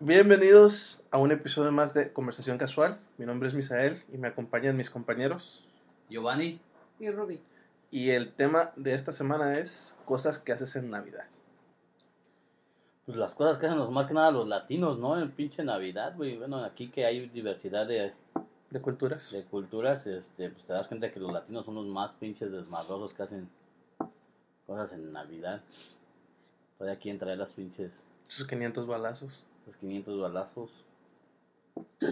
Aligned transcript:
Bienvenidos 0.00 1.02
a 1.10 1.18
un 1.18 1.32
episodio 1.32 1.72
más 1.72 1.92
de 1.92 2.12
Conversación 2.12 2.56
Casual. 2.56 3.00
Mi 3.16 3.26
nombre 3.26 3.48
es 3.48 3.54
Misael 3.54 3.96
y 4.12 4.16
me 4.16 4.28
acompañan 4.28 4.76
mis 4.76 4.90
compañeros. 4.90 5.66
Giovanni. 6.08 6.60
Y 7.00 7.10
Ruby. 7.10 7.40
Y 7.90 8.10
el 8.10 8.32
tema 8.32 8.70
de 8.76 8.94
esta 8.94 9.10
semana 9.10 9.58
es 9.58 9.98
cosas 10.04 10.38
que 10.38 10.52
haces 10.52 10.76
en 10.76 10.88
Navidad. 10.88 11.24
Pues 13.06 13.18
las 13.18 13.34
cosas 13.34 13.58
que 13.58 13.66
hacen 13.66 13.76
los, 13.76 13.90
más 13.90 14.06
que 14.06 14.14
nada 14.14 14.30
los 14.30 14.46
latinos, 14.46 15.00
¿no? 15.00 15.18
En 15.18 15.32
pinche 15.32 15.64
Navidad, 15.64 16.14
güey. 16.16 16.38
Bueno, 16.38 16.62
aquí 16.62 16.90
que 16.90 17.04
hay 17.04 17.28
diversidad 17.30 17.84
de, 17.88 18.12
¿De 18.70 18.80
culturas? 18.80 19.32
de 19.32 19.42
culturas, 19.46 20.06
este, 20.06 20.50
pues 20.50 20.64
te 20.64 20.74
das 20.74 20.86
cuenta 20.86 21.10
que 21.10 21.18
los 21.18 21.32
latinos 21.32 21.64
son 21.64 21.74
los 21.74 21.86
más 21.86 22.12
pinches 22.12 22.52
desmadrosos 22.52 23.14
que 23.14 23.24
hacen 23.24 23.50
cosas 24.64 24.92
en 24.92 25.12
Navidad. 25.12 25.60
Todavía 26.78 27.00
quieren 27.00 27.18
traer 27.18 27.38
las 27.38 27.50
pinches, 27.50 28.04
Sus 28.28 28.46
500 28.46 28.86
balazos. 28.86 29.44
Esos 29.68 29.76
500 29.80 30.20
balazos. 30.20 30.70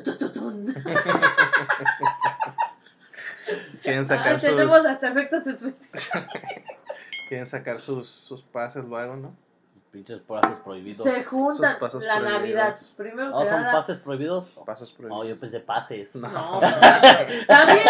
Quieren 3.83 4.05
sacar, 4.05 4.35
Ah, 4.35 4.39
tenemos 4.39 4.79
sus, 4.79 4.87
hasta 4.87 5.09
efectos 5.09 5.47
especiales. 5.47 6.29
quieren 7.29 7.47
sacar 7.47 7.81
sus, 7.81 8.09
sus 8.09 8.43
pases 8.43 8.85
luego, 8.85 9.17
¿no? 9.17 9.35
Pinches 9.97 10.21
pases 10.21 10.59
prohibidos. 10.59 11.05
Se 11.05 11.25
juntan 11.25 11.73
la 11.73 11.79
prohibidos. 11.79 12.23
Navidad. 12.23 12.77
Primero 12.99 13.31
¿No 13.31 13.39
que 13.41 13.49
son 13.49 13.63
nada. 13.63 13.73
pases 13.73 13.99
prohibidos? 13.99 14.45
Pasos 14.67 14.91
No, 14.91 14.97
prohibidos. 14.99 15.29
yo 15.29 15.41
pensé 15.41 15.61
pases. 15.61 16.17
No. 16.17 16.29
No, 16.29 16.61
también. 17.49 17.81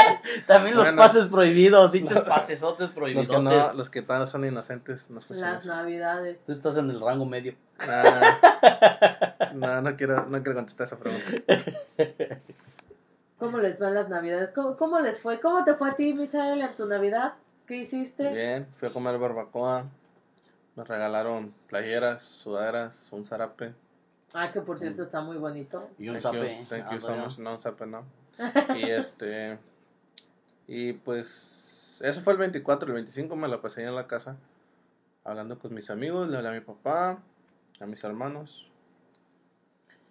También 0.46 0.76
los 0.76 0.84
Bueno. 0.84 1.02
pases 1.02 1.26
prohibidos, 1.26 1.90
pinches 1.90 2.20
pasesotes 2.28 2.86
Los 2.86 2.90
prohibidos. 2.90 3.26
que, 3.26 3.42
no, 3.42 3.72
los 3.72 3.90
que 3.90 4.06
son 4.28 4.44
inocentes 4.44 5.10
no 5.10 5.20
Las. 5.30 5.66
Navidades. 5.66 6.44
Tú 6.46 6.52
estás 6.52 6.76
en 6.76 6.90
el 6.90 7.00
rango 7.00 7.26
medio. 7.26 7.56
Ah, 7.80 9.50
no, 9.54 9.82
no 9.82 9.96
quiero, 9.96 10.26
no 10.26 10.40
quiero 10.44 10.54
contestar 10.54 10.86
esa 10.86 10.98
pregunta. 11.00 11.26
¿Cómo 13.40 13.58
les 13.58 13.80
van 13.80 13.94
las 13.94 14.08
Navidades? 14.08 14.50
¿Cómo, 14.54 14.76
cómo 14.76 15.00
les 15.00 15.20
fue? 15.20 15.40
¿Cómo 15.40 15.64
te 15.64 15.74
fue 15.74 15.90
a 15.90 15.96
ti, 15.96 16.14
Misael, 16.14 16.60
en 16.62 16.76
tu 16.76 16.86
Navidad? 16.86 17.34
¿Qué 17.66 17.78
hiciste? 17.78 18.32
Bien, 18.32 18.68
fui 18.78 18.88
a 18.90 18.92
comer 18.92 19.18
barbacoa. 19.18 19.86
Me 20.76 20.84
regalaron 20.84 21.52
playeras, 21.68 22.22
sudaderas, 22.22 23.10
un 23.12 23.24
zarape. 23.24 23.72
Ah, 24.34 24.52
que 24.52 24.60
por 24.60 24.78
cierto 24.78 25.02
está 25.02 25.20
muy 25.22 25.38
bonito. 25.38 25.88
Y 25.98 26.08
un 26.10 26.20
Thank 26.20 26.34
you, 26.34 26.40
zape. 26.42 26.66
Thank 26.68 26.84
Ah, 26.86 26.94
you 26.94 27.00
so 27.00 27.16
much. 27.16 27.38
No, 27.38 27.52
un 27.54 27.60
zape 27.60 27.86
no. 27.86 28.04
Y 28.76 28.90
este. 28.90 29.58
Y 30.66 30.92
pues. 30.92 31.98
Eso 32.02 32.20
fue 32.20 32.34
el 32.34 32.38
24. 32.38 32.88
El 32.88 32.94
25 32.94 33.34
me 33.36 33.48
la 33.48 33.60
pasé 33.62 33.82
en 33.84 33.94
la 33.94 34.06
casa. 34.06 34.36
Hablando 35.24 35.58
con 35.58 35.72
mis 35.72 35.88
amigos. 35.88 36.28
Le 36.28 36.36
hablé 36.36 36.50
a 36.50 36.52
mi 36.52 36.60
papá. 36.60 37.18
A 37.80 37.86
mis 37.86 38.04
hermanos. 38.04 38.68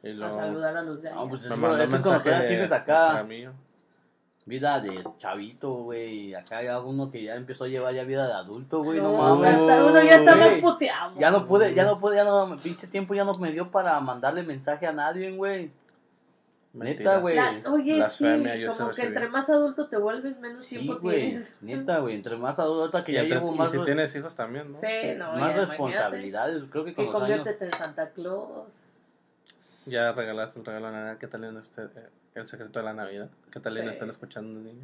Y 0.01 0.09
A 0.09 0.13
luego. 0.13 0.35
saludar 0.39 0.77
a 0.77 0.81
los 0.81 1.01
de 1.03 1.11
No, 1.11 1.21
allá. 1.21 1.29
pues 1.29 1.41
Me 1.41 1.47
eso, 1.47 1.57
mandó 1.57 1.75
un 1.75 1.81
eso 1.83 1.95
es 1.95 2.01
como 2.01 2.23
que 2.23 2.29
ya 2.29 2.35
mensaje 2.39 2.47
tienes 2.47 2.71
a 2.71 2.75
acá 2.75 3.23
mí. 3.23 3.47
Vida 4.45 4.79
de 4.79 5.03
chavito, 5.17 5.71
güey. 5.73 6.33
Acá 6.35 6.57
hay 6.57 6.67
uno 6.67 7.09
que 7.11 7.23
ya 7.23 7.35
empezó 7.35 7.63
a 7.63 7.67
llevar 7.67 7.93
ya 7.95 8.03
vida 8.03 8.27
de 8.27 8.33
adulto, 8.33 8.83
güey. 8.83 8.99
No, 9.01 9.11
No, 9.11 9.35
mames. 9.37 9.55
hasta 9.55 9.85
uno 9.85 10.03
ya 10.03 10.15
está 10.17 10.35
más 10.35 10.49
Güey, 10.49 10.61
puteado. 10.61 11.19
Ya 11.19 11.31
no 11.31 11.47
pude, 11.47 11.73
ya 11.73 11.83
no 11.85 11.99
pude, 11.99 12.15
ya 12.15 12.23
no, 12.23 12.55
pinche 12.57 12.87
tiempo 12.87 13.13
ya 13.15 13.23
no 13.25 13.33
me 13.37 13.51
dio 13.51 13.71
para 13.71 13.99
mandarle 13.99 14.43
mensaje 14.43 14.85
a 14.85 14.91
nadie, 14.91 15.31
güey. 15.35 15.71
Neta, 16.73 17.19
güey. 17.19 17.37
Oye, 17.71 18.03
sí, 18.09 18.25
como 18.77 18.91
que 18.91 19.03
entre 19.03 19.29
más 19.29 19.49
adulto 19.49 19.87
te 19.87 19.95
vuelves, 19.97 20.37
menos 20.39 20.65
Sí, 20.65 20.75
tiempo 20.79 20.97
tienes. 20.99 21.55
Neta, 21.61 21.99
güey. 21.99 22.15
Entre 22.15 22.35
más 22.35 22.59
adulta 22.59 23.01
que 23.03 23.13
Y, 23.13 23.15
ya 23.15 23.21
entre- 23.21 23.37
llevo 23.39 23.53
y 23.53 23.57
más, 23.57 23.71
si 23.71 23.77
res- 23.77 23.85
tienes 23.85 24.13
hijos 24.15 24.35
también, 24.35 24.73
¿no? 24.73 24.77
Sí, 24.77 24.87
no, 25.17 25.25
más 25.27 25.35
ya, 25.35 25.37
imagínate. 25.37 25.65
responsabilidades. 25.67 26.63
Creo 26.69 26.83
que 26.83 26.93
con 26.93 27.05
Que 27.05 27.11
los 27.13 27.21
años. 27.21 27.37
conviértete 27.37 27.65
en 27.65 27.71
Santa 27.79 28.09
Claus. 28.09 28.67
Ya 29.85 30.11
regalaste 30.11 30.59
el 30.59 30.65
regalo 30.65 30.87
de 30.87 30.93
Navidad. 30.93 31.17
¿Qué 31.19 31.27
tal 31.27 31.41
viene 31.41 31.59
usted? 31.59 31.89
eh, 31.97 32.09
El 32.35 32.47
secreto 32.47 32.79
de 32.79 32.85
la 32.85 32.93
Navidad. 32.93 33.29
¿Qué 33.51 33.59
tal 33.59 33.73
viene 33.73 33.89
Sí. 33.89 33.93
están 33.95 34.09
escuchando 34.09 34.59
niño? 34.59 34.81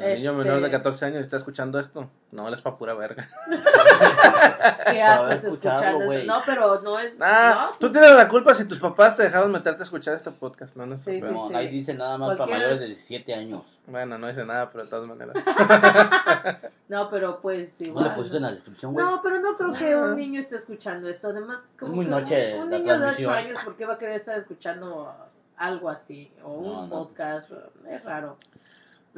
El 0.00 0.18
niño 0.18 0.30
Este- 0.32 0.44
menor 0.44 0.60
de 0.62 0.70
14 0.70 1.04
años 1.06 1.20
está 1.20 1.36
escuchando 1.36 1.78
esto. 1.78 2.08
No, 2.30 2.46
él 2.48 2.54
es 2.54 2.60
pa' 2.60 2.76
pura 2.78 2.94
verga. 2.94 3.28
¿Qué 4.90 5.02
haces 5.02 5.44
escuchando 5.44 6.04
güey. 6.06 6.20
esto? 6.20 6.32
No, 6.32 6.42
pero 6.44 6.80
no 6.82 6.98
es. 6.98 7.14
Ah, 7.20 7.70
no, 7.72 7.78
tú 7.78 7.90
tienes 7.90 8.10
la 8.12 8.28
culpa 8.28 8.54
si 8.54 8.64
tus 8.66 8.78
papás 8.78 9.16
te 9.16 9.22
dejaron 9.24 9.50
meterte 9.52 9.82
a 9.82 9.84
escuchar 9.84 10.14
este 10.14 10.30
podcast. 10.30 10.76
No, 10.76 10.86
no 10.86 10.94
es 10.96 11.04
tu 11.04 11.10
Sí, 11.10 11.20
sí, 11.20 11.26
Como 11.26 11.48
sí. 11.48 11.54
ahí 11.54 11.68
dice 11.68 11.94
nada 11.94 12.18
más 12.18 12.36
para 12.36 12.50
mayores 12.50 12.80
de 12.80 12.86
17 12.86 13.34
años. 13.34 13.78
Bueno, 13.86 14.18
no 14.18 14.28
dice 14.28 14.44
nada, 14.44 14.70
pero 14.70 14.84
de 14.84 14.90
todas 14.90 15.06
maneras. 15.08 15.34
no, 16.88 17.10
pero 17.10 17.40
pues 17.40 17.80
¿No 17.80 17.86
igual. 17.86 18.04
le 18.04 18.10
pusiste 18.10 18.36
en 18.36 18.42
la 18.42 18.50
descripción, 18.52 18.92
güey? 18.92 19.04
No, 19.04 19.20
pero 19.22 19.40
no 19.40 19.56
creo 19.56 19.72
que 19.72 19.96
un 19.96 20.16
niño 20.16 20.40
esté 20.40 20.56
escuchando 20.56 21.08
esto. 21.08 21.28
Además, 21.28 21.58
como 21.78 21.92
Es 21.92 21.96
muy 21.96 22.06
noche 22.06 22.54
un, 22.56 22.64
un 22.64 22.70
niño 22.70 22.84
de 22.84 22.92
8 22.92 22.98
transmisión. 23.00 23.34
años, 23.34 23.58
¿por 23.64 23.76
qué 23.76 23.86
va 23.86 23.94
a 23.94 23.98
querer 23.98 24.16
estar 24.16 24.38
escuchando 24.38 25.12
algo 25.56 25.88
así? 25.90 26.32
O 26.44 26.52
un 26.54 26.64
No, 26.72 26.82
no. 26.82 26.88
podcast. 26.88 27.50
Es 27.88 28.04
raro. 28.04 28.36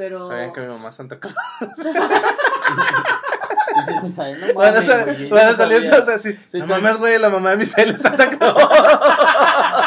Pero. 0.00 0.24
Sabían 0.26 0.52
que 0.54 0.60
mi 0.62 0.66
mamá 0.68 0.88
es 0.88 0.94
Santa 0.94 1.18
Claus. 1.20 1.34
Dice 3.76 4.00
Misael, 4.02 4.40
no 4.40 4.54
Van 4.54 4.68
a, 4.68 4.72
mames, 4.72 4.86
sa- 4.86 5.04
güey, 5.04 5.28
yo 5.28 5.34
van 5.34 5.46
a 5.46 5.50
no 5.50 5.56
salir 5.58 5.76
sabía. 5.76 5.90
todos 5.90 6.08
así. 6.08 6.32
Sí, 6.32 6.38
no 6.54 6.64
está- 6.64 6.74
mames, 6.78 6.96
güey, 6.96 7.18
la 7.18 7.28
mamá 7.28 7.50
de 7.50 7.56
Misael 7.58 7.90
es 7.90 8.00
Santa 8.00 8.30
Claus. 8.30 8.56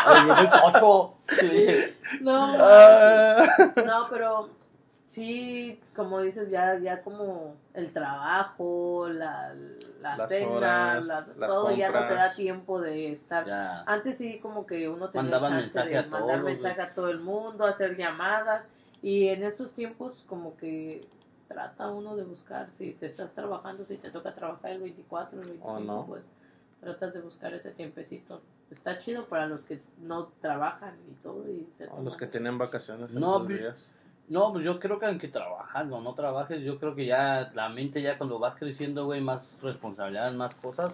Oye, 0.08 0.28
yo 0.28 0.36
soy 0.36 0.48
pocho. 0.62 1.14
Sí. 1.30 1.96
No, 2.22 2.56
Ah. 2.60 3.46
no, 3.86 4.08
pero 4.12 4.50
sí, 5.08 5.82
como 5.96 6.22
dices, 6.22 6.50
ya, 6.52 6.78
ya 6.78 7.02
como 7.02 7.56
el 7.74 7.92
trabajo, 7.92 9.08
la, 9.10 9.52
la 10.00 10.18
Las 10.18 10.30
cena, 10.30 10.48
horas, 10.52 11.06
la- 11.08 11.26
las 11.38 11.50
todo 11.50 11.72
ya 11.76 11.88
no 11.88 11.94
te 11.94 12.00
da 12.00 12.08
compras. 12.08 12.36
tiempo 12.36 12.82
de 12.82 13.12
estar. 13.14 13.46
Ya. 13.48 13.82
Antes 13.88 14.18
sí, 14.18 14.40
como 14.42 14.66
que 14.68 14.88
uno 14.88 15.10
tenía 15.10 15.24
Mandaban 15.24 15.52
chance 15.54 15.64
mensaje 15.64 15.90
de 15.90 15.98
a 15.98 16.02
mandar 16.04 16.38
todos, 16.38 16.44
mensaje 16.44 16.82
a 16.82 16.94
todo 16.94 17.10
el 17.10 17.20
mundo, 17.20 17.66
hacer 17.66 17.98
llamadas. 17.98 18.64
Y 19.04 19.28
en 19.28 19.44
estos 19.44 19.74
tiempos, 19.74 20.24
como 20.28 20.56
que 20.56 21.02
trata 21.50 21.90
uno 21.92 22.16
de 22.16 22.24
buscar, 22.24 22.72
si 22.72 22.94
te 22.94 23.06
estás 23.06 23.34
trabajando, 23.34 23.86
si 23.86 23.98
te 23.98 24.10
toca 24.10 24.34
trabajar 24.34 24.72
el 24.72 24.80
24, 24.80 25.42
el 25.42 25.46
25, 25.50 25.72
O 25.72 25.80
no. 25.82 26.06
pues 26.08 26.24
tratas 26.80 27.14
de 27.14 27.22
buscar 27.22 27.54
ese 27.54 27.72
tiempecito. 27.72 28.42
Está 28.72 29.00
chido 29.00 29.26
para 29.26 29.46
los 29.46 29.64
que 29.66 29.80
no 30.00 30.30
trabajan 30.42 30.96
y 31.10 31.14
todo. 31.16 31.48
Y 31.50 31.68
se 31.78 31.84
O 31.86 31.90
toman 31.90 32.06
los 32.06 32.18
que 32.18 32.28
tienen 32.28 32.58
vacaciones 32.58 33.14
en 33.14 33.20
No, 33.20 33.40
dos 33.40 33.48
días. 33.50 33.92
No, 34.30 34.54
pues 34.54 34.64
yo 34.64 34.80
creo 34.80 35.00
que 35.00 35.06
aunque 35.06 35.28
trabajas 35.28 35.92
o 35.92 36.00
no 36.00 36.14
trabajes, 36.16 36.64
yo 36.64 36.80
creo 36.80 36.96
que 36.96 37.06
ya 37.06 37.52
la 37.54 37.68
mente 37.68 38.02
ya 38.02 38.18
cuando 38.18 38.40
vas 38.40 38.56
creciendo, 38.56 39.04
güey, 39.06 39.20
más 39.20 39.50
responsabilidades, 39.62 40.34
más 40.34 40.56
cosas, 40.56 40.94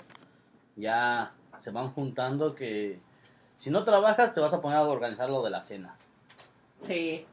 ya 0.76 1.32
se 1.62 1.70
van 1.70 1.90
juntando 1.92 2.56
que 2.56 3.00
si 3.60 3.70
no 3.70 3.84
trabajas 3.84 4.34
te 4.34 4.40
vas 4.42 4.52
a 4.54 4.62
poner 4.62 4.80
a 4.80 4.84
organizar 4.84 5.30
lo 5.30 5.44
de 5.44 5.52
la 5.52 5.62
cena. 5.62 5.96
Sí. 6.88 7.26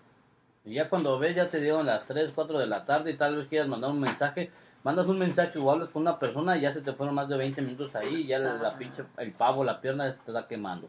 Y 0.67 0.75
ya 0.75 0.89
cuando 0.91 1.19
ves, 1.19 1.35
ya 1.37 1.49
te 1.49 1.61
dieron 1.61 1.87
las 1.87 2.07
3, 2.07 2.33
4 2.35 2.59
de 2.59 2.67
la 2.67 2.85
tarde 2.85 3.13
y 3.13 3.17
tal 3.17 3.37
vez 3.37 3.47
quieras 3.49 3.69
mandar 3.69 3.91
un 3.93 4.01
mensaje, 4.01 4.51
mandas 4.83 5.07
un 5.07 5.19
mensaje 5.19 5.59
o 5.61 5.71
hablas 5.71 5.89
con 5.91 6.03
una 6.03 6.19
persona 6.19 6.57
y 6.59 6.63
ya 6.63 6.73
se 6.73 6.81
te 6.83 6.93
fueron 6.93 7.15
más 7.15 7.29
de 7.29 7.37
20 7.37 7.63
minutos 7.63 7.95
ahí 7.95 8.17
y 8.23 8.27
ya 8.27 8.41
la, 8.41 8.55
la 8.55 8.69
Ah. 8.71 8.77
pinche, 8.79 9.05
el 9.19 9.33
pavo, 9.33 9.63
la 9.63 9.81
pierna 9.81 10.11
se 10.13 10.19
te 10.19 10.33
está 10.33 10.47
quemando. 10.49 10.89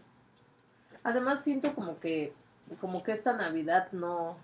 Además 1.03 1.43
siento 1.43 1.73
como 1.75 1.99
que 1.99 2.33
como 2.81 3.01
que 3.03 3.13
esta 3.13 3.33
Navidad 3.37 3.87
no 3.93 4.35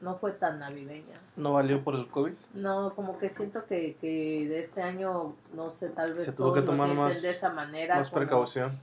no 0.00 0.16
fue 0.16 0.32
tan 0.32 0.58
navideña. 0.58 1.14
¿No 1.36 1.52
valió 1.52 1.84
por 1.84 1.94
el 1.94 2.08
COVID? 2.08 2.32
No, 2.54 2.92
como 2.96 3.18
que 3.18 3.30
siento 3.30 3.64
que, 3.66 3.96
que 4.00 4.48
de 4.48 4.58
este 4.58 4.82
año, 4.82 5.36
no 5.54 5.70
sé, 5.70 5.90
tal 5.90 6.14
vez 6.14 6.24
Se 6.24 6.32
tuvo 6.32 6.52
que 6.52 6.62
tomar 6.62 6.88
más- 6.94 7.22
de 7.22 7.30
esa 7.30 7.50
manera. 7.50 7.94
Más 7.96 8.08
como 8.10 8.20
precaución. 8.22 8.76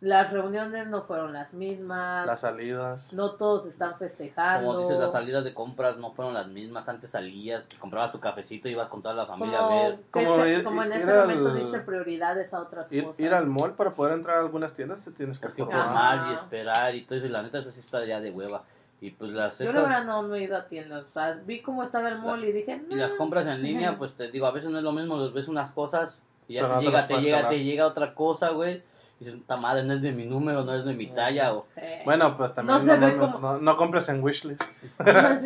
Las 0.00 0.30
reuniones 0.30 0.88
no 0.88 1.02
fueron 1.04 1.32
las 1.32 1.54
mismas. 1.54 2.26
Las 2.26 2.40
salidas. 2.40 3.10
no 3.14 3.32
todos 3.32 3.64
están 3.64 3.96
festejando. 3.98 4.66
Como 4.68 4.80
dices, 4.80 4.98
las 4.98 5.10
salidas 5.12 5.42
de 5.42 5.54
compras 5.54 5.96
no 5.96 6.12
fueron 6.12 6.34
las 6.34 6.48
mismas. 6.48 6.86
Antes 6.88 7.10
salías, 7.12 7.64
te 7.64 7.76
comprabas 7.78 8.12
tu 8.12 8.20
cafecito, 8.20 8.68
ibas 8.68 8.88
con 8.90 9.00
toda 9.00 9.14
la 9.14 9.24
familia 9.24 9.58
a 9.58 9.62
como, 9.62 9.82
ver. 9.82 9.96
que 9.96 10.24
Como 10.24 10.34
este- 10.36 10.52
ir- 10.58 10.64
como 10.64 10.82
en 10.82 10.88
ir 10.90 10.94
este 10.98 11.10
al- 11.12 11.20
momento 11.20 11.54
diste 11.54 11.78
prioridades 11.80 12.52
a 12.52 12.60
otras 12.60 12.92
Ir, 12.92 13.04
cosas. 13.04 13.20
ir 13.20 13.32
al 13.32 13.46
mall 13.46 13.72
para 13.72 13.90
poder 13.92 14.12
entrar 14.12 14.36
a 14.36 14.40
algunas 14.40 14.74
tiendas 14.74 15.00
te 15.00 15.10
tienes 15.12 15.38
que 15.38 15.48
formar. 15.48 16.30
y 16.30 16.34
esperar 16.34 16.94
y 16.94 17.02
todo 17.04 17.16
eso. 17.18 17.26
Y 17.26 17.30
la 17.30 17.42
neta, 17.42 17.58
eso 17.60 17.70
sí 17.70 17.80
está 17.80 18.04
ya 18.04 18.20
de 18.20 18.30
hueva. 18.30 18.62
Y 19.00 19.10
pues 19.12 19.30
las, 19.30 19.58
Yo 19.58 19.72
la 19.72 19.80
verdad 19.80 20.04
no, 20.04 20.22
no 20.24 20.34
he 20.34 20.42
ido 20.42 20.56
a 20.58 20.66
tiendas. 20.66 21.06
O 21.08 21.10
sea, 21.10 21.40
vi 21.46 21.62
cómo 21.62 21.82
estaba 21.82 22.08
el 22.10 22.18
mall 22.18 22.44
y 22.44 22.52
dije, 22.52 22.82
y 22.90 22.94
las 22.96 23.12
"Nah". 23.12 23.16
compras 23.18 23.46
en 23.46 23.62
línea, 23.62 23.96
pues 23.98 24.12
te 24.12 24.30
digo, 24.30 24.46
a 24.46 24.50
veces 24.50 24.68
no 24.70 24.76
es 24.76 24.84
lo 24.84 24.92
mismo. 24.92 25.30
Ves 25.32 25.48
unas 25.48 25.70
cosas 25.70 26.22
y 26.48 26.54
ya 26.54 26.62
Pero 26.62 26.68
te 26.68 26.74
no 26.74 26.80
te 26.80 26.86
llega, 26.86 27.06
te 27.06 27.20
llega, 27.20 27.48
te 27.48 27.64
llega 27.64 27.86
otra 27.86 28.14
cosa, 28.14 28.50
güey. 28.50 28.82
Y 29.18 29.24
dices, 29.24 29.40
esta 29.40 29.56
madre 29.56 29.82
no 29.84 29.94
es 29.94 30.02
de 30.02 30.12
mi 30.12 30.26
número, 30.26 30.62
no 30.64 30.74
es 30.74 30.84
de 30.84 30.92
mi 30.92 31.06
talla. 31.06 31.54
O... 31.54 31.66
Sí. 31.74 31.80
Bueno, 32.04 32.36
pues 32.36 32.54
también 32.54 32.78
No 32.78 32.84
no, 32.94 33.00
mames, 33.00 33.16
como- 33.16 33.38
no, 33.38 33.58
no 33.58 33.76
compres 33.76 34.08
en 34.10 34.22
Wishlist. 34.22 34.62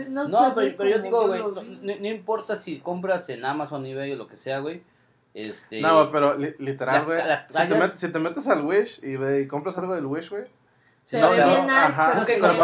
no, 0.08 0.28
No, 0.28 0.54
pero, 0.54 0.76
pero 0.76 0.90
yo 0.90 0.98
digo, 1.00 1.26
güey, 1.28 1.40
no, 1.40 1.94
no 2.00 2.06
importa 2.08 2.60
si 2.60 2.78
compras 2.80 3.28
en 3.28 3.44
Amazon, 3.44 3.86
eBay 3.86 4.12
o 4.12 4.16
lo 4.16 4.26
que 4.26 4.36
sea, 4.36 4.58
güey. 4.58 4.82
Este, 5.34 5.80
No, 5.80 6.10
pero 6.10 6.36
li- 6.36 6.54
literal, 6.58 7.04
güey. 7.04 7.20
Si, 7.20 7.52
te 7.54 7.58
tallas- 7.68 7.78
met- 7.78 7.96
si 7.96 8.10
te 8.10 8.18
metes 8.18 8.46
al 8.48 8.62
Wish 8.64 8.98
y, 9.04 9.16
ve, 9.16 9.42
y 9.42 9.46
compras 9.46 9.78
algo 9.78 9.94
del 9.94 10.06
Wish, 10.06 10.30
güey. 10.30 10.44
Se 11.04 11.20
no, 11.20 11.30
ve 11.30 11.38
no, 11.38 11.44
bien 11.46 11.62
nice, 11.62 11.72
ajá, 11.76 12.24
pero, 12.26 12.56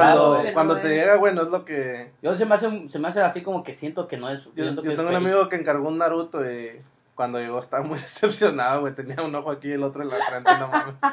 cuando, 0.54 0.74
no 0.74 0.80
te 0.80 0.88
es. 0.88 1.00
llega, 1.02 1.16
güey, 1.16 1.34
no 1.34 1.42
es 1.42 1.48
lo 1.48 1.64
que... 1.64 2.10
Yo 2.22 2.34
se 2.36 2.46
me, 2.46 2.54
hace, 2.54 2.88
se 2.88 2.98
me 3.00 3.08
hace 3.08 3.20
así 3.20 3.42
como 3.42 3.64
que 3.64 3.74
siento 3.74 4.06
que 4.06 4.16
no 4.16 4.28
es. 4.28 4.44
Yo, 4.54 4.74
tengo 4.74 4.82
es 4.90 4.98
un 4.98 5.14
amigo 5.16 5.48
que 5.48 5.56
encargó 5.56 5.88
un 5.88 5.98
Naruto 5.98 6.48
y 6.48 6.80
cuando 7.16 7.40
llegó 7.40 7.58
estaba 7.58 7.82
muy 7.82 7.98
decepcionado, 7.98 8.82
güey. 8.82 8.94
Tenía 8.94 9.20
un 9.22 9.34
ojo 9.34 9.50
aquí 9.50 9.68
y 9.70 9.72
el 9.72 9.82
otro 9.82 10.02
en 10.02 10.10
la 10.10 10.16
frente, 10.24 10.56
no 10.58 10.68
mames. 10.68 10.94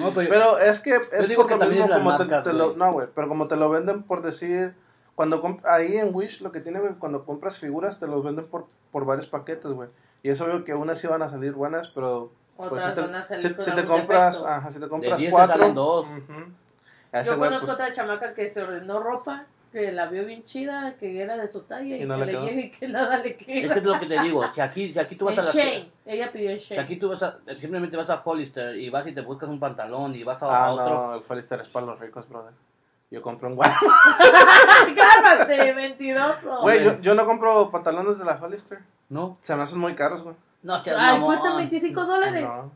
No, 0.00 0.10
pero, 0.12 0.30
Pero 0.30 0.58
es 0.58 0.80
que 0.80 0.98
es 1.12 1.28
digo 1.28 1.46
que 1.46 1.56
lo 1.56 1.66
mismo 1.66 1.86
como 1.86 2.16
te- 2.16 2.24
marcas, 2.24 2.42
te, 2.44 2.54
lo, 2.54 2.68
güey. 2.68 2.76
no, 2.78 2.92
güey, 2.94 3.06
pero 3.14 3.28
como 3.28 3.46
te 3.46 3.54
lo 3.56 3.68
venden 3.68 4.02
por 4.02 4.22
decir 4.22 4.74
cuando 5.14 5.42
comp- 5.42 5.64
ahí 5.68 5.98
en 5.98 6.12
Wish 6.14 6.40
lo 6.40 6.50
que 6.52 6.60
tiene, 6.60 6.80
güey, 6.80 6.94
cuando 6.94 7.26
compras 7.26 7.58
figuras 7.58 8.00
te 8.00 8.06
los 8.06 8.24
venden 8.24 8.46
por 8.46 8.64
por 8.90 9.04
varios 9.04 9.26
paquetes, 9.26 9.70
güey. 9.70 9.90
Y 10.22 10.30
es 10.30 10.40
obvio 10.40 10.64
que 10.64 10.74
unas 10.74 10.98
sí 10.98 11.06
van 11.06 11.20
a 11.20 11.28
salir 11.28 11.52
buenas, 11.52 11.88
pero 11.88 12.32
pues 12.56 12.72
Otras 12.72 12.88
si 12.88 12.94
te, 12.94 13.00
van 13.02 13.14
a 13.14 13.26
salir 13.26 13.42
si- 13.46 13.54
con 13.54 13.64
si 13.64 13.70
te 13.72 13.84
compras, 13.84 14.34
defecto. 14.36 14.52
ajá, 14.54 14.70
si 14.70 14.80
te 14.80 14.88
compras 14.88 15.18
10 15.18 15.28
te 15.30 15.36
cuatro, 15.36 15.58
salen 15.58 15.74
dos. 15.74 16.06
A 17.12 17.20
ese 17.20 17.30
Yo 17.30 17.38
conozco 17.38 17.60
pues, 17.66 17.72
otra 17.74 17.92
chamaca 17.92 18.34
que 18.34 18.48
se 18.48 18.62
ordenó 18.62 19.00
ropa, 19.00 19.44
que 19.74 19.90
la 19.92 20.06
vio 20.06 20.24
bien 20.24 20.44
chida, 20.44 20.94
que 20.98 21.20
era 21.20 21.36
de 21.36 21.48
su 21.48 21.62
talla 21.62 21.96
y, 21.96 22.02
Y 22.02 22.06
no 22.06 22.16
que 22.16 22.26
le 22.26 22.32
llega 22.32 22.60
y 22.60 22.70
que 22.70 22.86
nada 22.96 23.18
le 23.18 23.30
es 23.30 23.36
queda. 23.36 23.74
que 23.74 23.80
es 23.80 23.84
lo 23.84 23.98
que 23.98 24.06
te 24.06 24.20
digo. 24.22 24.42
Si 24.46 24.60
aquí, 24.60 24.92
si 24.92 24.98
aquí 25.00 25.16
tú 25.16 25.24
vas 25.24 25.34
En 25.34 25.40
a 25.40 25.42
la. 25.46 25.52
Shane, 25.52 25.90
ella 26.06 26.30
pidió 26.32 26.50
Si 26.58 26.64
Shane. 26.66 26.80
aquí 26.82 26.96
tú 26.96 27.08
vas 27.08 27.22
a, 27.24 27.38
simplemente 27.60 27.96
vas 27.96 28.08
a 28.08 28.22
Hollister 28.24 28.76
y 28.76 28.88
vas 28.88 29.04
y 29.08 29.12
te 29.12 29.20
buscas 29.20 29.48
un 29.48 29.58
pantalón 29.58 30.14
y 30.14 30.22
vas 30.22 30.40
a, 30.42 30.46
Ah, 30.46 30.66
a 30.66 30.72
otro. 30.72 30.94
no, 31.08 31.14
el 31.16 31.22
Hollister 31.28 31.60
es 31.60 31.68
para 31.68 31.86
los 31.86 31.98
ricos, 31.98 32.28
brother. 32.28 32.52
Yo 33.10 33.20
compro 33.20 33.48
un 33.48 33.58
Walmart. 33.58 33.80
¡Cálmate, 34.96 35.72
mentiroso! 35.74 36.60
Güey, 36.62 36.84
yo, 36.84 37.00
yo 37.00 37.14
no 37.14 37.26
compro 37.26 37.70
pantalones 37.70 38.18
de 38.18 38.24
la 38.24 38.34
Hollister. 38.40 38.78
No, 39.08 39.38
Se 39.42 39.54
me 39.56 39.62
hacen 39.62 39.78
muy 39.78 39.94
caros, 39.94 40.22
güey. 40.22 40.36
no 40.62 40.78
seas 40.78 40.96
Ay, 40.98 41.12
mamón. 41.14 41.26
cuestan 41.26 41.56
25 41.56 42.04
dólares. 42.06 42.42
No, 42.42 42.70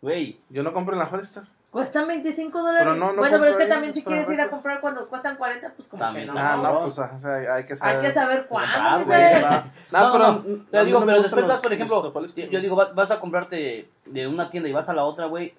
Güey, 0.00 0.40
yo 0.48 0.62
no 0.62 0.72
compro 0.72 0.94
en 0.94 1.00
la 1.00 1.08
Hollister. 1.08 1.42
Cuestan 1.70 2.08
25 2.08 2.58
dólares. 2.62 2.80
Pero 2.80 2.96
no, 2.96 3.12
no 3.12 3.18
bueno, 3.18 3.38
pero 3.38 3.50
es 3.50 3.56
que 3.56 3.64
ahí, 3.64 3.68
también 3.68 3.92
si 3.92 4.02
quieres 4.02 4.28
ir 4.30 4.40
a 4.40 4.48
comprar 4.48 4.80
cuando 4.80 5.06
cuestan 5.06 5.36
40, 5.36 5.72
pues 5.76 5.86
como 5.88 6.02
También 6.02 6.26
que 6.26 6.32
no. 6.32 6.38
Ah, 6.38 6.56
no, 6.56 6.80
pues 6.80 6.98
o 6.98 7.18
sea, 7.18 7.54
hay, 7.54 7.64
que 7.64 7.76
saber. 7.76 7.96
Hay 7.96 8.06
que 8.06 8.12
saber 8.12 8.46
cuándo. 8.46 8.72
Comprar, 8.72 8.98
dice. 8.98 9.40
güey. 9.40 9.62
No, 9.92 10.12
pero, 10.12 10.60
Te 10.70 10.84
digo, 10.86 11.04
pero 11.04 11.22
después 11.22 11.46
vas, 11.46 11.60
por 11.60 11.72
ejemplo, 11.72 12.12
yo 12.50 12.60
digo, 12.60 12.76
vas, 12.94 13.10
a 13.10 13.20
comprarte 13.20 13.90
de 14.06 14.26
una 14.26 14.50
tienda 14.50 14.68
y 14.68 14.72
vas 14.72 14.88
a 14.88 14.94
la 14.94 15.04
otra, 15.04 15.26
güey, 15.26 15.54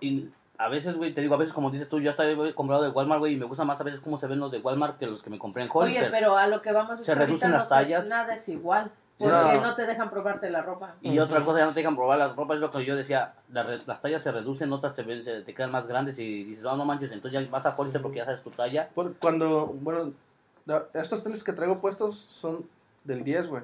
y 0.00 0.28
a 0.58 0.68
veces, 0.68 0.96
güey, 0.96 1.14
te 1.14 1.22
digo, 1.22 1.34
a 1.34 1.38
veces 1.38 1.54
como 1.54 1.70
dices 1.70 1.88
tú, 1.88 1.98
yo 1.98 2.10
hasta 2.10 2.28
he 2.30 2.54
comprado 2.54 2.82
de 2.82 2.90
Walmart, 2.90 3.20
güey, 3.20 3.34
y 3.34 3.36
me 3.36 3.46
gusta 3.46 3.64
más 3.64 3.80
a 3.80 3.84
veces 3.84 4.00
cómo 4.00 4.18
se 4.18 4.26
ven 4.26 4.40
los 4.40 4.52
de 4.52 4.58
Walmart 4.58 4.98
que 4.98 5.06
los 5.06 5.22
que 5.22 5.30
me 5.30 5.38
compré 5.38 5.62
en 5.62 5.70
Oye, 5.72 5.92
Hollister. 5.92 6.10
pero 6.10 6.36
a 6.36 6.46
lo 6.46 6.60
que 6.60 6.72
vamos 6.72 7.00
es 7.00 7.06
Se 7.06 7.14
reducen 7.14 7.52
las 7.52 7.68
tallas. 7.68 8.06
nada 8.08 8.34
es 8.34 8.48
igual. 8.48 8.90
Porque 9.18 9.32
No. 9.32 9.60
no. 9.60 9.74
te 9.76 9.86
dejan 9.86 10.10
probarte 10.10 10.50
la 10.50 10.62
ropa. 10.62 10.96
Y 11.00 11.18
otra 11.20 11.44
cosa, 11.44 11.60
ya 11.60 11.66
no 11.66 11.72
te 11.72 11.80
dejan 11.80 11.94
probar 11.94 12.18
las 12.18 12.34
ropas, 12.34 12.56
es 12.56 12.60
lo 12.60 12.70
que 12.72 12.84
yo 12.84 12.96
decía, 12.96 13.34
las, 13.52 13.64
re- 13.66 13.80
las 13.86 14.00
tallas 14.00 14.22
se 14.22 14.32
reducen, 14.32 14.72
otras 14.72 14.94
te, 14.94 15.02
ven, 15.04 15.22
se- 15.22 15.42
te 15.42 15.54
quedan 15.54 15.70
más 15.70 15.86
grandes 15.86 16.18
y 16.18 16.42
dices, 16.44 16.64
no, 16.64 16.76
no 16.76 16.84
manches, 16.84 17.12
entonces 17.12 17.44
ya 17.44 17.50
vas 17.50 17.64
a 17.66 17.76
Sí. 17.76 17.98
porque 18.02 18.18
ya 18.18 18.24
sabes 18.24 18.42
tu 18.42 18.50
talla. 18.50 18.88
Por- 18.94 19.14
Cuando, 19.18 19.66
bueno, 19.66 20.12
estos 20.94 21.22
tenis 21.22 21.44
que 21.44 21.52
traigo 21.52 21.78
puestos 21.80 22.26
son 22.34 22.66
del 23.04 23.22
10, 23.22 23.46
güey. 23.46 23.62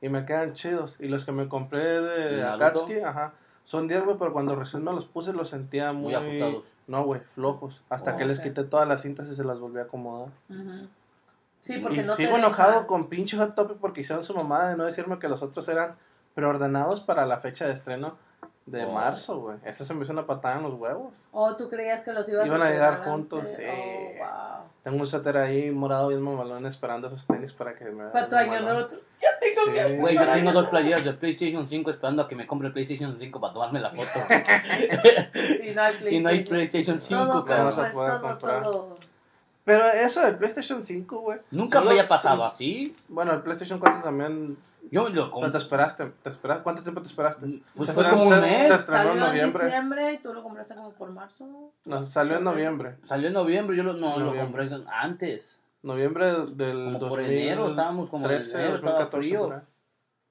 Y 0.00 0.08
me 0.08 0.24
quedan 0.24 0.54
chidos. 0.54 0.96
Y 0.98 1.06
los 1.08 1.24
que 1.24 1.32
me 1.32 1.48
compré 1.48 2.00
¿De? 2.00 2.44
Akatsuki, 2.44 3.00
ajá, 3.00 3.32
son 3.64 3.86
10, 3.86 4.04
güey, 4.04 4.16
pero 4.18 4.32
cuando 4.32 4.56
recién 4.56 4.82
me 4.82 4.92
los 4.92 5.04
puse 5.04 5.32
los 5.32 5.48
sentía 5.50 5.92
muy... 5.92 6.14
Muy 6.14 6.14
ajustados. 6.14 6.64
No, 6.88 7.04
güey, 7.04 7.20
flojos. 7.34 7.82
Hasta 7.90 8.14
Oh, 8.14 8.16
que 8.16 8.24
les 8.24 8.38
ok. 8.38 8.44
quité 8.44 8.64
todas 8.64 8.88
las 8.88 9.02
cintas 9.02 9.28
y 9.28 9.34
se 9.36 9.44
las 9.44 9.60
volví 9.60 9.78
a 9.78 9.82
acomodar. 9.82 10.30
Sí, 11.68 11.78
porque 11.80 12.00
y 12.00 12.04
no 12.04 12.14
sigo 12.14 12.36
enojado 12.38 12.86
con 12.86 13.08
pinche 13.08 13.36
Hot 13.36 13.54
Topic 13.54 13.76
porque 13.76 14.00
hicieron 14.00 14.24
su 14.24 14.34
mamada 14.34 14.70
de 14.70 14.76
no 14.76 14.84
decirme 14.86 15.18
que 15.18 15.28
los 15.28 15.42
otros 15.42 15.68
eran 15.68 15.92
preordenados 16.34 17.00
para 17.00 17.26
la 17.26 17.38
fecha 17.40 17.66
de 17.66 17.74
estreno 17.74 18.16
de 18.64 18.84
Oh. 18.84 18.92
marzo, 18.92 19.40
güey. 19.40 19.56
Eso 19.64 19.84
se 19.84 19.92
me 19.94 20.04
hizo 20.04 20.12
una 20.12 20.26
patada 20.26 20.56
en 20.56 20.62
los 20.62 20.74
huevos. 20.74 21.14
¿O 21.32 21.54
tú 21.56 21.68
creías 21.68 22.02
que 22.02 22.12
los 22.12 22.28
ibas 22.28 22.46
Iban 22.46 22.62
a 22.62 22.70
llegar 22.70 23.04
juntos, 23.04 23.40
antes? 23.40 23.56
sí. 23.56 23.62
Oh, 23.66 24.18
wow. 24.18 24.68
Tengo 24.82 24.98
un 25.00 25.06
suéter 25.06 25.36
ahí 25.36 25.70
morado 25.70 26.08
bien 26.08 26.22
mamalón 26.22 26.64
esperando 26.66 27.08
esos 27.08 27.26
tenis 27.26 27.52
para 27.52 27.74
que 27.74 27.84
me 27.86 28.04
Para 28.08 28.28
tu 28.28 28.36
año 28.36 28.60
nuevo. 28.60 28.88
Ya 29.20 29.28
tengo 29.38 29.60
Sí. 29.64 29.92
mi 29.92 29.98
Güey, 29.98 30.14
yo 30.14 30.32
tengo 30.32 30.52
dos 30.52 30.68
playeras 30.68 31.04
de 31.04 31.12
PlayStation 31.12 31.68
5 31.68 31.90
esperando 31.90 32.22
a 32.22 32.28
que 32.28 32.34
me 32.34 32.46
compre 32.46 32.68
el 32.68 32.72
PlayStation 32.72 33.16
5 33.18 33.40
para 33.40 33.52
tomarme 33.52 33.80
la 33.80 33.90
foto. 33.90 34.20
Y 35.62 35.70
no 35.74 35.82
hay 35.82 35.94
PlayStation, 35.96 36.14
Y 36.14 36.20
no 36.20 36.28
hay 36.30 36.44
PlayStation 36.44 37.00
5, 37.00 37.26
todo, 37.26 37.44
cabrón. 37.44 37.66
No 37.66 37.72
se 37.72 37.80
pues, 37.80 37.92
puede 37.92 38.10
todo, 38.10 38.20
comprar. 38.22 38.62
todo. 38.62 38.94
Pero 39.68 39.84
eso 39.86 40.22
del 40.22 40.36
PlayStation 40.36 40.82
5, 40.82 41.20
güey. 41.20 41.38
Nunca 41.50 41.82
me 41.82 41.90
había 41.90 42.08
pasado 42.08 42.42
así. 42.42 42.96
Bueno, 43.08 43.34
el 43.34 43.42
PlayStation 43.42 43.78
4 43.78 44.02
también. 44.02 44.56
Yo 44.90 45.02
lo 45.10 45.30
¿Cuánto 45.30 45.40
compré. 45.40 45.58
esperaste? 45.58 46.06
¿Te 46.22 46.30
espera- 46.30 46.62
¿Cuánto 46.62 46.82
tiempo 46.82 47.02
te 47.02 47.08
esperaste? 47.08 47.44
Pues 47.76 47.88
Se 47.88 47.92
fue 47.92 48.02
estrenó- 48.04 48.10
como 48.10 48.28
un 48.30 48.34
se- 48.34 48.40
mes. 48.40 48.68
Se 48.68 48.74
estrenó 48.76 48.98
Salió 49.02 49.12
en 49.12 49.18
en 49.18 49.26
noviembre. 49.26 49.64
diciembre 49.66 50.12
y 50.14 50.18
tú 50.22 50.32
lo 50.32 50.42
compraste 50.42 50.74
como 50.74 50.92
por 50.92 51.10
marzo. 51.10 51.70
No, 51.84 52.02
salió 52.06 52.38
en 52.38 52.44
noviembre. 52.44 52.96
Salió 53.04 53.26
en 53.28 53.34
noviembre, 53.34 53.76
yo 53.76 53.82
lo, 53.82 53.92
no, 53.92 54.18
lo 54.18 54.34
compré 54.34 54.70
antes. 54.90 55.60
Noviembre 55.82 56.26
del 56.28 56.36
Como 56.94 56.98
2013, 56.98 57.08
por 57.08 57.20
enero, 57.20 57.68
estábamos 57.68 58.08
como 58.08 58.24
en 58.26 58.30
enero, 58.32 58.44
estaba 58.46 58.68
2014, 58.70 59.16
frío. 59.18 59.62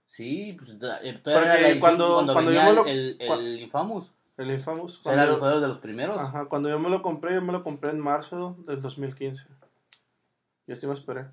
Sí, 0.07 0.55
pues 0.57 0.71
eh, 0.71 0.77
Porque 0.79 1.13
todavía 1.19 1.43
era 1.51 1.53
la 1.53 1.59
edición 1.59 1.79
cuando- 1.79 2.13
cuando, 2.15 2.33
cuando 2.33 2.51
venía 2.51 2.63
yo 2.65 2.69
me 2.71 2.75
lo- 2.75 2.85
el, 2.87 3.17
el, 3.19 3.29
cua- 3.29 3.37
el 3.39 3.59
Infamous. 3.61 4.11
El 4.37 4.51
Infamous. 4.51 4.99
Cuando, 4.99 5.37
fue 5.39 5.49
de 5.59 5.67
los 5.67 5.77
primeros. 5.79 6.17
ajá, 6.19 6.45
cuando 6.45 6.69
yo 6.69 6.77
me 6.79 6.89
lo 6.89 7.01
compré, 7.01 7.33
yo 7.33 7.41
me 7.41 7.51
lo 7.51 7.63
compré 7.63 7.91
en 7.91 7.99
marzo 7.99 8.55
del 8.67 8.81
2015. 8.81 9.43
Yo 10.67 10.75
sí 10.75 10.85
me 10.87 10.93
esperé. 10.93 11.25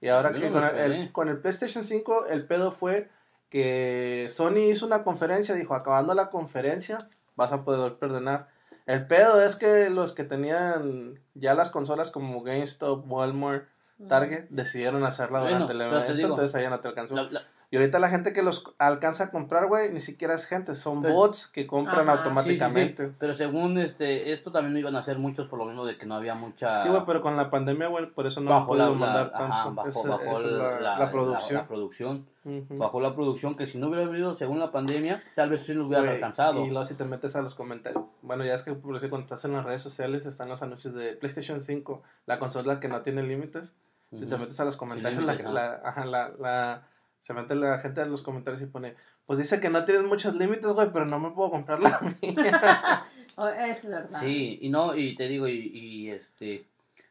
Y 0.00 0.08
ahora 0.08 0.32
que 0.32 0.50
con 0.52 0.62
el, 0.62 0.92
el- 0.92 1.12
con 1.12 1.28
el 1.28 1.38
PlayStation 1.38 1.82
5 1.82 2.26
el 2.26 2.46
pedo 2.46 2.70
fue 2.70 3.08
que 3.48 4.28
Sony 4.30 4.70
hizo 4.70 4.86
una 4.86 5.02
conferencia, 5.02 5.54
dijo, 5.56 5.74
acabando 5.74 6.14
la 6.14 6.30
conferencia 6.30 6.98
vas 7.34 7.52
a 7.52 7.64
poder 7.64 7.96
ordenar. 8.00 8.46
El 8.86 9.06
pedo 9.06 9.42
es 9.42 9.56
que 9.56 9.90
los 9.90 10.12
que 10.12 10.22
tenían 10.24 11.18
ya 11.34 11.54
las 11.54 11.70
consolas 11.70 12.10
como 12.12 12.42
GameStop, 12.42 13.10
Walmart, 13.10 13.64
Target, 14.08 14.46
decidieron 14.50 15.04
hacerla 15.04 15.40
Bueno, 15.40 15.66
durante 15.66 15.72
el 15.74 15.80
evento, 15.80 16.14
digo, 16.14 16.28
entonces 16.30 16.54
allá 16.54 16.70
no 16.70 16.80
te 16.80 16.88
alcanzó. 16.88 17.14
La- 17.16 17.24
la- 17.24 17.42
Y 17.72 17.76
ahorita 17.76 18.00
la 18.00 18.08
gente 18.08 18.32
que 18.32 18.42
los 18.42 18.64
alcanza 18.78 19.24
a 19.24 19.30
comprar, 19.30 19.68
güey, 19.68 19.92
ni 19.92 20.00
siquiera 20.00 20.34
es 20.34 20.44
gente, 20.44 20.74
son 20.74 21.02
Pues- 21.02 21.14
bots 21.14 21.46
que 21.46 21.68
compran 21.68 22.08
Ajá. 22.08 22.18
automáticamente. 22.18 23.08
Sí, 23.08 23.14
Pero 23.16 23.32
según 23.34 23.78
este, 23.78 24.32
esto 24.32 24.50
también 24.50 24.72
no 24.72 24.80
iban 24.80 24.96
a 24.96 24.98
hacer 24.98 25.18
muchos 25.18 25.46
por 25.46 25.60
lo 25.60 25.66
menos 25.66 25.86
de 25.86 25.96
que 25.96 26.04
no 26.04 26.16
había 26.16 26.34
mucha... 26.34 26.82
Sí, 26.82 26.88
güey, 26.88 27.02
pero 27.06 27.22
con 27.22 27.36
la 27.36 27.48
pandemia, 27.48 27.86
güey, 27.86 28.06
por 28.10 28.26
eso 28.26 28.40
no 28.40 28.50
bajo 28.50 28.74
la, 28.74 28.90
mandar 28.90 29.30
ajá, 29.32 29.68
bajó, 29.70 29.88
Esa- 29.88 30.08
bajó 30.08 30.40
esa 30.40 30.46
es 30.48 30.52
la, 30.52 30.80
la, 30.80 30.98
la 30.98 31.10
producción. 31.12 31.54
la 31.60 31.68
producción. 31.68 32.26
Ujú. 32.44 32.76
Bajó 32.76 33.00
la 33.00 33.14
producción 33.14 33.56
que 33.56 33.66
si 33.66 33.78
no 33.78 33.86
hubiera 33.86 34.04
habido 34.04 34.34
según 34.34 34.58
la 34.58 34.72
pandemia, 34.72 35.22
tal 35.36 35.50
vez 35.50 35.60
sí 35.62 35.72
lo 35.72 35.86
hubieran 35.86 36.06
Güey, 36.06 36.16
alcanzado. 36.16 36.64
Y 36.64 36.70
luego 36.70 36.84
si 36.84 36.94
te 36.94 37.04
metes 37.04 37.36
a 37.36 37.42
los 37.42 37.54
comentarios. 37.54 38.02
Bueno, 38.22 38.44
ya 38.44 38.54
es 38.54 38.64
que 38.64 38.72
por 38.72 38.96
eso 38.96 39.08
cuando 39.08 39.26
estás 39.26 39.44
en 39.44 39.52
las 39.52 39.64
redes 39.64 39.82
sociales 39.82 40.26
están 40.26 40.48
los 40.48 40.60
anuncios 40.62 40.92
de 40.94 41.12
PlayStation 41.12 41.60
5, 41.60 42.02
la 42.26 42.40
consola 42.40 42.80
que 42.80 42.88
no 42.88 43.00
tiene 43.02 43.22
límites. 43.22 43.76
Si 44.12 44.26
te 44.26 44.36
metes 44.36 44.58
a 44.58 44.64
los 44.64 44.76
comentarios, 44.76 45.20
límites, 45.22 45.44
la, 45.44 45.48
¿no? 45.48 45.54
la- 45.54 45.80
ajá, 45.84 46.04
la- 46.04 46.32
la- 46.40 46.82
se 47.20 47.34
mete 47.34 47.54
la 47.54 47.78
gente 47.80 48.00
a 48.00 48.06
los 48.06 48.22
comentarios 48.22 48.62
y 48.62 48.66
pone, 48.66 48.94
pues 49.26 49.38
dice 49.38 49.60
que 49.60 49.68
no 49.70 49.84
tienes 49.84 50.04
muchos 50.04 50.34
límites, 50.34 50.66
güey, 50.72 50.90
pero 50.92 51.06
no 51.06 51.18
me 51.18 51.30
puedo 51.30 51.50
comprar 51.50 51.80
la 51.80 52.00
mía. 52.22 53.06
Oh, 53.36 53.48
es 53.48 53.88
verdad. 53.88 54.20
Sí, 54.20 54.58
y 54.60 54.68
no, 54.68 54.94
y 54.94 55.14
te 55.14 55.26
digo, 55.28 55.46
y, 55.48 55.70
y 55.72 56.08
este, 56.10 56.66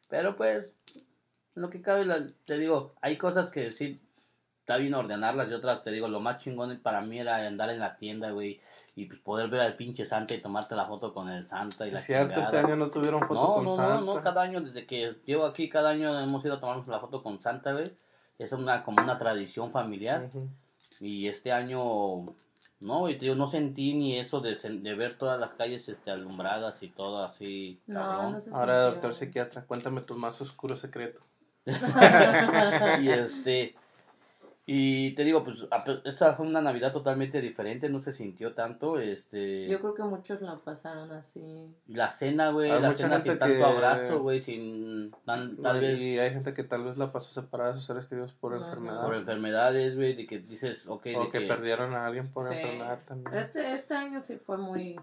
pero 0.09 0.35
pues, 0.35 0.73
lo 1.55 1.69
que 1.69 1.81
cabe, 1.81 2.05
la- 2.05 2.27
te 2.45 2.57
digo, 2.59 2.93
hay 3.01 3.17
cosas 3.17 3.49
que 3.49 3.71
sí, 3.71 3.99
está 4.59 4.75
bien 4.77 4.93
ordenarlas 4.93 5.49
y 5.49 5.53
otras, 5.53 5.81
te 5.81 5.91
digo, 5.91 6.07
lo 6.07 6.19
más 6.19 6.37
chingón 6.43 6.77
para 6.81 7.01
mí 7.01 7.19
era 7.19 7.37
andar 7.47 7.69
en 7.71 7.79
la 7.79 7.95
tienda, 7.95 8.29
güey, 8.31 8.59
y 8.95 9.05
pues 9.05 9.19
poder 9.21 9.49
ver 9.49 9.61
al 9.61 9.75
pinche 9.75 10.05
Santa 10.05 10.35
y 10.35 10.41
tomarte 10.41 10.75
la 10.75 10.85
foto 10.85 11.13
con 11.13 11.29
el 11.29 11.45
Santa 11.47 11.87
y 11.87 11.91
la 11.91 11.99
Es 11.99 12.05
cierto, 12.05 12.39
este 12.41 12.57
año 12.57 12.75
no 12.75 12.91
tuvieron 12.91 13.21
foto 13.21 13.33
No, 13.33 13.53
con 13.55 13.63
no, 13.63 13.75
Santa. 13.77 13.95
no, 14.01 14.15
no, 14.15 14.21
cada 14.21 14.41
año, 14.43 14.61
desde 14.61 14.85
que 14.85 15.15
llevo 15.25 15.45
aquí, 15.45 15.69
cada 15.69 15.91
año 15.91 16.19
hemos 16.19 16.43
ido 16.45 16.55
a 16.55 16.59
tomarnos 16.59 16.87
la 16.87 16.99
foto 16.99 17.23
con 17.23 17.41
Santa, 17.41 17.71
güey, 17.71 17.91
es 18.39 18.53
una, 18.53 18.83
como 18.83 19.03
una 19.03 19.17
tradición 19.17 19.71
familiar. 19.71 20.29
Y 21.01 21.27
este 21.27 21.51
año, 21.51 22.25
no, 22.79 23.09
y 23.09 23.15
te 23.15 23.25
digo, 23.25 23.35
no 23.35 23.47
sentí 23.47 23.93
ni 23.93 24.17
eso 24.17 24.39
de, 24.39 24.55
de 24.55 24.95
ver 24.95 25.17
todas 25.17 25.39
las 25.39 25.53
calles 25.53 25.89
este, 25.89 26.09
alumbradas 26.09 26.81
y 26.81 26.87
todo 26.87 27.23
así. 27.23 27.79
No, 27.85 27.99
cabrón. 27.99 28.43
no 28.47 28.55
Ahora, 28.57 28.81
doctor 28.83 29.13
psiquiatra, 29.13 29.65
cuéntame 29.65 30.01
tu 30.01 30.15
más 30.15 30.41
oscuro 30.41 30.77
secreto. 30.77 31.21
y 33.01 33.09
este, 33.09 33.75
y 34.71 35.15
te 35.15 35.23
digo, 35.23 35.43
pues, 35.43 35.57
esta 36.05 36.35
fue 36.35 36.45
una 36.45 36.61
Navidad 36.61 36.93
totalmente 36.93 37.41
diferente, 37.41 37.89
no 37.89 37.99
se 37.99 38.13
sintió 38.13 38.53
tanto, 38.53 38.99
este, 38.99 39.67
Yo 39.67 39.79
creo 39.79 39.95
que 39.95 40.03
muchos 40.03 40.41
la 40.41 40.57
pasaron 40.57 41.11
así. 41.11 41.73
y 41.87 41.93
la 41.95 42.09
cena, 42.11 42.51
güey, 42.51 42.69
la 42.69 42.93
cena 42.93 43.19
sin 43.19 43.39
tanto 43.39 43.57
que- 43.57 43.63
abrazo, 43.63 44.19
güey, 44.19 44.39
sin 44.39 45.09
tan, 45.25 45.57
tal 45.57 45.75
No, 45.77 45.81
vez 45.81 45.99
Y 45.99 46.19
hay 46.19 46.29
gente 46.29 46.53
que 46.53 46.63
tal 46.63 46.83
vez 46.83 46.97
la 46.99 47.11
pasó 47.11 47.31
separada 47.31 47.71
de 47.71 47.77
sus 47.77 47.85
seres 47.87 48.05
queridos 48.05 48.33
por 48.33 48.53
Ajá. 48.53 48.65
enfermedad. 48.65 49.03
por 49.05 49.15
enfermedades, 49.15 49.95
güey, 49.95 50.13
de 50.15 50.27
que 50.27 50.37
dices, 50.37 50.87
ok, 50.87 51.07
o 51.17 51.23
de 51.25 51.31
que, 51.31 51.39
que, 51.39 51.47
perdieron 51.47 51.95
a 51.95 52.05
alguien 52.05 52.31
por 52.31 52.47
Sí. 52.47 52.53
enfermedad 52.55 52.99
también. 53.07 53.37
Este, 53.39 53.73
este 53.73 53.95
año 53.95 54.21
sí 54.21 54.37
fue 54.37 54.57
muy. 54.59 54.99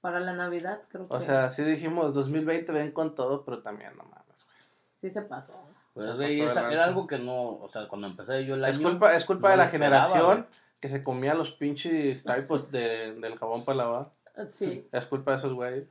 Para 0.00 0.20
la 0.20 0.34
Navidad, 0.34 0.82
creo 0.90 1.08
que 1.08 1.16
O 1.16 1.20
sea, 1.20 1.48
sí 1.50 1.64
dijimos 1.64 2.14
2020 2.14 2.70
ven 2.70 2.92
con 2.92 3.16
todo, 3.16 3.44
pero 3.44 3.62
también 3.62 3.90
no 3.96 4.04
mames, 4.04 4.44
güey. 4.44 4.58
sí 5.00 5.10
se 5.10 5.22
pasó. 5.22 5.68
Pues, 6.04 6.16
güey, 6.16 6.40
esa- 6.42 6.70
era 6.72 6.84
algo 6.84 7.06
que 7.06 7.18
no, 7.18 7.42
o 7.58 7.68
sea, 7.72 7.88
cuando 7.88 8.06
empecé 8.06 8.44
yo 8.44 8.54
el 8.54 8.64
año. 8.64 8.70
Es 8.72 8.78
culpa, 8.80 9.16
es 9.16 9.24
culpa 9.24 9.48
no 9.48 9.52
de 9.52 9.56
la 9.56 9.64
esperaba, 9.64 10.02
generación 10.04 10.36
güey. 10.42 10.48
que 10.80 10.88
se 10.88 11.02
comía 11.02 11.34
los 11.34 11.52
pinches 11.52 12.22
typos 12.24 12.70
de, 12.70 13.14
del 13.14 13.38
jabón 13.38 13.64
para 13.64 13.76
lavar. 13.78 14.10
Sí. 14.50 14.86
Es 14.92 15.06
culpa 15.06 15.32
de 15.32 15.38
esos 15.38 15.54
güeyes. 15.54 15.88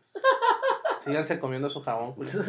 Síganse 1.00 1.40
comiendo 1.40 1.70
su 1.70 1.82
jabón, 1.82 2.14
güey. 2.16 2.30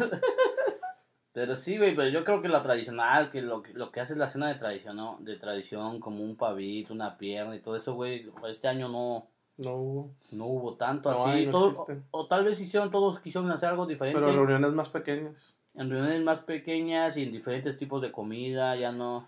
Pero 1.33 1.55
sí, 1.55 1.77
güey, 1.77 1.95
pero 1.95 2.09
yo 2.09 2.23
creo 2.23 2.41
que 2.41 2.47
la 2.49 2.63
tradicional, 2.63 3.29
que 3.29 3.43
lo, 3.43 3.61
que- 3.61 3.71
lo 3.73 3.91
que 3.91 3.99
hace 4.01 4.13
es 4.13 4.17
la 4.19 4.27
cena 4.27 4.47
de 4.47 4.55
tradición, 4.55 4.95
¿no? 4.97 5.17
De 5.19 5.35
tradición, 5.35 5.99
como 5.99 6.23
un 6.23 6.35
pavito, 6.35 6.95
una 6.95 7.15
pierna 7.19 7.55
y 7.55 7.59
todo 7.59 7.75
eso, 7.75 7.93
güey, 7.93 8.27
este 8.49 8.67
año 8.67 8.89
no, 8.89 9.27
No 9.57 9.75
hubo. 9.75 10.11
No 10.31 10.45
hubo 10.47 10.75
tanto 10.77 11.11
No 11.11 11.21
así. 11.25 11.29
hay, 11.29 11.45
no 11.45 11.51
todo- 11.51 11.67
existen. 11.69 12.05
o, 12.09 12.21
o 12.21 12.27
tal 12.27 12.43
vez 12.43 12.59
hicieron 12.59 12.89
todos, 12.89 13.19
quisieron 13.19 13.51
hacer 13.51 13.69
algo 13.69 13.85
diferente. 13.85 14.19
Pero 14.19 14.31
reuniones 14.33 14.71
más 14.73 14.89
pequeñas. 14.89 15.53
En 15.77 15.89
reuniones 15.89 16.23
más 16.23 16.39
pequeñas 16.39 17.15
y 17.17 17.23
en 17.23 17.31
diferentes 17.31 17.77
tipos 17.77 18.01
de 18.01 18.11
comida, 18.11 18.75
ya 18.75 18.91
no. 18.91 19.27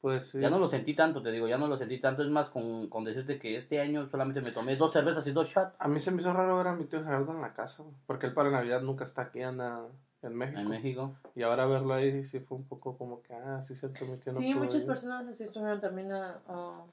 Pues 0.00 0.30
sí. 0.32 0.40
Ya 0.40 0.50
no 0.50 0.58
lo 0.58 0.68
sentí 0.68 0.94
tanto, 0.94 1.22
te 1.22 1.30
digo, 1.30 1.48
ya 1.48 1.56
no 1.56 1.66
lo 1.66 1.78
sentí 1.78 1.98
tanto. 1.98 2.22
Es 2.22 2.28
más, 2.28 2.50
con, 2.50 2.88
con 2.90 3.04
decirte 3.04 3.38
que 3.38 3.56
este 3.56 3.80
año 3.80 4.06
solamente 4.08 4.42
me 4.42 4.50
tomé 4.50 4.76
dos 4.76 4.92
cervezas 4.92 5.26
y 5.26 5.32
dos 5.32 5.48
shots 5.48 5.74
A 5.78 5.88
mí 5.88 5.98
se 5.98 6.10
me 6.10 6.20
hizo 6.20 6.32
raro 6.32 6.58
ver 6.58 6.66
a 6.66 6.74
mi 6.74 6.84
tío 6.84 7.02
Gerardo 7.02 7.32
en 7.32 7.40
la 7.40 7.54
casa, 7.54 7.84
porque 8.06 8.26
él 8.26 8.34
para 8.34 8.50
Navidad 8.50 8.82
nunca 8.82 9.04
está 9.04 9.22
aquí, 9.22 9.40
anda 9.40 9.86
en 10.22 10.34
México. 10.34 10.60
en 10.60 10.68
México. 10.68 11.16
Y 11.34 11.42
ahora 11.42 11.64
verlo 11.66 11.94
ahí 11.94 12.24
sí 12.26 12.40
fue 12.40 12.58
un 12.58 12.64
poco 12.64 12.98
como 12.98 13.22
que, 13.22 13.32
ah, 13.34 13.62
sí, 13.62 13.74
cierto, 13.74 14.04
mi 14.04 14.18
tío 14.18 14.32
no 14.34 14.40
Sí, 14.40 14.54
muchas 14.54 14.82
ir. 14.82 14.86
personas 14.86 15.26
así 15.26 15.44
estuvieron 15.44 15.80
también 15.80 16.12
a, 16.12 16.38
a- 16.48 16.84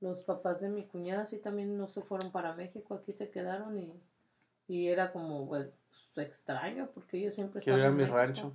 los 0.00 0.22
papás 0.22 0.60
de 0.60 0.68
mi 0.68 0.84
cuñada, 0.84 1.26
sí 1.26 1.38
también 1.38 1.76
no 1.76 1.88
se 1.88 2.02
fueron 2.02 2.30
para 2.30 2.54
México, 2.54 2.94
aquí 2.94 3.12
se 3.12 3.30
quedaron 3.30 3.78
y, 3.78 3.92
y 4.68 4.88
era 4.88 5.12
como 5.12 5.46
pues, 6.14 6.28
extraño 6.28 6.88
porque 6.94 7.18
ellos 7.18 7.34
siempre 7.34 7.60
Quiero 7.62 7.78
ir 7.78 7.84
a 7.86 7.90
mi 7.90 7.96
México. 7.98 8.16
rancho. 8.16 8.52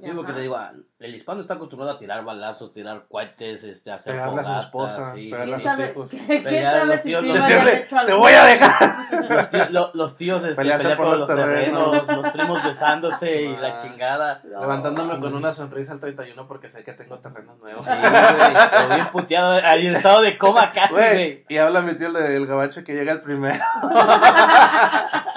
Yo 0.00 0.12
lo 0.12 0.24
que 0.24 0.32
te 0.32 0.42
digo, 0.42 0.56
el 1.00 1.12
hispano 1.16 1.40
está 1.40 1.54
acostumbrado 1.54 1.90
a 1.96 1.98
tirar 1.98 2.22
balazos, 2.24 2.70
tirar 2.72 3.06
cohetes, 3.08 3.64
este, 3.64 3.90
hacer 3.90 4.12
Pegarle 4.12 4.40
a 4.42 4.44
su 4.44 4.46
fogatas, 4.46 4.64
esposa, 4.66 5.12
sí, 5.12 5.28
pegarle 5.28 5.56
sí, 5.56 5.60
¿Quién 5.62 5.68
a 5.68 5.72
sus 5.74 5.80
sabe, 5.82 5.90
hijos. 5.90 6.10
¿quién 6.10 6.44
Pelear 6.44 6.66
a 6.74 6.78
sabe 6.78 6.86
los 6.86 6.96
si 6.96 7.02
tíos, 7.08 7.22
sí 7.22 7.28
los 7.28 7.36
Decirle, 7.48 7.86
te 8.06 8.12
voy 8.12 8.32
a 8.32 8.44
vez"? 8.44 8.60
dejar. 8.60 9.30
Los 9.30 9.50
tíos, 9.50 9.70
lo- 9.72 9.90
los 9.94 10.16
tíos 10.16 10.44
este, 10.44 10.54
pelear 10.54 10.80
por 10.82 10.96
por 10.96 11.06
los 11.06 11.18
los 11.18 11.26
terrenos, 11.28 11.90
terrenos. 12.06 12.22
los 12.22 12.32
primos 12.32 12.64
besándose 12.64 13.42
y 13.42 13.56
la 13.56 13.76
chingada. 13.76 14.40
No. 14.44 14.60
Levantándome 14.60 15.18
con 15.18 15.34
una 15.34 15.52
sonrisa 15.52 15.90
al 15.94 15.98
31 16.00 16.46
porque 16.46 16.68
sé 16.70 16.84
que 16.84 16.92
tengo 16.92 17.18
terrenos 17.18 17.58
nuevos. 17.58 17.84
Sí, 17.84 17.90
güey, 17.90 18.94
bien 18.94 19.10
puteado, 19.10 19.58
en 19.58 19.96
estado 19.96 20.20
de 20.22 20.38
coma 20.38 20.70
casi, 20.70 20.94
Güey, 20.94 21.12
güey. 21.14 21.44
y 21.48 21.56
habla 21.56 21.80
mi 21.80 21.94
tío 21.94 22.12
del 22.12 22.46
gabacho 22.46 22.84
que 22.84 22.94
llega 22.94 23.10
el 23.14 23.20
primero. 23.22 23.64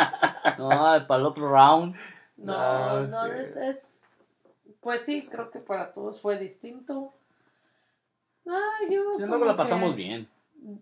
No, 0.70 1.08
para 1.08 1.20
el 1.20 1.25
otro 1.25 1.50
round. 1.50 1.96
No, 2.38 3.01
No, 3.01 3.08
no, 3.08 3.24
sí. 3.25 3.30
es, 3.36 3.56
es- 3.58 4.01
Pues 4.80 5.01
sí, 5.01 5.27
creo 5.30 5.51
que 5.51 5.60
para 5.60 5.94
todos 5.94 6.20
fue 6.22 6.39
distinto. 6.39 7.12
Ay, 8.48 8.94
yo. 8.96 9.13
Sin 9.15 9.25
embargo, 9.25 9.46
la 9.46 9.56
pasamos 9.56 9.91
que- 9.91 9.96
bien. 9.96 10.27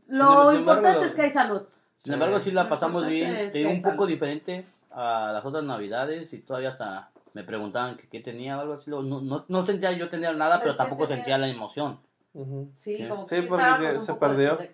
Lo 0.08 0.52
embargo, 0.52 0.54
importante 0.54 1.06
es 1.08 1.16
que 1.16 1.22
hay 1.24 1.32
salud. 1.32 1.64
Sin 1.98 2.14
embargo, 2.14 2.40
sí 2.40 2.52
la 2.52 2.70
pasamos 2.70 3.06
bien. 3.08 3.36
es 3.36 3.54
que 3.54 3.66
un 3.66 3.82
poco 3.82 4.06
diferente 4.06 4.66
a 4.92 5.32
las 5.34 5.44
otras 5.46 5.64
navidades 5.64 6.32
y 6.34 6.40
todavía 6.40 6.70
hasta 6.70 7.10
me 7.34 7.44
preguntaban 7.44 7.98
que 7.98 8.08
qué 8.08 8.20
tenía 8.22 8.58
o 8.58 8.62
algo 8.62 8.74
así. 8.76 8.90
No, 8.90 9.02
no, 9.02 9.46
no 9.48 9.64
sentía 9.64 9.92
yo 9.92 10.08
tener 10.10 10.36
nada, 10.38 10.60
pero 10.62 10.74
¿Qué 10.74 10.78
tampoco 10.78 11.04
tenía? 11.08 11.18
sentía 11.24 11.38
la 11.38 11.48
emoción. 11.50 12.00
Sí, 12.32 13.08
como 13.10 13.26
Sí, 13.26 13.36
que 13.36 13.42
sí 13.42 13.48
porque 13.48 13.64
estábamos 13.64 13.96
un 13.96 14.02
se 14.02 14.14
poco 14.14 14.20
perdió. 14.20 14.58
Sí. 14.60 14.66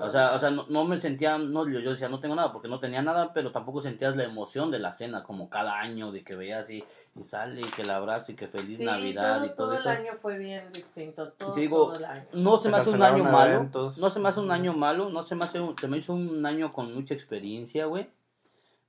O 0.00 0.10
sea, 0.10 0.32
o 0.34 0.38
sea 0.38 0.50
no, 0.50 0.64
no 0.68 0.84
me 0.84 0.96
sentía, 0.98 1.36
no, 1.38 1.68
yo, 1.68 1.80
yo 1.80 1.90
decía, 1.90 2.08
no 2.08 2.20
tengo 2.20 2.36
nada 2.36 2.52
porque 2.52 2.68
no 2.68 2.78
tenía 2.78 3.02
nada, 3.02 3.32
pero 3.32 3.50
tampoco 3.50 3.82
sentías 3.82 4.14
la 4.14 4.22
emoción 4.22 4.70
de 4.70 4.78
la 4.78 4.92
cena, 4.92 5.24
como 5.24 5.50
cada 5.50 5.80
año, 5.80 6.12
de 6.12 6.22
que 6.22 6.36
veías 6.36 6.70
y, 6.70 6.84
y 7.16 7.24
sale 7.24 7.62
y 7.62 7.64
que 7.64 7.82
el 7.82 7.90
abrazo 7.90 8.30
y 8.30 8.36
que 8.36 8.46
feliz 8.46 8.78
Sí, 8.78 8.84
Navidad 8.84 9.38
todo, 9.38 9.44
y 9.46 9.48
todo, 9.48 9.56
todo 9.56 9.74
eso. 9.74 9.90
el 9.90 9.96
año 9.98 10.12
fue 10.22 10.38
bien 10.38 10.70
distinto. 10.72 11.32
Todo, 11.32 11.54
digo, 11.54 11.86
todo 11.86 11.96
el 11.96 12.04
año. 12.04 12.26
No 12.32 12.56
se, 12.58 12.62
Se 12.64 12.68
me 12.70 12.76
hace 12.78 12.90
un 12.90 13.02
año 13.02 13.24
malo, 13.24 13.52
eventos. 13.54 13.98
no 13.98 14.10
se 14.10 14.20
me 14.20 14.28
hace 14.28 14.40
un 14.40 14.50
año 14.52 14.72
malo, 14.72 15.10
no 15.10 15.22
se 15.24 15.34
me 15.34 15.44
hace 15.44 15.60
un, 15.60 15.76
se 15.76 15.88
me 15.88 15.98
hizo 15.98 16.14
un 16.14 16.46
año 16.46 16.70
con 16.72 16.94
mucha 16.94 17.12
experiencia, 17.12 17.86
güey. 17.86 18.08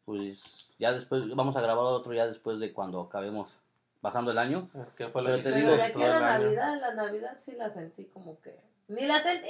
Pues 0.06 0.70
ya 0.78 0.94
después, 0.94 1.24
vamos 1.36 1.56
a 1.56 1.62
grabar 1.62 1.84
otro 1.86 2.14
ya 2.14 2.28
después 2.28 2.60
de 2.60 2.72
cuando 2.72 3.02
acabemos 3.02 3.50
pasando 4.06 4.30
el 4.30 4.38
año. 4.38 4.70
¿Qué 4.96 5.08
fue 5.08 5.24
lo 5.24 5.30
Pero 5.30 5.38
que 5.38 5.44
te 5.44 5.50
Pero 5.50 5.66
digo, 5.66 5.76
de 5.78 5.82
aquí 5.82 6.04
a 6.04 6.08
la? 6.10 6.38
Navidad, 6.38 6.80
la 6.80 6.94
Navidad 6.94 7.36
sí 7.40 7.54
la 7.58 7.72
sentí 7.72 8.06
como 8.06 8.40
que. 8.40 8.56
Ni 8.88 9.04
la 9.08 9.16
sentí. 9.18 9.50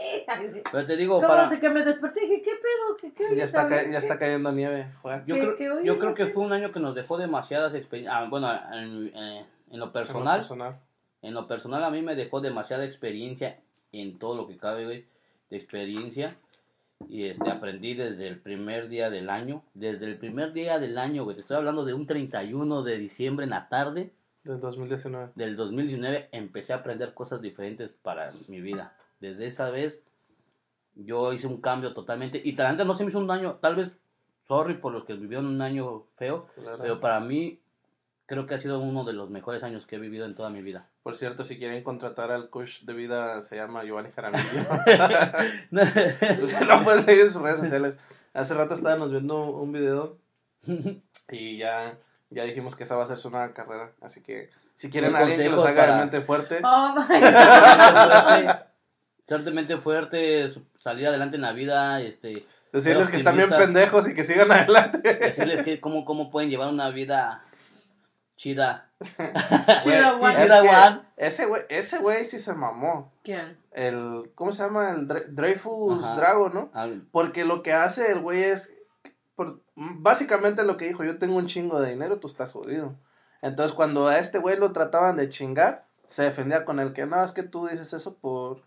Pero 0.72 0.86
te 0.88 0.96
digo, 0.96 1.16
Como 1.16 1.28
para... 1.28 1.50
de 1.50 1.60
que 1.60 1.70
me 1.70 1.84
desperté 1.84 2.24
y 2.24 2.30
dije, 2.30 2.42
¿qué 2.44 2.52
pedo? 2.52 2.96
¿Qué, 2.98 3.14
qué 3.14 3.36
Ya 3.36 3.44
está, 3.44 3.68
ca- 3.68 3.84
ya 3.92 3.98
está 3.98 4.18
cayendo 4.18 4.54
nieve. 4.54 4.88
Yo 5.28 5.36
creo, 5.58 5.84
yo 5.84 6.00
creo 6.00 6.14
que 6.16 6.28
fue 6.28 6.42
un 6.42 6.54
año 6.54 6.72
que 6.72 6.80
nos 6.80 6.96
dejó 6.96 7.18
demasiadas 7.18 7.74
experiencias. 7.76 8.30
bueno, 8.30 8.50
en, 8.72 9.12
eh, 9.14 9.46
en 9.72 9.80
lo 9.82 9.92
personal, 9.92 10.40
personal. 10.40 10.80
en 11.22 11.34
lo 11.34 11.48
personal 11.50 11.84
a 11.84 11.90
mí 11.90 12.02
me 12.02 12.16
dejó 12.16 12.40
demasiada 12.40 12.86
experiencia 12.86 13.60
en 13.92 14.18
todo 14.18 14.38
lo 14.38 14.48
que 14.48 14.56
cabe, 14.56 14.86
güey, 14.86 15.06
de 15.50 15.58
experiencia. 15.58 16.34
Y 17.10 17.26
este, 17.26 17.50
aprendí 17.52 17.94
desde 17.94 18.30
el 18.30 18.40
primer 18.40 18.88
día 18.88 19.10
del 19.10 19.30
año. 19.30 19.64
Desde 19.74 20.06
el 20.06 20.18
primer 20.18 20.54
día 20.54 20.80
del 20.80 20.98
año, 20.98 21.26
güey. 21.26 21.36
Te 21.36 21.42
estoy 21.42 21.58
hablando 21.58 21.84
de 21.84 21.94
un 21.94 22.08
31 22.08 22.84
de 22.84 22.98
diciembre 22.98 23.44
en 23.44 23.50
la 23.50 23.68
tarde 23.68 24.14
Del 24.46 24.62
2019. 24.62 25.32
del 25.36 25.58
2019. 25.58 26.30
Empecé 26.32 26.72
a 26.72 26.78
aprender 26.78 27.14
cosas 27.14 27.42
diferentes 27.42 27.92
para 27.92 28.32
mi 28.48 28.62
vida. 28.62 28.96
Desde 29.20 29.48
esa 29.48 29.70
vez 29.70 30.04
yo 30.96 31.34
hice 31.34 31.48
un 31.48 31.60
cambio 31.60 31.94
totalmente. 31.94 32.42
Y 32.44 32.56
tal 32.56 32.78
vez 32.78 32.86
no 32.86 32.94
se 32.94 33.04
me 33.04 33.10
hizo 33.10 33.20
un 33.20 33.30
año, 33.30 33.56
tal 33.56 33.76
vez, 33.76 33.92
sorry 34.44 34.76
por 34.76 34.94
los 34.94 35.04
que 35.04 35.16
vivieron 35.16 35.48
un 35.48 35.62
año 35.62 36.04
feo. 36.16 36.48
Claro. 36.56 36.78
Pero 36.80 37.00
para 37.00 37.20
mí 37.20 37.60
creo 38.26 38.46
que 38.46 38.56
ha 38.56 38.60
sido 38.60 38.80
uno 38.80 39.04
de 39.04 39.14
los 39.14 39.30
mejores 39.30 39.64
años 39.64 39.86
que 39.86 39.98
he 39.98 40.00
vivido 40.00 40.26
en 40.26 40.36
toda 40.36 40.50
mi 40.50 40.62
vida. 40.62 40.88
Por 41.04 41.18
cierto, 41.18 41.46
si 41.46 41.58
quieren 41.58 41.84
contratar 41.84 42.32
al 42.32 42.50
coach 42.50 42.82
de 42.82 42.94
vida, 42.94 43.42
se 43.42 43.56
llama 43.56 43.84
Giovanni 43.84 44.12
Jaramillo. 44.12 44.62
Ustedes 46.44 46.68
lo 46.68 46.84
pueden 46.84 47.04
seguir 47.04 47.26
en 47.26 47.32
sus 47.32 47.42
redes 47.42 47.60
sociales. 47.60 47.96
Hace 48.34 48.54
rato 48.54 48.74
estábamos 48.74 49.12
viendo 49.12 49.50
un 49.50 49.72
video 49.72 50.18
y 51.32 51.58
ya, 51.58 51.98
ya 52.36 52.44
dijimos 52.44 52.76
que 52.76 52.84
esa 52.84 52.96
va 52.96 53.04
a 53.04 53.08
ser 53.08 53.18
su 53.18 53.30
nueva 53.32 53.52
carrera. 53.54 53.92
Así 54.02 54.22
que 54.22 54.50
si 54.76 54.90
quieren 54.92 55.16
a 55.16 55.20
alguien 55.20 55.40
que 55.40 55.50
los 55.50 55.66
haga 55.66 55.82
de 55.84 55.88
para- 55.88 55.98
mente 55.98 56.22
fuerte, 56.22 56.60
Oh 56.64 56.94
my 56.96 57.20
god. 57.22 58.56
Fuertemente 59.28 59.78
fuerte, 59.78 60.48
su- 60.50 60.64
salir 60.78 61.08
adelante 61.08 61.38
en 61.38 61.42
la 61.42 61.52
vida, 61.54 62.00
este, 62.02 62.46
decirles 62.72 63.10
que 63.10 63.18
están 63.18 63.38
bien 63.38 63.50
pendejos 63.50 64.08
y 64.08 64.14
que 64.14 64.24
sigan 64.24 64.52
adelante. 64.52 65.00
decirles 65.16 65.64
que 65.64 65.80
cómo, 65.82 66.06
cómo 66.06 66.30
pueden 66.30 66.50
llevar 66.52 66.70
una 66.70 66.90
vida 66.92 67.42
chida. 68.36 68.90
Chida, 69.84 70.14
Güey, 70.14 70.36
es 70.38 70.52
ese 71.18 71.46
güey, 71.48 71.62
ese 71.70 71.98
güey 72.00 72.26
sí 72.26 72.38
se 72.40 72.54
mamó. 72.54 73.12
¿Quién? 73.24 73.58
El, 73.72 74.32
¿cómo 74.36 74.52
se 74.52 74.62
llama? 74.64 74.92
El 74.92 75.08
Dre- 75.08 75.26
Dreyfus 75.28 76.04
Ajá. 76.04 76.16
Drago, 76.16 76.50
¿no? 76.50 76.70
Al- 76.74 77.02
Porque 77.12 77.44
lo 77.46 77.64
que 77.64 77.74
hace 77.74 78.12
el 78.12 78.20
güey 78.20 78.44
es, 78.44 78.72
por- 79.36 79.62
básicamente 79.76 80.64
lo 80.64 80.78
que 80.78 80.88
dijo, 80.88 81.04
yo 81.04 81.18
tengo 81.18 81.36
un 81.38 81.48
chingo 81.48 81.80
de 81.82 81.92
dinero, 81.92 82.18
tú 82.20 82.28
estás 82.28 82.52
jodido. 82.52 82.96
Entonces 83.42 83.76
cuando 83.76 84.08
a 84.08 84.18
este 84.20 84.40
güey 84.40 84.58
lo 84.58 84.72
trataban 84.72 85.18
de 85.18 85.30
chingar, 85.30 85.86
se 86.08 86.24
defendía 86.24 86.66
con 86.66 86.80
el 86.80 86.94
que 86.94 87.06
no, 87.06 87.24
es 87.24 87.32
que 87.32 87.44
tú 87.44 87.68
dices 87.68 87.94
eso 87.94 88.16
por 88.16 88.64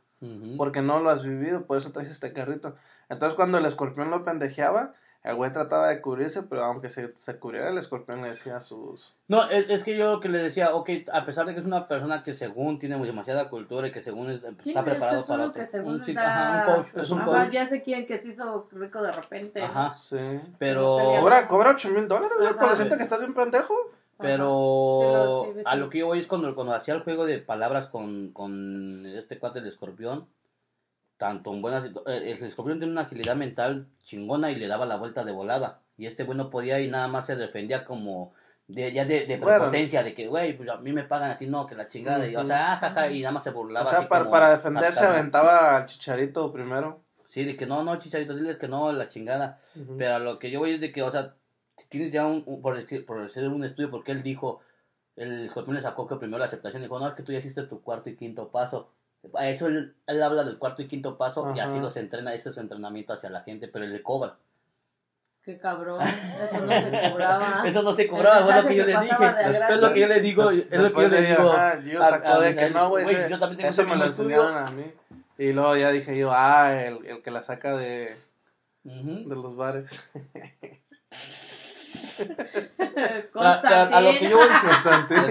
porque 0.56 0.82
no 0.82 0.98
lo 0.98 1.10
has 1.10 1.22
vivido, 1.22 1.64
por 1.64 1.78
eso 1.78 1.92
traes 1.92 2.10
este 2.10 2.32
carrito. 2.32 2.74
Entonces 3.08 3.36
cuando 3.36 3.58
el 3.58 3.64
escorpión 3.66 4.10
lo 4.10 4.24
pendejeaba, 4.24 4.94
el 5.28 5.36
güey 5.36 5.52
trataba 5.52 5.88
de 5.88 6.00
cubrirse, 6.00 6.42
pero 6.42 6.64
aunque 6.64 6.88
se, 6.88 7.14
se 7.14 7.38
cubriera, 7.38 7.68
el 7.68 7.76
escorpión 7.78 8.22
le 8.22 8.28
decía 8.30 8.60
sus... 8.60 9.14
No, 9.28 9.44
es, 9.50 9.68
es 9.68 9.84
que 9.84 9.94
yo 9.96 10.10
lo 10.12 10.20
que 10.20 10.28
le 10.30 10.38
decía, 10.38 10.74
ok, 10.74 10.88
a 11.12 11.26
pesar 11.26 11.44
de 11.44 11.52
que 11.52 11.60
es 11.60 11.66
una 11.66 11.86
persona 11.86 12.22
que 12.22 12.32
según 12.34 12.78
tiene 12.78 12.98
demasiada 12.98 13.50
cultura 13.50 13.88
y 13.88 13.92
que 13.92 14.00
según 14.02 14.30
es- 14.30 14.40
¿Quién 14.40 14.54
está 14.76 14.80
es? 14.80 14.84
preparado 14.86 15.20
Es 15.20 15.26
para 15.26 15.40
uno 15.40 15.48
otro- 15.50 15.60
que 15.62 15.66
según 15.68 15.94
un, 15.96 16.04
sí, 16.04 16.12
está- 16.12 16.60
ajá, 16.62 16.68
un 16.70 16.74
coach, 16.76 16.86
es 16.96 17.10
un 17.10 17.18
Ajá, 17.20 17.26
coach, 17.26 17.50
ya 17.50 17.68
sé 17.68 17.82
quién 17.82 18.06
que 18.06 18.18
se 18.18 18.28
hizo 18.28 18.68
rico 18.72 19.02
de 19.02 19.12
repente. 19.12 19.60
¿no? 19.60 19.66
ajá, 19.66 19.94
Sí. 19.98 20.16
pero... 20.58 20.96
Cobra, 21.20 21.46
cobra 21.46 21.70
8 21.72 21.90
mil 21.90 22.08
dólares, 22.08 22.38
güey, 22.40 22.54
por 22.54 22.70
decirte 22.70 22.96
que 22.96 23.02
estás 23.02 23.18
bien 23.20 23.34
pendejo. 23.34 23.74
Pero 24.20 25.00
Sí, 25.02 25.12
lo- 25.12 25.44
sí, 25.54 25.62
a 25.64 25.76
lo 25.76 25.90
que 25.90 25.98
yo 25.98 26.06
voy 26.06 26.18
es 26.18 26.26
cuando, 26.26 26.52
cuando 26.54 26.74
hacía 26.74 26.94
el 26.94 27.02
juego 27.02 27.24
de 27.24 27.38
palabras 27.38 27.86
con, 27.86 28.32
con 28.32 29.06
este 29.06 29.38
cuate 29.38 29.60
del 29.60 29.68
escorpión, 29.68 30.26
tanto 31.18 31.52
en 31.52 31.60
buenas... 31.60 31.84
eh, 31.84 32.34
El 32.38 32.44
escorpión 32.44 32.78
tiene 32.78 32.92
una 32.92 33.02
agilidad 33.02 33.36
mental 33.36 33.86
chingona 34.04 34.50
y 34.50 34.54
le 34.56 34.66
daba 34.68 34.86
la 34.86 34.96
vuelta 34.96 35.24
de 35.24 35.32
volada. 35.32 35.80
Y 35.98 36.06
este 36.06 36.24
güey 36.24 36.38
no 36.38 36.48
podía 36.48 36.80
y 36.80 36.88
nada 36.90 37.08
más 37.08 37.26
se 37.26 37.36
defendía 37.36 37.84
como... 37.84 38.32
De, 38.68 38.92
ya 38.92 39.06
de, 39.06 39.24
de 39.26 39.38
Bueno. 39.38 39.58
prepotencia, 39.60 40.02
de 40.02 40.12
que, 40.12 40.26
güey, 40.26 40.54
pues 40.54 40.68
a 40.68 40.76
mí 40.76 40.92
me 40.92 41.02
pagan 41.02 41.30
a 41.30 41.38
ti, 41.38 41.46
no, 41.46 41.66
que 41.66 41.74
la 41.74 41.88
chingada. 41.88 42.26
Y, 42.28 42.36
o 42.36 42.44
sea, 42.44 42.76
jaja, 42.76 43.10
y 43.10 43.22
nada 43.22 43.32
más 43.32 43.44
se 43.44 43.50
burlaba. 43.50 43.86
O 43.86 43.88
sea, 43.88 44.00
así 44.00 44.08
para, 44.08 44.24
como 44.24 44.30
para 44.32 44.50
defenderse 44.50 45.04
aventaba 45.04 45.78
al 45.78 45.86
chicharito 45.86 46.52
primero. 46.52 47.00
Sí, 47.24 47.44
de 47.44 47.56
que 47.56 47.64
no, 47.64 47.82
no, 47.82 47.96
chicharito, 47.98 48.34
diles 48.34 48.58
que 48.58 48.68
no, 48.68 48.92
la 48.92 49.08
chingada. 49.08 49.60
Pero 49.96 50.14
a 50.16 50.18
lo 50.18 50.38
que 50.38 50.50
yo 50.50 50.58
voy 50.60 50.74
es 50.74 50.80
de 50.82 50.92
que, 50.92 51.02
o 51.02 51.10
sea, 51.10 51.34
si 51.78 51.88
tienes 51.88 52.12
ya 52.12 52.26
un, 52.26 52.42
un- 52.44 52.60
por, 52.60 52.76
decir, 52.76 53.06
por 53.06 53.22
decir 53.22 53.48
un 53.48 53.64
estudio, 53.64 53.90
porque 53.90 54.12
él 54.12 54.22
dijo, 54.22 54.60
el 55.16 55.46
escorpión 55.46 55.74
le 55.76 55.80
sacó 55.82 56.06
que 56.06 56.16
primero 56.16 56.38
la 56.38 56.44
aceptación, 56.44 56.82
dijo, 56.82 56.98
no, 57.00 57.08
es 57.08 57.14
que 57.14 57.22
tú 57.22 57.32
ya 57.32 57.38
hiciste 57.38 57.62
tu 57.62 57.80
cuarto 57.82 58.10
y 58.10 58.16
quinto 58.16 58.50
paso. 58.50 58.92
A 59.34 59.48
eso 59.48 59.66
él, 59.66 59.94
él 60.06 60.22
habla 60.22 60.44
del 60.44 60.58
cuarto 60.58 60.82
y 60.82 60.88
quinto 60.88 61.18
paso 61.18 61.52
y 61.54 61.60
así 61.60 61.78
los 61.80 61.96
entrena, 61.96 62.32
ese 62.34 62.48
es 62.50 62.54
su 62.54 62.60
entrenamiento 62.60 63.12
hacia 63.12 63.30
la 63.30 63.42
gente, 63.42 63.68
pero 63.68 63.84
él 63.84 63.92
le 63.92 64.02
cobra. 64.02 64.36
Qué 65.42 65.58
cabrón. 65.58 66.00
Eso 66.44 66.66
no 66.66 66.72
se 66.74 67.10
cobraba. 67.10 67.62
Eso 67.66 67.82
no 67.82 67.94
se 67.94 68.06
cobraba, 68.06 68.44
fue 68.44 68.62
lo 68.62 68.68
que 68.68 68.76
yo 68.76 68.84
le 68.84 69.00
dije. 69.00 69.16
Es 69.70 69.80
lo 69.80 69.92
que 69.94 70.00
yo 70.00 70.06
le 70.08 70.20
digo, 70.20 70.50
es 70.50 70.70
lo 70.70 70.92
que 70.92 71.02
yo 71.02 71.08
le 71.08 71.20
de- 71.22 71.26
digo. 71.28 71.52
yo 71.90 72.02
sacó 72.04 72.40
de 72.40 72.54
que 72.56 72.70
no, 72.70 72.88
güey, 72.90 73.04
güey, 73.04 73.16
ese- 73.16 73.30
yo 73.30 73.38
también 73.38 73.56
tengo 73.58 73.70
eso 73.70 73.84
me 73.86 73.96
lo 73.96 74.04
enseñaron 74.04 74.56
a 74.58 74.64
mí. 74.72 74.92
Y 75.38 75.52
luego 75.52 75.74
ya 75.76 75.90
dije 75.90 76.18
yo, 76.18 76.30
ah, 76.32 76.74
el, 76.84 77.06
el 77.06 77.22
que 77.22 77.30
la 77.30 77.42
saca 77.42 77.76
de, 77.78 78.14
de 78.84 79.34
los 79.34 79.56
bares. 79.56 79.90
A, 83.34 83.52
a- 83.52 83.82
a 83.96 84.00
lo 84.00 84.10
que 84.18 84.28
yo 84.28 84.36
voy, 84.36 84.48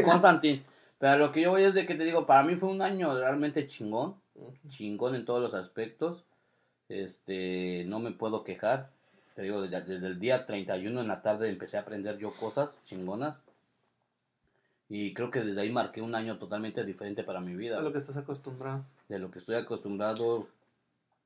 Constantín. 0.03 0.63
Pero 0.99 1.13
a 1.13 1.17
lo 1.17 1.31
que 1.31 1.41
yo 1.41 1.51
voy 1.51 1.63
es 1.63 1.73
de 1.73 1.85
que 1.85 1.95
te 1.95 2.05
digo, 2.05 2.25
para 2.25 2.43
mí 2.43 2.55
fue 2.55 2.69
un 2.69 2.81
año 2.81 3.15
realmente 3.17 3.67
chingón. 3.67 4.15
chingón 4.67 5.15
en 5.15 5.25
todos 5.25 5.41
los 5.41 5.53
aspectos. 5.53 6.23
Este, 6.89 7.83
no 7.85 7.99
me 7.99 8.11
puedo 8.11 8.43
quejar. 8.43 8.89
Te 9.35 9.43
digo, 9.43 9.61
desde, 9.61 9.81
desde 9.81 10.07
el 10.07 10.19
día 10.19 10.45
31 10.45 11.01
en 11.01 11.07
la 11.07 11.21
tarde 11.21 11.49
empecé 11.49 11.77
a 11.77 11.81
aprender 11.81 12.17
yo 12.17 12.31
cosas 12.31 12.81
chingonas. 12.85 13.37
Y 14.89 15.13
creo 15.13 15.31
que 15.31 15.41
desde 15.41 15.61
ahí 15.61 15.69
marqué 15.69 16.01
un 16.01 16.15
año 16.15 16.37
totalmente 16.37 16.83
diferente 16.83 17.23
para 17.23 17.41
mi 17.41 17.55
vida. 17.55 17.77
A 17.77 17.81
lo 17.81 17.91
que 17.91 17.99
estás 17.99 18.17
acostumbrado. 18.17 18.85
De 19.09 19.19
lo 19.19 19.29
que 19.31 19.39
estoy 19.39 19.55
acostumbrado, 19.55 20.47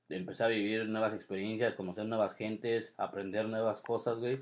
empecé 0.09 0.43
a 0.43 0.47
vivir 0.47 0.87
nuevas 0.87 1.13
experiencias, 1.13 1.75
conocer 1.75 2.05
nuevas 2.05 2.33
gentes, 2.33 2.93
aprender 2.97 3.47
nuevas 3.47 3.79
cosas, 3.81 4.17
güey. 4.17 4.41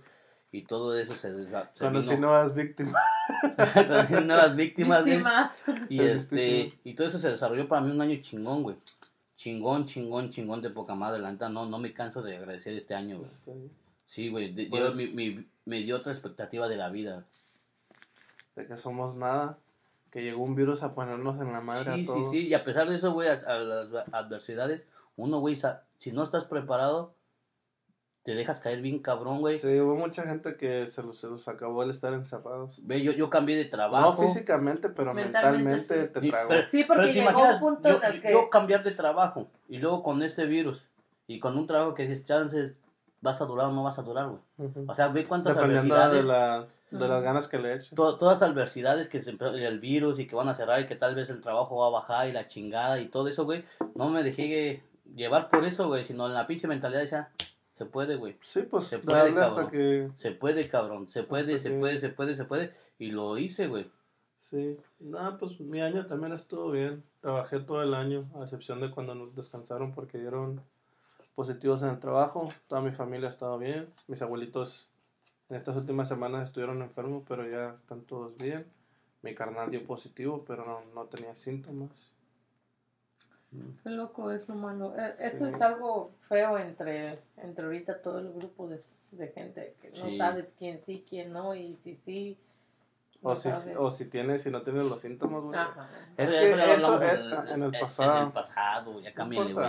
Y 0.52 0.64
todo 0.64 0.98
eso 0.98 1.14
se, 1.14 1.32
desa- 1.32 1.70
se 1.76 1.80
Conocí 1.86 2.10
vino- 2.10 2.22
nuevas 2.22 2.56
víctimas. 2.56 2.96
conocí 3.76 4.14
nuevas 4.26 4.56
víctimas. 4.56 5.06
Víctimas. 5.06 5.64
Y 5.90 6.00
este, 6.02 6.74
y 6.84 6.94
todo 6.96 7.08
eso 7.08 7.20
se 7.20 7.30
desarrolló 7.30 7.68
para 7.68 7.82
mí 7.82 7.92
un 7.92 8.02
año 8.02 8.20
chingón, 8.22 8.64
güey. 8.64 8.76
Chingón, 9.36 9.86
chingón, 9.86 10.30
chingón 10.32 10.62
de 10.62 10.70
poca 10.72 10.96
madre. 10.96 11.22
La 11.22 11.32
neta, 11.32 11.50
no, 11.50 11.66
no 11.68 11.78
me 11.78 11.94
canso 11.94 12.22
de 12.24 12.36
agradecer 12.38 12.74
este 12.74 12.96
año, 12.96 13.20
güey. 13.20 13.30
Sí, 14.08 14.30
güey. 14.30 14.52
de- 14.54 14.66
Pues- 14.66 14.84
yo- 14.84 14.92
mi- 14.94 15.08
mi- 15.14 15.46
me 15.66 15.82
dio 15.84 15.98
otra 15.98 16.14
expectativa 16.14 16.68
de 16.68 16.78
la 16.78 16.90
vida. 16.90 17.26
De 18.56 18.66
que 18.66 18.76
somos 18.76 19.16
nada. 19.16 19.58
Que 20.12 20.24
llegó 20.24 20.42
un 20.44 20.56
virus 20.56 20.82
a 20.82 20.92
ponernos 20.96 21.40
en 21.40 21.52
la 21.54 21.62
madre 21.62 21.84
Sí, 21.84 21.90
a 21.92 21.96
sí, 21.98 22.06
todos. 22.06 22.32
sí. 22.32 22.38
Y 22.48 22.54
a 22.56 22.64
pesar 22.64 22.90
de 22.90 22.96
eso, 22.96 23.14
güey, 23.14 23.30
a, 23.30 23.34
a 23.34 23.60
las 23.60 24.08
adversidades, 24.12 24.88
uno, 25.16 25.40
güey, 25.40 25.56
si 26.00 26.12
no 26.12 26.24
estás 26.24 26.46
preparado, 26.46 27.14
te 28.24 28.36
dejas 28.36 28.60
caer 28.60 28.82
bien 28.82 29.00
cabrón, 29.00 29.40
güey. 29.40 29.56
Sí, 29.56 29.80
hubo 29.80 29.96
mucha 29.96 30.24
gente 30.24 30.56
que 30.58 30.88
se 30.90 31.02
los, 31.04 31.18
se 31.18 31.28
los 31.28 31.48
acabó 31.48 31.84
el 31.84 31.90
estar 31.90 32.14
encerrados. 32.14 32.80
Ve, 32.84 33.02
yo, 33.02 33.12
yo 33.14 33.30
cambié 33.30 33.56
de 33.56 33.66
No 33.66 33.70
trabajo. 33.72 34.22
físicamente, 34.22 34.90
pero 34.90 35.14
Mentalmente, 35.14 35.70
mentalmente, 35.70 36.08
sí. 36.08 36.14
te 36.20 36.28
Y- 36.28 36.32
pero- 36.32 36.64
Sí, 36.66 36.84
porque 36.84 37.02
pero 37.02 37.08
te 37.08 37.14
llegó 37.14 37.30
imaginas, 37.32 37.54
un 37.56 37.60
punto 37.60 37.90
yo, 37.90 37.98
en 37.98 38.04
el 38.04 38.22
que- 38.22 38.32
yo 38.32 38.50
cambiar 38.50 38.84
de 38.84 38.92
trabajo 38.92 39.48
y 39.68 39.78
luego 39.78 40.04
con 40.04 40.22
este 40.22 40.46
virus 40.46 40.84
y 41.28 41.40
con 41.40 41.58
un 41.58 41.66
trabajo 41.66 41.94
que 41.96 42.08
dices, 42.08 42.26
chances, 42.26 42.74
vas 43.22 43.42
a 43.42 43.46
durar 43.46 43.68
o 43.68 43.72
no 43.74 43.84
vas 43.84 43.98
a 44.00 44.02
durar, 44.02 44.28
güey. 44.30 44.42
Ujú. 44.58 44.86
O 44.88 44.96
sea, 44.96 45.08
ve 45.10 45.26
cuántas 45.26 45.56
Dependiendo 45.56 45.94
adversidades, 45.96 46.26
de 46.26 46.32
las, 46.32 46.82
de 46.92 47.08
las 47.08 47.22
ganas 47.24 47.48
que 47.48 47.58
le 47.60 47.76
echen. 47.76 47.96
to- 47.96 48.18
todas 48.18 48.40
las 48.42 48.50
adversidades 48.50 49.10
que 49.10 49.22
se 49.22 49.32
el 49.32 49.80
virus 49.80 50.20
y 50.20 50.28
que 50.28 50.36
van 50.36 50.48
a 50.50 50.54
cerrar 50.54 50.82
y 50.82 50.86
que 50.88 50.96
tal 50.96 51.16
vez 51.16 51.30
el 51.30 51.42
trabajo 51.42 51.78
va 51.78 51.88
a 51.88 51.90
bajar 52.02 52.28
y 52.30 52.32
la 52.34 52.48
chingada 52.48 53.00
y 53.00 53.08
todo 53.08 53.28
eso, 53.28 53.44
güey. 53.46 53.66
No 53.96 54.10
me 54.10 54.24
dejé 54.24 54.84
llevar 55.16 55.50
por 55.50 55.66
eso, 55.66 55.88
güey, 55.88 56.06
sino 56.06 56.28
en 56.28 56.34
la 56.34 56.48
pinche 56.48 56.68
mentalidad 56.68 57.02
decía, 57.02 57.30
se 57.80 57.86
puede, 57.86 58.18
güey. 58.18 58.38
Sí, 58.42 58.64
pues 58.64 58.88
Se 58.88 59.00
puede, 59.00 59.18
darle 59.32 59.40
hasta 59.40 59.70
que... 59.70 60.12
Se 60.18 60.32
puede, 60.32 60.68
cabrón. 60.68 61.08
Se 61.08 61.24
puede, 61.24 61.56
Hasta 61.56 61.64
se 61.64 61.70
que- 61.74 61.80
puede, 61.80 61.98
se 62.00 62.10
puede, 62.10 62.36
se 62.36 62.44
puede. 62.44 62.74
Y 62.98 63.12
lo 63.12 63.38
hice, 63.38 63.68
güey. 63.68 63.90
Sí. 64.38 64.78
No, 65.00 65.38
pues 65.38 65.62
mi 65.62 65.80
año 65.80 66.06
también 66.06 66.34
estuvo 66.34 66.72
bien. 66.72 67.06
Trabajé 67.22 67.62
todo 67.62 67.82
el 67.82 67.94
año, 67.94 68.30
a 68.36 68.44
excepción 68.44 68.82
de 68.82 68.92
cuando 68.92 69.16
nos 69.16 69.34
descansaron 69.34 69.94
porque 69.94 70.18
dieron 70.18 70.62
positivos 71.36 71.82
en 71.82 71.90
el 71.92 72.00
trabajo. 72.00 72.52
Toda 72.68 72.82
mi 72.82 72.92
familia 72.92 73.30
ha 73.30 73.32
estado 73.32 73.58
bien. 73.58 73.88
Mis 74.08 74.22
abuelitos 74.22 74.90
en 75.50 75.56
estas 75.56 75.78
últimas 75.78 76.10
semanas 76.10 76.50
estuvieron 76.50 76.82
enfermos, 76.82 77.24
pero 77.30 77.50
ya 77.50 77.76
están 77.82 78.02
todos 78.02 78.36
bien. 78.36 78.66
Mi 79.22 79.34
carnal 79.36 79.72
dio 79.72 79.86
positivo, 79.86 80.44
pero 80.46 80.66
no, 80.66 80.82
no 80.94 81.06
tenía 81.08 81.34
síntomas. 81.38 82.09
Qué 83.84 83.90
loco 83.90 84.32
es 84.32 84.48
lo 84.48 84.56
malo. 84.56 84.94
Eh, 84.98 85.10
Sí. 85.12 85.24
Eso 85.26 85.48
es 85.48 85.60
algo 85.62 86.12
feo 86.28 86.58
entre, 86.58 87.20
entre 87.38 87.66
ahorita 87.66 88.02
todo 88.02 88.20
el 88.20 88.32
grupo 88.34 88.68
de, 88.68 88.80
de 89.12 89.28
gente 89.30 89.76
que 89.82 89.90
no 89.90 89.96
Sí. 90.10 90.18
sabes 90.18 90.54
quién 90.58 90.78
sí, 90.80 91.04
quién 91.10 91.34
no, 91.34 91.56
y 91.56 91.76
si 91.76 91.96
sí. 91.96 92.38
no 93.24 93.32
O 93.32 93.36
si, 93.36 93.50
sabes. 93.52 93.76
o 93.78 93.90
si 93.90 94.06
tienes, 94.06 94.44
si 94.44 94.52
no 94.52 94.62
tienes 94.62 94.86
los 94.86 95.02
síntomas, 95.02 95.42
güey. 95.44 95.60
Es 96.16 96.32
Pero 96.32 96.56
que 96.56 96.74
eso 96.76 97.02
es 97.04 97.14
en 97.14 97.20
el 97.64 97.64
en 97.64 97.72
pasado. 97.82 98.28
el 98.28 98.32
pasado, 98.34 99.00
ya 99.02 99.14
cámbiale, 99.14 99.54
güey. 99.54 99.66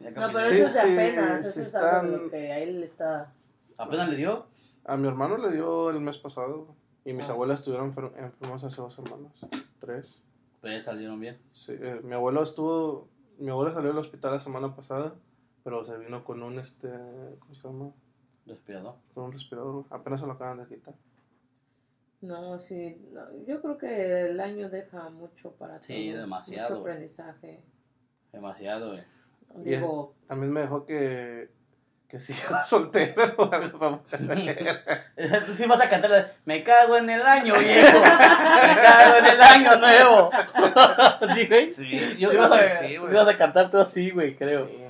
No, 0.00 0.32
pero 0.32 0.48
Sí, 0.50 0.56
eso 0.56 0.66
es 0.66 0.74
de 0.74 0.80
sí, 0.80 0.92
apenas. 0.92 1.46
eso 1.46 1.60
es 1.62 1.74
algo 1.74 2.10
de 2.12 2.18
lo 2.24 2.30
que 2.30 2.52
a 2.52 2.58
él 2.58 2.80
le 2.80 2.86
está. 2.86 3.32
¿Apenas 3.78 4.08
le 4.10 4.16
dio? 4.16 4.46
A 4.84 4.96
mi 4.98 5.08
hermano 5.08 5.38
le 5.38 5.50
dio 5.50 5.88
el 5.90 6.00
mes 6.00 6.18
pasado. 6.18 6.68
Y 7.06 7.12
mis 7.14 7.28
Ah. 7.28 7.32
abuelas 7.32 7.60
estuvieron 7.60 7.94
enfer- 7.94 8.12
enfermos 8.18 8.62
hace 8.64 8.76
dos 8.80 8.94
semanas. 8.94 9.32
Tres. 9.80 10.22
Pero 10.64 10.78
ya 10.78 10.82
salieron 10.82 11.20
bien. 11.20 11.38
Sí, 11.52 11.74
eh, 11.78 12.00
mi 12.02 12.14
abuelo 12.14 12.42
estuvo. 12.42 13.10
Mi 13.38 13.50
abuelo 13.50 13.74
salió 13.74 13.90
del 13.90 13.98
hospital 13.98 14.32
la 14.32 14.40
semana 14.40 14.74
pasada. 14.74 15.14
Pero 15.62 15.84
se 15.84 15.98
vino 15.98 16.24
con 16.24 16.42
un 16.42 16.58
este. 16.58 16.88
¿Cómo 17.38 17.54
se 17.54 17.68
llama? 17.68 17.92
Respirador. 18.46 18.94
Con 19.12 19.24
un 19.24 19.32
respirador. 19.32 19.84
Apenas 19.90 20.20
se 20.20 20.26
lo 20.26 20.32
acaban 20.32 20.58
de 20.58 20.74
quitar. 20.74 20.94
No, 22.22 22.58
sí. 22.58 22.96
no, 23.12 23.44
yo 23.46 23.60
creo 23.60 23.76
que 23.76 24.30
el 24.30 24.40
año 24.40 24.70
deja 24.70 25.10
mucho 25.10 25.52
para 25.52 25.82
Sí, 25.82 26.08
todos, 26.12 26.24
demasiado. 26.24 26.76
Mucho 26.78 26.88
aprendizaje. 26.88 27.62
Demasiado, 28.32 28.92
güey. 28.92 29.04
Digo, 29.64 30.14
También 30.26 30.50
me 30.50 30.60
dejó 30.60 30.86
que. 30.86 31.50
Que 32.08 32.20
siga 32.20 32.62
soltero 32.64 33.34
o 33.36 33.48
algo 33.52 33.78
para 33.78 33.98
Tú 35.46 35.52
sí 35.56 35.66
vas 35.66 35.80
a 35.80 35.88
cantar 35.88 36.10
la- 36.10 36.32
Me 36.44 36.62
cago 36.62 36.96
en 36.96 37.10
el 37.10 37.22
año, 37.22 37.54
viejo. 37.58 37.98
Me 37.98 38.80
cago 38.82 39.16
en 39.18 39.26
el 39.26 39.42
año 39.42 39.76
nuevo. 39.76 40.30
¿Sí, 41.34 41.46
güey? 41.46 41.70
Sí, 41.72 42.16
Yo 42.18 42.32
ibas 42.32 42.52
a, 42.52 42.58
sí, 42.80 42.96
güey. 42.96 43.12
ibas 43.12 43.28
a 43.28 43.36
cantar 43.38 43.70
todo 43.70 43.82
así, 43.82 44.10
güey, 44.10 44.36
creo. 44.36 44.66
Sí. 44.66 44.80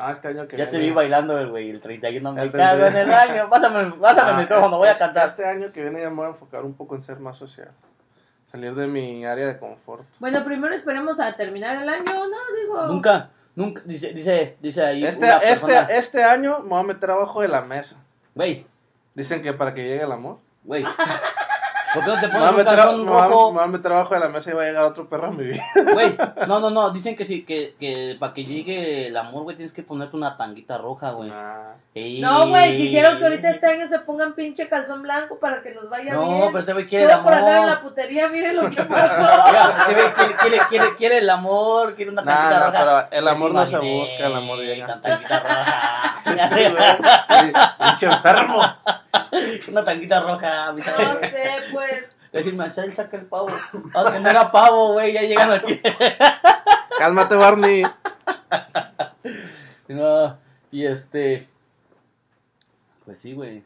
Ah, 0.00 0.12
este 0.12 0.28
año 0.28 0.46
que 0.46 0.56
Ya 0.56 0.70
te 0.70 0.78
vi 0.78 0.90
bailando, 0.92 1.36
el 1.38 1.48
güey, 1.48 1.70
el 1.70 1.80
31. 1.80 2.32
Me 2.32 2.42
El 2.42 2.52
cago 2.52 2.84
en 2.86 2.92
31. 2.92 3.00
el 3.02 3.30
año. 3.30 3.50
Pásame, 3.50 3.90
pásame 4.00 4.30
Ah, 4.30 4.34
el 4.34 4.36
micrófono, 4.42 4.78
voy 4.78 4.88
a 4.88 4.92
es- 4.92 4.98
cantar. 4.98 5.26
Este 5.26 5.44
año 5.44 5.72
que 5.72 5.82
viene 5.82 6.00
ya 6.00 6.08
me 6.10 6.16
voy 6.16 6.26
a 6.26 6.28
enfocar 6.28 6.64
un 6.64 6.74
poco 6.74 6.94
en 6.94 7.02
ser 7.02 7.18
más 7.18 7.36
social. 7.36 7.70
Salir 8.46 8.74
de 8.74 8.86
mi 8.86 9.26
área 9.26 9.46
de 9.46 9.58
confort. 9.58 10.04
bueno, 10.20 10.42
primero 10.44 10.74
esperemos 10.74 11.20
a 11.20 11.32
terminar 11.34 11.76
el 11.82 11.88
año, 11.88 12.04
¿no? 12.14 12.36
Digo. 12.62 12.86
Nunca, 12.86 13.28
nunca, 13.58 13.82
dice, 13.84 14.12
dice, 14.12 14.56
dice 14.60 14.84
ahí 14.84 15.04
Este, 15.04 15.24
una 15.26 15.38
este, 15.38 15.96
este 15.96 16.22
año 16.24 16.60
me 16.62 16.68
voy 16.70 16.80
a 16.80 16.82
meter 16.84 17.10
abajo 17.10 17.42
de 17.42 17.48
la 17.48 17.60
mesa. 17.60 17.96
güey, 18.34 18.64
Dicen 19.14 19.42
que 19.42 19.52
para 19.52 19.74
que 19.74 19.82
llegue 19.82 20.02
el 20.04 20.12
amor. 20.12 20.38
güey, 20.62 20.84
¿por 21.94 22.04
qué 22.04 22.10
no 22.10 22.20
te 22.20 22.28
pones 22.28 22.50
un 22.50 22.56
meter, 22.56 22.74
calzón 22.76 23.06
rojo? 23.06 23.52
me 23.52 23.58
voy 23.58 23.64
a 23.64 23.66
meter 23.68 23.92
abajo 23.92 24.14
de 24.14 24.20
la 24.20 24.28
mesa 24.28 24.50
y 24.50 24.54
va 24.54 24.62
a 24.62 24.66
llegar 24.66 24.84
otro 24.84 25.08
perro 25.08 25.26
a 25.28 25.30
mi 25.30 25.44
vida. 25.44 25.62
Güey, 25.92 26.16
no, 26.46 26.60
no, 26.60 26.70
no, 26.70 26.90
dicen 26.90 27.16
que 27.16 27.24
sí, 27.24 27.44
que, 27.44 27.74
que 27.78 28.16
para 28.18 28.32
que 28.32 28.44
llegue 28.44 29.06
el 29.08 29.16
amor, 29.16 29.42
güey, 29.44 29.56
tienes 29.56 29.72
que 29.72 29.82
ponerte 29.82 30.16
una 30.16 30.36
tanguita 30.36 30.78
roja, 30.78 31.10
güey. 31.12 31.30
Nah. 31.30 31.72
Ey. 31.94 32.20
No, 32.20 32.48
güey, 32.48 32.76
dijeron 32.76 33.18
que 33.18 33.24
ahorita 33.24 33.50
este 33.50 33.66
año 33.66 33.88
se 33.88 33.98
pongan 34.00 34.32
pinche 34.34 34.68
calzón 34.68 35.02
blanco 35.02 35.38
para 35.38 35.62
que 35.62 35.72
nos 35.74 35.88
vaya 35.90 36.14
No, 36.14 36.24
bien. 36.28 36.46
pero 36.48 36.58
este 36.60 36.72
güey 36.72 36.86
quiere 36.86 37.04
el 37.06 37.10
Todo 37.10 37.22
por 37.24 37.32
andar 37.34 37.56
en 37.56 37.66
la 37.66 37.72
amor. 37.72 37.82
putería, 37.88 38.28
miren 38.28 38.56
lo 38.56 38.62
que 38.70 38.82
Mira, 38.82 38.86
pasó. 38.88 39.80
este 39.88 39.94
güey 39.94 40.12
quiere, 40.14 40.34
quiere, 40.36 40.58
quiere, 40.68 40.96
quiere 40.96 41.18
el 41.18 41.30
amor, 41.30 41.94
quiere 41.94 42.10
una 42.12 42.22
tanguita 42.24 42.50
nah, 42.60 42.66
roja. 42.66 43.08
pero 43.10 43.20
el 43.22 43.28
amor 43.28 43.52
no 43.52 43.66
se 43.66 43.78
busca, 43.78 44.26
el 44.26 44.36
amor 44.36 44.58
llega. 44.60 44.84
Una 44.84 45.00
tanguita 45.00 45.40
roja. 45.40 46.14
Este 46.28 46.70
güey, 46.70 47.52
pinche 47.80 48.06
enfermo. 48.06 48.62
una 49.70 49.84
tanguita 49.84 50.20
roja, 50.20 50.72
mi 50.72 50.80
No 50.80 50.86
sé, 50.86 51.50
pues. 51.72 51.77
Decir, 52.32 52.54
Marcel, 52.54 52.94
saca 52.94 53.16
el 53.16 53.26
pavo. 53.26 53.48
Ah, 53.94 54.12
que 54.12 54.20
no 54.20 54.28
era 54.28 54.52
pavo, 54.52 54.92
güey, 54.92 55.12
ya 55.12 55.22
llegan 55.22 55.50
aquí. 55.52 55.80
Cálmate, 56.98 57.36
Barney. 57.36 57.82
No, 59.88 60.36
y 60.70 60.84
este. 60.84 61.48
Pues 63.06 63.18
sí, 63.18 63.32
güey. 63.32 63.64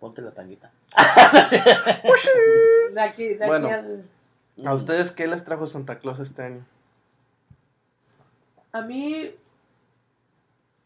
Ponte 0.00 0.20
la 0.20 0.32
tanguita. 0.32 0.72
De 2.92 3.00
aquí, 3.00 3.24
de 3.34 3.44
aquí 3.44 3.46
Bueno. 3.46 3.68
al. 3.68 4.04
¿A 4.66 4.74
ustedes 4.74 5.12
qué 5.12 5.28
les 5.28 5.44
trajo 5.44 5.68
Santa 5.68 5.98
Claus 6.00 6.18
este 6.18 6.42
año? 6.42 6.64
A 8.72 8.80
mí. 8.82 9.32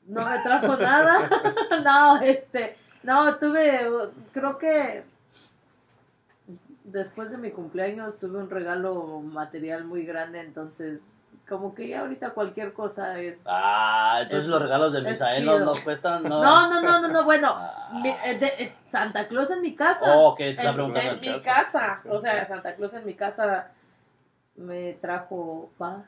No 0.07 0.23
me 0.25 0.39
trajo 0.41 0.77
nada. 0.77 1.31
no, 1.83 2.21
este. 2.21 2.77
No, 3.03 3.37
tuve. 3.37 3.89
Creo 4.33 4.59
que. 4.59 5.03
Después 6.93 7.31
de 7.31 7.37
mi 7.39 7.51
cumpleaños 7.51 8.19
tuve 8.19 8.39
un 8.39 8.49
regalo 8.51 9.21
material 9.21 9.85
muy 9.85 10.05
grande, 10.07 10.41
entonces. 10.41 11.01
Como 11.47 11.75
que 11.75 11.89
ya 11.89 12.01
ahorita 12.01 12.31
cualquier 12.31 12.73
cosa 12.75 13.19
es. 13.21 13.39
Ah, 13.47 14.19
entonces 14.23 14.45
Es- 14.45 14.51
los 14.51 14.61
regalos 14.61 14.93
de 14.93 15.01
Misael 15.03 15.47
no, 15.47 15.55
chido. 15.55 15.65
no 15.75 15.83
cuestan. 15.83 16.23
No, 16.23 16.43
No, 16.43 16.69
no, 16.71 16.83
no, 16.83 17.01
no, 17.01 17.09
no, 17.09 17.25
bueno. 17.25 17.55
Ah. 17.57 17.89
mi- 18.03 18.11
eh, 18.11 18.39
de- 18.39 18.53
es 18.65 18.77
Santa 18.91 19.29
Claus 19.29 19.51
en 19.51 19.63
mi 19.63 19.75
casa. 19.75 20.15
Oh, 20.15 20.29
ok, 20.31 20.37
te 20.39 20.45
en, 20.45 20.51
estaba 20.59 20.75
preguntando. 20.75 21.11
en 21.13 21.21
mi 21.21 21.41
casa. 21.41 22.03
O 22.11 22.21
sea, 22.21 22.47
Santa 22.47 22.75
Claus 22.75 22.93
en 22.95 23.07
mi 23.07 23.15
casa 23.15 23.69
me 24.57 24.93
trajo 24.95 25.71
paz. 25.79 26.03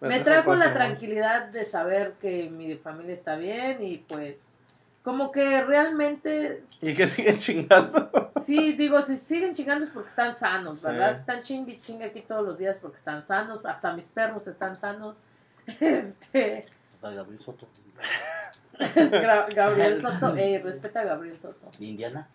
Me, 0.00 0.18
trajo 0.20 0.54
la 0.56 0.72
tranquilidad 0.72 1.46
de 1.48 1.64
saber 1.64 2.14
que 2.20 2.48
mi 2.50 2.74
familia 2.76 3.14
está 3.14 3.36
bien 3.36 3.82
y 3.82 3.98
pues 3.98 4.56
como 5.02 5.30
que 5.32 5.62
realmente 5.62 6.62
¿Y 6.82 6.94
que 6.94 7.06
siguen 7.06 7.38
chingando? 7.38 8.32
sí 8.44 8.72
digo 8.74 9.00
si 9.02 9.16
siguen 9.16 9.54
chingando 9.54 9.84
es 9.84 9.90
porque 9.90 10.08
están 10.10 10.34
sanos, 10.34 10.80
Sí. 10.80 10.86
¿verdad? 10.86 11.12
Están 11.12 11.42
chingue 11.42 11.72
y 11.74 11.80
chingue 11.80 12.04
aquí 12.06 12.20
todos 12.22 12.44
los 12.46 12.58
días 12.58 12.76
porque 12.80 12.96
están 12.98 13.22
sanos, 13.22 13.64
hasta 13.64 13.92
mis 13.94 14.06
perros 14.06 14.46
están 14.46 14.76
sanos. 14.76 15.16
Este 15.80 16.66
O 16.96 17.00
sea, 17.00 17.10
Gabriel 17.10 17.40
Soto. 17.42 17.66
Gabriel 19.54 20.00
Soto, 20.02 20.36
ey, 20.36 20.58
respeta 20.58 21.00
a 21.00 21.04
Gabriel 21.04 21.38
Soto. 21.38 21.70
¿De 21.78 21.84
Indiana? 21.84 22.28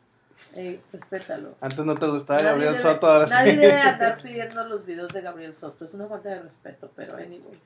Ey, 0.54 0.80
respétalo. 0.93 1.56
Antes 1.60 1.80
no 1.86 1.95
te 1.97 2.08
gustaba 2.08 2.39
Nadie 2.39 2.49
Gabriel 2.51 2.73
debe- 2.75 2.82
Soto, 2.82 3.08
ahora 3.08 3.25
Nadie 3.28 3.51
sí. 3.54 3.58
debe 3.58 3.80
andar 3.80 4.17
pidiendo 4.21 4.63
los 4.65 4.86
videos 4.86 5.12
de 5.12 5.21
Gabriel 5.21 5.54
Soto. 5.54 5.86
Es 5.86 5.93
una 5.93 6.08
falta 6.08 6.30
de 6.30 6.41
respeto, 6.43 6.91
pero 6.95 7.15
anyways. 7.17 7.60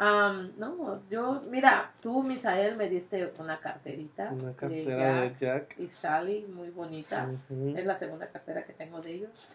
Am, 0.00 0.52
no, 0.58 1.02
yo, 1.10 1.42
mira, 1.50 1.92
tú, 2.00 2.22
Misael, 2.22 2.76
me 2.76 2.88
diste 2.88 3.32
una 3.38 3.58
carterita. 3.58 4.30
Una 4.32 4.52
cartera 4.52 5.22
de 5.22 5.28
Jack 5.28 5.38
Jack. 5.40 5.78
Y 5.80 5.88
Sally, 5.88 6.46
muy 6.46 6.70
bonita. 6.70 7.28
Es 7.76 7.84
la 7.84 7.96
segunda 7.96 8.28
cartera 8.28 8.64
que 8.64 8.72
tengo 8.72 9.00
de 9.00 9.12
ellos. 9.12 9.48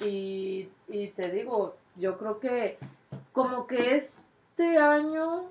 Y, 0.00 0.68
y 0.88 1.08
te 1.08 1.30
digo, 1.32 1.76
yo 1.96 2.16
creo 2.18 2.38
que 2.38 2.78
como 3.32 3.66
que 3.66 3.96
este 3.96 4.78
año, 4.78 5.50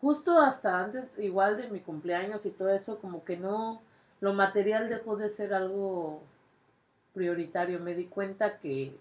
justo 0.00 0.38
hasta 0.40 0.82
antes, 0.82 1.12
igual 1.18 1.58
de 1.58 1.68
mi 1.68 1.80
cumpleaños 1.80 2.46
y 2.46 2.50
todo 2.50 2.70
eso, 2.70 2.98
como 2.98 3.24
que 3.24 3.36
no, 3.36 3.82
lo 4.20 4.32
material 4.32 4.88
dejó 4.88 5.16
de 5.16 5.28
ser 5.28 5.52
algo 5.52 6.22
prioritario. 7.12 7.78
Me 7.78 7.94
di 7.94 8.06
cuenta 8.06 8.56
que 8.58 8.96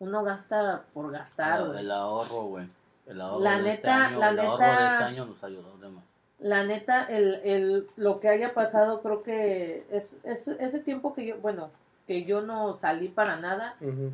uno 0.00 0.22
gasta 0.22 0.84
por 0.94 1.10
gastar. 1.10 1.60
El, 1.60 1.66
güey. 1.68 1.78
el 1.80 1.90
ahorro, 1.90 2.42
güey. 2.44 2.68
El 3.06 3.20
ahorro 3.20 3.40
La 3.42 3.60
de 3.60 3.72
este 3.74 3.86
neta- 3.88 4.06
año, 4.06 4.18
la 4.18 4.28
el 4.30 4.40
ahorro 4.40 4.58
neta- 4.58 4.78
de 4.80 4.92
este 4.92 5.04
año 5.04 5.24
nos 5.26 5.44
ayudó 5.44 5.76
de 5.78 5.88
más. 5.88 6.04
La 6.40 6.64
neta, 6.64 7.04
el, 7.04 7.34
el, 7.42 7.88
lo 7.96 8.20
que 8.20 8.28
haya 8.28 8.54
pasado, 8.54 9.00
creo 9.02 9.22
que 9.24 9.84
es, 9.90 10.14
es 10.22 10.46
ese 10.46 10.78
tiempo 10.78 11.12
que 11.14 11.26
yo, 11.26 11.38
bueno, 11.38 11.70
que 12.06 12.24
yo 12.24 12.42
no 12.42 12.74
salí 12.74 13.08
para 13.08 13.36
nada, 13.38 13.74
Ujú. 13.80 14.12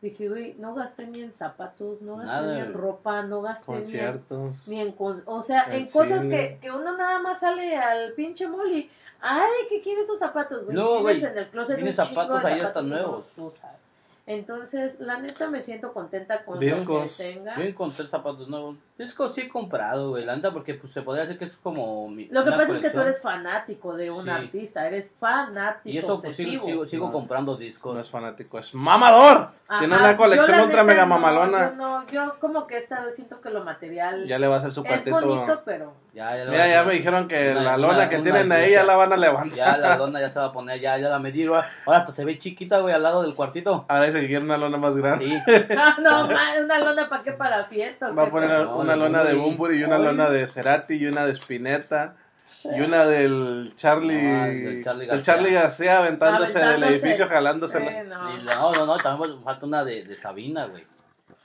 dije, 0.00 0.28
güey, 0.28 0.54
no 0.58 0.74
gasté 0.74 1.08
ni 1.08 1.20
en 1.22 1.32
zapatos, 1.32 2.00
no 2.00 2.12
gasté 2.16 2.26
Nada, 2.30 2.54
ni 2.54 2.60
en 2.60 2.72
ropa, 2.74 3.22
no 3.22 3.42
gasté 3.42 3.72
ni 3.72 3.76
en, 3.78 3.82
Conciertos. 3.82 4.68
ni 4.68 4.80
en 4.80 4.96
cos- 4.96 5.22
o 5.26 5.42
sea, 5.42 5.64
en 5.74 5.84
cosas 5.90 6.24
que, 6.26 6.58
que 6.62 6.70
uno 6.70 6.96
nada 6.96 7.18
más 7.20 7.40
sale 7.40 7.76
al 7.76 8.12
pinche 8.12 8.44
y, 8.70 8.88
ay, 9.20 9.50
¿qué 9.68 9.82
quieres 9.82 10.04
esos 10.04 10.20
zapatos, 10.20 10.66
güey? 10.66 10.76
No, 10.76 11.00
güey, 11.00 11.24
en 11.24 11.36
el 11.38 11.48
closet 11.48 11.74
tienes 11.76 11.98
un 11.98 12.04
zapatos 12.04 12.40
de 12.40 12.48
ahí 12.48 12.54
hasta 12.54 12.68
zapatos 12.68 12.88
nuevos. 12.88 13.26
usas. 13.38 13.80
Entonces, 14.26 15.00
la 15.00 15.18
neta 15.18 15.50
me 15.50 15.60
siento 15.60 15.92
contenta 15.92 16.44
con 16.44 16.54
lo 16.54 16.60
Discos. 16.60 17.14
que 17.16 17.24
tenga. 17.34 17.56
Yo 17.56 17.62
encontré 17.62 18.06
zapatos 18.06 18.48
nuevos. 18.48 18.76
Discos 18.96 19.34
sí 19.34 19.42
he 19.42 19.48
comprado, 19.50 20.10
güey. 20.10 20.24
La 20.24 20.34
neta, 20.34 20.50
porque 20.52 20.72
pues, 20.74 20.92
se 20.94 21.02
podría 21.02 21.24
decir 21.24 21.38
que 21.38 21.44
es 21.44 21.52
como. 21.62 22.08
Mi, 22.08 22.26
Lo 22.28 22.42
que 22.42 22.48
una 22.48 22.56
pasa 22.58 22.72
es 22.74 22.78
que 22.80 22.88
tú 22.90 22.96
colección. 22.96 23.02
eres 23.02 23.20
fanático 23.22 23.96
de 23.96 24.10
un 24.10 24.24
Sí. 24.24 24.30
artista, 24.30 24.86
eres 24.86 25.12
fanático, 25.20 25.94
Y 25.94 25.98
eso, 25.98 26.18
pues 26.18 26.36
sigo, 26.36 26.64
sigo, 26.64 26.86
sigo 26.86 27.06
No. 27.08 27.12
comprando 27.12 27.56
discos. 27.56 27.94
No 27.94 28.00
es 28.00 28.08
fanático, 28.08 28.58
es 28.58 28.74
mamador. 28.74 29.50
Ajá, 29.68 29.78
Tiene 29.80 29.96
una 29.96 30.16
colección 30.16 30.60
ultra 30.60 30.82
neta 30.82 30.84
mega 30.84 31.02
no, 31.02 31.08
mamalona. 31.08 31.70
Yo, 31.72 31.76
no, 31.76 32.06
yo 32.08 32.38
como 32.40 32.66
que 32.66 32.78
esta 32.78 33.04
vez 33.04 33.16
siento 33.16 33.40
que 33.40 33.50
lo 33.50 33.64
material 33.64 34.26
Ya 34.26 34.38
le 34.38 34.46
va 34.46 34.56
a 34.56 34.58
hacer 34.58 34.72
su 34.72 34.82
es 34.82 34.86
cuartito. 34.88 35.20
bonito, 35.20 35.62
pero 35.64 35.92
Ya, 36.14 36.36
ya, 36.36 36.44
Mira, 36.48 36.68
ya 36.68 36.84
me 36.84 36.94
dijeron 36.94 37.26
que 37.26 37.50
Una- 37.50 37.62
la 37.62 37.74
una- 37.76 37.76
lona 37.88 38.08
que 38.08 38.14
una 38.16 38.22
tienen 38.24 38.52
ahí 38.52 38.70
ya 38.70 38.84
la 38.84 38.94
van 38.94 39.12
a 39.12 39.16
levantar. 39.16 39.56
Ya 39.56 39.76
la 39.76 39.96
lona 39.96 40.20
ya 40.20 40.30
se 40.30 40.38
va 40.38 40.44
a 40.46 40.52
poner, 40.52 40.78
ya, 40.80 40.96
ya 40.96 41.08
la 41.08 41.18
medí. 41.18 41.44
Ahora 41.44 41.66
ahora 41.84 41.98
hasta 41.98 42.12
se 42.12 42.24
ve 42.24 42.38
chiquita, 42.38 42.78
güey, 42.78 42.94
al 42.94 43.02
lado 43.02 43.22
del 43.22 43.34
cuartito. 43.34 43.84
Ahora 43.88 44.06
que 44.20 44.26
quiere 44.28 44.44
una 44.44 44.56
lona 44.56 44.76
más 44.78 44.96
grande. 44.96 45.26
Sí. 45.46 45.52
no, 45.74 45.98
no, 45.98 46.28
ma, 46.28 46.52
una 46.62 46.78
lona 46.78 47.08
para 47.08 47.22
qué 47.22 47.32
para 47.32 47.64
fiesta. 47.64 48.10
¿o 48.10 48.14
Va 48.14 48.24
a 48.24 48.30
poner 48.30 48.50
No, 48.50 48.76
una 48.78 48.92
de 48.94 48.98
lona 48.98 49.24
de. 49.24 49.34
Bumburi 49.34 49.78
y 49.78 49.84
una 49.84 49.98
lona 49.98 50.30
de 50.30 50.46
Cerati 50.48 50.94
y 50.94 51.06
una 51.06 51.26
de 51.26 51.32
Spinetta 51.32 52.16
y 52.64 52.80
una 52.80 53.04
del 53.06 53.72
Charlie, 53.76 54.22
No, 54.22 54.44
del 54.44 54.82
Charlie 54.84 55.00
del 55.06 55.08
García. 55.16 55.34
Charlie 55.34 55.52
García 55.52 55.98
aventándose 55.98 56.58
del 56.58 56.62
Aventándose. 56.68 56.94
edificio 57.06 57.24
Sí, 57.26 57.30
jalándosela. 57.30 58.02
no. 58.04 58.36
Y 58.38 58.42
no, 58.44 58.72
no, 58.72 58.86
no, 58.86 58.96
también 58.98 59.42
falta 59.42 59.66
una 59.66 59.84
de, 59.84 60.04
de 60.04 60.16
Sabina, 60.16 60.66
güey. 60.66 60.84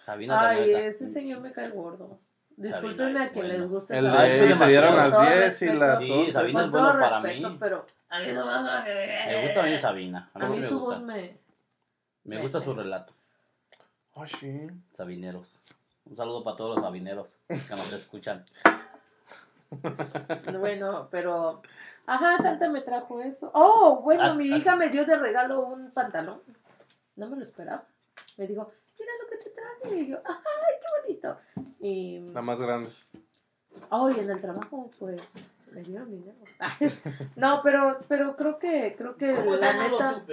Sabina 0.05 0.39
Ay, 0.49 0.55
también 0.57 0.77
está- 0.77 0.89
ese 0.89 1.07
señor 1.07 1.41
me 1.41 1.51
cae 1.51 1.69
gordo. 1.69 2.19
Sabina 2.57 2.75
Discúlpenme 2.77 3.11
es 3.11 3.25
a 3.25 3.29
quien 3.31 3.45
bueno. 3.47 3.59
les 3.61 3.69
guste 3.69 3.97
El 3.97 4.05
Sabina. 4.05 4.21
Ay, 4.21 4.31
de 4.31 4.45
pues 4.47 4.57
se 4.57 4.67
dieron 4.67 4.95
las 4.97 5.03
Con 5.03 5.11
todo 5.13 5.21
10 5.23 5.37
y 5.37 5.43
respeto. 5.65 5.73
las 5.85 5.99
Sí, 5.99 6.11
11. 6.11 6.33
Sabina 6.33 6.53
Con 6.59 6.63
es 6.65 6.71
bueno 6.71 6.87
para 6.99 7.19
respeto, 7.21 7.49
mí. 7.49 7.57
pero 7.59 7.85
a 8.09 8.19
mí, 8.19 8.25
su 8.29 8.35
voz 8.35 8.45
no- 8.45 8.83
Me 8.85 9.41
gusta 9.43 9.61
bien 9.61 9.79
Sabina. 9.81 10.29
A 10.33 10.39
mí, 10.39 10.45
A 10.45 10.47
mí 10.49 10.55
sí 10.55 10.61
me 10.61 10.67
su 10.67 10.79
gusta. 10.79 10.95
voz 10.95 11.05
me... 11.05 11.37
Me 12.29 12.39
gusta 12.39 12.61
su 12.61 12.73
relato. 12.73 13.11
Oh, 14.13 14.27
sí. 14.27 14.67
Sabineros. 14.93 15.47
Un 16.05 16.15
saludo 16.15 16.43
para 16.43 16.57
todos 16.57 16.75
los 16.75 16.85
sabineros 16.85 17.35
que 17.47 17.75
nos 17.75 17.91
escuchan. 17.91 18.45
Bueno, 20.59 21.09
pero... 21.11 21.61
Ajá, 22.07 22.39
Santa 22.39 22.69
me 22.69 22.81
trajo 22.81 23.21
eso. 23.21 23.51
Oh, 23.53 24.01
bueno, 24.01 24.23
Ah, 24.23 24.33
mi 24.33 24.51
ah. 24.51 24.57
hija 24.57 24.75
me 24.75 24.89
dio 24.89 25.05
de 25.05 25.15
regalo 25.15 25.61
un 25.61 25.91
pantalón. 25.91 26.41
No 27.15 27.29
me 27.29 27.37
lo 27.37 27.43
esperaba. 27.43 27.83
Me 28.37 28.47
dijo, 28.47 28.71
mira 28.99 29.11
lo 29.21 29.29
que 29.29 29.37
te 29.37 29.51
traje. 29.51 29.95
Y 29.99 30.07
yo, 30.07 30.17
ay, 30.25 30.75
qué 30.81 31.07
bonito. 31.07 31.37
Y... 31.79 32.19
La 32.33 32.41
más 32.41 32.59
grande. 32.59 32.89
Oh, 33.91 34.09
y 34.09 34.19
en 34.19 34.31
el 34.31 34.41
trabajo, 34.41 34.89
pues, 34.97 35.21
me 35.71 35.83
dieron 35.83 36.09
dinero. 36.09 36.37
no, 37.35 37.61
pero, 37.63 37.99
pero 38.07 38.35
creo 38.35 38.59
que, 38.59 38.95
creo 38.97 39.15
que 39.15 39.33
la 39.33 39.73
neta, 39.73 40.23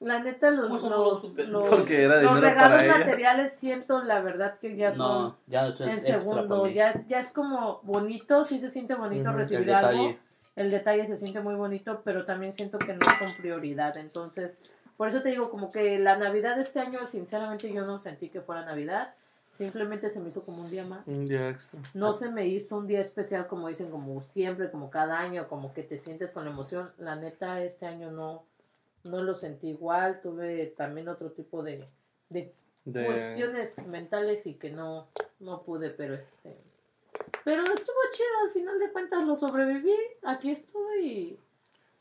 la 0.00 0.22
neta 0.22 0.50
los, 0.50 0.68
¿Cómo 0.68 0.90
no 0.90 0.96
lo 0.96 1.12
los, 1.12 1.22
supe? 1.22 1.44
los, 1.44 1.68
Porque 1.68 2.02
era 2.02 2.20
los 2.22 2.40
regalos 2.40 2.82
para 2.82 2.84
ella. 2.84 2.98
materiales 2.98 3.52
siento 3.52 4.02
la 4.02 4.20
verdad 4.20 4.58
que 4.58 4.76
ya 4.76 4.92
son 4.92 5.22
No, 5.22 5.36
ya 5.46 5.68
es 5.68 5.80
en 5.80 6.00
segundo, 6.00 6.66
ya 6.68 6.90
es, 6.90 7.06
ya 7.08 7.20
es 7.20 7.30
como 7.32 7.80
bonito, 7.82 8.44
sí 8.44 8.58
se 8.58 8.70
siente 8.70 8.94
bonito 8.94 9.32
recibir 9.32 9.60
el 9.60 9.66
detalle. 9.66 10.06
algo, 10.06 10.18
el 10.56 10.70
detalle 10.70 11.06
se 11.06 11.16
siente 11.16 11.40
muy 11.40 11.54
bonito, 11.54 12.02
pero 12.04 12.24
también 12.24 12.52
siento 12.52 12.78
que 12.78 12.94
no 12.94 13.04
son 13.18 13.34
prioridad, 13.38 13.96
entonces, 13.96 14.70
por 14.96 15.08
eso 15.08 15.22
te 15.22 15.30
digo, 15.30 15.50
como 15.50 15.70
que 15.70 15.98
la 15.98 16.16
Navidad 16.16 16.56
de 16.56 16.62
este 16.62 16.80
año, 16.80 16.98
sinceramente 17.08 17.72
yo 17.72 17.84
no 17.84 17.98
sentí 17.98 18.28
que 18.28 18.40
fuera 18.40 18.64
Navidad, 18.64 19.14
simplemente 19.56 20.10
se 20.10 20.20
me 20.20 20.28
hizo 20.28 20.44
como 20.44 20.62
un 20.62 20.70
día 20.70 20.84
más. 20.84 21.06
Un 21.06 21.26
día 21.26 21.50
extra. 21.50 21.80
No 21.94 22.12
se 22.12 22.30
me 22.30 22.46
hizo 22.46 22.78
un 22.78 22.86
día 22.86 23.00
especial 23.00 23.46
como 23.46 23.68
dicen, 23.68 23.90
como 23.90 24.20
siempre, 24.20 24.70
como 24.70 24.90
cada 24.90 25.18
año, 25.18 25.48
como 25.48 25.72
que 25.72 25.82
te 25.82 25.98
sientes 25.98 26.32
con 26.32 26.44
la 26.44 26.50
emoción. 26.50 26.92
La 26.98 27.16
neta, 27.16 27.62
este 27.62 27.86
año 27.86 28.10
no, 28.10 28.44
no 29.04 29.22
lo 29.22 29.34
sentí 29.34 29.68
igual. 29.68 30.20
Tuve 30.20 30.66
también 30.76 31.08
otro 31.08 31.30
tipo 31.30 31.62
de, 31.62 31.86
de 32.28 32.54
De... 32.84 33.04
cuestiones 33.04 33.86
mentales 33.86 34.46
y 34.46 34.54
que 34.54 34.70
no, 34.70 35.08
no 35.40 35.62
pude, 35.62 35.90
pero 35.90 36.14
este... 36.14 36.56
Pero 37.44 37.62
estuvo 37.62 37.96
chido, 38.12 38.28
al 38.44 38.50
final 38.50 38.78
de 38.78 38.90
cuentas 38.90 39.24
lo 39.24 39.36
sobreviví. 39.36 39.94
Aquí 40.22 40.50
estoy 40.50 41.38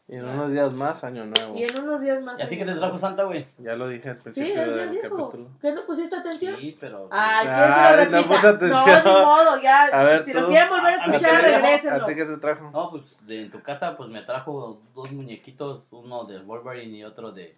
Y 0.08 0.18
en 0.18 0.26
unos 0.26 0.52
días 0.52 0.72
más, 0.72 1.04
año 1.04 1.26
nuevo. 1.26 1.58
y 1.58 1.64
en 1.64 1.80
unos 1.80 2.00
días 2.00 2.22
más... 2.22 2.40
¿Y 2.40 2.44
a 2.44 2.48
ti 2.48 2.58
qué 2.60 2.66
te 2.66 2.76
trajo 2.76 3.00
Santa, 3.00 3.24
güey? 3.24 3.48
Ya 3.58 3.76
lo 3.76 3.88
dije 3.88 4.10
al 4.10 4.18
Sí, 4.18 4.22
principio 4.24 4.62
él 4.62 4.70
ya 4.70 4.76
del 4.76 4.92
dijo. 4.92 5.02
capítulo. 5.18 5.50
¿Qué 5.60 5.72
no 5.72 5.84
pusiste 5.88 6.16
atención? 6.16 6.60
Sí, 6.60 6.78
pero... 6.80 7.08
Ay, 7.12 7.48
Ay, 7.50 7.88
¿quieres 7.90 8.06
que 8.08 8.12
lo 8.16 8.22
no 8.22 8.28
puse 8.28 8.48
atención. 8.48 9.04
No, 9.04 9.20
ni 9.20 9.26
modo, 9.26 9.62
ya. 9.64 9.84
A 9.86 10.04
ver, 10.04 10.24
si 10.26 10.32
tú. 10.32 10.42
lo 10.42 10.48
quieren 10.50 10.70
volver 10.70 10.94
a 10.94 10.98
A- 10.98 11.04
a 11.04 11.08
mí 11.08 11.16
escuchar, 11.16 11.42
regrésenlo. 11.44 12.04
¿A 12.04 12.08
ti 12.08 12.16
qué 12.16 12.26
te 12.26 12.38
trajo? 12.38 12.70
No, 12.72 12.92
pues 12.92 13.18
de 13.26 13.42
en 13.42 13.52
tu 13.52 13.62
casa 13.64 13.98
pues 13.98 14.10
me 14.12 14.22
trajo 14.22 14.80
dos 14.94 15.12
muñequitos, 15.12 15.88
uno 15.92 16.26
de 16.26 16.40
Wolverine 16.40 16.98
y 16.98 17.04
otro 17.04 17.32
de 17.32 17.58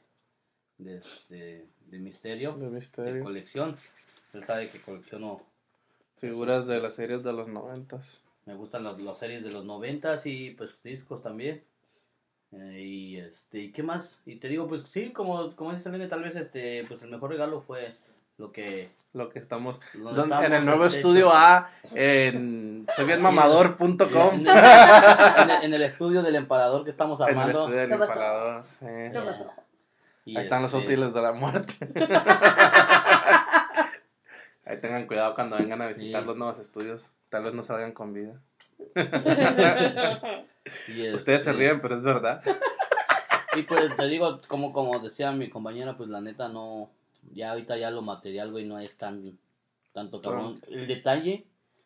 de, 0.77 1.01
de, 1.29 1.65
de 1.88 1.99
Misterio, 1.99 2.53
De 2.53 2.65
de 2.65 2.71
misterio. 2.71 3.23
colección. 3.25 3.75
Usted 4.27 4.45
sabe 4.45 4.69
que 4.69 4.79
colecciono, 4.81 5.41
Figuras 6.19 6.65
de 6.65 6.79
las 6.79 6.93
series 6.95 7.23
de 7.23 7.33
los 7.33 7.47
noventas. 7.49 8.21
me 8.45 8.53
gustan 8.55 8.83
los- 8.83 9.01
las 9.01 9.17
series 9.17 9.43
de 9.43 9.51
los 9.51 9.65
noventas 9.65 10.25
y 10.25 10.51
pues 10.51 10.71
discos 10.83 11.21
también. 11.21 11.62
Eh, 12.53 12.81
y 12.81 13.17
este, 13.17 13.60
¿y 13.60 13.71
qué 13.71 13.83
más? 13.83 14.21
Y 14.25 14.38
te 14.38 14.47
digo, 14.47 14.67
pues 14.67 14.83
sí, 14.89 15.12
como, 15.12 15.55
como 15.55 15.71
dice 15.71 15.83
Selene, 15.83 16.07
tal 16.07 16.23
vez 16.23 16.36
este, 16.36 16.83
pues 16.88 17.01
el 17.03 17.10
mejor 17.10 17.31
regalo 17.31 17.62
fue 17.62 17.95
lo 18.38 18.51
que 18.51 18.89
Lo 19.13 19.29
que 19.29 19.39
estamos... 19.39 19.79
Donde 19.93 20.13
don- 20.13 20.23
estamos 20.25 20.45
en 20.45 20.53
el 20.53 20.65
nuevo 20.65 20.86
estudio 20.86 21.31
A 21.33 21.69
en 21.93 22.86
soybienmamador.com 22.95 24.33
en, 24.33 24.47
en 24.47 25.49
el, 25.49 25.63
en 25.63 25.73
el 25.73 25.81
estudio 25.83 26.21
del 26.21 26.36
empalador 26.36 26.83
que 26.83 26.91
estamos 26.91 27.19
En 27.21 27.27
el 27.29 27.31
armando. 27.38 27.60
estudio 27.62 27.79
del 27.79 27.89
sí. 28.65 28.86
¿Qué 29.12 29.19
pasó? 29.19 29.51
y 30.25 30.38
Ahí 30.38 30.43
están 30.43 30.62
los 30.62 30.73
este, 30.73 30.86
útiles 30.86 31.13
de 31.13 31.21
la 31.21 31.31
muerte. 31.33 31.73
Ahí 34.65 34.77
tengan 34.81 35.07
cuidado 35.07 35.33
cuando 35.36 35.57
vengan 35.57 35.81
a 35.81 35.88
visitar 35.88 36.21
Sí. 36.21 36.27
los 36.27 36.36
nuevos 36.38 36.60
estudios. 36.60 37.12
Tal 37.29 37.43
vez 37.43 37.53
no 37.53 37.63
salgan 37.63 37.93
con 37.93 38.13
vida. 38.13 38.33
Ustedes 41.13 41.43
se 41.43 41.53
ríen, 41.53 41.82
pero 41.82 41.95
es 41.95 42.03
verdad. 42.03 42.41
Y 43.56 43.63
pues 43.63 43.95
te 43.97 44.08
digo, 44.08 44.39
como, 44.47 44.71
como 44.71 44.99
decía 44.99 45.32
mi 45.32 45.49
compañera, 45.49 45.97
pues 45.97 46.10
la 46.10 46.21
neta 46.21 46.47
no, 46.47 46.91
ya 47.34 47.51
ahorita 47.51 47.75
ya 47.77 47.89
lo 47.89 48.03
material, 48.03 48.51
güey, 48.51 48.65
no 48.65 48.77
es 48.77 48.95
tan, 48.97 49.39
tanto 49.93 50.21
cabrón. 50.21 50.62
El 50.69 50.86
detalle, 50.86 51.43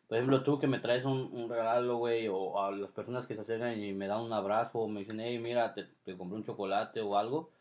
por 0.09 0.17
ejemplo, 0.17 0.43
tú 0.43 0.59
que 0.59 0.67
me 0.67 0.79
traes 0.79 1.05
un, 1.05 1.29
un 1.31 1.49
regalo, 1.49 1.95
güey, 1.95 2.27
o 2.27 2.61
a 2.61 2.71
las 2.71 2.91
personas 2.91 3.25
que 3.25 3.35
se 3.35 3.41
acercan 3.41 3.81
y 3.81 3.93
me 3.93 4.07
dan 4.07 4.19
un 4.19 4.33
abrazo, 4.33 4.79
o 4.79 4.87
me 4.89 5.01
dicen, 5.01 5.21
hey, 5.21 5.39
mira, 5.39 5.73
te, 5.73 5.85
te 6.03 6.17
compré 6.17 6.37
un 6.37 6.43
chocolate 6.43 6.99
o 6.99 7.17
algo. 7.17 7.51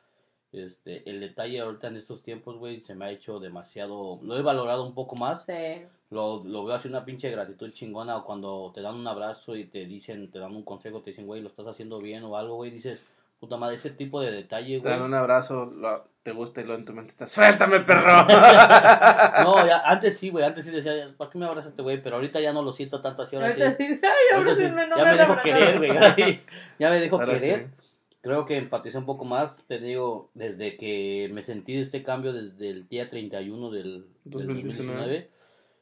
Este, 0.52 1.08
el 1.08 1.20
detalle 1.20 1.60
ahorita 1.60 1.86
en 1.88 1.96
estos 1.96 2.22
tiempos, 2.22 2.56
güey, 2.56 2.80
se 2.80 2.94
me 2.96 3.04
ha 3.04 3.10
hecho 3.10 3.38
demasiado, 3.38 4.18
lo 4.22 4.36
he 4.36 4.42
valorado 4.42 4.84
un 4.84 4.94
poco 4.94 5.14
más. 5.16 5.44
Sí. 5.44 5.82
Lo, 6.10 6.42
lo 6.44 6.64
veo 6.64 6.74
así 6.74 6.88
una 6.88 7.04
pinche 7.04 7.30
gratitud 7.30 7.70
chingona 7.70 8.16
o 8.16 8.24
cuando 8.24 8.72
te 8.74 8.80
dan 8.82 8.96
un 8.96 9.06
abrazo 9.06 9.54
y 9.54 9.64
te 9.66 9.84
dicen, 9.86 10.28
te 10.32 10.40
dan 10.40 10.56
un 10.56 10.64
consejo, 10.64 11.02
te 11.02 11.10
dicen, 11.10 11.26
güey, 11.26 11.40
lo 11.40 11.48
estás 11.48 11.68
haciendo 11.68 12.00
bien 12.00 12.24
o 12.24 12.36
algo, 12.36 12.56
güey, 12.56 12.72
dices, 12.72 13.06
puta 13.38 13.56
madre, 13.56 13.76
ese 13.76 13.90
tipo 13.90 14.20
de 14.20 14.32
detalle, 14.32 14.74
Te 14.74 14.78
güey. 14.80 14.92
dan 14.92 15.02
un 15.02 15.14
abrazo, 15.14 15.66
lo- 15.66 16.04
te 16.24 16.32
gusta 16.32 16.60
y 16.60 16.64
luego 16.64 16.80
en 16.80 16.84
tu 16.84 16.92
mente 16.92 17.12
estás, 17.12 17.30
¡suéltame, 17.30 17.80
perro! 17.80 18.26
No, 19.44 19.66
ya, 19.66 19.80
antes 19.86 20.18
sí, 20.18 20.30
güey, 20.30 20.44
antes 20.44 20.64
sí 20.64 20.70
decía, 20.72 20.92
¿para 21.16 21.30
qué 21.30 21.38
me 21.38 21.46
abrazas 21.46 21.70
este 21.70 21.82
güey? 21.82 22.02
Pero 22.02 22.16
ahorita 22.16 22.40
ya 22.40 22.52
no 22.52 22.62
lo 22.62 22.72
siento 22.72 23.00
tanto 23.00 23.22
así, 23.22 23.36
ahora 23.36 23.54
sí. 23.54 23.62
Ahorita 23.62 23.76
sí, 23.76 24.00
ay, 24.02 24.36
Ahorita 24.36 24.56
sí, 24.56 24.62
no 24.64 24.96
ya 24.96 25.04
me 25.04 25.10
me 25.12 25.16
dejó 25.16 25.32
abrazan. 25.32 25.42
querer, 25.42 25.78
güey, 25.78 25.90
sí, 26.16 26.40
ya 26.78 26.90
me 26.90 27.00
dejó 27.00 27.16
Ahora 27.20 27.34
querer. 27.38 27.68
sí. 27.78 27.79
Creo 28.22 28.44
que 28.44 28.58
empaticé 28.58 28.98
un 28.98 29.06
poco 29.06 29.24
más, 29.24 29.64
te 29.66 29.78
digo, 29.78 30.30
desde 30.34 30.76
que 30.76 31.30
me 31.32 31.42
sentí 31.42 31.74
de 31.74 31.82
este 31.82 32.02
cambio 32.02 32.32
desde 32.32 32.68
el 32.68 32.88
día 32.88 33.08
31 33.08 33.70
del, 33.70 34.06
del 34.24 34.46
2019. 34.46 34.62
2019. 34.64 35.30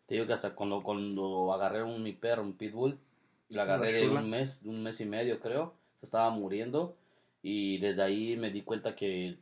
Te 0.07 0.15
digo 0.15 0.27
que 0.27 0.33
hasta 0.33 0.55
cuando, 0.55 0.83
cuando 0.83 1.53
agarré 1.53 1.83
un 1.83 2.03
mi 2.03 2.13
perro, 2.13 2.43
un 2.43 2.55
pitbull, 2.55 2.99
la 3.49 3.63
agarré 3.63 3.93
de 3.93 4.09
un 4.09 4.31
mes, 4.31 4.61
un 4.65 4.83
mes 4.83 5.01
y 5.01 5.05
medio 5.05 5.41
creo, 5.41 5.75
se 6.01 6.07
estaba 6.07 6.31
muriendo 6.31 6.97
y 7.43 7.79
desde 7.79 8.03
ahí 8.03 8.37
me 8.37 8.51
di 8.51 8.63
cuenta 8.63 8.95
que 8.95 9.37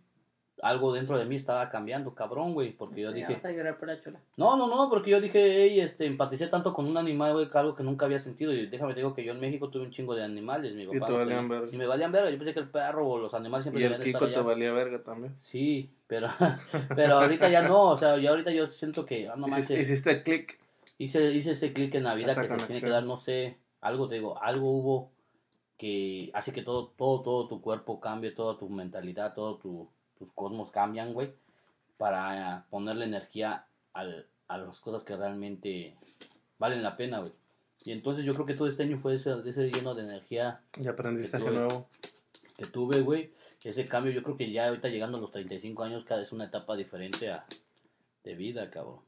algo 0.62 0.92
dentro 0.92 1.18
de 1.18 1.24
mí 1.26 1.36
estaba 1.36 1.68
cambiando, 1.68 2.14
cabrón, 2.14 2.54
güey, 2.54 2.72
porque 2.72 3.02
yo 3.02 3.12
dije, 3.12 3.34
vas 3.34 3.44
a 3.44 3.50
llorar 3.50 3.78
por 3.78 3.88
la 3.88 4.00
chula. 4.00 4.20
no, 4.36 4.56
no, 4.56 4.68
no, 4.68 4.88
porque 4.88 5.10
yo 5.10 5.20
dije, 5.20 5.64
hey, 5.64 5.80
este, 5.80 6.06
empaticé 6.06 6.46
tanto 6.46 6.72
con 6.72 6.86
un 6.86 6.96
animal, 6.96 7.34
güey, 7.34 7.50
que 7.50 7.58
algo 7.58 7.74
que 7.74 7.82
nunca 7.82 8.06
había 8.06 8.20
sentido. 8.20 8.52
Y 8.52 8.66
déjame 8.66 8.94
te 8.94 9.00
digo 9.00 9.14
que 9.14 9.24
yo 9.24 9.32
en 9.32 9.40
México 9.40 9.68
tuve 9.68 9.84
un 9.84 9.90
chingo 9.90 10.14
de 10.14 10.24
animales. 10.24 10.74
Mi 10.74 10.84
Y 10.84 10.86
papá 10.86 11.06
te 11.06 11.12
los 11.12 11.20
valían 11.20 11.48
verga. 11.48 11.68
Y 11.70 11.76
me 11.76 11.86
valían 11.86 12.12
verga. 12.12 12.30
Yo 12.30 12.38
pensé 12.38 12.54
que 12.54 12.60
el 12.60 12.70
perro 12.70 13.06
o 13.06 13.18
los 13.18 13.34
animales 13.34 13.64
siempre 13.64 13.82
Y 13.82 13.86
el 13.86 14.02
Kiko 14.02 14.24
estar 14.24 14.42
te 14.42 14.46
valía 14.46 14.72
verga 14.72 15.02
también. 15.02 15.34
Sí, 15.40 15.90
pero, 16.06 16.28
pero 16.96 17.18
ahorita 17.20 17.48
ya 17.48 17.62
no. 17.62 17.90
O 17.90 17.98
sea, 17.98 18.16
ya 18.16 18.30
ahorita 18.30 18.50
yo 18.50 18.66
siento 18.66 19.04
que, 19.04 19.28
ah, 19.28 19.36
no 19.36 19.48
hiciste, 19.48 19.74
manches, 19.74 19.90
hiciste 19.90 20.22
clic. 20.22 20.58
hice, 20.98 21.32
hice 21.32 21.50
ese 21.50 21.72
clic 21.72 21.94
en 21.94 22.04
la 22.04 22.14
vida 22.14 22.32
Esa 22.32 22.42
que 22.42 22.48
se 22.48 22.54
tiene 22.54 22.66
conexión. 22.66 22.88
que 22.88 22.94
dar, 22.94 23.04
no 23.04 23.16
sé, 23.16 23.58
algo 23.80 24.08
te 24.08 24.14
digo, 24.16 24.40
algo 24.42 24.70
hubo 24.70 25.10
que 25.76 26.30
hace 26.32 26.52
que 26.52 26.62
todo, 26.62 26.88
todo, 26.96 27.22
todo 27.22 27.48
tu 27.48 27.60
cuerpo 27.60 28.00
cambie, 28.00 28.30
toda 28.30 28.58
tu 28.58 28.68
mentalidad, 28.70 29.34
todo 29.34 29.58
tu, 29.58 29.90
tus 30.18 30.32
cosmos 30.32 30.70
cambian, 30.70 31.12
güey, 31.14 31.32
para 31.96 32.66
ponerle 32.70 33.04
energía 33.04 33.66
al, 33.92 34.26
a 34.48 34.58
las 34.58 34.80
cosas 34.80 35.02
que 35.02 35.16
realmente 35.16 35.96
valen 36.58 36.82
la 36.82 36.96
pena, 36.96 37.20
güey. 37.20 37.32
Y 37.84 37.92
entonces 37.92 38.24
yo 38.24 38.34
creo 38.34 38.46
que 38.46 38.54
todo 38.54 38.66
este 38.68 38.82
año 38.82 38.98
fue 38.98 39.14
ese, 39.14 39.32
ese 39.44 39.70
lleno 39.70 39.94
de 39.94 40.02
energía 40.02 40.60
Y 40.76 40.88
aprendizaje 40.88 41.44
Que 41.44 41.50
tuve. 41.50 41.58
nuevo. 41.58 41.88
que 42.56 42.66
tuve, 42.66 43.00
güey. 43.00 43.32
Ese 43.62 43.84
cambio, 43.86 44.12
yo 44.12 44.22
creo 44.22 44.36
que 44.36 44.52
ya 44.52 44.68
ahorita 44.68 44.88
llegando 44.88 45.18
a 45.18 45.20
los 45.20 45.32
35 45.32 45.82
años, 45.82 46.04
cada 46.04 46.20
vez 46.20 46.28
es 46.28 46.32
una 46.32 46.44
etapa 46.44 46.76
diferente 46.76 47.30
a, 47.30 47.44
de 48.22 48.34
vida, 48.36 48.70
cabrón. 48.70 49.00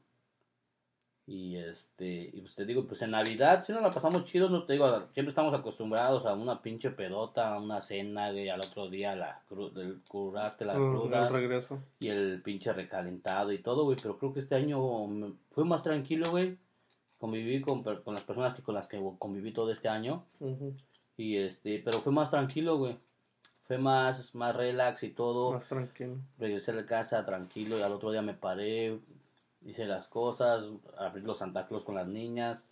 Y 1.31 1.57
este, 1.57 2.31
y 2.33 2.41
pues 2.41 2.55
te 2.55 2.65
digo, 2.65 2.87
pues 2.87 3.03
en 3.03 3.11
Navidad 3.11 3.63
sí 3.63 3.71
nos 3.71 3.83
la 3.83 3.91
pasamos 3.91 4.23
chido, 4.23 4.49
no 4.49 4.63
te 4.63 4.73
digo, 4.73 4.87
siempre 5.13 5.29
estamos 5.29 5.53
acostumbrados 5.53 6.25
a 6.25 6.33
una 6.33 6.59
pinche 6.63 6.89
pedota, 6.89 7.53
a 7.53 7.59
una 7.59 7.81
cena, 7.81 8.31
güey, 8.31 8.49
al 8.49 8.61
otro 8.61 8.89
día 8.89 9.15
la 9.15 9.39
cru- 9.47 9.71
del 9.71 10.01
curarte 10.07 10.65
la 10.65 10.73
Mm, 10.73 10.91
cruda 10.91 11.27
el 11.27 11.33
regreso. 11.33 11.77
y 11.99 12.07
el 12.07 12.41
pinche 12.41 12.73
recalentado 12.73 13.51
y 13.51 13.59
todo, 13.59 13.83
güey, 13.83 13.95
pero 14.01 14.17
creo 14.17 14.33
que 14.33 14.39
este 14.39 14.55
año 14.55 14.79
fue 15.51 15.65
más 15.65 15.83
tranquilo, 15.83 16.31
güey. 16.31 16.57
Conviví 17.19 17.61
con, 17.61 17.83
con 17.83 18.13
las 18.15 18.23
personas 18.23 18.55
que 18.55 18.63
con 18.63 18.73
las 18.73 18.87
que 18.87 18.99
conviví 19.19 19.51
todo 19.51 19.71
este 19.71 19.87
año. 19.87 20.23
Y 21.15 21.37
este, 21.37 21.79
pero 21.85 21.99
fue 21.99 22.11
más 22.11 22.31
tranquilo, 22.31 22.77
güey. 22.77 22.97
Fue 23.67 23.77
más, 23.77 24.33
más 24.33 24.55
relax 24.55 25.03
y 25.03 25.09
todo. 25.11 25.53
Más 25.53 25.67
tranquilo. 25.67 26.15
Regresé 26.39 26.71
a 26.71 26.75
la 26.75 26.85
casa 26.87 27.23
tranquilo 27.23 27.77
y 27.77 27.83
al 27.83 27.91
otro 27.91 28.11
día 28.11 28.23
me 28.23 28.33
paré, 28.33 28.97
hice 29.65 29.85
las 29.85 30.07
cosas, 30.07 30.63
abrí 30.97 31.21
los 31.21 31.39
Santa 31.39 31.67
Claus 31.67 31.83
con 31.83 31.95
las 31.95 32.07
niñas 32.07 32.63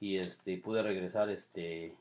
y 0.00 0.18
este, 0.18 0.58
pude 0.58 0.82
regresar 0.82 1.30
este, 1.30 1.94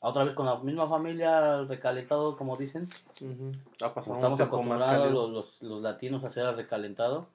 otra 0.00 0.24
vez 0.24 0.34
con 0.34 0.46
la 0.46 0.58
misma 0.58 0.88
familia, 0.88 1.62
recalentado 1.62 2.36
como 2.36 2.56
dicen. 2.56 2.88
Ha 3.80 3.94
pasado 3.94 4.16
Como 4.16 4.18
un 4.18 4.18
estamos 4.18 4.40
acostumbrados 4.40 5.12
los, 5.12 5.30
los, 5.30 5.62
los 5.62 5.82
latinos 5.82 6.24
a 6.24 6.28
hacer 6.28 6.44
el 6.44 6.56
recalentado. 6.56 7.28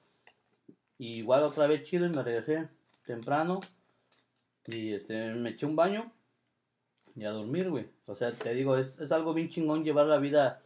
Y 0.98 1.14
igual 1.18 1.44
otra 1.44 1.66
vez 1.66 1.84
chido 1.84 2.06
y 2.06 2.10
me 2.10 2.22
regresé 2.22 2.68
temprano. 3.06 3.60
Y 4.66 4.92
este, 4.92 5.32
me 5.34 5.50
eché 5.50 5.64
un 5.64 5.76
baño 5.76 6.12
y 7.16 7.24
a 7.24 7.30
dormir, 7.30 7.70
güey. 7.70 7.88
O 8.06 8.14
sea, 8.14 8.32
te 8.32 8.54
digo, 8.54 8.76
es, 8.76 8.98
es 9.00 9.12
algo 9.12 9.34
bien 9.34 9.48
chingón 9.48 9.82
llevar 9.82 10.06
la 10.06 10.18
vida, 10.18 10.60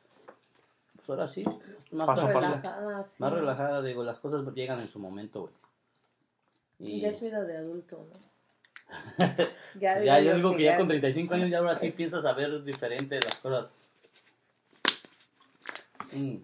pues 1.07 1.19
ahora 1.19 1.29
sí, 1.29 1.45
más, 1.91 2.07
Paso. 2.07 2.27
Relajada, 2.27 3.05
sí. 3.05 3.23
más 3.23 3.33
relajada, 3.33 3.83
digo, 3.83 4.03
las 4.05 4.19
cosas 4.19 4.45
llegan 4.55 4.81
en 4.81 4.89
su 4.89 4.99
momento, 4.99 5.41
güey. 5.43 5.53
Y 6.79 7.01
Ya 7.01 7.09
es 7.09 7.21
vida 7.21 7.43
de 7.45 7.57
adulto, 7.59 8.07
¿no? 8.13 8.21
ya, 9.81 10.03
ya, 10.03 10.21
yo 10.21 10.35
digo 10.35 10.55
que 10.57 10.65
ya 10.65 10.77
con 10.77 10.87
35 10.89 11.35
años 11.35 11.49
ya 11.51 11.59
ahora 11.59 11.77
sí 11.77 11.91
piensas 11.93 12.25
a 12.25 12.33
ver 12.33 12.63
diferente 12.63 13.19
las 13.21 13.37
cosas. 13.37 13.67
Mm. 16.13 16.37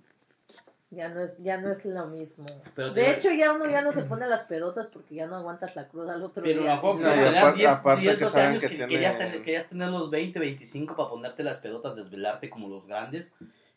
Ya 0.91 1.11
no 1.11 1.21
es, 1.21 1.37
ya 1.43 1.59
no 1.59 1.71
es 1.71 1.85
lo 1.85 2.07
mismo. 2.07 2.47
Pero 2.75 2.95
de 2.95 3.11
hecho, 3.11 3.31
ya 3.31 3.53
uno 3.53 3.67
ya 3.69 3.83
no 3.83 3.93
se 3.93 4.05
pone 4.05 4.27
las 4.27 4.45
pedotas 4.45 4.87
porque 4.87 5.17
ya 5.17 5.27
no 5.27 5.37
aguantas 5.37 5.77
la 5.77 5.87
cruda 5.87 6.15
al 6.15 6.23
otro 6.23 6.43
Pero 6.43 6.63
día. 6.63 6.75
a 6.77 6.81
poco 6.81 7.01
No, 7.01 7.11
aparte- 7.11 7.59
10, 7.59 7.71
aparte 7.71 8.01
10, 8.03 8.17
que 8.17 8.25
12 8.25 8.33
saben 8.35 8.49
años 8.49 8.63
que 8.63 8.69
que, 8.71 8.75
tiene- 8.77 8.91
querías, 8.95 9.19
tener, 9.19 9.43
querías 9.43 9.67
tener 9.67 9.89
los 9.91 10.09
20, 10.11 10.39
25 10.39 10.97
para 10.97 11.11
ponerte 11.11 11.43
las 11.43 11.59
pedotas, 11.59 11.95
desvelarte 11.95 12.49
como 12.49 12.69
los 12.71 12.87
grandes. 12.87 13.31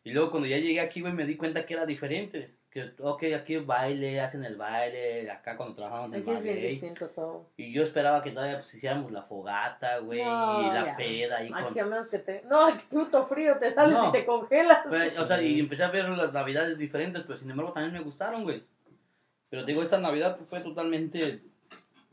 Y 0.04 0.12
luego 0.14 0.32
cuando 0.32 0.48
ya 0.48 0.58
llegué 0.58 0.80
aquí, 0.82 1.02
güey, 1.02 1.14
me 1.14 1.26
di 1.26 1.36
cuenta 1.38 1.66
que 1.66 1.74
era 1.76 1.86
diferente. 1.86 2.56
Que, 2.72 2.92
ok, 3.00 3.24
aquí 3.36 3.58
baile, 3.58 4.22
hacen 4.22 4.46
el 4.46 4.56
baile, 4.56 5.30
acá 5.30 5.58
cuando 5.58 5.76
trabajamos 5.76 6.14
en 6.14 6.22
Aquí 6.22 6.32
es 6.32 6.42
bien 6.42 6.56
Maguey. 6.56 6.72
distinto 6.72 7.10
todo. 7.10 7.50
Y 7.58 7.74
yo 7.74 7.84
esperaba 7.84 8.24
que 8.24 8.32
todavía 8.32 8.60
pues 8.60 8.74
hiciéramos 8.74 9.12
la 9.12 9.24
fogata, 9.24 9.98
güey, 10.00 10.24
No, 10.24 10.62
y 10.62 10.74
la 10.74 10.86
ya. 10.86 10.96
peda 10.96 11.38
ahí 11.40 11.50
con... 11.50 11.64
Aquí 11.66 11.80
a 11.80 11.86
menos 11.86 12.08
que 12.10 12.20
te... 12.20 12.42
No, 12.50 12.68
puto 12.90 13.28
frío, 13.28 13.58
te 13.60 13.74
sales 13.74 13.94
No. 13.98 14.08
y 14.08 14.12
te 14.14 14.26
congelas. 14.26 14.84
Pues, 14.88 15.20
o 15.20 15.28
sea, 15.28 15.42
y 15.42 15.60
empecé 15.60 15.84
a 15.84 15.92
ver 15.92 16.08
las 16.10 16.32
navidades 16.32 16.78
diferentes, 16.78 17.24
pero 17.28 17.38
sin 17.38 17.52
embargo 17.52 17.74
también 17.74 17.92
me 17.94 18.00
gustaron, 18.00 18.44
güey. 18.44 18.64
Pero 19.50 19.66
te 19.66 19.72
digo, 19.74 19.84
esta 19.84 20.00
navidad 20.00 20.40
fue 20.50 20.62
totalmente 20.62 21.18
Diferente. 21.20 21.44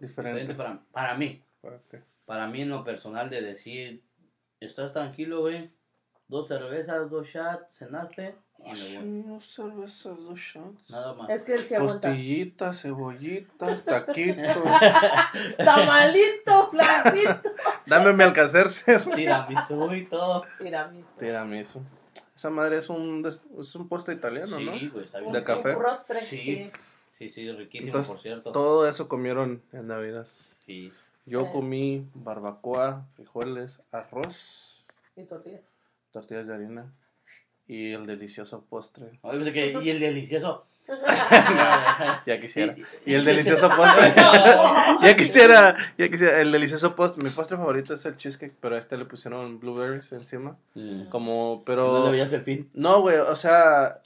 diferente 0.01 0.55
para, 0.55 0.81
para 0.91 1.15
mí. 1.15 1.41
Para 1.61 1.79
para 2.27 2.47
mí 2.49 2.63
en 2.63 2.69
lo 2.71 2.83
personal 2.85 3.31
de 3.31 3.41
decir, 3.43 4.03
estás 4.61 4.93
tranquilo, 4.93 5.41
güey, 5.43 5.71
dos 6.29 6.49
cervezas, 6.49 7.11
dos 7.11 7.27
shots, 7.27 7.77
cenaste 7.79 8.35
y 8.59 8.73
me 8.73 8.99
voy. 8.99 9.23
Dos 9.35 9.45
cervezas, 9.55 10.17
dos 10.19 10.39
shots. 10.39 10.91
Nada 10.91 11.15
más. 11.15 11.31
Es 11.31 11.43
que 11.43 11.55
él 11.55 11.61
se 11.65 11.77
aguanta. 11.77 12.09
Costillitas, 12.09 12.83
cebollitas, 12.83 13.85
taquitos. 13.85 14.47
Tamalito, 15.57 16.71
flancito. 16.71 17.41
Dame 17.87 18.13
mi 18.13 18.25
alcacercer. 18.25 19.05
Tiramisú 19.15 19.93
y 19.95 20.07
todo. 20.07 20.45
Tiramisu. 20.59 21.19
Tiramisu. 21.19 21.81
Esa 22.37 22.51
madre 22.51 22.79
es 22.79 22.89
un, 22.89 23.23
des- 23.23 23.43
es 23.61 23.75
un 23.75 23.89
postre 23.89 24.15
italiano, 24.15 24.61
¿no? 24.61 24.79
Sí, 24.79 24.89
güey, 24.89 25.05
está 25.05 25.19
bien. 25.19 25.33
¿De 25.33 25.43
café? 25.45 25.75
Un 25.75 25.83
rostre, 25.83 26.21
Sí. 26.23 26.39
sí. 26.39 26.73
Sí, 27.19 27.29
sí, 27.31 27.51
riquísimo, 27.51 27.89
Entonces, 27.89 28.13
por 28.13 28.23
cierto. 28.23 28.53
Todo 28.53 28.89
eso 28.89 29.09
comieron 29.09 29.61
en 29.73 29.89
Navidad. 29.89 30.27
Sí. 30.67 30.93
Yo 31.27 31.51
comí 31.51 32.07
barbacoa, 32.15 33.07
frijoles, 33.17 33.81
arroz, 33.91 34.85
Y 35.17 35.25
tortilla. 35.25 35.61
Tortillas 36.13 36.47
de 36.47 36.55
harina 36.55 36.93
y 37.67 37.93
el 37.93 38.07
delicioso 38.07 38.65
postre. 38.69 39.19
Oye, 39.23 39.41
pues, 39.41 39.53
que- 39.53 39.79
y 39.83 39.91
el 39.91 40.01
delicioso. 40.01 40.65
Ya 42.27 42.41
quisiera. 42.41 42.75
Y- 43.05 43.15
el 43.15 43.25
delicioso 43.25 43.69
postre. 43.77 44.15
ya 45.03 45.17
quisiera, 45.17 45.77
ya 45.99 46.09
quisiera. 46.09 46.41
El 46.41 46.51
delicioso 46.53 46.97
postre. 46.97 47.23
Mi 47.25 47.31
postre 47.31 47.57
favorito 47.57 47.95
es 47.95 48.05
el 48.07 48.17
cheesecake, 48.17 48.55
pero 48.61 48.75
a 48.77 48.79
este 48.79 48.97
le 48.97 49.05
pusieron 49.05 49.61
blueberries 49.61 50.11
encima. 50.13 50.57
Mm. 50.75 51.09
Como, 51.11 51.57
No 51.59 51.63
pero. 51.65 52.05
le 52.07 52.11
veías 52.13 52.33
el 52.33 52.43
fin. 52.43 52.69
No, 52.75 53.01
güey, 53.03 53.17
o 53.19 53.37
sea. 53.37 54.01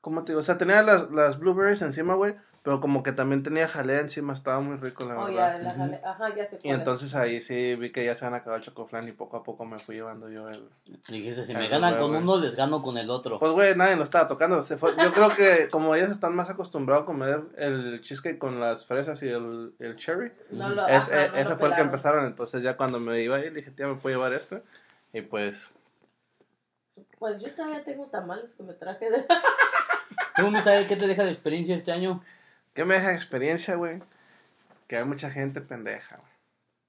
¿Cómo 0.00 0.24
te 0.24 0.32
digo? 0.32 0.40
O 0.40 0.44
sea, 0.44 0.58
tenía 0.58 0.82
las, 0.82 1.08
las 1.12 1.38
blueberries 1.38 1.82
encima, 1.82 2.14
güey. 2.14 2.34
Pero 2.64 2.80
como 2.80 3.02
que 3.02 3.10
también 3.10 3.42
tenía 3.42 3.66
jalea 3.66 3.98
encima. 3.98 4.32
Estaba 4.32 4.60
muy 4.60 4.76
rico, 4.76 5.04
la 5.04 5.18
Oh, 5.18 5.24
verdad. 5.26 5.58
ya, 5.58 5.64
la 5.64 5.74
jale- 5.74 6.00
Ajá, 6.04 6.32
ya 6.34 6.46
sé 6.46 6.60
Y 6.62 6.70
entonces 6.70 7.12
ahí 7.16 7.40
sí 7.40 7.74
vi 7.74 7.90
que 7.90 8.04
ya 8.04 8.14
se 8.14 8.24
van 8.24 8.34
a 8.34 8.36
acabar 8.36 8.60
el 8.60 8.64
chocoflan 8.64 9.08
y 9.08 9.12
poco 9.12 9.36
a 9.36 9.42
poco 9.42 9.64
me 9.64 9.80
fui 9.80 9.96
llevando 9.96 10.30
yo 10.30 10.48
el... 10.48 10.68
Dijiste, 11.08 11.44
si 11.44 11.54
me 11.54 11.66
ganan 11.68 11.98
con 11.98 12.14
uno, 12.14 12.36
les 12.38 12.54
gano 12.54 12.80
con 12.80 12.96
el 12.98 13.10
otro. 13.10 13.40
Pues 13.40 13.50
güey, 13.50 13.74
nadie 13.74 13.96
lo 13.96 14.04
estaba 14.04 14.28
tocando. 14.28 14.62
Se 14.62 14.76
fue- 14.76 14.94
Yo 15.02 15.12
creo 15.12 15.34
que 15.34 15.66
como 15.72 15.96
ellos 15.96 16.12
están 16.12 16.36
más 16.36 16.48
acostumbrados 16.50 17.02
a 17.02 17.06
comer 17.06 17.40
el 17.56 18.00
cheesecake 18.00 18.38
con 18.38 18.60
las 18.60 18.86
fresas 18.86 19.20
y 19.24 19.28
el, 19.28 19.74
el 19.80 19.96
cherry, 19.96 20.30
No 20.50 20.68
lo- 20.68 20.86
es, 20.86 21.08
ajá, 21.08 21.24
eh, 21.24 21.28
no 21.32 21.36
ese 21.38 21.48
lo 21.50 21.58
fue 21.58 21.68
el 21.68 21.74
que 21.74 21.80
empezaron. 21.80 22.24
Entonces 22.26 22.62
ya 22.62 22.76
cuando 22.76 23.00
me 23.00 23.20
iba 23.20 23.36
a 23.36 23.40
ir, 23.40 23.46
le 23.52 23.58
dije, 23.58 23.72
tía, 23.72 23.88
¿me 23.88 23.96
puedo 23.96 24.16
llevar 24.16 24.32
este? 24.34 24.62
Y 25.12 25.22
pues, 25.22 25.72
Pues 27.18 27.40
yo 27.40 27.50
todavía 27.54 27.82
tengo 27.84 28.06
tamales 28.06 28.52
que 28.54 28.62
me 28.62 28.74
traje 28.74 29.10
de... 29.10 29.26
¿Tú, 30.36 30.48
Misael, 30.50 30.86
qué 30.86 30.94
te 30.96 31.08
deja 31.08 31.24
de 31.24 31.30
experiencia 31.32 31.74
este 31.74 31.90
año? 31.90 32.22
¿Qué 32.74 32.84
me 32.84 32.94
deja 32.94 33.08
de 33.08 33.14
experiencia, 33.14 33.76
güey? 33.76 34.02
Que 34.88 34.96
hay 34.96 35.04
mucha 35.04 35.30
gente 35.30 35.60
pendeja, 35.60 36.16
güey. 36.16 36.32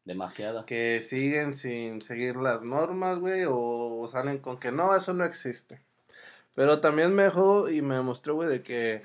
Demasiada. 0.06 0.66
Que 0.66 1.02
siguen 1.02 1.56
sin 1.56 2.02
seguir 2.02 2.36
las 2.36 2.62
normas, 2.64 3.20
güey, 3.20 3.46
o, 3.48 4.08
salen 4.12 4.40
con 4.40 4.60
que 4.60 4.72
no, 4.72 4.96
eso 4.96 5.14
no 5.14 5.24
existe. 5.24 5.80
Pero 6.56 6.82
también 6.82 7.16
me 7.16 7.24
dejó 7.24 7.70
y 7.70 7.82
me 7.82 7.96
demostró, 7.96 8.36
güey, 8.36 8.50
de 8.50 8.62
que 8.62 9.02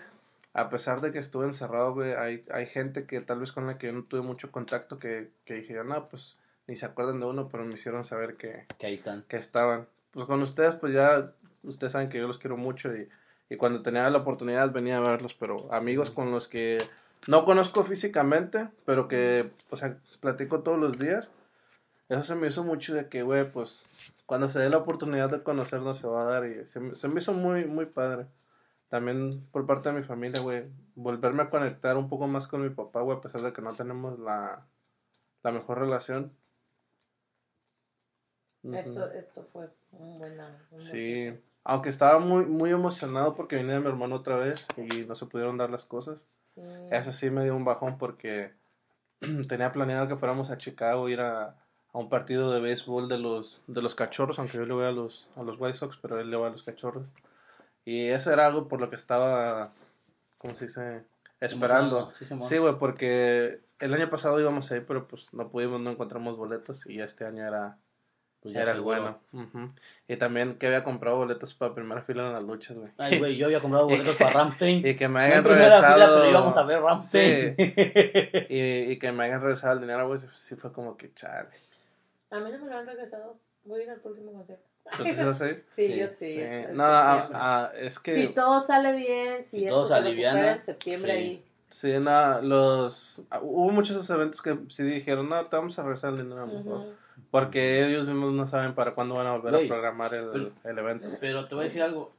a 0.55 0.69
pesar 0.71 1.01
de 1.01 1.13
que 1.13 1.19
estuve 1.19 1.47
encerrado, 1.47 1.95
güey, 1.95 2.15
hay, 2.15 2.45
hay 2.51 2.67
gente 2.67 3.07
que 3.07 3.21
tal 3.21 3.41
vez 3.41 3.53
con 3.53 3.67
la 3.67 3.79
que 3.79 3.87
yo 3.87 3.93
no 3.93 4.03
tuve 4.03 4.23
mucho 4.23 4.51
contacto 4.51 4.99
que, 4.99 5.31
que 5.45 5.55
dije, 5.55 5.75
yo, 5.75 5.85
no, 5.85 6.09
pues 6.09 6.37
ni 6.67 6.77
se 6.77 6.85
acuerdan 6.85 7.21
de 7.21 7.27
uno, 7.27 7.49
pero 7.49 7.65
me 7.65 7.75
hicieron 7.75 8.05
saber 8.05 8.37
que, 8.37 8.67
Que 8.79 8.87
ahí 8.87 8.95
están. 8.95 9.23
que 9.29 9.37
estaban. 9.37 9.87
Pues 10.11 10.27
con 10.27 10.43
ustedes, 10.43 10.75
pues 10.75 10.95
ya, 10.95 11.33
ustedes 11.63 11.93
saben 11.93 12.09
que 12.09 12.19
yo 12.19 12.27
los 12.27 12.39
quiero 12.39 12.57
mucho 12.57 12.95
y, 12.95 13.09
y 13.51 13.57
cuando 13.57 13.83
tenía 13.83 14.09
la 14.11 14.19
oportunidad 14.19 14.71
venía 14.73 14.99
a 14.99 15.01
verlos, 15.01 15.35
pero 15.35 15.73
amigos 15.73 16.11
con 16.11 16.31
los 16.31 16.49
que 16.49 16.79
no 17.27 17.45
conozco 17.45 17.83
físicamente, 17.85 18.69
pero 18.85 19.09
que, 19.09 19.51
o 19.71 19.77
sea, 19.77 19.99
platico 20.21 20.61
todos 20.63 20.79
los 20.79 20.99
días, 20.99 21.31
eso 22.09 22.23
se 22.25 22.35
me 22.35 22.49
hizo 22.49 22.63
mucho 22.65 22.95
de 22.95 23.09
que, 23.09 23.23
güey, 23.23 23.51
pues 23.51 24.15
cuando 24.27 24.49
se 24.49 24.59
dé 24.59 24.69
la 24.71 24.79
oportunidad 24.79 25.31
de 25.31 25.43
conocernos 25.43 25.99
se 25.99 26.07
va 26.07 26.23
a 26.23 26.25
dar 26.25 26.47
y 26.47 26.67
se, 26.67 26.81
me- 26.81 26.95
se 26.95 27.09
me 27.09 27.21
hizo 27.21 27.33
muy, 27.33 27.65
muy 27.67 27.87
padre. 27.87 28.27
también 28.89 29.47
por 29.53 29.67
parte 29.67 29.91
de 29.91 29.99
mi 29.99 30.03
familia, 30.05 30.41
güey, 30.41 30.65
volverme 30.95 31.43
a 31.43 31.51
conectar 31.51 31.97
un 31.99 32.09
poco 32.09 32.27
más 32.27 32.47
con 32.49 32.63
mi 32.63 32.71
papá, 32.71 33.03
güey, 33.03 33.19
a 33.19 33.21
pesar 33.21 33.43
de 33.43 33.53
que 33.53 33.61
no 33.63 33.73
tenemos 33.75 34.19
la, 34.19 34.67
la 35.43 35.53
mejor 35.53 35.79
relación. 35.81 36.33
Esto, 38.73 39.11
esto 39.13 39.47
fue 39.53 39.69
un 39.93 40.19
buen 40.19 40.39
un 40.41 40.81
Sí, 40.81 41.33
aunque 41.65 41.89
estaba 41.89 42.19
muy, 42.19 42.45
muy 42.45 42.71
emocionado 42.71 43.35
porque 43.35 43.57
venía 43.57 43.81
mi 43.81 43.89
hermano 43.89 44.17
otra 44.17 44.37
vez 44.37 44.67
y 44.77 45.05
no 45.07 45.15
se 45.17 45.27
pudieron 45.27 45.59
dar 45.59 45.71
las 45.71 45.85
cosas. 45.85 46.27
Eso 46.91 47.13
sí 47.13 47.31
me 47.31 47.45
dio 47.45 47.55
un 47.55 47.65
bajón 47.65 47.99
porque 47.99 48.53
tenía 49.49 49.73
planeado 49.73 50.09
que 50.09 50.17
fuéramos 50.17 50.51
a 50.51 50.59
Chicago, 50.59 51.09
ir 51.09 51.21
a, 51.21 51.45
a, 51.45 51.55
un 51.93 52.09
partido 52.09 52.53
de 52.53 52.61
béisbol 52.61 53.09
de 53.09 53.19
los, 53.19 53.63
de 53.67 53.83
los 53.83 53.95
cachorros, 53.95 54.39
aunque 54.39 54.59
yo 54.59 54.67
le 54.67 54.75
voy 54.75 54.87
a 54.87 54.93
los, 54.93 55.29
a 55.37 55.43
los 55.43 55.61
White 55.61 55.79
Sox, 55.79 55.99
pero 56.01 56.21
él 56.21 56.31
le 56.31 56.37
va 56.37 56.49
a 56.49 56.51
los 56.51 56.63
cachorros. 56.63 57.07
Y 57.85 58.09
eso 58.09 58.33
era 58.33 58.47
algo 58.47 58.69
por 58.69 58.81
lo 58.81 58.91
que 58.91 58.97
estaba, 58.97 59.73
¿cómo 60.39 60.55
se 60.55 60.67
dice? 60.67 61.05
Esperando. 61.41 62.13
Sí, 62.49 62.59
güey, 62.59 62.79
porque 62.79 63.61
el 63.79 63.95
año 63.95 64.11
pasado 64.11 64.41
íbamos 64.41 64.71
a 64.71 64.77
ir, 64.77 64.87
pero 64.87 65.07
pues 65.07 65.33
no 65.33 65.49
pudimos, 65.49 65.81
no 65.81 65.91
encontramos 65.91 66.37
boletos 66.37 66.85
y 66.87 67.01
este 67.01 67.25
año 67.25 67.47
era 67.47 67.79
pues 68.41 68.55
era 68.55 68.73
el 68.73 68.81
bueno. 68.81 69.19
Y 70.07 70.17
también 70.17 70.59
que 70.59 70.69
había 70.69 70.85
comprado 70.85 71.17
boletos 71.17 71.55
para 71.55 71.75
primera 71.75 72.03
fila 72.03 72.29
en 72.29 72.33
las 72.33 72.43
luchas, 72.43 72.79
güey. 72.79 72.91
Ay, 72.97 73.19
güey, 73.19 73.37
yo 73.37 73.47
había 73.47 73.61
comprado 73.61 73.87
boletos 73.89 74.17
para 74.17 74.31
Ramstein. 74.31 74.87
Y 74.87 74.95
que 74.97 75.09
me 75.09 75.21
hayan 75.21 75.45
regresado. 75.45 75.95
Fila, 75.95 76.07
pero 76.07 76.31
íbamos 76.31 76.57
a 76.57 76.63
ver 76.63 76.81
Ramstein. 76.81 77.55
y, 78.49 78.93
y, 78.93 78.99
que 78.99 79.13
me 79.13 79.25
hayan 79.25 79.41
regresado 79.41 79.75
el 79.75 79.81
dinero, 79.81 80.07
güey, 80.07 80.21
sí 80.33 80.57
fue 80.57 80.73
como 80.73 80.97
que 80.97 81.13
chale. 81.15 81.49
A 82.31 82.39
mí 82.39 82.51
no 82.53 82.65
me 82.65 82.71
lo 82.71 82.79
han 82.79 82.87
regresado. 82.87 83.39
Voy 83.65 83.81
a 83.81 83.85
ir 83.85 83.91
al 83.91 84.01
próximo 84.01 84.33
concierto. 84.33 84.65
¿Tú 84.97 85.05
te 85.05 85.25
vas 85.25 85.43
a 85.43 85.49
ir? 85.49 85.65
Sí, 85.69 85.97
yo 85.97 86.09
sí. 86.09 86.41
No, 86.73 86.85
a, 86.85 87.73
es 87.77 87.99
que. 87.99 88.15
Si 88.15 88.29
todo 88.29 88.65
sale 88.65 88.95
bien, 88.95 89.45
si, 89.45 89.67
todo 89.67 89.85
se 89.85 89.95
aliviana. 89.95 90.53
en 90.53 90.63
septiembre 90.63 91.13
ahí. 91.13 91.45
Sí, 91.71 91.99
nada, 91.99 92.41
los. 92.41 93.21
Hubo 93.43 93.71
muchos 93.71 93.97
esos 93.97 94.09
eventos 94.11 94.41
que 94.41 94.59
sí 94.69 94.83
dijeron, 94.85 95.29
no, 95.29 95.45
te 95.47 95.57
vamos 95.57 95.79
a 95.79 95.83
regresar 95.83 96.15
el 96.15 96.23
dinero. 96.23 96.47
Porque 97.31 97.87
ellos 97.87 98.07
mismos 98.07 98.33
no 98.33 98.47
saben 98.47 98.75
para 98.75 98.95
cuándo 98.95 99.15
van 99.15 99.27
a 99.27 99.37
volver 99.37 99.55
a 99.55 99.69
programar 99.69 100.15
el, 100.15 100.53
el, 100.65 100.79
evento. 100.79 101.09
Pero 101.21 101.47
te 101.47 101.55
voy 101.55 101.63
a 101.63 101.69
decir 101.69 101.83
algo. 101.83 102.13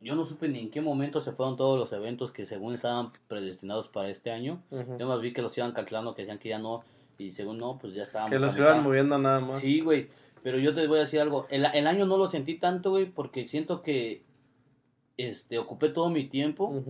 Yo 0.00 0.14
no 0.14 0.26
supe 0.26 0.46
ni 0.46 0.60
en 0.60 0.70
qué 0.70 0.80
momento 0.80 1.20
se 1.20 1.32
fueron 1.32 1.56
todos 1.56 1.76
los 1.76 1.92
eventos 1.92 2.30
que 2.30 2.46
según 2.46 2.74
estaban 2.74 3.10
predestinados 3.26 3.88
para 3.88 4.08
este 4.10 4.30
año. 4.30 4.62
Yo 4.98 5.08
más 5.08 5.20
vi 5.20 5.32
que 5.32 5.42
los 5.42 5.56
iban 5.58 5.72
cancelando, 5.72 6.14
que 6.14 6.22
decían 6.22 6.38
que 6.38 6.50
ya 6.50 6.58
no. 6.60 6.84
Y 7.18 7.32
según 7.32 7.58
no, 7.58 7.78
pues 7.78 7.94
ya 7.94 8.04
estaban. 8.04 8.30
Que 8.30 8.38
los 8.38 8.56
iban 8.56 8.84
moviendo 8.84 9.18
nada 9.18 9.40
más. 9.40 9.58
Sí, 9.58 9.80
güey. 9.80 10.08
Pero 10.44 10.58
yo 10.58 10.72
te 10.72 10.86
voy 10.86 10.98
a 10.98 11.02
decir 11.02 11.20
algo. 11.20 11.48
El, 11.50 11.66
el 11.74 11.86
año 11.88 12.06
no 12.06 12.16
lo 12.16 12.28
sentí 12.28 12.54
tanto, 12.54 12.90
güey, 12.90 13.06
porque 13.06 13.48
siento 13.48 13.82
que 13.82 14.22
este 15.16 15.58
ocupé 15.58 15.88
todo 15.88 16.10
mi 16.10 16.28
tiempo. 16.28 16.80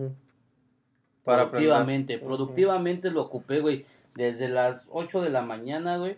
Para 1.23 1.49
productivamente. 1.49 2.19
Productivamente 2.19 3.09
lo 3.09 3.23
ocupé, 3.23 3.59
güey. 3.59 3.85
Desde 4.13 4.49
las 4.49 4.85
8 4.91 5.21
de 5.21 5.29
la 5.29 5.41
mañana, 5.41 5.97
güey 5.97 6.17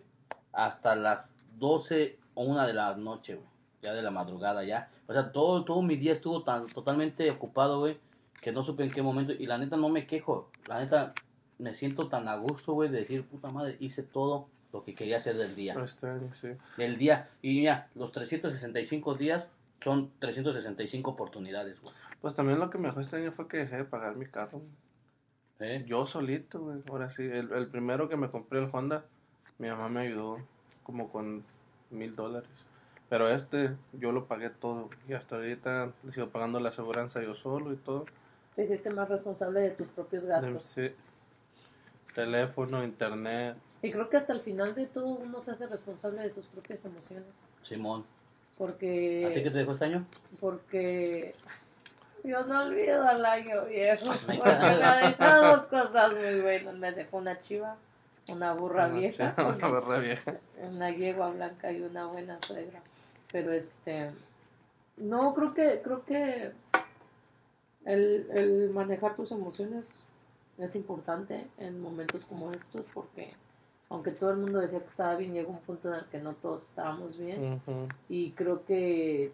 hasta 0.53 0.95
las 0.95 1.27
12 1.57 2.17
o 2.33 2.43
1 2.43 2.67
de 2.67 2.73
la 2.73 2.95
noche, 2.95 3.35
güey. 3.35 3.47
Ya 3.81 3.93
de 3.93 4.01
la 4.01 4.11
madrugada, 4.11 4.63
ya. 4.63 4.89
O 5.07 5.13
sea, 5.13 5.31
todo, 5.31 5.65
todo 5.65 5.81
mi 5.81 5.95
día 5.95 6.13
estuvo 6.13 6.43
tan 6.43 6.67
totalmente 6.67 7.29
ocupado, 7.31 7.79
güey, 7.79 7.97
que 8.39 8.51
no 8.51 8.63
supe 8.63 8.83
en 8.83 8.91
qué 8.91 9.01
momento. 9.01 9.33
Y 9.33 9.47
la 9.47 9.57
neta 9.57 9.75
no 9.75 9.89
me 9.89 10.05
quejo. 10.05 10.51
La 10.67 10.79
neta 10.79 11.13
me 11.57 11.73
siento 11.73 12.07
tan 12.07 12.27
a 12.27 12.35
gusto, 12.35 12.73
güey, 12.73 12.89
de 12.89 12.99
decir, 12.99 13.25
puta 13.25 13.49
madre, 13.49 13.77
hice 13.79 14.03
todo 14.03 14.47
lo 14.71 14.83
que 14.83 14.93
quería 14.93 15.17
hacer 15.17 15.37
del 15.37 15.55
día. 15.55 15.75
Este 15.83 16.07
sí. 16.33 16.49
Del 16.77 16.97
día. 16.97 17.29
Y 17.41 17.63
ya, 17.63 17.89
los 17.95 18.11
365 18.11 19.15
días 19.15 19.47
son 19.83 20.11
365 20.19 21.11
oportunidades, 21.11 21.81
güey. 21.81 21.93
Pues 22.21 22.35
también 22.35 22.59
lo 22.59 22.69
que 22.69 22.77
me 22.77 22.87
dejó 22.87 22.99
este 22.99 23.17
año 23.17 23.31
fue 23.31 23.47
que 23.47 23.57
dejé 23.57 23.77
de 23.77 23.83
pagar 23.83 24.15
mi 24.15 24.27
carro. 24.27 24.61
¿Eh? 25.59 25.83
Yo 25.87 26.05
solito, 26.05 26.59
güey. 26.59 26.83
Ahora 26.89 27.09
sí, 27.09 27.23
el, 27.23 27.51
el 27.51 27.67
primero 27.67 28.09
que 28.09 28.15
me 28.15 28.29
compré 28.29 28.59
el 28.59 28.69
Honda 28.71 29.05
mi 29.61 29.69
mamá 29.69 29.89
me 29.89 30.01
ayudó 30.01 30.39
como 30.83 31.09
con 31.09 31.43
mil 31.91 32.15
dólares. 32.15 32.49
Pero 33.09 33.29
este 33.29 33.75
yo 33.93 34.11
lo 34.11 34.25
pagué 34.25 34.49
todo 34.49 34.89
y 35.07 35.13
hasta 35.13 35.35
ahorita 35.35 35.91
le 36.03 36.13
sigo 36.13 36.29
pagando 36.29 36.59
la 36.59 36.69
aseguranza 36.69 37.21
yo 37.21 37.35
solo 37.35 37.71
y 37.71 37.75
todo. 37.75 38.05
Te 38.55 38.63
hiciste 38.63 38.89
más 38.89 39.07
responsable 39.07 39.61
de 39.61 39.71
tus 39.71 39.87
propios 39.89 40.25
gastos. 40.25 40.65
Sí. 40.65 40.91
Teléfono, 42.15 42.83
internet. 42.83 43.55
Y 43.83 43.91
creo 43.91 44.09
que 44.09 44.17
hasta 44.17 44.33
el 44.33 44.41
final 44.41 44.73
de 44.73 44.87
todo 44.87 45.05
uno 45.05 45.41
se 45.41 45.51
hace 45.51 45.67
responsable 45.67 46.23
de 46.23 46.31
sus 46.31 46.45
propias 46.47 46.83
emociones. 46.83 47.29
Simón. 47.61 48.03
Porque... 48.57 49.27
¿A 49.27 49.33
ti 49.33 49.43
qué 49.43 49.51
te 49.51 49.59
dejó 49.59 49.73
este 49.73 49.85
año? 49.85 50.05
Porque... 50.39 51.35
Yo 52.23 52.45
no 52.45 52.63
olvido 52.63 53.07
al 53.07 53.23
año 53.25 53.65
viejo. 53.65 54.05
Porque 54.25 54.41
me 54.43 54.83
ha 54.83 55.09
dejado 55.09 55.67
cosas 55.69 56.13
muy 56.13 56.41
buenas. 56.41 56.73
Me 56.75 56.91
dejó 56.91 57.17
una 57.17 57.39
chiva 57.41 57.77
una 58.29 58.53
burra 58.53 58.87
vieja. 58.87 59.35
una 59.37 59.67
burra 59.79 59.99
vieja. 59.99 60.37
Una 60.61 60.91
yegua 60.91 61.31
blanca 61.31 61.71
y 61.71 61.81
una 61.81 62.07
buena 62.07 62.39
suegra. 62.41 62.81
Pero 63.31 63.51
este, 63.51 64.11
no, 64.97 65.33
creo 65.33 65.53
que, 65.53 65.81
creo 65.81 66.05
que 66.05 66.51
el, 67.85 68.27
el 68.33 68.69
manejar 68.71 69.15
tus 69.15 69.31
emociones 69.31 69.89
es 70.57 70.75
importante 70.75 71.47
en 71.57 71.81
momentos 71.81 72.25
como 72.25 72.51
estos 72.51 72.85
porque 72.93 73.33
aunque 73.91 74.11
todo 74.11 74.31
el 74.31 74.37
mundo 74.37 74.59
decía 74.59 74.79
que 74.79 74.87
estaba 74.87 75.15
bien, 75.15 75.33
llegó 75.33 75.51
un 75.51 75.59
punto 75.59 75.89
en 75.89 75.95
el 75.95 76.05
que 76.05 76.19
no 76.19 76.33
todos 76.35 76.63
estábamos 76.63 77.17
bien. 77.17 77.61
Y 78.07 78.31
creo 78.31 78.63
que 78.65 79.33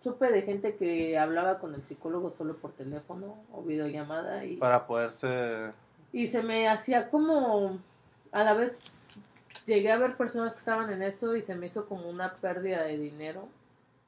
supe 0.00 0.30
de 0.30 0.42
gente 0.42 0.76
que 0.76 1.18
hablaba 1.18 1.58
con 1.58 1.74
el 1.74 1.82
psicólogo 1.82 2.30
solo 2.30 2.56
por 2.56 2.72
teléfono 2.72 3.36
o 3.50 3.62
videollamada. 3.62 4.44
y 4.44 4.58
Para 4.58 4.86
poderse 4.86 5.72
y 6.12 6.26
se 6.26 6.42
me 6.42 6.68
hacía 6.68 7.08
como, 7.10 7.78
a 8.32 8.44
la 8.44 8.54
vez 8.54 8.78
llegué 9.66 9.90
a 9.90 9.96
ver 9.96 10.16
personas 10.16 10.52
que 10.52 10.58
estaban 10.58 10.92
en 10.92 11.02
eso 11.02 11.36
y 11.36 11.42
se 11.42 11.54
me 11.54 11.66
hizo 11.66 11.86
como 11.86 12.08
una 12.08 12.34
pérdida 12.34 12.82
de 12.82 12.98
dinero 12.98 13.48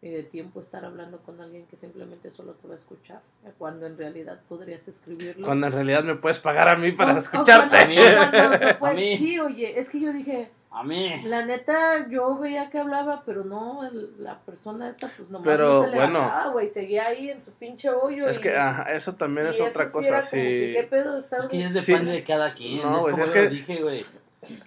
y 0.02 0.10
de 0.10 0.22
tiempo 0.22 0.60
estar 0.60 0.84
hablando 0.84 1.18
con 1.18 1.40
alguien 1.40 1.64
que 1.66 1.76
simplemente 1.76 2.30
solo 2.30 2.52
te 2.52 2.68
va 2.68 2.74
a 2.74 2.76
escuchar, 2.76 3.22
cuando 3.56 3.86
en 3.86 3.96
realidad 3.96 4.38
podrías 4.48 4.86
escribirlo. 4.86 5.46
Cuando 5.46 5.66
en 5.68 5.72
realidad 5.72 6.04
me 6.04 6.14
puedes 6.14 6.38
pagar 6.38 6.68
a 6.68 6.76
mí 6.76 6.92
para 6.92 7.16
escucharte. 7.16 7.76
a 8.80 8.92
mí. 8.92 9.16
Sí, 9.16 9.40
oye, 9.40 9.78
es 9.78 9.88
que 9.88 10.00
yo 10.00 10.12
dije, 10.12 10.50
a 10.74 10.82
mí. 10.82 11.22
La 11.22 11.46
neta, 11.46 12.08
yo 12.08 12.36
veía 12.38 12.68
que 12.68 12.78
hablaba, 12.78 13.22
pero 13.24 13.44
no, 13.44 13.82
la 14.18 14.40
persona 14.40 14.90
esta, 14.90 15.08
pues 15.16 15.30
nomás 15.30 15.46
pero, 15.46 15.74
no 15.74 15.84
se 15.84 15.90
le 15.90 15.96
bueno, 15.96 16.52
güey, 16.52 16.68
seguía 16.68 17.06
ahí 17.06 17.30
en 17.30 17.40
su 17.40 17.52
pinche 17.52 17.90
hoyo. 17.90 18.26
Es 18.26 18.40
que, 18.40 18.56
ajá, 18.56 18.92
eso 18.92 19.14
también 19.14 19.46
es 19.46 19.60
otra 19.60 19.90
cosa, 19.92 20.20
sí. 20.20 20.36
¿Qué 20.36 20.86
pedo 20.90 21.18
Es 21.20 21.26
que 21.48 21.62
es 21.62 21.74
depende 21.74 22.10
de 22.10 22.24
cada 22.24 22.52
quien. 22.52 22.82
No, 22.82 23.08
es, 23.08 23.16
es 23.16 23.30
que, 23.30 23.48
dije, 23.48 23.82
güey. 23.82 24.04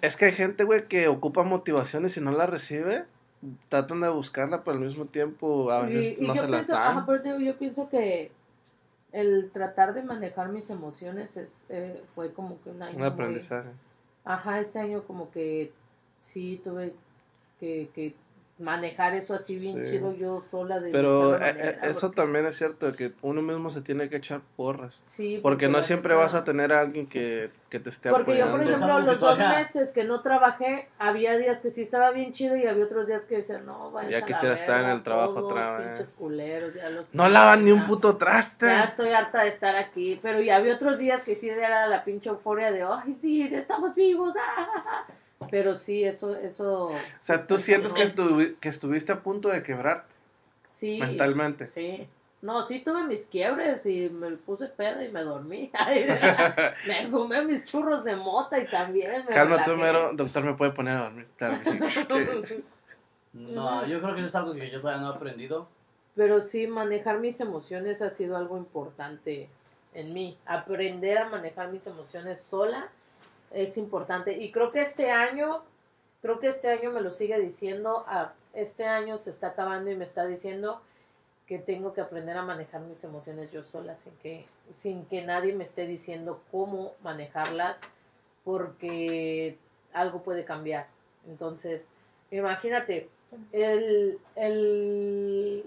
Es 0.00 0.16
que 0.16 0.24
hay 0.24 0.32
gente, 0.32 0.64
güey, 0.64 0.88
que 0.88 1.08
ocupa 1.08 1.42
motivaciones 1.42 2.16
y 2.16 2.20
no 2.22 2.32
la 2.32 2.46
recibe. 2.46 3.04
Tratan 3.68 4.00
de 4.00 4.08
buscarla, 4.08 4.64
pero 4.64 4.78
al 4.78 4.84
mismo 4.84 5.04
tiempo 5.04 5.70
a 5.70 5.82
veces 5.82 6.18
no 6.20 6.34
se 6.34 6.48
las 6.48 6.66
dan. 6.68 6.98
Ajá, 6.98 7.04
pero 7.06 7.38
yo 7.38 7.56
pienso 7.58 7.90
que 7.90 8.32
el 9.12 9.50
tratar 9.52 9.92
de 9.92 10.02
manejar 10.02 10.48
mis 10.48 10.70
emociones 10.70 11.36
es, 11.36 11.64
eh, 11.68 12.02
fue 12.14 12.32
como 12.32 12.60
que 12.62 12.70
un 12.70 12.82
año. 12.82 12.96
Un 12.96 13.04
aprendizaje. 13.04 13.68
ajá, 14.24 14.58
este 14.58 14.80
año 14.80 15.04
como 15.04 15.30
que 15.30 15.70
sí 16.20 16.60
tuve 16.64 16.94
que, 17.58 17.90
que 17.94 18.14
manejar 18.58 19.14
eso 19.14 19.34
así 19.34 19.56
bien 19.56 19.84
chido 19.84 20.12
yo 20.14 20.40
sola 20.40 20.80
de 20.80 20.90
pero 20.90 21.36
eh, 21.36 21.54
eh, 21.56 21.78
eso 21.82 22.10
también 22.10 22.46
es 22.46 22.56
cierto 22.56 22.92
que 22.92 23.12
uno 23.22 23.40
mismo 23.40 23.70
se 23.70 23.82
tiene 23.82 24.08
que 24.08 24.16
echar 24.16 24.40
porras. 24.56 25.00
Sí 25.06 25.38
porque, 25.42 25.68
no 25.68 25.82
siempre 25.82 26.14
vas 26.14 26.34
a 26.34 26.44
tener 26.44 26.72
a 26.72 26.80
alguien 26.80 27.06
que, 27.06 27.50
que 27.70 27.78
te 27.78 27.90
esté 27.90 28.10
porque 28.10 28.36
yo 28.36 28.50
por 28.50 28.62
ejemplo 28.62 29.00
los 29.00 29.20
dos 29.20 29.38
meses 29.38 29.92
que 29.92 30.04
no 30.04 30.22
trabajé 30.22 30.88
había 30.98 31.36
días 31.38 31.60
que 31.60 31.70
sí 31.70 31.82
estaba 31.82 32.10
bien 32.10 32.32
chido 32.32 32.56
y 32.56 32.66
había 32.66 32.84
otros 32.84 33.06
días 33.06 33.24
que 33.24 33.36
decía 33.36 33.58
no 33.58 33.92
vaya 33.92 34.10
ya 34.10 34.26
quisiera 34.26 34.54
estar 34.54 34.84
en 34.84 34.90
el 34.90 35.02
trabajo 35.02 35.34
otra 35.46 35.78
vez 35.78 36.12
culeros, 36.12 36.74
ya 36.74 36.90
los 36.90 37.14
no 37.14 37.28
lavan 37.28 37.64
ni 37.64 37.70
un 37.70 37.84
puto 37.84 38.16
traste. 38.16 38.66
Ya 38.66 38.84
estoy 38.84 39.10
harta 39.10 39.42
de 39.42 39.50
estar 39.50 39.76
aquí 39.76 40.18
pero 40.20 40.40
ya 40.40 40.56
había 40.56 40.74
otros 40.74 40.98
días 40.98 41.22
que 41.22 41.36
sí 41.36 41.48
era 41.48 41.86
la 41.86 42.02
pinche 42.02 42.28
euforia 42.28 42.72
de 42.72 42.82
ay 42.82 43.14
sí 43.14 43.42
estamos 43.52 43.94
vivos 43.94 44.34
ah, 44.36 45.04
pero 45.50 45.76
sí, 45.76 46.04
eso... 46.04 46.34
eso 46.36 46.88
o 46.88 46.98
sea, 47.20 47.46
tú 47.46 47.58
sientes 47.58 47.92
que, 47.92 48.56
que 48.60 48.68
estuviste 48.68 49.12
a 49.12 49.22
punto 49.22 49.48
de 49.48 49.62
quebrarte. 49.62 50.14
Sí. 50.70 50.98
Mentalmente. 51.00 51.66
Sí. 51.66 52.08
No, 52.40 52.64
sí 52.64 52.80
tuve 52.80 53.04
mis 53.04 53.26
quiebres 53.26 53.84
y 53.86 54.08
me 54.08 54.30
puse 54.32 54.68
peda 54.68 55.04
y 55.04 55.10
me 55.10 55.22
dormí. 55.22 55.72
me 56.86 57.10
fumé 57.10 57.44
mis 57.44 57.64
churros 57.64 58.04
de 58.04 58.14
mota 58.14 58.60
y 58.60 58.66
también 58.66 59.24
me 59.28 59.34
Calma 59.34 59.64
tú, 59.64 59.76
mero, 59.76 60.12
doctor, 60.12 60.44
me 60.44 60.54
puede 60.54 60.70
poner 60.70 60.96
a 60.96 61.02
dormir. 61.04 61.26
Claro, 61.36 61.58
no, 63.32 63.86
yo 63.86 64.00
creo 64.00 64.14
que 64.14 64.20
eso 64.20 64.28
es 64.28 64.34
algo 64.36 64.54
que 64.54 64.70
yo 64.70 64.80
todavía 64.80 65.02
no 65.02 65.12
he 65.12 65.16
aprendido. 65.16 65.68
Pero 66.14 66.40
sí, 66.40 66.68
manejar 66.68 67.18
mis 67.18 67.40
emociones 67.40 68.02
ha 68.02 68.10
sido 68.10 68.36
algo 68.36 68.56
importante 68.56 69.48
en 69.94 70.14
mí. 70.14 70.38
Aprender 70.46 71.18
a 71.18 71.28
manejar 71.28 71.72
mis 71.72 71.86
emociones 71.88 72.40
sola 72.40 72.88
es 73.50 73.76
importante. 73.76 74.32
Y 74.32 74.52
creo 74.52 74.72
que 74.72 74.82
este 74.82 75.10
año, 75.10 75.62
creo 76.22 76.38
que 76.40 76.48
este 76.48 76.68
año 76.70 76.90
me 76.90 77.00
lo 77.00 77.12
sigue 77.12 77.38
diciendo, 77.38 78.04
este 78.52 78.84
año 78.84 79.18
se 79.18 79.30
está 79.30 79.48
acabando 79.48 79.90
y 79.90 79.96
me 79.96 80.04
está 80.04 80.26
diciendo 80.26 80.80
que 81.46 81.58
tengo 81.58 81.94
que 81.94 82.02
aprender 82.02 82.36
a 82.36 82.42
manejar 82.42 82.82
mis 82.82 83.02
emociones 83.04 83.50
yo 83.50 83.62
sola 83.62 83.94
sin 83.94 84.12
que, 84.16 84.44
sin 84.76 85.06
que 85.06 85.22
nadie 85.22 85.54
me 85.54 85.64
esté 85.64 85.86
diciendo 85.86 86.42
cómo 86.50 86.92
manejarlas 87.02 87.78
porque 88.44 89.56
algo 89.94 90.22
puede 90.22 90.44
cambiar. 90.44 90.86
Entonces, 91.26 91.88
imagínate, 92.30 93.08
el, 93.52 94.18
el, 94.36 95.64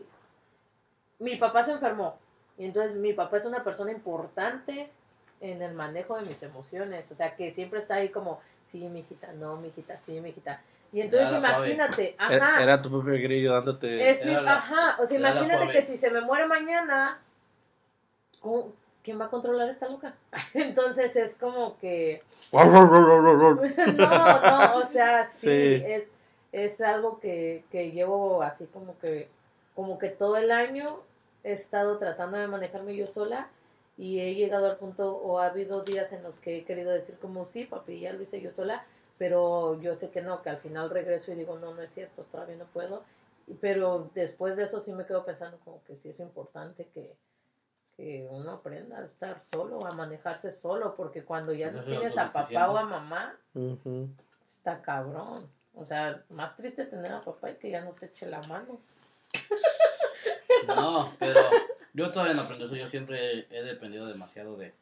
mi 1.20 1.36
papá 1.38 1.64
se 1.64 1.72
enfermó 1.72 2.18
y 2.58 2.66
entonces 2.66 2.96
mi 2.98 3.14
papá 3.14 3.38
es 3.38 3.46
una 3.46 3.64
persona 3.64 3.92
importante 3.92 4.92
en 5.42 5.62
el 5.62 5.74
manejo 5.74 6.16
de 6.18 6.26
mis 6.26 6.42
emociones, 6.44 7.12
o 7.12 7.16
sea, 7.16 7.36
que 7.36 7.52
siempre 7.52 7.80
está 7.80 7.96
ahí 7.96 8.10
como, 8.10 8.40
sí, 8.66 8.78
mijita, 8.88 9.34
no, 9.34 9.58
mijita, 9.58 9.98
sí, 10.06 10.22
mijita. 10.22 10.62
Y 10.94 11.02
entonces 11.02 11.30
suave. 11.30 11.72
imagínate, 11.72 12.16
Era, 12.30 12.48
ajá, 12.48 12.64
era 12.64 12.82
tu 12.82 12.90
propio 12.90 13.14
grillo 13.14 13.54
dándote. 13.54 14.10
es 14.10 14.24
mi, 14.26 14.34
la- 14.34 14.54
ajá, 14.58 15.02
o 15.02 15.06
sea, 15.06 15.18
imagínate 15.20 15.72
que 15.72 15.82
si 15.82 15.98
se 15.98 16.10
me 16.12 16.22
muere 16.22 16.46
mañana, 16.48 17.20
¿cómo- 18.40 18.74
¿quién 19.04 19.20
va 19.20 19.26
a 19.26 19.30
controlar 19.30 19.70
esta 19.70 19.88
loca? 19.90 20.14
Entonces 20.54 21.16
es 21.16 21.36
como 21.38 21.78
que, 21.80 22.22
no, 22.52 24.42
no, 24.42 24.76
o 24.78 24.86
sea, 24.86 25.28
sí, 25.30 25.48
Sí. 25.48 25.84
es, 25.86 26.04
es 26.52 26.82
algo 26.82 27.20
que, 27.20 27.64
que 27.72 27.92
llevo 27.92 28.42
así 28.44 28.66
como 28.68 28.98
que, 29.00 29.30
como 29.76 29.98
que 29.98 30.10
todo 30.10 30.38
el 30.38 30.52
año 30.52 31.00
he 31.44 31.54
estado 31.54 31.98
tratando 31.98 32.38
de 32.38 32.48
manejarme 32.48 32.96
yo 32.96 33.08
sola 33.08 33.48
y 34.02 34.20
he 34.20 34.34
llegado 34.34 34.66
al 34.66 34.78
punto 34.78 35.16
o 35.16 35.38
ha 35.38 35.46
habido 35.46 35.84
días 35.84 36.12
en 36.12 36.24
los 36.24 36.40
que 36.40 36.58
he 36.58 36.66
querido 36.66 36.90
decir 36.90 37.20
como 37.20 37.46
sí, 37.46 37.66
papi, 37.66 38.00
ya 38.00 38.12
lo 38.12 38.24
hice 38.24 38.42
yo 38.42 38.50
sola, 38.50 38.84
pero 39.20 39.80
yo 39.80 39.96
sé 39.96 40.10
que 40.10 40.24
no, 40.24 40.42
que 40.42 40.50
al 40.50 40.58
final 40.58 40.90
regreso 40.90 41.32
y 41.32 41.36
digo, 41.36 41.60
no, 41.60 41.76
no 41.76 41.84
es 41.84 41.94
cierto, 41.94 42.24
todavía 42.24 42.56
no 42.56 42.66
puedo. 42.66 43.04
Pero 43.60 44.10
después 44.16 44.56
de 44.56 44.64
eso 44.64 44.82
sí 44.82 44.92
me 44.92 45.06
quedo 45.06 45.24
pensando 45.24 45.60
como 45.60 45.84
que 45.84 45.98
sí 45.98 46.10
es 46.10 46.20
importante 46.20 46.88
que, 46.88 47.16
que 47.96 48.28
uno 48.32 48.54
aprenda 48.54 48.98
a 48.98 49.06
estar 49.06 49.40
solo, 49.44 49.86
a 49.86 49.92
manejarse 49.92 50.52
solo, 50.52 50.96
porque 50.96 51.24
cuando 51.24 51.54
ya 51.54 51.68
Eso 51.68 51.76
no 51.76 51.82
es 51.84 51.88
tienes 51.90 52.18
a 52.18 52.34
papá 52.34 52.72
o 52.72 52.78
a 52.78 52.86
mamá, 52.86 53.38
está 54.44 54.82
cabrón. 54.82 55.48
O 55.76 55.86
sea, 55.86 56.24
más 56.30 56.58
triste 56.58 56.86
tener 56.86 57.12
a 57.12 57.22
papá 57.22 57.52
y 57.52 57.56
que 57.58 57.70
ya 57.70 57.82
no 57.82 57.94
se 57.94 58.08
eche 58.08 58.26
la 58.26 58.42
mano. 58.48 58.82
No, 60.66 61.14
pero 61.20 61.40
yo 61.94 62.12
todavía 62.12 62.34
no 62.34 62.42
aprendo 62.42 62.66
eso. 62.66 62.76
Yo 62.76 62.88
siempre 62.88 63.48
he 63.50 63.64
dependido 63.64 64.06
demasiado 64.08 64.58
de, 64.58 64.74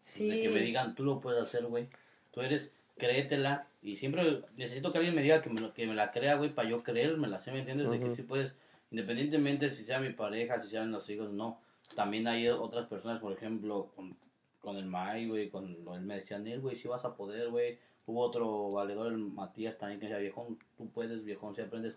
Sí. 0.00 0.28
de 0.28 0.42
que 0.42 0.48
me 0.48 0.60
digan, 0.60 0.94
tú 0.94 1.04
lo 1.04 1.20
puedes 1.20 1.42
hacer, 1.42 1.64
güey. 1.66 1.88
Tú 2.32 2.40
eres, 2.42 2.72
créetela. 2.96 3.66
Y 3.82 3.96
siempre 3.96 4.42
necesito 4.56 4.92
que 4.92 4.98
alguien 4.98 5.14
me 5.14 5.22
diga 5.22 5.40
que 5.42 5.50
me, 5.50 5.72
que 5.72 5.86
me 5.86 5.94
la 5.94 6.12
crea, 6.12 6.34
güey, 6.36 6.50
para 6.54 6.68
yo 6.68 6.82
creérmela. 6.82 7.40
¿Sí 7.40 7.50
me 7.50 7.60
entiendes? 7.60 7.90
De 7.90 7.98
que 7.98 8.14
sí 8.14 8.22
puedes, 8.22 8.54
independientemente 8.90 9.70
si 9.70 9.84
sea 9.84 10.00
mi 10.00 10.10
pareja, 10.10 10.62
si 10.62 10.68
sean 10.68 10.92
los 10.92 11.08
hijos, 11.08 11.30
no. 11.32 11.60
También 11.96 12.28
hay 12.28 12.48
otras 12.48 12.86
personas, 12.86 13.20
por 13.20 13.32
ejemplo, 13.32 13.90
con, 13.96 14.16
con 14.60 14.76
el 14.76 14.86
Mai, 14.86 15.26
güey, 15.28 15.48
con 15.48 15.66
él 15.94 16.00
me 16.02 16.16
decían, 16.16 16.44
güey, 16.60 16.76
si 16.76 16.88
vas 16.88 17.04
a 17.04 17.16
poder, 17.16 17.48
güey. 17.48 17.78
Hubo 18.06 18.20
otro 18.22 18.70
valedor, 18.72 19.12
el 19.12 19.18
Matías 19.18 19.78
también, 19.78 19.98
que 20.00 20.06
decía, 20.06 20.18
viejón, 20.20 20.58
tú 20.76 20.88
puedes, 20.90 21.24
viejón, 21.24 21.54
si 21.54 21.62
aprendes 21.62 21.96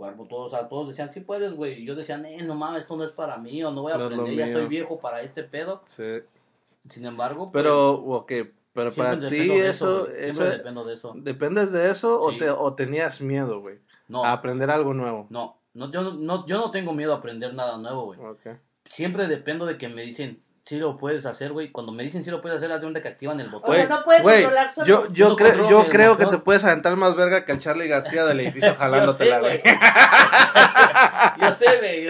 cuerpo, 0.00 0.24
todos, 0.24 0.46
o 0.46 0.56
sea, 0.56 0.66
todos 0.66 0.88
decían, 0.88 1.12
sí 1.12 1.20
puedes, 1.20 1.52
güey. 1.52 1.82
Y 1.82 1.84
yo 1.84 1.94
decía, 1.94 2.16
eh, 2.26 2.42
no 2.42 2.54
mames, 2.54 2.82
esto 2.82 2.96
no 2.96 3.04
es 3.04 3.10
para 3.10 3.36
mí, 3.36 3.62
o 3.62 3.70
no 3.70 3.82
voy 3.82 3.92
a 3.92 3.98
No 3.98 4.06
aprender, 4.06 4.34
ya 4.34 4.46
estoy 4.46 4.66
viejo 4.66 4.98
para 4.98 5.20
este 5.20 5.44
pedo. 5.44 5.82
Sí. 5.84 6.20
Sin 6.88 7.04
embargo, 7.04 7.52
pues, 7.52 7.62
Pero, 7.62 7.92
ok, 7.92 8.32
pero 8.72 8.92
para 8.94 9.20
ti 9.28 9.48
de 9.48 9.68
eso, 9.68 10.08
eso, 10.08 10.32
siempre 10.32 10.56
dependo 10.56 10.84
de 10.86 10.94
eso. 10.94 11.12
¿dependes 11.16 11.70
de 11.70 11.90
eso 11.90 12.18
o, 12.18 12.34
te, 12.38 12.48
o 12.48 12.72
tenías 12.72 13.20
miedo, 13.20 13.60
güey? 13.60 13.78
No, 14.08 14.24
A 14.24 14.32
aprender 14.32 14.70
algo 14.70 14.94
nuevo. 14.94 15.26
no, 15.28 15.58
no, 15.74 15.92
yo 15.92 16.02
no, 16.02 16.14
no, 16.14 16.46
yo 16.46 16.56
no 16.56 16.70
tengo 16.70 16.94
miedo 16.94 17.12
a 17.12 17.18
aprender 17.18 17.52
nada 17.52 17.76
nuevo, 17.76 18.06
güey. 18.06 18.20
Ok. 18.20 18.58
Siempre 18.86 19.28
dependo 19.28 19.66
de 19.66 19.76
que 19.76 19.88
me 19.88 20.02
dicen, 20.02 20.42
sí 20.70 20.78
lo 20.78 20.96
puedes 20.96 21.26
hacer, 21.26 21.50
güey. 21.52 21.72
Cuando 21.72 21.90
me 21.90 22.04
dicen 22.04 22.22
sí 22.22 22.30
lo 22.30 22.40
puedes 22.40 22.58
hacer, 22.58 22.70
haz 22.70 22.78
de 22.80 22.84
cuenta 22.86 23.02
que 23.02 23.08
activan 23.08 23.40
el 23.40 23.48
botón. 23.48 23.70
O 23.70 23.74
sea, 23.74 23.86
Güey, 23.86 23.98
no 23.98 24.04
puedes 24.04 24.22
güey, 24.22 24.42
controlar 24.44 24.72
solo. 24.72 24.86
yo, 24.86 25.12
yo, 25.12 25.28
No 25.30 25.36
creo 25.36 25.48
controlo 25.48 25.70
yo 25.70 25.88
creo 25.88 26.16
que 26.16 26.26
te 26.26 26.38
puedes 26.38 26.62
aventar 26.64 26.94
más 26.94 27.16
verga 27.16 27.44
que 27.44 27.50
el 27.50 27.58
Charlie 27.58 27.88
García 27.88 28.24
del 28.24 28.38
edificio 28.38 28.74
jalándotela, 28.78 29.40
güey. 29.40 29.60
Yo 31.40 31.52
sé, 31.54 31.78
güey. 31.78 32.08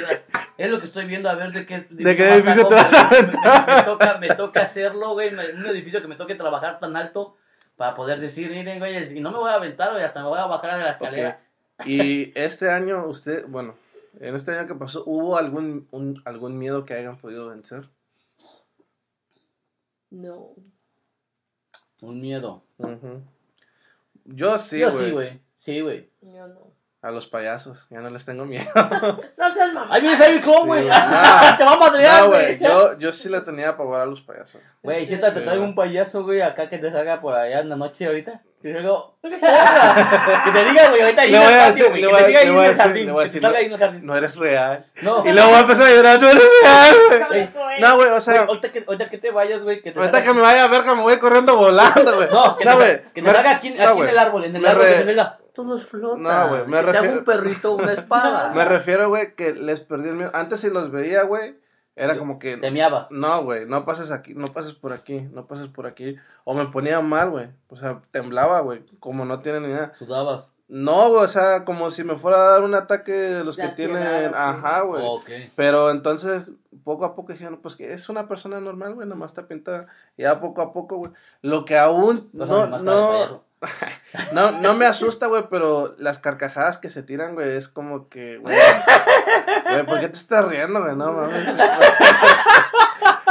Es 0.59 0.71
lo 0.71 0.79
que 0.79 0.87
estoy 0.87 1.07
viendo 1.07 1.31
a 1.31 1.35
ver 1.35 1.53
de 1.53 1.65
qué, 1.65 1.81
¿De 1.89 2.17
qué 2.17 2.35
edificio 2.35 2.67
te 2.69 2.75
vas 2.75 2.93
a 2.93 3.05
me- 3.05 3.11
me- 3.11 3.17
aventar? 3.17 3.77
Me, 3.77 3.83
toca, 3.83 4.19
me 4.19 4.29
toca 4.29 4.61
hacerlo, 4.63 5.13
güey. 5.15 5.31
Un 5.35 5.67
edificio 5.67 6.03
que 6.03 6.09
me 6.09 6.17
toque 6.17 6.35
trabajar 6.35 6.79
tan 6.81 6.97
alto 6.97 7.37
para 7.77 7.95
poder 7.95 8.21
decir, 8.21 8.51
miren, 8.51 8.79
güey, 8.79 9.07
si 9.07 9.21
no 9.21 9.31
me 9.31 9.39
voy 9.39 9.51
a 9.51 9.55
aventar, 9.55 9.93
güey, 9.93 10.05
hasta 10.05 10.21
me 10.23 10.29
voy 10.29 10.39
a 10.39 10.45
bajar 10.47 10.77
de 10.77 10.85
la 10.85 10.91
escalera. 10.91 11.41
Y 11.87 12.31
este 12.39 12.71
año, 12.71 13.07
usted, 13.07 13.47
bueno, 13.49 13.75
en 14.21 14.35
este 14.35 14.53
año 14.57 14.67
que 14.67 14.75
pasó, 14.75 15.03
¿hubo 15.07 15.39
algún, 15.39 15.89
un- 15.93 16.21
algún 16.27 16.59
miedo 16.59 16.85
que 16.85 16.93
hayan 16.95 17.17
podido 17.17 17.49
vencer? 17.49 17.89
No. 20.11 20.51
Un 22.03 22.21
miedo. 22.21 22.65
Ujú. 22.79 23.23
Yo 24.25 24.59
sí, 24.59 24.79
Yo 24.79 24.91
güey. 24.91 25.05
sí, 25.05 25.11
güey. 25.11 25.41
Sí, 25.57 25.81
güey. 25.81 26.11
Yo 26.23 26.47
no. 26.49 26.71
a 27.03 27.11
los 27.11 27.27
payasos, 27.27 27.87
ya 27.91 28.01
no 28.01 28.11
les 28.11 28.25
tengo 28.25 28.45
miedo. 28.45 28.67
No 29.37 29.53
seas 29.55 29.73
mamá. 29.73 29.95
Ahí 29.95 30.03
viene 30.03 30.17
Sammy 30.19 30.41
Kong, 30.41 30.61
Sí, 30.63 30.67
güey. 30.67 30.83
No. 30.85 30.89
Te 31.59 31.65
va 31.65 31.73
a 31.73 31.79
madrear, 31.79 32.23
No, 32.25 32.29
güey. 32.29 32.57
güey, 32.59 32.71
yo, 32.71 32.99
yo 32.99 33.13
sí 33.13 33.29
le 33.29 33.41
tenía 33.41 33.77
pavor 33.77 34.01
a 34.01 34.07
los 34.07 34.21
payasos. 34.23 34.61
Güey, 34.83 35.07
siéntate, 35.07 35.35
te 35.35 35.39
sí, 35.41 35.45
traigo 35.45 35.63
güey. 35.63 35.71
un 35.71 35.75
payaso, 35.77 36.25
güey, 36.25 36.41
acá 36.43 36.69
que 36.69 36.79
te 36.79 36.91
salga 36.91 37.21
por 37.21 37.35
allá 37.35 37.61
en 37.61 37.69
la 37.71 37.77
noche 37.77 38.07
ahorita. 38.07 38.43
¡Hola! 38.63 39.01
que 40.45 40.51
te 40.53 40.65
diga, 40.71 40.89
güey, 40.91 41.01
ahorita 41.03 41.23
ahí 41.23 41.35
en 41.35 41.41
voy 41.41 41.53
a 41.53 41.71
güey. 41.71 42.03
le 42.03 42.09
Que 42.09 42.15
te 42.15 42.23
a- 42.23 42.27
siga 42.27 42.41
ahí 42.41 42.47
en 42.47 42.55
voy 42.55 42.63
a 42.65 42.67
el 42.67 42.73
decir- 42.73 42.83
jardín. 42.83 43.07
Que 43.07 43.13
te 43.15 43.23
decir- 43.23 43.43
salga 43.43 43.59
ahí 43.59 43.65
en 43.67 43.73
el 43.73 43.79
jardín. 43.79 44.07
No 44.07 44.17
eres 44.17 44.37
real. 44.37 44.87
No, 45.03 45.25
Y 45.27 45.33
luego 45.33 45.49
voy 45.49 45.57
a 45.57 45.61
empezar 45.61 45.87
a 45.87 45.91
llorar, 45.91 46.21
no 46.21 46.29
eres 46.29 46.43
real, 46.63 47.27
güey. 47.29 47.49
No, 47.81 47.97
güey, 47.97 48.11
o 48.11 48.21
sea, 48.21 48.41
ahorita 48.43 48.73
que, 48.73 48.85
ahorita 48.87 49.09
que 49.09 49.19
te 49.19 49.31
vayas, 49.31 49.63
güey, 49.63 49.81
que 49.83 49.93
te 49.93 49.99
ahorita 49.99 50.23
que 50.23 50.33
me 50.35 50.41
vaya 50.43 50.65
a 50.65 50.69
ver 50.69 50.83
que 50.85 50.95
me 50.95 51.03
voy 51.03 51.17
corriendo 51.19 51.57
volando, 51.57 52.15
güey. 52.17 52.29
No, 52.31 52.57
que 52.57 52.65
No, 52.67 52.71
te, 52.73 52.77
güey, 52.77 53.03
que 53.15 53.23
te 53.23 53.31
salga 53.33 53.51
aquí, 53.51 53.71
no, 53.71 54.03
en 54.05 54.09
el 54.11 54.19
árbol, 54.19 54.45
en 54.45 54.57
el 54.57 54.67
árbol, 54.67 54.85
que 54.87 54.93
te 54.95 55.05
salga. 55.07 55.39
Todos 55.55 55.85
flotan. 55.87 56.23
No, 56.23 56.49
güey, 56.49 56.61
me 56.67 56.77
Que 56.77 56.83
te 56.85 56.89
haga 56.91 56.93
refiero- 56.93 57.19
un 57.19 57.25
perrito, 57.25 57.73
una 57.73 57.93
espada. 57.95 58.53
Me 58.55 58.65
refiero, 58.65 59.09
güey, 59.09 59.35
que 59.35 59.53
les 59.53 59.81
perdí 59.81 60.11
el 60.11 60.17
miedo. 60.17 60.31
Antes 60.35 60.61
si 60.61 60.71
los 60.71 60.91
veía, 60.93 61.23
güey, 61.23 61.55
era 62.01 62.19
como 62.19 62.39
que... 62.39 62.57
Te 62.57 62.71
miabas. 62.71 63.11
No, 63.11 63.45
güey, 63.45 63.67
no 63.67 63.85
pases 63.85 64.11
aquí, 64.11 64.35
no 64.35 64.49
pases 64.49 64.73
por 64.73 64.93
aquí, 64.93 65.21
no 65.33 65.47
pases 65.47 65.69
por 65.69 65.87
aquí. 65.87 66.17
O 66.45 66.55
me 66.55 66.67
ponía 66.67 67.01
mal, 67.01 67.31
güey. 67.31 67.49
O 67.69 67.77
sea, 67.77 68.01
temblaba, 68.11 68.61
güey, 68.61 68.83
como 68.99 69.25
no 69.25 69.41
tienen 69.41 69.65
ni 69.65 69.69
idea. 69.69 69.93
Sudabas. 69.99 70.47
No, 70.67 71.11
güey, 71.11 71.25
o 71.25 71.29
sea, 71.29 71.65
como 71.65 71.91
si 71.91 72.05
me 72.05 72.17
fuera 72.17 72.39
a 72.43 72.51
dar 72.53 72.63
un 72.63 72.75
ataque 72.75 73.13
de 73.13 73.45
los 73.45 73.57
que 73.57 73.69
tienen... 73.69 74.33
Ajá, 74.35 74.83
güey. 74.83 75.03
Ok. 75.05 75.31
Pero 75.57 75.91
entonces, 75.91 76.53
poco 76.85 77.05
a 77.05 77.15
poco 77.15 77.33
dijeron, 77.33 77.59
pues 77.61 77.77
que 77.77 77.93
es 77.93 78.09
una 78.09 78.29
persona 78.29 78.61
normal, 78.61 78.95
güey, 78.95 79.07
nomás 79.07 79.33
está 79.33 79.47
pintada. 79.47 79.89
Y 80.17 80.23
ya 80.23 80.41
poco 80.41 80.63
a 80.63 80.73
poco, 80.73 80.97
güey. 80.97 81.13
Lo 81.43 81.65
que 81.65 81.77
aún 81.77 82.31
Pásame 82.31 82.71
no, 82.71 82.79
no, 82.79 83.09
payaso. 83.11 83.45
no, 84.33 84.53
no 84.53 84.75
me 84.75 84.87
asusta, 84.87 85.27
güey, 85.27 85.45
pero 85.51 85.95
las 85.99 86.19
carcajadas 86.19 86.79
que 86.79 86.89
se 86.91 87.03
tiran, 87.03 87.35
güey, 87.35 87.57
es 87.57 87.69
como 87.69 88.09
que, 88.09 88.39
güey, 88.39 88.57
güey, 89.71 89.87
¿por 89.87 90.01
qué 90.01 90.09
te 90.09 90.17
estás 90.17 90.47
riendo, 90.49 90.83
güey? 90.83 90.97
No, 90.97 91.13
mames. 91.13 91.47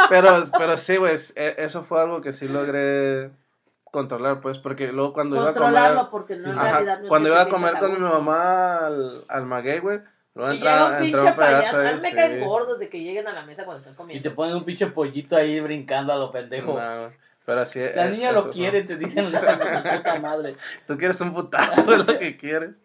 Pero, 0.10 0.34
pero 0.58 0.78
sí, 0.78 0.98
güey, 0.98 1.16
e- 1.36 1.56
eso 1.60 1.84
fue 1.84 2.02
algo 2.02 2.22
que 2.22 2.34
sí 2.34 2.48
logré 2.48 3.32
controlar, 3.92 4.40
pues, 4.40 4.58
porque 4.60 4.92
luego 4.92 5.14
cuando 5.14 5.36
iba 5.36 5.50
a 5.50 5.54
comer... 5.54 5.64
Controlarlo 5.74 6.10
porque 6.10 6.36
no 6.36 6.42
Sí. 6.44 6.50
en 6.50 6.58
Ajá, 6.60 6.72
realidad 6.72 6.98
no 6.98 7.04
es 7.04 7.10
cuando 7.10 7.30
iba 7.30 7.42
a 7.42 7.50
comer 7.50 7.74
con 7.80 7.94
mi 7.94 8.00
mamá 8.00 8.86
al, 8.88 9.24
al 9.28 9.46
maguey, 9.46 9.80
güey, 9.80 10.00
luego 10.36 10.52
Y 10.54 10.56
entra, 10.58 10.72
llega 10.74 10.90
un 10.98 11.02
pinche 11.22 11.34
payaso. 11.34 11.78
A 11.80 11.84
mí 11.84 12.02
me 12.02 12.10
sí. 12.10 12.16
caen 12.16 12.40
gordos 12.42 12.80
de 12.80 12.90
que 12.90 13.00
lleguen 13.00 13.28
a 13.28 13.34
la 13.34 13.46
mesa 13.46 13.66
cuando 13.66 13.80
están 13.80 13.94
Y 13.94 13.98
comiendo. 13.98 14.30
te 14.30 14.36
ponen 14.36 14.56
un 14.56 14.64
pinche 14.66 14.88
pollito 14.88 15.36
ahí 15.36 15.60
brincando 15.60 16.14
a 16.14 16.18
lo 16.18 16.32
pendejo. 16.32 16.80
No, 16.80 17.12
pero 17.50 17.62
así 17.62 17.80
La 17.96 18.12
niña 18.12 18.30
eso, 18.30 18.46
lo 18.46 18.52
quiere, 18.52 18.84
te 18.84 18.96
dicen 18.96 19.24
la 19.24 19.30
su 19.32 19.98
puta 19.98 20.20
madre. 20.20 20.56
Tú 20.88 21.00
quieres 21.00 21.20
un 21.20 21.34
putazo, 21.34 21.92
es 21.96 22.06
lo 22.06 22.20
que 22.20 22.38
quieres. 22.38 22.80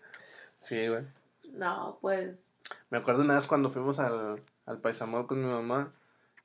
Sí, 0.56 0.88
güey. 0.88 1.02
No, 1.52 1.98
pues. 2.00 2.54
Me 2.88 2.96
acuerdo 2.96 3.24
una 3.24 3.34
vez 3.34 3.46
cuando 3.46 3.68
fuimos 3.68 3.98
al, 3.98 4.42
al 4.64 4.78
Paisamol 4.78 5.26
con 5.26 5.44
mi 5.44 5.52
mamá. 5.52 5.92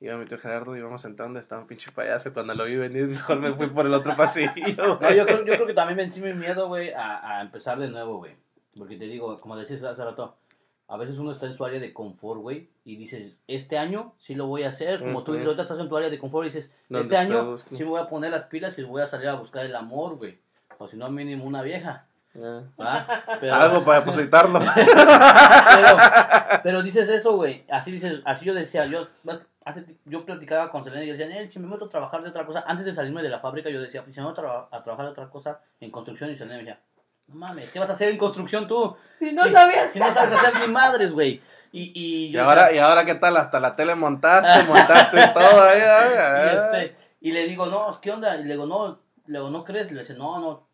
Iba 0.00 0.18
mi 0.18 0.26
tío 0.26 0.38
Gerardo 0.38 0.76
y 0.76 0.80
íbamos 0.80 1.02
a 1.02 1.08
entrar 1.08 1.28
donde 1.28 1.40
estaba 1.40 1.62
un 1.62 1.66
pinche 1.66 1.92
payaso. 1.92 2.34
Cuando 2.34 2.52
lo 2.52 2.66
vi 2.66 2.76
venir, 2.76 3.06
mejor 3.08 3.40
me 3.40 3.54
fui 3.54 3.70
por 3.70 3.86
el 3.86 3.94
otro 3.94 4.14
pasillo. 4.14 4.52
No, 4.76 5.00
yo 5.14 5.24
creo, 5.24 5.38
yo 5.46 5.54
creo 5.54 5.66
que 5.66 5.72
también 5.72 5.96
vencí 5.96 6.20
mi 6.20 6.34
miedo, 6.34 6.68
güey, 6.68 6.92
a, 6.92 7.38
a 7.38 7.40
empezar 7.40 7.78
de 7.78 7.88
nuevo, 7.88 8.18
güey. 8.18 8.36
Porque 8.76 8.98
te 8.98 9.06
digo, 9.06 9.40
como 9.40 9.56
decías 9.56 9.82
hace 9.82 10.04
rato, 10.04 10.36
a 10.92 10.96
veces 10.96 11.16
uno 11.18 11.30
está 11.30 11.46
en 11.46 11.56
su 11.56 11.64
área 11.64 11.78
de 11.80 11.92
confort, 11.94 12.40
güey, 12.40 12.68
y 12.84 12.96
dices, 12.96 13.40
este 13.46 13.78
año 13.78 14.12
sí 14.18 14.34
lo 14.34 14.46
voy 14.46 14.64
a 14.64 14.70
hacer. 14.70 14.98
Como 15.00 15.22
tú 15.22 15.32
dices, 15.32 15.46
ahorita 15.46 15.62
estás 15.62 15.78
en 15.78 15.88
tu 15.88 15.96
área 15.96 16.10
de 16.10 16.18
confort 16.18 16.46
y 16.46 16.50
dices, 16.50 16.70
este 16.90 17.16
año 17.16 17.56
sí 17.76 17.84
me 17.84 17.90
voy 17.90 18.00
a 18.00 18.08
poner 18.08 18.30
las 18.32 18.44
pilas 18.44 18.76
y 18.78 18.82
voy 18.82 19.00
a 19.02 19.06
salir 19.06 19.28
a 19.28 19.34
buscar 19.36 19.64
el 19.64 19.76
amor, 19.76 20.16
güey. 20.18 20.38
O 20.78 20.88
si 20.88 20.96
no, 20.96 21.08
mínimo 21.10 21.44
una 21.44 21.62
vieja. 21.62 22.06
¿va? 22.80 23.06
Pero, 23.40 23.54
Algo 23.54 23.84
para 23.84 24.00
depositarlo. 24.00 24.60
pero, 24.74 25.96
pero 26.62 26.82
dices 26.82 27.08
eso, 27.08 27.36
güey. 27.36 27.64
Así 27.70 27.90
dices, 27.92 28.20
así 28.24 28.44
yo 28.44 28.54
decía, 28.54 28.86
yo 28.86 29.06
hace, 29.64 29.84
yo 30.04 30.24
platicaba 30.24 30.70
con 30.70 30.84
Selena 30.84 31.04
y 31.04 31.08
yo 31.08 31.14
decía, 31.16 31.40
eh, 31.40 31.50
si 31.50 31.58
me 31.58 31.66
meto 31.68 31.84
a 31.86 31.88
trabajar 31.88 32.22
de 32.22 32.30
otra 32.30 32.46
cosa, 32.46 32.64
antes 32.66 32.86
de 32.86 32.92
salirme 32.92 33.22
de 33.22 33.28
la 33.28 33.40
fábrica, 33.40 33.70
yo 33.70 33.80
decía, 33.80 34.02
pues 34.02 34.14
si 34.14 34.20
me 34.20 34.28
meto 34.28 34.40
a, 34.40 34.44
tra- 34.44 34.68
a 34.78 34.82
trabajar 34.82 35.06
de 35.06 35.12
otra 35.12 35.28
cosa 35.28 35.60
en 35.80 35.90
construcción 35.90 36.30
y 36.30 36.36
Selena 36.36 36.56
me 36.56 36.64
decía, 36.64 36.80
No 37.30 37.36
mames, 37.36 37.70
¿qué 37.70 37.78
vas 37.78 37.88
a 37.90 37.92
hacer 37.94 38.10
en 38.10 38.18
construcción 38.18 38.66
tú? 38.68 38.96
Si 39.18 39.32
no 39.32 39.48
sabías. 39.50 39.90
Si 39.92 39.98
no 39.98 40.12
sabes 40.12 40.32
hacer 40.32 40.60
ni 40.60 40.66
madres, 40.72 41.12
güey. 41.12 41.40
Y, 41.72 41.92
y, 41.94 42.26
Y 42.26 42.36
ahora, 42.36 42.72
y 42.72 42.78
ahora, 42.78 43.04
¿qué 43.06 43.14
tal? 43.14 43.36
Hasta 43.36 43.60
la 43.60 43.76
tele 43.76 43.94
montaste, 43.94 44.64
montaste 44.68 45.18
todo 45.34 45.62
ahí. 45.62 45.80
ay, 45.80 46.10
Y, 46.12 46.56
este, 46.56 46.96
y 47.20 47.32
le 47.32 47.46
digo, 47.46 47.66
no, 47.66 48.00
¿qué 48.00 48.10
onda? 48.10 48.34
Y 48.36 48.42
le 48.44 48.54
digo, 48.54 48.66
no, 48.66 49.00
le 49.26 49.38
digo, 49.38 49.50
¿no 49.50 49.64
crees? 49.64 49.90
Y 49.90 49.94
le 49.94 50.00
dice, 50.00 50.14
no, 50.14 50.40
no. 50.40 50.68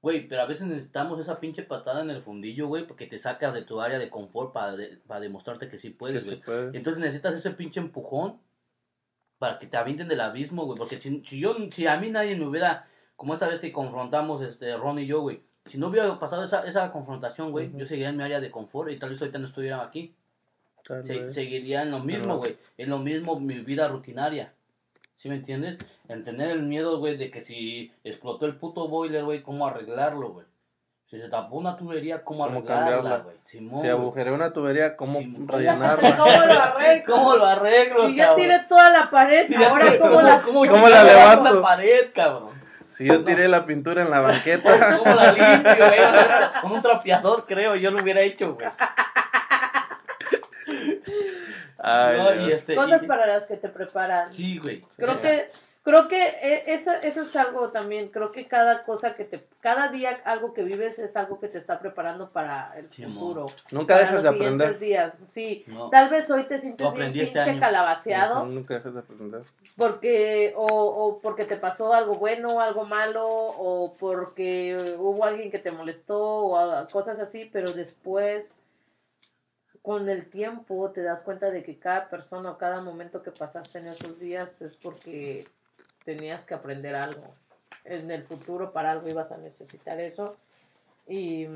Güey, 0.00 0.28
pero 0.28 0.42
a 0.42 0.46
veces 0.46 0.66
necesitamos 0.66 1.18
esa 1.18 1.40
pinche 1.40 1.62
patada 1.62 2.02
en 2.02 2.10
el 2.10 2.22
fundillo, 2.22 2.68
güey, 2.68 2.86
porque 2.86 3.06
te 3.06 3.18
sacas 3.18 3.54
de 3.54 3.62
tu 3.62 3.80
área 3.80 3.98
de 3.98 4.10
confort 4.10 4.52
para, 4.52 4.76
de- 4.76 4.98
para 5.06 5.18
demostrarte 5.20 5.68
que 5.68 5.78
sí 5.78 5.90
puedes, 5.90 6.22
sí 6.24 6.30
güey. 6.30 6.42
puedes. 6.42 6.74
Entonces 6.74 7.00
necesitas 7.00 7.34
ese 7.34 7.50
pinche 7.52 7.80
empujón 7.80 8.38
para 9.38 9.58
que 9.58 9.66
te 9.66 9.76
avienten 9.78 10.06
del 10.08 10.20
abismo, 10.20 10.66
güey. 10.66 10.78
Porque 10.78 11.00
si, 11.00 11.24
si 11.24 11.40
yo, 11.40 11.56
si 11.72 11.86
a 11.86 11.96
mí 11.96 12.10
nadie 12.10 12.36
me 12.36 12.46
hubiera, 12.46 12.86
como 13.16 13.34
esa 13.34 13.48
vez 13.48 13.60
que 13.60 13.72
confrontamos, 13.72 14.42
este, 14.42 14.76
Ron 14.76 14.98
y 15.00 15.06
yo, 15.06 15.22
güey. 15.22 15.42
Si 15.66 15.78
no 15.78 15.88
hubiera 15.88 16.18
pasado 16.18 16.44
esa, 16.44 16.66
esa 16.66 16.90
confrontación, 16.92 17.50
güey, 17.50 17.70
yo 17.74 17.86
seguiría 17.86 18.10
en 18.10 18.16
mi 18.18 18.22
área 18.24 18.40
de 18.40 18.50
confort 18.50 18.90
y 18.90 18.98
tal 18.98 19.10
vez 19.10 19.20
ahorita 19.20 19.38
no 19.38 19.46
estuviera 19.46 19.82
aquí. 19.82 20.14
Se- 21.04 21.32
seguiría 21.32 21.82
en 21.82 21.90
lo 21.90 22.00
mismo, 22.00 22.36
güey. 22.36 22.56
En 22.76 22.90
lo 22.90 22.98
mismo 22.98 23.40
mi 23.40 23.54
vida 23.60 23.88
rutinaria. 23.88 24.52
¿Sí 25.16 25.30
me 25.30 25.36
entiendes? 25.36 25.78
En 26.08 26.22
tener 26.22 26.50
el 26.50 26.62
miedo, 26.62 26.98
güey, 26.98 27.16
de 27.16 27.30
que 27.30 27.40
si 27.40 27.90
explotó 28.04 28.44
el 28.44 28.56
puto 28.56 28.88
boiler, 28.88 29.24
güey, 29.24 29.42
¿cómo 29.42 29.66
arreglarlo, 29.66 30.32
güey? 30.32 30.46
Si 31.06 31.18
se 31.18 31.28
tapó 31.28 31.56
una 31.56 31.76
tubería, 31.78 32.22
¿cómo, 32.24 32.44
¿Cómo 32.44 32.58
arreglarla, 32.58 33.18
güey? 33.18 33.36
Si 33.44 33.88
agujereó 33.88 34.34
una 34.34 34.52
tubería, 34.52 34.96
¿cómo 34.96 35.20
Simón. 35.20 35.48
rellenarla? 35.48 36.16
¿Cómo 36.18 36.36
lo 36.46 36.54
arreglo? 36.60 37.04
¿Cómo 37.14 37.36
lo 37.36 37.46
arreglo, 37.46 38.08
Si 38.08 38.16
ya 38.16 38.34
tiré 38.36 38.58
toda 38.68 38.90
la 38.90 39.10
pared, 39.10 39.50
ahora 39.54 39.90
sé, 39.92 39.98
cómo 39.98 40.20
la... 40.20 40.42
¿Cómo, 40.42 40.66
cómo 40.66 40.88
la 40.88 41.04
levanto? 41.04 41.54
la 41.54 41.62
pared, 41.62 42.10
cabrón? 42.14 42.53
Si 42.94 43.04
yo 43.04 43.24
tiré 43.24 43.48
la 43.48 43.66
pintura 43.66 44.02
en 44.02 44.10
la 44.10 44.20
banqueta. 44.20 44.96
¿Cómo 44.98 45.14
la 45.14 45.32
limpio, 45.32 45.76
güey? 45.76 46.00
Con 46.62 46.72
un 46.72 46.82
trapeador, 46.82 47.44
creo, 47.46 47.74
yo 47.74 47.90
lo 47.90 48.02
hubiera 48.02 48.20
hecho, 48.20 48.54
güey. 48.54 48.68
Ay, 51.78 52.16
No, 52.18 52.46
y 52.48 52.52
este, 52.52 52.74
Cosas 52.74 53.02
y- 53.02 53.06
para 53.06 53.26
las 53.26 53.46
que 53.46 53.56
te 53.56 53.68
preparan. 53.68 54.32
Sí, 54.32 54.58
güey. 54.58 54.84
Creo 54.96 55.20
que 55.20 55.50
creo 55.84 56.08
que 56.08 56.18
e- 56.26 56.64
eso, 56.74 56.90
eso 57.02 57.22
es 57.22 57.36
algo 57.36 57.68
también, 57.68 58.08
creo 58.08 58.32
que 58.32 58.48
cada 58.48 58.82
cosa 58.82 59.14
que 59.14 59.24
te 59.24 59.44
cada 59.60 59.88
día 59.88 60.20
algo 60.24 60.52
que 60.54 60.62
vives 60.62 60.98
es 60.98 61.14
algo 61.16 61.38
que 61.38 61.46
te 61.48 61.58
está 61.58 61.78
preparando 61.78 62.30
para 62.30 62.76
el 62.78 62.90
Sí, 62.92 63.04
futuro. 63.04 63.46
Nunca 63.70 63.96
dejas 63.98 64.14
los 64.14 64.22
de 64.24 64.28
aprender. 64.30 64.78
días. 64.78 65.12
Sí. 65.28 65.62
No. 65.68 65.90
Tal 65.90 66.08
vez 66.10 66.28
hoy 66.30 66.44
te 66.44 66.58
sientes 66.58 66.90
bien 66.92 67.08
este 67.10 67.24
pinche 67.24 67.40
año. 67.50 67.60
calabaceado 67.60 68.44
Nunca 68.46 68.74
dejas 68.74 68.94
de 68.94 69.00
aprender. 69.00 69.42
porque 69.76 70.52
o, 70.56 70.66
o 70.66 71.18
porque 71.20 71.44
te 71.44 71.56
pasó 71.56 71.92
algo 71.94 72.14
bueno, 72.16 72.60
algo 72.60 72.84
malo 72.84 73.26
o 73.26 73.94
porque 73.98 74.96
hubo 74.98 75.24
alguien 75.24 75.50
que 75.50 75.58
te 75.58 75.70
molestó 75.70 76.18
o 76.46 76.88
cosas 76.90 77.18
así, 77.20 77.48
pero 77.52 77.72
después 77.72 78.58
con 79.82 80.08
el 80.08 80.30
tiempo 80.30 80.90
te 80.92 81.02
das 81.02 81.20
cuenta 81.22 81.50
de 81.50 81.62
que 81.62 81.78
cada 81.78 82.08
persona 82.08 82.52
o 82.52 82.58
cada 82.58 82.80
momento 82.80 83.22
que 83.22 83.30
pasaste 83.30 83.78
en 83.80 83.88
esos 83.88 84.18
días 84.18 84.62
es 84.62 84.76
porque 84.76 85.46
tenías 86.04 86.46
que 86.46 86.54
aprender 86.54 86.94
algo. 86.94 87.34
En 87.84 88.10
el 88.10 88.22
futuro 88.24 88.72
para 88.72 88.92
algo 88.92 89.08
ibas 89.08 89.30
a 89.32 89.36
necesitar 89.38 90.00
eso. 90.00 90.36
Y, 91.06 91.46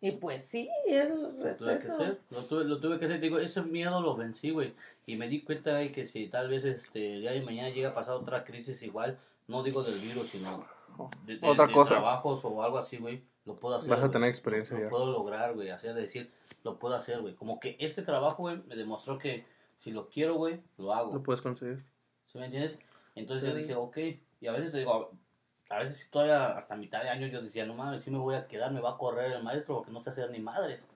y 0.00 0.12
pues 0.12 0.44
sí, 0.44 0.70
es, 0.86 1.10
Lo 1.10 1.48
es 1.48 1.56
tuve, 1.56 1.78
que 1.78 1.84
eso. 1.84 1.94
hacer, 1.94 2.18
lo, 2.30 2.44
tuve, 2.46 2.64
lo 2.64 2.80
tuve 2.80 2.98
que 2.98 3.06
hacer, 3.06 3.20
digo, 3.20 3.38
ese 3.38 3.60
miedo 3.62 4.00
lo 4.00 4.14
vencí, 4.16 4.50
güey, 4.50 4.72
y 5.06 5.16
me 5.16 5.28
di 5.28 5.42
cuenta 5.42 5.74
de 5.74 5.90
que 5.92 6.06
si 6.06 6.28
tal 6.28 6.48
vez 6.48 6.64
este 6.64 6.98
día 7.18 7.32
de 7.32 7.42
mañana 7.42 7.70
llega 7.70 7.90
a 7.90 7.94
pasar 7.94 8.14
otra 8.14 8.44
crisis 8.44 8.82
igual, 8.82 9.18
no 9.48 9.62
digo 9.64 9.82
del 9.82 9.98
virus, 9.98 10.28
sino 10.30 10.64
de, 11.26 11.36
de- 11.38 11.46
Otra 11.48 11.66
de 11.66 11.72
cosa. 11.72 11.94
trabajos 11.94 12.40
o 12.44 12.62
algo 12.62 12.78
así, 12.78 12.98
güey, 12.98 13.22
lo 13.44 13.56
puedo 13.56 13.76
hacer. 13.76 13.90
Vas 13.90 14.04
a 14.04 14.10
tener 14.10 14.30
experiencia 14.30 14.76
lo, 14.76 14.82
ya. 14.84 14.88
puedo 14.88 15.10
lograr, 15.10 15.54
güey, 15.54 15.70
hacer 15.70 15.92
decir, 15.94 16.30
lo 16.62 16.78
puedo 16.78 16.94
hacer, 16.94 17.20
güey, 17.20 17.34
como 17.34 17.58
que 17.60 17.76
este 17.80 18.02
trabajo, 18.02 18.44
güey, 18.44 18.58
me 18.68 18.76
demostró 18.76 19.18
que 19.18 19.44
si 19.78 19.90
lo 19.90 20.08
quiero, 20.08 20.36
güey, 20.36 20.60
lo 20.78 20.94
hago. 20.94 21.12
Lo 21.14 21.22
puedes 21.22 21.42
conseguir. 21.42 21.84
¿Sí 22.26 22.38
me 22.38 22.44
entiendes? 22.46 22.78
Entonces 23.20 23.48
yo 23.48 23.54
Sí. 23.54 23.62
dije, 23.62 23.74
ok. 23.74 23.98
Y 24.40 24.46
a 24.46 24.52
veces 24.52 24.72
te 24.72 24.78
digo, 24.78 25.12
a 25.68 25.78
veces 25.78 25.98
si 25.98 26.10
todavía 26.10 26.58
hasta 26.58 26.74
mitad 26.76 27.02
de 27.02 27.10
año 27.10 27.26
yo 27.28 27.42
decía, 27.42 27.64
no 27.66 27.74
mames, 27.74 28.02
sí 28.02 28.10
me 28.10 28.18
voy 28.18 28.34
a 28.34 28.46
quedar, 28.48 28.72
me 28.72 28.80
va 28.80 28.92
a 28.92 28.98
correr 28.98 29.32
el 29.32 29.42
maestro 29.42 29.76
porque 29.76 29.92
no 29.92 30.02
sé 30.02 30.10
hacer 30.10 30.30
ni 30.30 30.40
madres. 30.40 30.88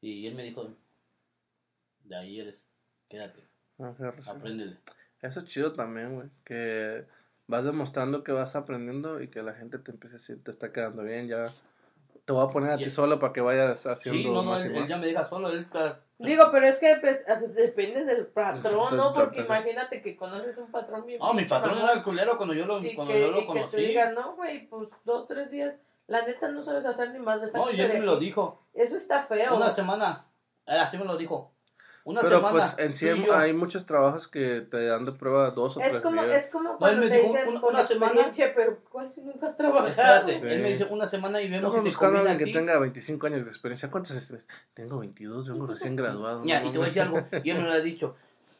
Y 0.00 0.26
él 0.26 0.34
me 0.34 0.42
dijo, 0.44 0.68
de 2.04 2.16
ahí 2.16 2.40
eres, 2.40 2.56
quédate, 3.08 3.42
Agárrese. 3.78 4.30
apréndele. 4.30 4.76
Eso 5.22 5.40
es 5.40 5.46
chido 5.46 5.72
también, 5.72 6.14
güey. 6.14 6.28
Que 6.44 7.06
vas 7.48 7.64
demostrando 7.64 8.22
que 8.22 8.32
vas 8.32 8.54
aprendiendo 8.54 9.20
y 9.22 9.28
que 9.28 9.42
la 9.42 9.54
gente 9.54 9.78
te 9.78 9.90
empieza 9.90 10.16
a 10.16 10.18
decir, 10.18 10.42
te 10.44 10.50
está 10.50 10.72
quedando 10.72 11.02
bien, 11.02 11.26
ya. 11.28 11.46
Te 12.24 12.32
voy 12.32 12.44
a 12.44 12.50
poner 12.50 12.70
a 12.70 12.76
ti 12.76 12.90
solo 12.90 13.18
para 13.18 13.32
que 13.32 13.40
vayas 13.40 13.86
haciendo 13.86 14.20
Sí, 14.20 14.34
no, 14.34 14.42
no, 14.42 14.50
más 14.50 14.64
él, 14.64 14.72
y 14.72 14.74
él 14.74 14.80
más. 14.82 14.90
ya 14.90 14.98
me 14.98 15.06
deja 15.06 15.28
solo, 15.28 15.50
él 15.50 15.66
ah, 15.74 16.00
Digo, 16.18 16.48
pero 16.50 16.66
es 16.66 16.78
que 16.78 16.96
pues, 17.00 17.22
pues, 17.26 17.54
depende 17.54 18.04
del 18.04 18.26
patrón, 18.26 18.96
¿no? 18.96 19.12
Porque 19.12 19.40
imagínate 19.40 20.00
que 20.00 20.16
conoces 20.16 20.56
un 20.58 20.70
patrón 20.70 21.04
bien 21.04 21.18
No, 21.18 21.34
mi 21.34 21.44
patrón 21.44 21.78
era 21.78 21.92
el 21.92 22.02
culero 22.02 22.36
cuando 22.36 22.54
yo 22.54 22.64
lo, 22.64 22.82
y 22.82 22.94
cuando 22.94 23.12
que, 23.12 23.20
yo 23.20 23.30
lo 23.30 23.38
y 23.38 23.46
que 23.46 23.52
te 23.52 23.60
conocí. 23.60 23.76
digan, 23.76 24.14
no, 24.14 24.34
güey, 24.34 24.66
pues 24.66 24.88
dos, 25.04 25.26
tres 25.26 25.50
días, 25.50 25.74
la 26.06 26.22
neta 26.22 26.48
no 26.48 26.62
sabes 26.62 26.86
hacer 26.86 27.10
ni 27.10 27.18
más 27.18 27.42
de 27.42 27.52
no, 27.52 27.70
y 27.70 27.80
él 27.80 27.92
me 27.92 28.00
lo 28.00 28.18
dijo. 28.18 28.62
Eso 28.72 28.96
está 28.96 29.22
feo. 29.24 29.56
Una 29.56 29.70
semana, 29.70 30.26
él 30.64 30.78
así 30.78 30.96
me 30.96 31.04
lo 31.04 31.18
dijo. 31.18 31.52
Una 32.06 32.20
Pero 32.20 32.36
semana. 32.36 32.52
pues 32.52 32.74
en 32.78 32.94
sí 32.94 33.06
yo. 33.26 33.34
hay 33.34 33.52
muchos 33.52 33.84
trabajos 33.84 34.28
que 34.28 34.60
te 34.60 34.86
dan 34.86 35.04
de 35.04 35.10
prueba 35.10 35.50
dos 35.50 35.76
o 35.76 35.80
es 35.80 35.90
tres 35.90 36.00
como, 36.02 36.22
días. 36.22 36.44
es 36.44 36.50
como 36.52 36.70
él 36.70 36.76
cuando 36.78 37.00
me 37.02 37.08
te 37.08 37.16
dijo 37.16 37.32
dicen 37.32 37.48
una- 37.48 37.60
una 37.66 37.84
semana- 37.84 38.30
pero 38.54 38.78
¿cuál 38.88 39.10
si 39.10 39.22
nunca 39.22 39.48
has 39.48 39.56
trabajado? 39.56 39.88
Espérate, 39.88 40.32
Sí. 40.34 40.46
él 40.46 40.62
me 40.62 40.68
dice 40.70 40.84
una 40.84 41.08
semana 41.08 41.40
y 41.42 41.46
vemos 41.50 41.56
Estamos 41.56 41.74
si 41.74 41.80
te 41.82 41.88
buscando 41.88 42.18
a 42.18 42.20
alguien 42.20 42.38
que 42.38 42.52
tenga 42.52 42.78
25 42.78 43.26
años 43.26 43.44
de 43.44 43.50
experiencia. 43.50 43.90
¿Cuántos 43.90 44.12
años? 44.12 44.46
Tengo 44.72 44.98
22, 45.00 45.48
vengo 45.48 45.66
recién 45.66 45.96
graduado. 45.96 46.44
Ya, 46.44 46.60
no 46.60 46.68
y 46.68 46.72
te 46.72 46.78
voy 46.78 46.84
a 46.84 46.88
decir 46.88 47.02
algo, 47.02 47.20
y 47.42 47.50
él 47.50 47.58
me 47.58 47.64
lo 47.64 47.72
ha 47.72 47.80
dicho. 47.80 48.14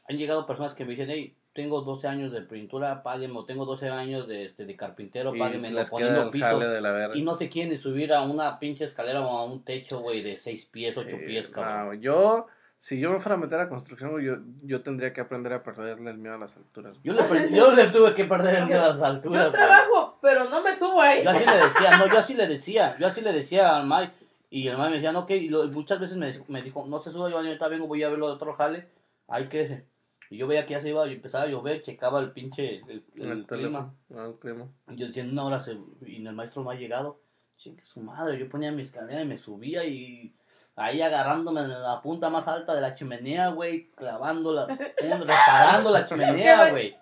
Han 0.09 0.18
llegado 0.18 0.44
personas 0.44 0.74
que 0.74 0.84
me 0.84 0.90
dicen, 0.90 1.09
hey, 1.11 1.36
tengo 1.53 1.82
12 1.82 2.09
años 2.09 2.32
de 2.32 2.40
pintura, 2.42 3.05
páguenme, 3.05 3.38
o 3.38 3.44
tengo 3.44 3.64
12 3.64 3.88
años 3.88 4.26
de, 4.26 4.44
este, 4.44 4.66
de 4.66 4.74
carpintero, 4.76 5.34
Y 5.34 5.38
páguenme, 5.38 5.70
les 5.70 5.90
o 5.92 5.97
queda 5.97 6.09
poniendo 6.09 6.30
piso. 6.32 6.59
de 6.59 6.80
la. 6.80 7.11
Y 7.14 7.22
no 7.22 7.36
se 7.36 7.49
quieren 7.49 7.78
subir 7.78 8.12
a 8.12 8.22
una 8.22 8.59
pinche 8.59 8.84
escalera 8.84 9.20
o 9.24 9.38
a 9.38 9.44
un 9.44 9.64
techo, 9.64 10.01
güey, 10.01 10.22
de 10.22 10.36
6 10.36 10.66
pies, 10.66 10.99
8 10.99 11.16
Sí, 11.16 11.24
pies, 11.24 11.49
no, 11.51 11.55
cabrón. 11.55 12.01
yo, 12.01 12.47
si 12.79 13.01
yo 13.01 13.11
me 13.12 13.18
fuera 13.18 13.35
a 13.35 13.39
meter 13.39 13.59
a 13.59 13.68
construcción, 13.68 14.20
yo, 14.20 14.37
yo 14.62 14.83
tendría 14.83 15.12
que 15.12 15.20
aprender 15.20 15.53
a 15.53 15.62
perderle 15.62 16.11
el 16.11 16.18
miedo 16.18 16.35
a 16.35 16.39
las 16.39 16.57
alturas. 16.57 16.97
Yo 17.03 17.14
le, 17.14 17.22
pre- 17.24 17.51
yo 17.51 17.72
le 17.72 17.89
tuve 17.89 18.14
que 18.14 18.24
perder 18.24 18.57
el 18.57 18.66
miedo 18.66 18.85
a 18.85 18.89
las 18.91 19.01
alturas. 19.01 19.45
Yo 19.47 19.51
güey. 19.51 19.53
trabajo, 19.53 20.18
pero 20.22 20.45
no 20.51 20.62
me 20.62 20.77
subo 20.77 21.01
ahí. 21.01 21.24
Yo 21.24 21.31
así 21.31 21.45
le 21.45 21.64
decía, 21.64 21.97
no, 21.99 22.07
yo 22.07 22.18
así 22.18 22.35
le 22.35 22.47
decía, 22.47 22.97
yo 22.99 23.07
así 23.07 23.20
le 23.22 23.33
decía 23.33 23.77
al 23.77 23.87
Mike, 23.89 24.12
y 24.51 24.68
el 24.68 24.77
Mike 24.77 24.91
me 24.91 24.97
decía, 24.97 25.12
no, 25.12 25.27
que, 25.27 25.37
y 25.37 25.49
lo- 25.49 25.66
muchas 25.68 25.99
veces 25.99 26.16
me, 26.16 26.33
me 26.49 26.62
dijo, 26.62 26.87
no 26.87 27.01
se 27.01 27.11
suba, 27.11 27.29
yo 27.31 27.39
ahorita 27.39 27.66
vengo, 27.68 27.87
voy 27.87 28.03
a 28.03 28.09
ver 28.09 28.18
lo 28.18 28.29
de 28.29 28.35
otro 28.35 28.53
jale, 28.55 28.87
ahí 29.29 29.49
quédese. 29.49 29.87
Y 30.29 30.37
yo 30.39 30.47
veía 30.47 30.66
que 30.66 30.72
ya 30.74 30.81
se 30.81 30.89
iba 30.89 31.07
y 31.07 31.12
empezaba 31.14 31.45
a 31.45 31.47
llover, 31.49 31.83
checaba 31.83 32.20
el 32.20 32.33
pinche, 32.33 32.81
el, 32.89 33.05
el 33.14 33.31
El 33.31 33.47
clima. 33.47 33.95
teléfono, 34.11 34.27
el 34.27 34.35
clima. 34.39 34.66
Y 34.91 34.97
yo 34.97 35.07
decía, 35.07 35.22
en 35.22 35.31
una 35.31 35.45
hora 35.45 35.61
se, 35.61 35.79
y 36.05 36.24
el 36.27 36.33
maestro 36.35 36.62
no 36.64 36.70
ha 36.70 36.74
llegado, 36.74 37.20
chingue 37.57 37.85
su 37.87 38.01
madre, 38.01 38.37
yo 38.39 38.49
ponía 38.49 38.70
mi 38.72 38.83
escalera 38.83 39.22
y 39.22 39.27
me 39.27 39.39
subía 39.39 39.85
y 39.85 40.35
ahí 40.77 41.01
agarrándome 41.03 41.62
en 41.62 41.70
la 41.83 42.01
punta 42.03 42.29
más 42.31 42.47
alta 42.47 42.74
de 42.74 42.81
la 42.83 42.95
chimenea, 42.95 43.49
güey, 43.49 43.89
clavando 43.97 44.53
la, 44.53 44.66
un- 44.66 44.79
reparando 45.27 45.91
la 45.91 46.05
chimenea, 46.07 46.70
güey. 46.70 46.97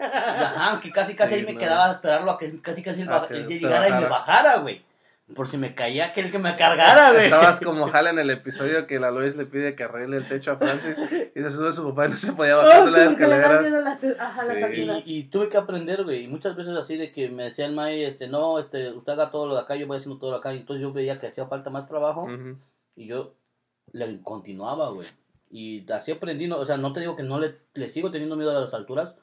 Ajá, 0.00 0.80
que 0.80 0.90
casi 0.90 1.16
casi 1.16 1.34
Sí, 1.34 1.40
ahí 1.40 1.46
me 1.46 1.52
no. 1.54 1.58
quedaba 1.60 1.90
a 1.90 1.92
esperarlo 1.92 2.30
a 2.32 2.38
que 2.38 2.60
casi 2.60 2.82
casi 2.82 3.02
él, 3.02 3.08
A 3.08 3.12
baja- 3.20 3.28
que 3.28 3.34
él 3.36 3.48
llegara 3.48 3.88
y 3.88 3.92
me 3.92 4.08
bajara. 4.08 4.58
güey. 4.58 4.86
Por 5.36 5.46
si 5.46 5.58
me 5.58 5.74
caía 5.74 6.06
aquel 6.06 6.30
que 6.32 6.38
me 6.38 6.56
cargara, 6.56 7.12
güey. 7.12 7.26
Estabas 7.26 7.60
como 7.60 7.86
Jala 7.92 8.08
en 8.10 8.18
el 8.18 8.30
episodio 8.30 8.86
que 8.86 8.98
la 8.98 9.10
Lois 9.10 9.36
le 9.36 9.44
pide 9.44 9.74
que 9.76 9.84
arregle 9.84 10.16
el 10.16 10.26
techo 10.26 10.52
a 10.52 10.56
Francis 10.56 10.98
y 11.34 11.40
se 11.40 11.50
sube 11.50 11.68
a 11.68 11.72
su 11.72 11.86
papá 11.90 12.06
y 12.06 12.10
no 12.12 12.16
se 12.16 12.32
podía 12.32 12.56
bajar 12.56 12.80
Oh, 12.80 12.84
de 12.86 12.90
las 12.92 13.12
escaleras. 13.12 13.70
las, 13.70 14.04
ajá, 14.18 14.42
Sí. 14.70 14.88
Y, 15.04 15.18
y 15.18 15.24
tuve 15.24 15.50
que 15.50 15.58
aprender, 15.58 16.04
güey. 16.04 16.24
Y 16.24 16.28
muchas 16.28 16.56
veces 16.56 16.74
así 16.78 16.96
de 16.96 17.12
que 17.12 17.28
me 17.28 17.42
decía 17.44 17.66
el 17.66 17.74
May, 17.74 18.04
este, 18.04 18.26
no, 18.26 18.58
este, 18.58 18.90
usted 18.90 19.12
haga 19.12 19.30
todo 19.30 19.46
lo 19.46 19.54
de 19.56 19.60
acá, 19.60 19.76
yo 19.76 19.86
voy 19.86 19.98
haciendo 19.98 20.18
todo 20.18 20.30
lo 20.30 20.36
de 20.38 20.40
acá. 20.40 20.54
Y 20.54 20.58
entonces 20.60 20.80
yo 20.80 20.94
veía 20.94 21.20
que 21.20 21.26
hacía 21.26 21.44
falta 21.46 21.68
más 21.68 21.86
trabajo. 21.86 22.22
Ujú. 22.22 22.56
Y 22.98 23.06
yo 23.06 23.36
le 23.92 24.20
continuaba, 24.22 24.90
güey. 24.90 25.06
Y 25.50 25.90
así 25.92 26.10
aprendí, 26.10 26.48
no, 26.48 26.58
o 26.58 26.66
sea, 26.66 26.76
no 26.76 26.92
te 26.92 27.00
digo 27.00 27.14
que 27.14 27.22
no 27.22 27.38
le, 27.38 27.56
le 27.74 27.88
sigo 27.88 28.10
teniendo 28.10 28.36
miedo 28.36 28.50
a 28.50 28.60
las 28.60 28.74
alturas, 28.74 29.14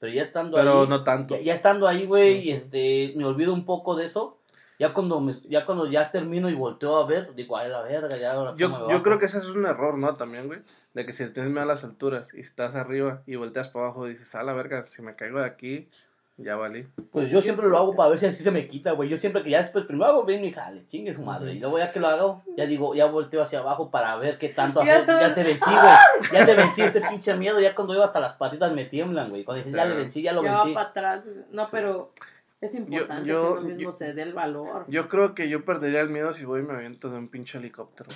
pero 0.00 0.12
ya 0.12 0.22
estando 0.22 0.56
Pero 0.56 0.82
ahí, 0.82 0.88
no 0.88 1.04
tanto. 1.04 1.36
ya, 1.36 1.42
ya 1.42 1.54
estando 1.54 1.86
ahí, 1.86 2.06
güey, 2.06 2.48
Ujú. 2.48 2.56
este, 2.56 3.12
me 3.16 3.26
olvido 3.26 3.52
un 3.52 3.66
poco 3.66 3.94
de 3.94 4.06
eso. 4.06 4.38
Ya 4.78 4.94
cuando 4.94 5.20
me, 5.20 5.34
ya 5.42 5.66
cuando 5.66 5.86
ya 5.90 6.10
termino 6.10 6.48
y 6.48 6.54
volteo 6.54 6.96
a 6.96 7.06
ver, 7.06 7.34
digo, 7.34 7.56
ay, 7.56 7.68
la 7.68 7.82
verga, 7.82 8.16
ya 8.16 8.32
ahora 8.32 8.54
Yo, 8.56 8.70
me 8.70 8.92
yo 8.92 9.02
creo 9.02 9.18
que 9.18 9.26
ese 9.26 9.38
es 9.38 9.46
un 9.46 9.66
error, 9.66 9.98
¿no? 9.98 10.16
También, 10.16 10.46
güey. 10.46 10.60
De 10.94 11.04
que 11.04 11.12
si 11.12 11.28
tienes 11.30 11.50
miedo 11.50 11.64
a 11.64 11.66
las 11.66 11.84
alturas 11.84 12.32
y 12.32 12.40
estás 12.40 12.76
arriba 12.76 13.22
y 13.26 13.36
volteas 13.36 13.68
para 13.68 13.86
abajo 13.86 14.06
dices, 14.06 14.34
a 14.34 14.42
la 14.42 14.54
verga, 14.54 14.84
si 14.84 15.02
me 15.02 15.16
caigo 15.16 15.40
de 15.40 15.46
aquí, 15.46 15.90
ya 16.38 16.56
valí. 16.56 16.86
Pues 17.12 17.30
yo 17.30 17.42
siempre 17.42 17.68
lo 17.68 17.76
hago 17.76 17.94
para 17.96 18.10
ver 18.10 18.18
si 18.18 18.26
así 18.26 18.42
se 18.42 18.50
me 18.50 18.66
quita, 18.68 18.92
güey. 18.92 19.08
Yo 19.08 19.16
siempre 19.16 19.42
que 19.42 19.50
ya 19.50 19.60
después, 19.62 19.84
primero 19.86 20.06
hago 20.10 20.24
bien 20.24 20.40
mi 20.40 20.52
jale, 20.52 20.86
chingue 20.86 21.12
su 21.12 21.22
madre. 21.22 21.52
Y 21.54 21.58
luego 21.58 21.78
ya 21.78 21.92
que 21.92 22.00
lo 22.00 22.06
hago, 22.08 22.42
ya 22.56 22.64
digo, 22.66 22.94
ya 22.94 23.06
volteo 23.06 23.42
hacia 23.42 23.58
abajo 23.58 23.90
para 23.90 24.16
ver 24.16 24.38
qué 24.38 24.48
tanto 24.48 24.82
Ya. 24.84 24.98
hacer. 24.98 25.06
Ya 25.20 25.34
te 25.34 25.42
vencí, 25.42 25.70
güey. 25.70 25.94
Ya 26.32 26.46
te 26.46 26.54
vencí 26.54 26.82
este 26.82 27.00
pinche 27.00 27.34
miedo. 27.36 27.60
Ya 27.60 27.74
cuando 27.74 27.94
yo 27.94 28.04
hasta 28.04 28.20
las 28.20 28.36
patitas 28.36 28.72
me 28.72 28.84
tiemblan, 28.84 29.30
güey. 29.30 29.44
Cuando 29.44 29.64
dices, 29.64 29.76
ya 29.76 29.84
le 29.84 29.96
vencí, 29.96 30.22
ya 30.22 30.32
lo 30.32 30.42
Ya 30.44 30.52
va 30.52 30.58
vencí. 30.58 30.74
para 30.74 30.88
atrás. 30.88 31.24
No, 31.50 31.66
pero 31.70 32.12
Es 32.60 32.74
importante 32.74 33.28
yo- 33.28 33.54
que 33.54 33.60
uno 33.60 33.60
mismo 33.68 33.82
yo- 33.82 33.92
se 33.92 34.14
dé 34.14 34.22
el 34.22 34.32
valor. 34.32 34.84
Yo 34.88 35.08
creo 35.08 35.34
que 35.34 35.48
yo 35.48 35.64
perdería 35.64 36.00
el 36.00 36.08
miedo 36.08 36.32
si 36.32 36.44
voy 36.44 36.60
y 36.60 36.62
me 36.62 36.74
aviento 36.74 37.10
de 37.10 37.18
un 37.18 37.28
pinche 37.28 37.58
helicóptero. 37.58 38.10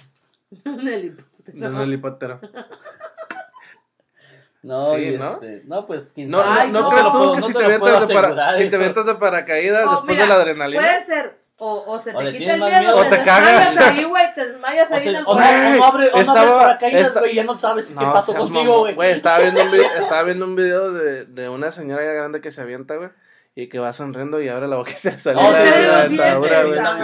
Un 0.65 0.87
helicóptero. 0.87 1.59
De 1.59 1.69
un 1.69 1.81
helicóptero. 1.81 2.41
No, 4.63 4.95
Sí, 4.95 5.17
¿no? 5.19 5.33
este, 5.33 5.63
no, 5.65 5.87
pues 5.87 6.13
quién 6.15 6.31
No, 6.31 6.41
sabe. 6.41 6.69
No, 6.69 6.73
no. 6.73 6.81
¿no 6.83 6.89
crees 6.91 7.07
tú 7.13 7.33
que 7.35 7.41
no 7.41 7.47
si 7.49 7.53
te 7.53 7.65
avientas 7.65 8.09
de, 8.09 8.15
para- 8.15 8.53
si 8.53 8.59
te 8.61 8.67
eso. 8.69 8.77
avientas 8.77 9.07
de 9.07 9.15
paracaídas 9.17 9.85
Oh, 9.87 9.91
después 9.91 10.11
mira, 10.11 10.23
de 10.23 10.29
la 10.29 10.35
adrenalina? 10.37 10.83
Puede 10.83 11.05
ser. 11.07 11.43
O, 11.59 11.85
o 11.87 12.01
se 12.01 12.11
O 12.15 12.19
te 12.19 12.25
le 12.25 12.39
quita 12.39 12.55
el 12.55 12.61
miedo, 12.61 12.81
miedo. 12.81 12.97
o 12.97 13.01
O 13.01 13.05
te 13.05 13.17
te 13.19 13.25
cagas. 13.25 13.77
ahí, 13.77 14.03
güey, 14.05 14.35
te 14.35 14.47
desmayas 14.49 14.91
O 14.91 14.95
ahí 14.95 15.07
en 15.07 15.11
sea, 15.13 15.19
el 15.21 15.27
o 15.27 15.29
no, 15.29 15.31
o 15.31 15.35
no 15.79 15.85
abre, 15.85 16.09
o 16.09 16.13
no 16.17 16.21
Estaba- 16.23 16.41
abre 16.41 16.53
paracaídas, 16.79 17.15
güey, 17.15 17.35
ya 17.35 17.45
no 17.45 17.59
sabes 17.61 17.87
qué 17.87 17.95
No, 17.95 18.13
pasó 18.13 18.33
seas 18.33 18.45
contigo, 18.45 18.95
güey. 18.95 19.11
estaba 19.11 19.39
viendo 19.41 19.63
un 19.63 19.71
video, 19.71 19.91
estaba 20.01 20.23
viendo 20.25 20.45
un 20.45 20.57
video 20.57 20.93
de, 20.93 21.25
de 21.27 21.49
una 21.49 21.71
señora 21.71 22.05
ya 22.05 22.13
grande 22.13 22.41
que 22.41 22.51
se 22.53 22.61
avienta, 22.63 22.97
güey, 22.97 23.11
y 23.55 23.69
que 23.69 23.79
va 23.79 23.93
sonriendo 23.93 24.41
y 24.41 24.49
abre 24.49 24.67
la 24.67 24.77
boca 24.77 24.91
y 24.93 24.95
se 24.95 25.17
sale 25.19 25.39
Oh, 25.41 25.53
la, 25.53 26.09
dentadura, 26.09 26.65
güey. 26.65 26.81
no 26.81 26.95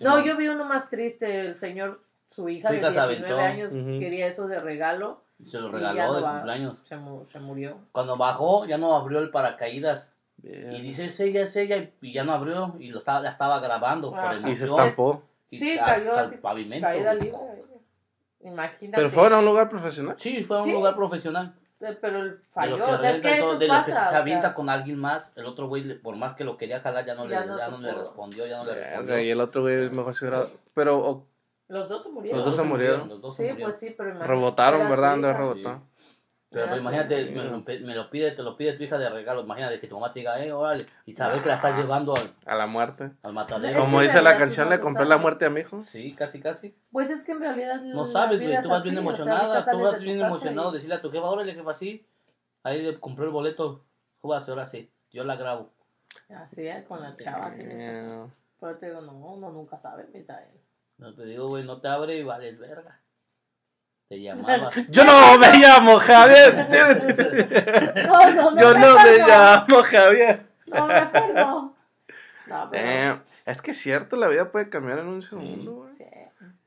No, 0.00 0.18
no. 0.18 0.24
yo 0.24 0.36
vi 0.36 0.48
uno 0.48 0.64
más 0.64 0.88
triste, 0.88 1.40
el 1.40 1.54
señor, 1.56 2.00
su 2.28 2.48
hija 2.48 2.70
de 2.70 2.78
hija 2.78 2.86
se 2.92 2.92
19 3.08 3.34
aventó. 3.34 3.38
años 3.40 3.72
quería 4.00 4.26
eso 4.26 4.48
de 4.48 4.58
regalo 4.58 5.22
Se 5.46 5.58
lo 5.60 5.70
regaló 5.70 6.06
no 6.06 6.14
de 6.14 6.20
va- 6.22 6.32
cumpleaños. 6.34 6.78
Se, 6.84 6.96
mu- 6.96 7.24
se 7.32 7.38
murió. 7.40 7.78
Cuando 7.92 8.16
bajó, 8.16 8.64
ya 8.66 8.78
no 8.78 8.94
abrió 8.94 9.18
el 9.18 9.30
paracaídas. 9.30 10.10
Bien. 10.38 10.72
Y 10.72 10.80
dice, 10.80 11.04
es 11.06 11.20
ella, 11.20 11.42
es 11.42 11.54
ella, 11.56 11.90
y 12.00 12.12
ya 12.12 12.24
no 12.24 12.32
abrió, 12.32 12.74
y 12.80 12.90
lo 12.90 12.98
estaba, 12.98 13.20
la 13.20 13.30
estaba 13.30 13.60
grabando 13.60 14.12
Ah. 14.16 14.22
por 14.22 14.34
el 14.34 14.48
Y 14.48 14.56
se 14.56 14.64
estampó. 14.64 15.22
Y 15.50 15.58
Sí, 15.58 15.76
cayó 15.78 16.16
al 16.16 16.38
pavimento, 16.40 16.86
caída 16.86 17.14
libre. 17.14 17.38
Imagínate. 18.40 18.96
Pero 18.96 19.10
fue 19.10 19.28
a 19.32 19.38
un 19.38 19.44
lugar 19.44 19.68
profesional. 19.68 20.16
Sí, 20.18 20.42
fue 20.44 20.56
a 20.58 20.60
un 20.60 20.66
Sí. 20.66 20.72
lugar 20.72 20.96
profesional. 20.96 21.54
Pero 22.00 22.20
el 22.22 22.30
De 22.30 22.36
falló, 22.52 22.76
lo 22.76 22.86
que 22.86 22.92
o 22.92 22.98
sea, 22.98 23.10
es 23.10 23.20
que 23.20 23.32
eso 23.38 23.58
de 23.58 23.66
lo 23.66 23.74
que 23.84 23.90
pasa. 23.92 24.08
se 24.10 24.14
o 24.16 24.18
avienta 24.20 24.48
sea, 24.48 24.54
con 24.54 24.68
alguien 24.70 24.98
más, 25.00 25.32
el 25.34 25.46
otro 25.46 25.66
güey, 25.68 25.98
por 25.98 26.14
más 26.16 26.36
que 26.36 26.44
lo 26.44 26.56
quería 26.56 26.80
jalar, 26.80 27.04
ya 27.04 27.14
no, 27.16 27.26
Ya 27.28 27.40
le, 27.40 27.46
no 27.46 27.58
ya 27.58 27.64
se 27.66 27.70
no 27.72 27.78
le 27.78 27.92
respondió, 27.92 28.46
ya 28.46 28.58
no 28.58 28.64
le 28.66 28.74
respondió. 28.74 29.18
Y 29.20 29.30
el 29.30 29.40
otro 29.40 29.62
güey 29.62 29.90
mejor 29.90 30.14
se 30.14 30.24
hubiera... 30.26 30.44
Pero 30.74 31.26
los 31.72 31.88
dos 31.88 32.02
se 32.02 32.08
murieron. 32.10 32.38
Los 32.38 32.44
dos 32.46 32.56
se 32.56 32.62
murieron. 32.62 33.08
Los 33.08 33.20
dos 33.20 33.36
se 33.36 33.42
Sí, 33.44 33.48
murieron. 33.50 33.70
pues 33.70 33.80
sí, 33.80 33.86
pero 33.96 34.10
imagínate. 34.10 34.32
rebotaron, 34.34 34.88
¿verdad? 34.90 35.12
Andrés 35.12 35.36
rebotó. 35.36 35.82
Pero 36.50 36.68
pues, 36.68 36.82
su- 36.82 36.88
imagínate, 36.88 37.24
me 37.30 37.44
lo, 37.44 37.58
me 37.86 37.94
lo 37.94 38.10
pide, 38.10 38.30
te 38.32 38.42
lo 38.42 38.56
pide 38.58 38.74
tu 38.74 38.82
hija 38.82 38.98
de 38.98 39.08
regalo. 39.08 39.40
Imagínate 39.40 39.80
que 39.80 39.86
tu 39.86 39.94
mamá 39.94 40.12
te 40.12 40.20
diga, 40.20 40.38
eh, 40.44 40.52
órale, 40.52 40.84
y 41.06 41.14
saber 41.14 41.42
que 41.42 41.48
la 41.48 41.54
estás 41.54 41.78
llevando 41.78 42.14
al, 42.14 42.30
A 42.44 42.54
la 42.54 42.66
muerte. 42.66 43.10
al 43.22 43.32
matadero. 43.32 43.80
Como 43.80 44.02
dice 44.02 44.20
la 44.20 44.36
canción, 44.36 44.68
pues, 44.68 44.78
le 44.78 44.82
compré 44.84 45.06
la 45.06 45.16
muerte 45.16 45.46
a 45.46 45.50
mi 45.50 45.60
hijo. 45.60 45.78
Sí, 45.78 46.12
casi, 46.12 46.40
casi. 46.40 46.74
Pues 46.90 47.08
es 47.08 47.24
que 47.24 47.32
en 47.32 47.40
realidad. 47.40 47.80
No 47.80 48.04
sabes, 48.04 48.38
güey, 48.38 48.62
tú 48.62 48.68
vas 48.68 48.80
así, 48.80 48.90
bien 48.90 48.98
o 48.98 49.02
sea, 49.02 49.08
emocionada, 49.22 49.70
tú 49.70 49.80
vas 49.80 50.00
bien 50.00 50.20
emocionado, 50.22 50.70
y- 50.70 50.74
decirle 50.74 50.94
a 50.96 51.00
tu 51.00 51.10
jefa, 51.10 51.24
órale, 51.24 51.54
jefa, 51.54 51.72
sí. 51.74 52.06
Ahí 52.64 52.82
le 52.82 53.00
compré 53.00 53.24
el 53.24 53.30
boleto, 53.30 53.86
júbase, 54.20 54.50
ahora 54.50 54.68
sí, 54.68 54.92
yo 55.10 55.24
la 55.24 55.36
grabo. 55.36 55.70
Así 56.28 56.66
es, 56.66 56.84
con 56.84 57.00
la 57.00 57.16
chava, 57.16 57.46
así. 57.46 57.62
Eh, 57.64 58.02
pasó. 58.28 58.30
Pero 58.60 58.76
te 58.78 58.86
digo, 58.90 59.00
no, 59.00 59.12
uno 59.14 59.50
nunca 59.50 59.78
sabe, 59.78 60.06
Misael. 60.12 60.48
No 61.02 61.12
te 61.14 61.24
digo, 61.24 61.48
güey, 61.48 61.64
no 61.64 61.80
te 61.80 61.88
abre 61.88 62.16
y 62.16 62.22
vales 62.22 62.56
verga. 62.60 63.00
Te 64.08 64.22
llamaba. 64.22 64.70
Yo 64.90 65.02
no 65.04 65.36
me 65.36 65.52
llamo 65.58 65.98
Javier. 65.98 66.68
No, 68.06 68.30
no, 68.30 68.50
no. 68.52 68.60
Yo 68.60 68.78
no 68.78 68.94
me 69.02 69.18
llamo 69.18 69.82
Javier. 69.82 70.46
No 70.66 70.86
me 70.86 70.94
acuerdo. 70.94 71.74
No, 72.46 72.68
pero. 72.70 72.88
Eh, 72.88 73.20
es 73.46 73.60
que 73.62 73.72
es 73.72 73.78
cierto, 73.78 74.14
la 74.16 74.28
vida 74.28 74.52
puede 74.52 74.68
cambiar 74.68 75.00
en 75.00 75.08
un 75.08 75.22
segundo, 75.22 75.72
güey. 75.72 75.92
sí. 75.92 76.04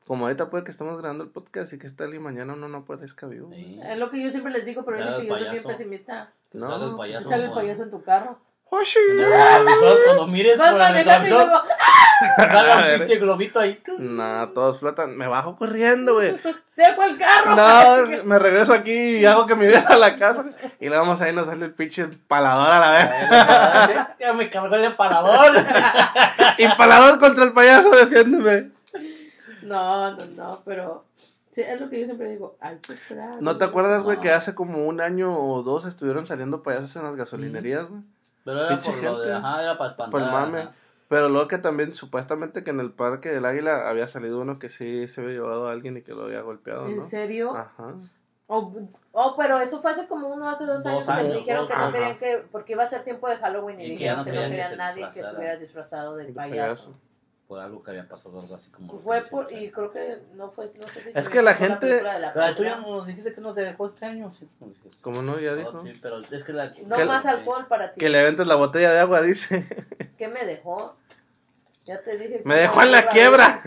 Como 0.05 0.25
ahorita 0.25 0.49
puede 0.51 0.65
que 0.65 0.71
estamos 0.71 0.99
grabando 0.99 1.23
el 1.23 1.31
podcast 1.31 1.73
y 1.73 1.79
que 1.79 1.87
está 1.87 2.05
y 2.05 2.19
mañana 2.19 2.53
uno 2.53 2.67
no 2.67 2.79
aparezca 2.79 3.25
vivo. 3.25 3.49
Sí. 3.51 3.79
Es 3.83 3.97
lo 3.97 4.11
que 4.11 4.21
yo 4.21 4.29
siempre 4.29 4.51
les 4.51 4.65
digo, 4.65 4.83
pero 4.85 4.97
el 4.99 5.21
que 5.21 5.27
yo 5.27 5.37
soy 5.37 5.49
bien 5.49 5.63
pesimista. 5.63 6.31
No. 6.51 6.69
Sale 6.69 6.85
el 6.91 6.95
payaso. 6.95 7.29
sale 7.29 7.45
el 7.45 7.51
payaso 7.51 7.83
en 7.83 7.89
tu 7.89 8.03
carro. 8.03 8.37
Cuando 8.69 10.27
mires 10.27 10.57
por 10.57 10.81
el 10.81 11.07
un 11.07 12.97
pinche 12.99 13.17
globito 13.17 13.59
ahí. 13.59 13.81
No, 13.99 14.49
todos 14.49 14.79
flotan. 14.79 15.15
Me 15.17 15.27
bajo 15.27 15.55
corriendo, 15.55 16.15
güey. 16.15 16.39
¡Dejo 16.75 17.03
el 17.03 17.17
carro! 17.17 17.55
No, 17.55 18.23
me 18.25 18.39
regreso 18.39 18.73
aquí 18.73 19.17
y 19.17 19.25
hago 19.25 19.45
que 19.45 19.55
me 19.55 19.67
vayas 19.67 19.85
a 19.89 19.97
la 19.97 20.17
casa. 20.17 20.45
Y 20.79 20.87
luego 20.87 21.03
vamos 21.05 21.21
ahí 21.21 21.33
nos 21.33 21.47
sale 21.47 21.65
el 21.65 21.73
pinche 21.73 22.01
empalador 22.03 22.71
a 22.73 22.79
la 22.79 22.91
vez. 22.91 24.07
Ya 24.19 24.33
me 24.33 24.49
cargó 24.49 24.75
el 24.75 24.85
empalador. 24.85 25.55
Empalador 26.57 27.19
contra 27.19 27.43
el 27.45 27.53
payaso, 27.53 27.91
defiéndeme. 27.91 28.71
No, 29.63 30.11
no, 30.11 30.25
no, 30.35 30.61
pero. 30.65 31.05
Sí, 31.51 31.61
es 31.61 31.79
lo 31.79 31.89
que 31.89 31.99
yo 32.01 32.05
siempre 32.05 32.29
digo. 32.29 32.57
Hay 32.59 32.77
que 32.85 32.93
esperar. 32.93 33.41
¿No 33.41 33.57
te 33.57 33.63
acuerdas, 33.63 34.03
güey, 34.03 34.17
No. 34.17 34.23
que 34.23 34.31
hace 34.31 34.53
como 34.53 34.85
un 34.87 34.99
año 34.99 35.37
o 35.37 35.63
dos 35.63 35.85
estuvieron 35.85 36.25
saliendo 36.25 36.61
payasos 36.63 36.93
en 36.97 37.03
las 37.03 37.15
gasolinerías, 37.15 37.87
güey? 37.87 38.01
Pero 38.45 38.59
era 38.61 38.69
Pinche 38.69 38.91
por 38.93 39.03
lo 39.03 39.19
de, 39.19 39.33
ajá, 39.33 39.61
era 39.63 39.77
para 39.77 39.91
espantar. 39.91 40.11
Por 40.11 40.21
el 40.21 40.31
mame. 40.31 40.59
ajá. 40.61 40.71
Pero 41.07 41.29
luego 41.29 41.47
que 41.47 41.57
también, 41.59 41.93
supuestamente 41.93 42.63
que 42.63 42.71
en 42.71 42.79
el 42.79 42.91
Parque 42.91 43.29
del 43.29 43.45
Águila 43.45 43.89
había 43.89 44.07
salido 44.07 44.39
uno 44.39 44.57
que 44.57 44.69
sí 44.69 45.07
se 45.07 45.21
había 45.21 45.33
llevado 45.33 45.67
a 45.67 45.71
alguien 45.71 45.97
y 45.97 46.01
que 46.01 46.13
lo 46.13 46.23
había 46.23 46.41
golpeado, 46.41 46.87
¿En 46.87 46.97
¿no? 46.97 47.03
serio? 47.03 47.55
Ajá. 47.55 47.93
Oh, 48.47 48.73
oh, 49.11 49.35
pero 49.37 49.59
eso 49.59 49.81
fue 49.81 49.91
hace 49.91 50.07
como 50.07 50.27
uno, 50.29 50.47
hace 50.49 50.65
dos, 50.65 50.83
Dos 50.83 50.85
años, 50.87 51.05
que 51.05 51.11
años, 51.11 51.27
me 51.29 51.35
dijeron 51.35 51.61
dos, 51.63 51.69
que 51.69 51.75
no 51.75 51.81
ajá. 51.83 51.91
querían 51.91 52.17
que, 52.19 52.45
porque 52.51 52.73
iba 52.73 52.83
a 52.83 52.87
ser 52.87 53.03
tiempo 53.03 53.27
de 53.27 53.37
Halloween 53.37 53.81
y, 53.81 53.83
Y 53.83 53.87
que 53.87 53.93
dijeron 53.93 54.17
no 54.19 54.23
que 54.25 54.29
no 54.31 54.35
querían 54.35 54.51
que 54.51 54.57
querían 54.57 54.77
nadie 54.77 55.09
que 55.13 55.19
estuviera 55.19 55.55
disfrazado 55.57 56.15
del 56.15 56.27
De 56.27 56.33
payaso. 56.33 56.67
payaso. 56.85 56.99
Por 57.47 57.59
algo 57.59 57.83
que 57.83 57.91
había 57.91 58.07
pasado, 58.07 58.39
algo 58.39 58.55
así 58.55 58.67
como. 58.71 58.99
Fue 59.01 59.21
por, 59.21 59.51
y 59.53 59.69
creo 59.69 59.91
que 59.91 60.17
no 60.33 60.49
fue, 60.51 60.71
no 60.81 60.87
sé 60.87 61.01
si 61.03 61.11
Es 61.13 61.29
que 61.29 61.43
la 61.43 61.53
gente- 61.53 61.85
de 61.85 62.01
la 62.01 62.33
Pero 62.33 62.55
tú 62.55 62.63
ya 62.63 62.77
nos 62.77 63.05
dijiste 63.05 63.33
que 63.33 63.41
nos 63.41 63.53
dejó 63.53 63.85
este 63.87 64.05
año. 64.05 64.33
Sí. 64.39 64.49
Como 65.01 65.21
no, 65.21 65.39
ya 65.39 65.51
Oh, 65.51 65.55
dijo. 65.55 65.83
sí, 65.83 65.93
pero 66.01 66.19
es 66.21 66.43
que 66.43 66.53
la. 66.53 66.73
No 66.87 66.95
que- 66.97 67.05
más 67.05 67.23
alcohol 67.25 67.67
para 67.67 67.93
ti. 67.93 67.99
Que 67.99 68.09
le 68.09 68.19
aventes 68.19 68.47
la 68.47 68.55
botella 68.55 68.91
de 68.91 68.99
agua, 68.99 69.21
dice. 69.21 69.67
¿Qué 70.17 70.27
me 70.27 70.43
dejó? 70.43 70.95
Ya 71.85 72.01
te 72.01 72.17
dije. 72.17 72.39
que 72.39 72.45
Me 72.45 72.55
dejó 72.55 72.81
en 72.81 72.91
la 72.91 73.07
quiebra. 73.09 73.61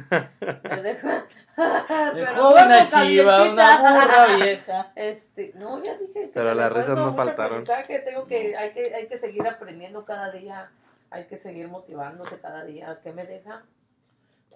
Me 0.65 0.83
dejó. 0.83 1.09
Pero 2.15 2.51
una 2.51 2.89
chiva, 2.89 3.45
una 3.51 3.79
burra 3.81 4.37
vieja. 4.37 4.93
Este, 4.97 5.53
no, 5.55 5.83
ya 5.85 5.97
dije 5.99 6.13
que 6.23 6.31
Pero 6.35 6.53
las 6.55 6.73
risas 6.73 6.97
no 6.97 7.15
faltaron. 7.15 7.61
aprendizaje, 7.63 8.01
Tengo 8.01 8.27
que, 8.27 8.57
hay 8.57 8.73
que, 8.73 8.93
hay 8.95 9.07
que 9.07 9.19
seguir 9.19 9.47
aprendiendo 9.47 10.05
cada 10.05 10.31
día, 10.33 10.69
hay 11.11 11.27
que 11.27 11.37
seguir 11.37 11.69
motivándose 11.69 12.39
cada 12.41 12.65
día. 12.65 12.99
¿Qué 13.03 13.13
me 13.13 13.25
deja? 13.25 13.63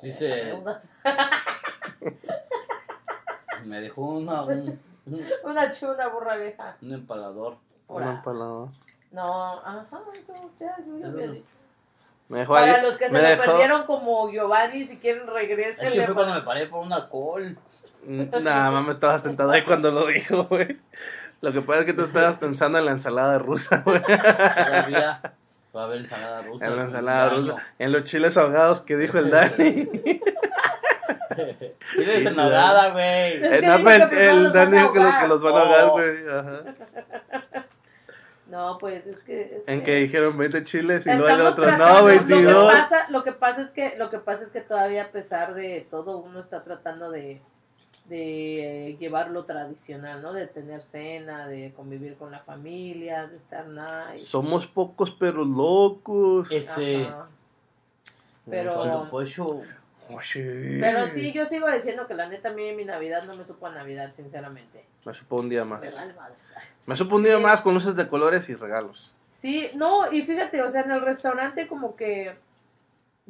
Dice, 0.02 0.24
Deudas. 0.26 0.92
me 3.64 3.80
dejó 3.80 4.02
una, 4.02 4.42
un, 4.42 4.80
un, 5.06 5.26
Una 5.44 5.72
chuna 5.72 6.08
burra 6.08 6.36
vieja. 6.36 6.76
un 6.82 6.92
empalador. 6.94 7.56
Ora. 7.86 8.06
Una 8.06 8.14
empalada. 8.18 8.68
No, 9.12 9.52
ajá, 9.60 10.00
eso 10.14 10.50
ya, 10.58 10.76
yo 10.86 10.98
ya 10.98 11.06
había 11.08 11.26
dicho. 11.30 11.46
Me 12.28 12.40
dejó 12.40 12.54
Para 12.54 12.74
ahí. 12.76 12.82
los 12.82 12.96
que 12.96 13.06
se 13.06 13.12
me 13.12 13.22
lo 13.22 13.28
dejó. 13.28 13.44
perdieron 13.44 13.84
como 13.86 14.30
Giovanni, 14.30 14.86
si 14.86 14.98
quieren 14.98 15.24
Es 15.24 15.28
regresen. 15.32 15.92
que 15.92 16.04
fue 16.06 16.14
cuando 16.14 16.34
me 16.34 16.40
paré 16.42 16.66
por 16.66 16.84
una 16.84 17.08
col. 17.08 17.56
Nada 18.04 18.70
más 18.70 18.84
me 18.86 18.92
estaba 18.92 19.18
sentado 19.18 19.50
ahí 19.52 19.64
cuando 19.64 19.90
lo 19.92 20.06
dijo, 20.06 20.44
güey. 20.44 20.78
Lo 21.42 21.52
que 21.52 21.60
pasa 21.60 21.80
es 21.80 21.86
que 21.86 21.92
tú 21.92 22.02
estabas 22.02 22.36
pensando 22.36 22.78
en 22.78 22.86
la 22.86 22.92
ensalada 22.92 23.38
rusa, 23.38 23.82
güey. 23.84 24.00
Todavía 24.02 25.20
va 25.74 25.82
a 25.82 25.84
haber 25.84 25.98
ensalada 26.00 26.42
rusa. 26.42 26.66
En 26.66 26.76
la 26.76 26.82
ensalada 26.82 27.28
rusa. 27.30 27.56
En 27.78 27.92
los 27.92 28.04
chiles 28.04 28.36
ahogados 28.36 28.80
que 28.82 28.96
dijo 28.96 29.18
el 29.18 29.30
Dani. 29.30 29.88
Chiles 31.94 32.26
en 32.26 32.36
nogada, 32.36 32.90
güey. 32.90 33.40
Que 33.40 33.58
Eh, 33.58 33.62
no, 33.62 33.82
pues, 33.82 34.06
que 34.08 34.30
el 34.30 34.52
Dani 34.52 34.76
dijo 34.78 34.92
que 34.92 35.00
los, 35.00 35.14
que 35.14 35.28
los 35.28 35.42
van 35.42 35.54
a 35.54 35.60
ahogar, 35.60 35.84
Oh. 35.86 35.92
güey. 35.92 36.28
Ajá. 36.28 36.62
No, 38.46 38.76
pues 38.78 39.06
es 39.06 39.22
que. 39.22 39.56
es 39.56 39.62
En 39.66 39.82
que 39.82 39.94
dijeron 39.96 40.36
20 40.36 40.62
chiles 40.64 41.06
y 41.06 41.10
luego 41.10 41.28
el 41.28 41.40
otro, 41.46 41.74
no, 41.78 42.00
Lo 42.00 42.04
22. 42.04 42.70
que, 42.70 42.78
pasa, 42.78 43.06
lo 43.08 43.24
que 43.24 43.32
pasa 43.32 43.62
es 43.62 43.70
que 43.70 43.94
lo 43.96 44.10
que 44.10 44.18
pasa 44.18 44.42
es 44.44 44.50
que 44.50 44.60
todavía 44.60 45.04
a 45.04 45.08
pesar 45.08 45.54
de 45.54 45.86
todo 45.90 46.18
uno 46.18 46.38
está 46.40 46.62
tratando 46.62 47.10
de 47.10 47.40
de 48.06 48.88
eh, 48.90 48.96
llevar 48.98 49.30
lo 49.30 49.44
tradicional, 49.44 50.22
¿no? 50.22 50.32
De 50.32 50.46
tener 50.46 50.82
cena, 50.82 51.46
de 51.46 51.72
convivir 51.74 52.16
con 52.16 52.30
la 52.30 52.40
familia, 52.40 53.26
de 53.26 53.36
estar 53.36 53.66
nice. 53.66 54.26
Somos 54.26 54.66
pocos 54.66 55.10
pero 55.12 55.44
locos. 55.44 56.50
Ese. 56.50 57.06
Ajá. 57.06 57.28
Pero-. 58.48 59.08
Oye. 60.08 60.78
Pero 60.80 61.08
sí, 61.08 61.32
yo 61.32 61.46
sigo 61.46 61.70
diciendo 61.70 62.06
que 62.06 62.14
la 62.14 62.28
neta 62.28 62.50
a 62.50 62.52
mí 62.52 62.72
mi 62.72 62.84
Navidad 62.84 63.24
no 63.24 63.34
me 63.34 63.44
supo 63.44 63.66
a 63.66 63.70
Navidad, 63.70 64.12
sinceramente. 64.12 64.84
Me 65.04 65.14
supo 65.14 65.36
un 65.36 65.48
día 65.48 65.64
más. 65.64 65.80
Me 65.80 65.90
vale 65.90 66.12
madre. 66.12 66.34
Me 66.86 66.96
supo 66.96 67.16
un 67.16 67.22
día 67.22 67.36
Sí. 67.36 67.42
más 67.42 67.60
con 67.60 67.74
luces 67.74 67.94
de 67.96 68.08
colores 68.08 68.48
y 68.48 68.54
regalos. 68.54 69.12
Sí, 69.28 69.70
no, 69.74 70.12
y 70.12 70.22
fíjate, 70.22 70.60
o 70.62 70.68
sea, 70.68 70.82
en 70.82 70.90
el 70.90 71.00
restaurante 71.00 71.66
como 71.66 71.96
que 71.96 72.36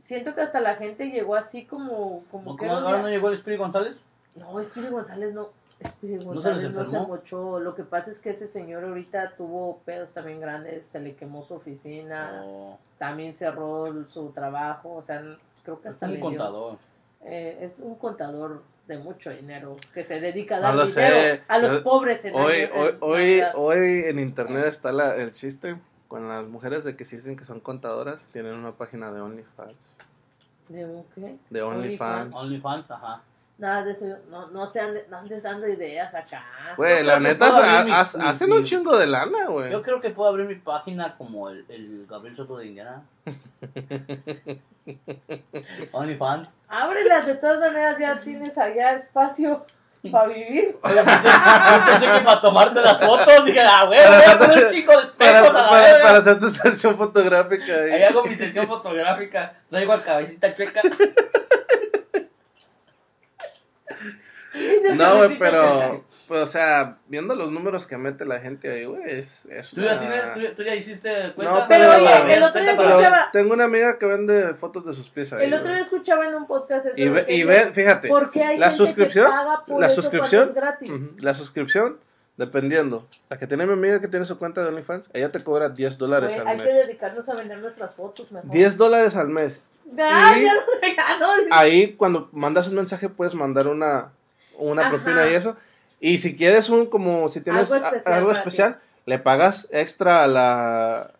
siento 0.03 0.35
que 0.35 0.41
hasta 0.41 0.61
la 0.61 0.75
gente 0.77 1.11
llegó 1.11 1.37
así 1.37 1.64
como, 1.64 2.25
como 2.31 2.57
que 2.57 2.66
¿Cómo, 2.66 2.79
un 2.79 2.85
¿Ahora 2.85 3.03
no 3.03 3.09
llegó 3.09 3.29
el 3.29 3.35
Espíritu 3.35 3.62
González? 3.62 4.03
No, 4.35 4.59
Espiri 4.61 4.89
González 4.89 5.35
no. 5.35 5.49
Espiri 5.80 6.14
¿No 6.14 6.20
se 6.20 6.26
González 6.26 6.70
no 6.72 6.80
se 6.85 6.87
enfermó? 6.97 7.09
mochó. 7.09 7.59
Lo 7.61 7.74
que 7.74 7.83
pasa 7.83 8.11
es 8.11 8.20
que 8.20 8.30
ese 8.30 8.47
señor 8.49 8.85
ahorita 8.85 9.35
tuvo 9.37 9.78
pedos 9.85 10.12
también 10.12 10.41
grandes. 10.41 10.87
Se 10.87 11.01
le 11.01 11.14
quemó 11.16 11.43
su 11.43 11.55
oficina. 11.55 12.43
No. 12.43 12.78
También 12.99 13.35
cerró 13.35 14.05
su 14.09 14.30
trabajo. 14.30 14.95
O 14.95 15.03
sea, 15.03 15.22
creo 15.64 15.80
que 15.80 15.89
Es 15.89 15.95
hasta 15.95 16.07
un 16.07 16.12
le 16.12 16.18
dio- 16.18 16.24
contador. 16.26 16.78
eh, 17.22 17.59
es 17.62 17.78
un 17.80 17.97
contador 17.97 18.62
de 18.87 18.99
mucho 18.99 19.30
dinero 19.30 19.76
que 19.95 20.03
se 20.05 20.20
dedica 20.20 20.57
a 20.57 20.61
No 20.61 20.64
dar 20.68 20.74
lo 20.74 20.87
dinero 20.87 21.14
sé. 21.14 21.43
a 21.49 21.59
los 21.59 21.72
Yo- 21.72 21.83
pobres 21.85 22.24
en 22.24 22.35
Hoy, 22.35 22.62
año- 22.62 22.70
hoy, 22.74 22.89
en 22.89 22.97
hoy, 23.01 23.20
Navidad. 23.41 23.53
hoy 23.57 24.03
en 24.07 24.18
internet 24.18 24.64
está 24.66 24.93
la, 24.93 25.16
el 25.16 25.33
chiste 25.33 25.76
con 26.09 26.28
las 26.28 26.47
mujeres 26.47 26.85
de 26.85 26.97
que 26.97 27.05
se 27.05 27.16
dicen 27.16 27.37
que 27.37 27.45
son 27.45 27.61
contadoras, 27.61 28.26
tienen 28.33 28.55
una 28.55 28.72
página 28.72 29.11
de 29.12 29.20
OnlyFans. 29.20 29.76
¿De 30.68 30.85
un 30.85 31.05
qué? 31.14 31.37
De 31.51 31.62
OnlyFans. 31.62 32.35
OnlyFans, 32.35 32.91
ajá. 32.91 33.22
Nada 33.59 33.84
de 33.84 33.92
eso, 33.92 34.07
no, 34.28 34.48
no 34.48 34.66
se 34.66 35.05
no 35.09 35.18
andes 35.18 35.42
dando 35.42 35.68
ideas 35.68 36.12
acá. 36.14 36.42
Güey, 36.76 37.05
la 37.05 37.20
neta, 37.20 37.46
ha- 37.46 37.57
abrir 37.59 37.84
mi- 37.86 37.92
ha- 37.92 38.09
mi- 38.16 38.24
hacen 38.28 38.50
mi- 38.50 38.57
un 38.57 38.64
chingo 38.64 38.96
de 38.96 39.07
lana, 39.07 39.46
güey. 39.46 39.70
Yo 39.70 39.82
creo 39.82 40.00
que 40.00 40.11
puedo 40.11 40.30
abrir 40.30 40.46
mi 40.46 40.57
página 40.57 41.14
como 41.16 41.48
el, 41.48 41.64
el 41.68 42.07
Gabriel 42.09 42.34
Soto 42.36 42.57
de 42.57 42.66
Indiana. 42.66 43.03
OnlyFans. 45.92 46.57
Ábrelas, 46.68 47.26
de 47.26 47.34
todas 47.36 47.61
maneras 47.61 47.96
ya 48.00 48.18
tienes 48.20 48.59
allá 48.59 48.94
espacio 48.96 49.64
para 50.11 50.26
vivir. 50.26 50.76
Oye, 50.82 51.03
pensé, 51.05 51.28
yo 51.28 51.84
pensé 51.86 52.07
que 52.18 52.24
para 52.24 52.40
tomarte 52.40 52.80
las 52.80 52.98
fotos, 52.98 53.44
dije, 53.44 53.61
ah, 53.61 53.84
güey, 53.84 54.00
voy 54.05 54.34
a 54.34 54.38
poner 54.38 54.64
un 54.66 54.72
chico 54.72 55.00
de 55.00 55.07
Para, 55.09 55.38
espejos 55.38 55.57
a 55.57 55.62
la 55.62 56.03
para, 56.03 56.18
hacer 56.18 56.40
tu 56.40 56.48
sesión 56.48 56.96
fotográfica. 56.96 57.72
ahí. 57.74 57.92
Ahí 57.92 58.03
hago 58.03 58.24
mi 58.24 58.34
sesión 58.34 58.66
fotográfica, 58.66 59.55
traigo 59.70 59.92
a 59.92 60.03
cabecita 60.03 60.57
chueca. 60.57 60.80
Dice 63.92 64.14
No, 64.94 65.16
güey, 65.16 65.36
Felicita 65.36 65.38
pero, 65.50 66.05
pues, 66.28 66.40
o 66.40 66.46
sea, 66.46 66.98
viendo 67.09 67.34
los 67.34 67.50
números 67.50 67.86
que 67.86 67.96
mete 67.96 68.24
la 68.26 68.38
gente 68.40 68.70
ahí, 68.70 68.84
güey, 68.84 69.03
es, 69.07 69.46
es 69.46 69.70
¿Tú 69.70 69.80
ya, 69.80 69.92
una- 69.92 70.00
tienes, 70.00 70.34
tú, 70.34 70.40
ya- 70.40 70.55
tú 70.57 70.62
ya 70.62 70.74
hiciste 70.74 71.32
cuenta? 71.34 71.53
No, 71.61 71.66
Pero, 71.68 71.90
pero- 71.90 71.94
oye, 72.24 72.34
el 72.36 72.42
otro 72.42 72.61
día 72.62 72.74
Pero 72.76 72.88
escuchaba, 72.90 73.28
tengo 73.32 73.55
una 73.55 73.64
amiga 73.64 73.98
que 73.98 74.07
vende 74.07 74.55
fotos 74.55 74.84
de 74.86 74.92
sus 74.92 75.09
pies 75.09 75.32
ahí. 75.32 75.44
el 75.46 75.55
otro 75.55 75.72
día 75.72 75.82
escuchaba 75.82 76.26
en 76.26 76.34
un 76.34 76.46
podcast 76.46 76.86
eso 76.86 76.94
Y 77.00 77.09
ve, 77.09 77.24
y 77.28 77.44
ve, 77.44 77.70
fíjate, 77.72 78.09
¿Por 78.09 78.30
qué 78.30 78.44
hay 78.44 78.59
la 78.59 78.66
gente 78.70 78.84
suscripción, 78.86 79.24
que 79.26 79.30
paga 79.32 79.64
por 79.66 79.80
la 79.80 79.86
eso 79.86 80.03
suscripción, 80.03 80.48
es 80.50 80.55
gratis? 80.55 80.90
la 81.22 81.34
suscripción, 81.34 81.98
dependiendo. 82.36 83.07
La 83.30 83.38
que 83.38 83.46
tiene 83.46 83.66
mi 83.66 83.72
amiga 83.74 84.00
que 84.00 84.09
tiene 84.09 84.24
su 84.24 84.38
cuenta 84.38 84.62
de 84.62 84.68
OnlyFans, 84.68 85.11
ella 85.12 85.30
te 85.32 85.40
cobra 85.44 85.68
10 85.68 85.98
dólares 85.98 86.32
al 86.38 86.46
hay 86.46 86.57
que 86.59 86.64
mes. 86.64 86.74
dedicarnos 86.74 87.28
a 87.28 87.34
vender 87.34 87.59
nuestras 87.59 87.94
fotos 87.94 88.32
mejor. 88.32 88.50
10 88.50 88.76
dólares 88.76 89.16
al 89.16 89.28
mes. 89.28 89.62
Ah, 89.98 90.34
y- 90.38 90.46
Ahí, 91.50 91.92
cuando 91.94 92.28
mandas 92.32 92.68
un 92.68 92.76
mensaje, 92.76 93.09
puedes 93.09 93.34
mandar 93.34 93.66
una, 93.68 94.12
una 94.59 94.82
Ajá. 94.82 94.90
propina 94.90 95.28
y 95.30 95.34
eso. 95.34 95.57
Y 96.00 96.18
si 96.18 96.36
quieres 96.36 96.68
un, 96.68 96.86
como, 96.86 97.28
si 97.28 97.40
tienes 97.40 97.70
Algo 97.70 97.84
a- 97.84 97.88
especial 97.88 98.14
algo 98.14 98.28
para 98.28 98.38
especial, 98.40 98.78
le 99.07 99.18
pagas 99.18 99.68
extra 99.70 100.24
a 100.24 100.26
la, 100.26 101.11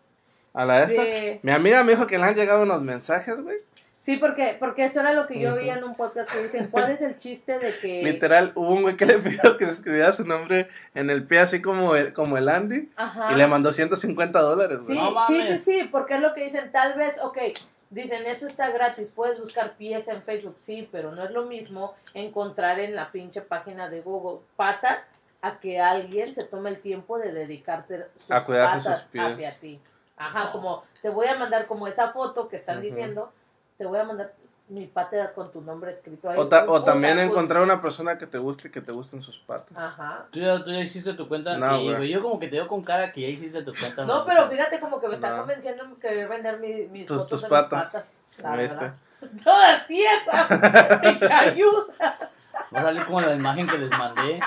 a 0.53 0.65
la 0.65 0.83
esta. 0.83 1.03
Sí. 1.03 1.39
Mi 1.41 1.51
amiga 1.51 1.83
me 1.83 1.93
dijo 1.93 2.07
que 2.07 2.17
le 2.17 2.23
han 2.25 2.35
llegado 2.35 2.63
unos 2.63 2.81
mensajes, 2.81 3.39
güey. 3.41 3.57
Sí, 3.97 4.17
porque, 4.17 4.57
porque 4.59 4.83
eso 4.83 4.99
era 4.99 5.13
lo 5.13 5.27
que 5.27 5.39
yo 5.39 5.51
Ujú. 5.51 5.59
oía 5.59 5.75
en 5.75 5.85
un 5.85 5.95
podcast 5.95 6.29
que 6.29 6.43
dicen, 6.43 6.67
¿cuál 6.69 6.91
es 6.91 7.01
el 7.01 7.17
chiste 7.19 7.57
de 7.57 7.73
que... 7.81 8.03
Literal, 8.03 8.51
hubo 8.55 8.73
un 8.73 8.81
güey 8.81 8.97
que 8.97 9.05
le 9.05 9.17
pidió 9.19 9.55
que 9.55 9.65
se 9.65 9.71
escribiera 9.71 10.11
su 10.11 10.25
nombre 10.25 10.67
en 10.93 11.09
el 11.09 11.23
pie, 11.23 11.39
así 11.39 11.61
como 11.61 11.95
el, 11.95 12.11
como 12.11 12.37
el 12.37 12.49
Andy, 12.49 12.89
Ajá. 12.97 13.31
y 13.31 13.35
le 13.35 13.47
mandó 13.47 13.71
150 13.71 14.37
dólares, 14.41 14.79
Sí. 14.85 14.93
No 14.95 15.13
sí, 15.27 15.41
sí, 15.47 15.57
sí, 15.63 15.89
porque 15.89 16.15
es 16.15 16.19
lo 16.19 16.33
que 16.33 16.43
dicen, 16.43 16.69
tal 16.73 16.97
vez, 16.97 17.13
ok, 17.21 17.37
dicen, 17.93 18.25
eso 18.25 18.47
está 18.47 18.69
gratis, 18.71 19.11
puedes 19.15 19.39
buscar 19.39 19.73
pies 19.77 20.07
en 20.07 20.21
Facebook, 20.23 20.55
sí, 20.59 20.87
pero 20.91 21.11
no 21.11 21.23
es 21.23 21.31
lo 21.31 21.43
mismo 21.45 21.93
encontrar 22.13 22.79
en 22.79 22.95
la 22.95 23.11
pinche 23.11 23.41
página 23.41 23.89
de 23.89 24.01
Google 24.01 24.39
patas 24.55 25.07
a 25.41 25.59
que 25.59 25.79
alguien 25.79 26.33
se 26.33 26.43
tome 26.45 26.69
el 26.69 26.79
tiempo 26.79 27.17
de 27.19 27.31
dedicarte 27.31 28.07
sus 28.17 28.31
A 28.31 28.43
cuidarse 28.43 28.77
patas 28.77 28.99
sus 29.01 29.07
pies. 29.09 29.25
hacia 29.33 29.59
ti. 29.59 29.79
Ajá, 30.17 30.45
No. 30.45 30.51
como 30.53 30.83
te 31.01 31.09
voy 31.09 31.27
a 31.27 31.35
mandar 31.37 31.67
como 31.67 31.87
esa 31.87 32.11
foto 32.11 32.47
que 32.47 32.55
están 32.55 32.81
diciendo, 32.81 33.31
te 33.77 33.85
voy 33.85 33.99
a 33.99 34.03
mandar 34.03 34.33
mi 34.69 34.87
pata 34.87 35.33
con 35.33 35.51
tu 35.51 35.61
nombre 35.61 35.91
escrito 35.91 36.29
ahí. 36.29 36.37
O, 36.39 36.47
ta- 36.47 36.63
o 36.63 36.67
Puta, 36.79 36.85
también 36.85 37.15
pues, 37.15 37.27
encontrar 37.27 37.61
una 37.63 37.81
persona 37.81 38.17
que 38.17 38.25
te 38.25 38.37
guste 38.37 38.69
y 38.69 38.71
que 38.71 38.81
te 38.81 38.91
gusten 38.91 39.21
sus 39.21 39.37
patas. 39.39 39.77
Ajá. 39.77 40.25
¿Tú 40.31 40.39
ya, 40.39 40.63
¿Tú 40.63 40.71
ya 40.71 40.79
hiciste 40.79 41.13
tu 41.13 41.27
cuenta? 41.27 41.57
No, 41.57 41.77
sí, 41.77 41.83
güey. 41.83 41.95
güey. 41.97 42.09
Yo 42.09 42.21
como 42.23 42.39
que 42.39 42.47
te 42.47 42.55
veo 42.55 42.67
con 42.67 42.83
cara 42.83 43.11
que 43.11 43.21
ya 43.21 43.27
hiciste 43.27 43.61
tu 43.63 43.73
cuenta. 43.75 44.05
No, 44.05 44.25
pero 44.25 44.49
fíjate 44.49 44.79
como 44.79 44.99
que 45.01 45.07
me 45.09 45.15
está 45.15 45.31
No. 45.31 45.37
convenciendo 45.39 45.83
en 45.83 45.95
querer 45.97 46.27
vender 46.29 46.59
mi- 46.59 46.87
mis 46.87 47.05
Tus- 47.05 47.23
fotos 47.23 47.41
tus 47.41 47.41
de 47.41 47.47
mis 47.47 47.51
patas. 47.61 47.83
patas. 47.85 48.05
la 48.37 48.55
verdad. 48.55 48.93
Todas 49.43 49.87
tiesas. 49.87 50.49
y 51.03 51.25
ayuda. 51.31 51.85
Va 52.75 52.79
a 52.79 52.83
salir 52.83 53.05
como 53.05 53.21
la 53.21 53.33
imagen 53.35 53.67
que 53.67 53.77
les 53.77 53.89
mandé. 53.91 54.39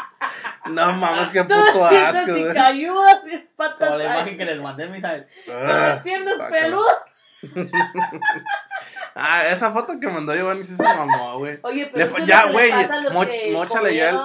No 0.70 0.92
mames, 0.94 1.30
qué 1.30 1.44
Todas 1.44 1.70
puto 1.70 1.88
tiesas 1.88 2.14
asco, 2.16 2.36
y 2.36 2.42
güey. 2.42 2.54
cayudas, 2.54 3.24
mis 3.24 3.40
patas. 3.56 3.88
Como 3.88 3.98
la 3.98 4.04
imagen 4.04 4.36
que 4.38 4.44
les 4.44 4.60
mandé, 4.60 4.86
mira. 4.88 5.24
Con 5.46 5.66
las 5.68 5.98
Ah, 5.98 6.02
piernas 6.02 6.34
peludas. 6.50 6.96
Ah, 9.14 9.44
esa 9.48 9.70
foto 9.72 9.98
que 9.98 10.08
mandó 10.08 10.34
Giovanni 10.34 10.62
sí 10.62 10.74
se 10.76 10.82
mamó, 10.82 11.38
güey. 11.38 11.58
Oye, 11.62 11.90
pero 11.92 12.18
Le 12.18 12.26
ya, 12.26 12.50
güey, 12.52 12.70
mo- 13.12 13.26
que 13.26 13.50
móchale 13.52 13.96
ya, 13.96 14.10
el, 14.10 14.16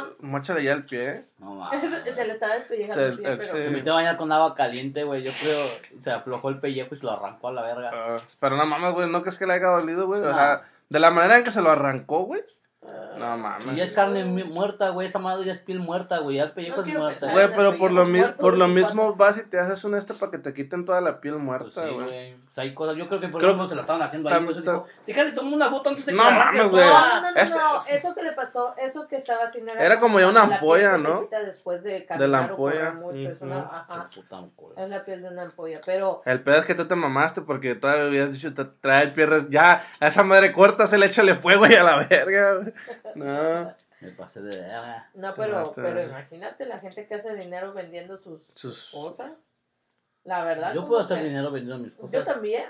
ya 0.64 0.74
pie. 0.86 1.26
No 1.40 1.56
mames. 1.56 1.82
Se 2.14 2.26
le 2.26 2.34
estaba 2.34 2.56
despellejando 2.56 3.02
Se- 3.02 3.08
el 3.10 3.18
pie, 3.20 3.32
el- 3.32 3.38
pero... 3.38 3.52
Se 3.54 3.70
metió 3.70 3.94
a 3.94 3.96
bañar 3.96 4.18
con 4.18 4.32
agua 4.34 4.54
caliente, 4.54 5.04
güey. 5.06 5.24
Yo 5.24 5.32
creo 5.40 5.68
se 6.00 6.12
aflojó 6.12 6.50
el 6.50 6.60
pellejo 6.60 6.94
y 6.94 6.98
se 6.98 7.06
lo 7.06 7.12
arrancó 7.14 7.48
a 7.48 7.54
la 7.54 7.62
verga. 7.62 7.92
Ah, 7.94 8.18
pero 8.40 8.58
no 8.58 8.66
mames, 8.66 8.94
güey, 8.94 9.10
¿no 9.10 9.22
crees 9.22 9.38
que 9.38 9.46
le 9.48 9.54
haya 9.54 9.68
dolido, 9.68 10.08
güey? 10.08 10.22
O 10.22 10.34
sea, 10.34 10.64
de 10.90 11.00
la 11.00 11.10
manera 11.12 11.38
en 11.38 11.44
que 11.46 11.52
se 11.52 11.62
lo 11.62 11.72
arrancó, 11.72 12.24
güey. 12.26 12.44
Ah, 12.86 13.11
No 13.22 13.38
mames. 13.38 13.64
Si 13.66 13.76
ya 13.76 13.84
es 13.84 13.92
carne 13.94 14.26
muerta, 14.26 14.90
güey. 14.90 15.08
Esa 15.08 15.20
madre 15.20 15.46
ya 15.46 15.54
es 15.54 15.60
piel 15.60 15.80
muerta, 15.80 16.20
güey. 16.20 16.38
Ya 16.38 16.44
el 16.44 16.52
pellejo 16.52 16.82
No 16.82 16.88
es 16.88 16.98
muerta. 16.98 17.32
Güey, 17.32 17.48
pero 17.56 17.78
por 17.78 17.92
lo, 17.92 18.06
mi- 18.06 18.20
muerto, 18.20 18.38
por 18.42 18.58
lo 18.58 18.68
mismo 18.68 19.04
cuando- 19.04 19.16
vas 19.16 19.38
y 19.38 19.44
te 19.44 19.60
haces 19.60 19.84
un 19.84 19.96
esto 19.96 20.16
para 20.16 20.32
que 20.32 20.38
te 20.38 20.54
quiten 20.54 20.86
toda 20.86 21.02
la 21.02 21.20
piel 21.22 21.36
Pues 21.36 21.44
muerta, 21.44 21.70
sí, 21.84 21.94
güey. 21.94 22.06
güey. 22.08 22.34
O 22.34 22.54
sea, 22.54 22.64
hay 22.64 22.74
cosas. 22.74 22.96
Yo 22.98 23.08
creo 23.08 23.20
que 23.22 23.28
por 23.30 23.40
Creo- 23.40 23.52
ejemplo 23.52 23.70
se 23.70 23.76
la 23.76 23.82
estaban 23.82 24.02
haciendo 24.02 24.30
ahí. 24.30 24.44
Por 24.44 24.52
eso 24.52 24.60
tam- 24.62 24.84
dijo, 24.84 24.88
déjale, 25.08 25.32
toma 25.32 25.56
una 25.56 25.70
foto 25.70 25.90
antes 25.90 26.06
de 26.06 26.12
que 26.12 26.18
No 26.18 26.24
mames, 26.32 26.70
güey. 26.70 26.84
toda". 26.84 27.22
No, 27.22 27.22
no, 27.22 27.32
no, 27.32 27.82
eso 27.90 28.16
que 28.16 28.24
le 28.24 28.32
pasó, 28.34 28.76
eso 28.78 29.08
que 29.08 29.18
estaba 29.18 29.46
haciendo 29.46 29.72
Era 29.74 30.00
como 30.00 30.20
ya 30.20 30.28
una 30.28 30.40
la 30.42 30.46
piel 30.48 30.56
ampolla, 30.60 30.98
¿no? 30.98 31.28
Después 31.46 31.84
de 31.84 32.06
la 32.28 32.40
ampolla, 32.40 32.94
es 34.78 34.90
la 34.90 35.06
piel 35.06 35.22
de 35.22 35.30
una 35.30 35.44
ampolla, 35.44 35.80
pero 35.86 36.22
El 36.26 36.42
pedo 36.42 36.58
es 36.58 36.66
que 36.66 36.76
tú 36.76 36.86
te 36.86 36.96
mamaste 36.96 37.42
porque 37.42 37.76
todavía 37.76 38.06
habías 38.06 38.32
dicho, 38.34 38.54
te 38.54 38.66
trae 38.66 39.04
el 39.04 39.50
ya, 39.50 39.84
a 40.00 40.08
esa 40.08 40.24
madre 40.24 40.52
corta 40.52 40.88
se 40.88 40.98
le 40.98 41.06
échale 41.06 41.36
fuego 41.36 41.66
y 41.68 41.74
a 41.74 41.84
la 41.84 42.06
verga, 42.08 42.56
güey. 42.56 42.74
No, 43.16 43.74
Me 44.02 44.12
pasé 44.12 44.42
de 44.42 44.58
verga. 44.62 45.10
no, 45.14 45.34
pero, 45.36 45.72
pero 45.76 46.02
imagínate 46.02 46.66
la 46.66 46.80
gente 46.80 47.08
que 47.08 47.16
hace 47.16 47.36
dinero 47.36 47.74
vendiendo 47.74 48.18
sus, 48.18 48.42
Sus- 48.56 48.90
cosas, 48.92 49.32
la 50.24 50.44
verdad. 50.44 50.74
Yo 50.74 50.88
puedo 50.88 51.02
hacer 51.02 51.18
que- 51.20 51.26
dinero 51.26 51.52
vendiendo 51.52 51.84
mis 51.84 51.94
cosas. 51.94 52.12
Yo 52.12 52.24
también, 52.26 52.66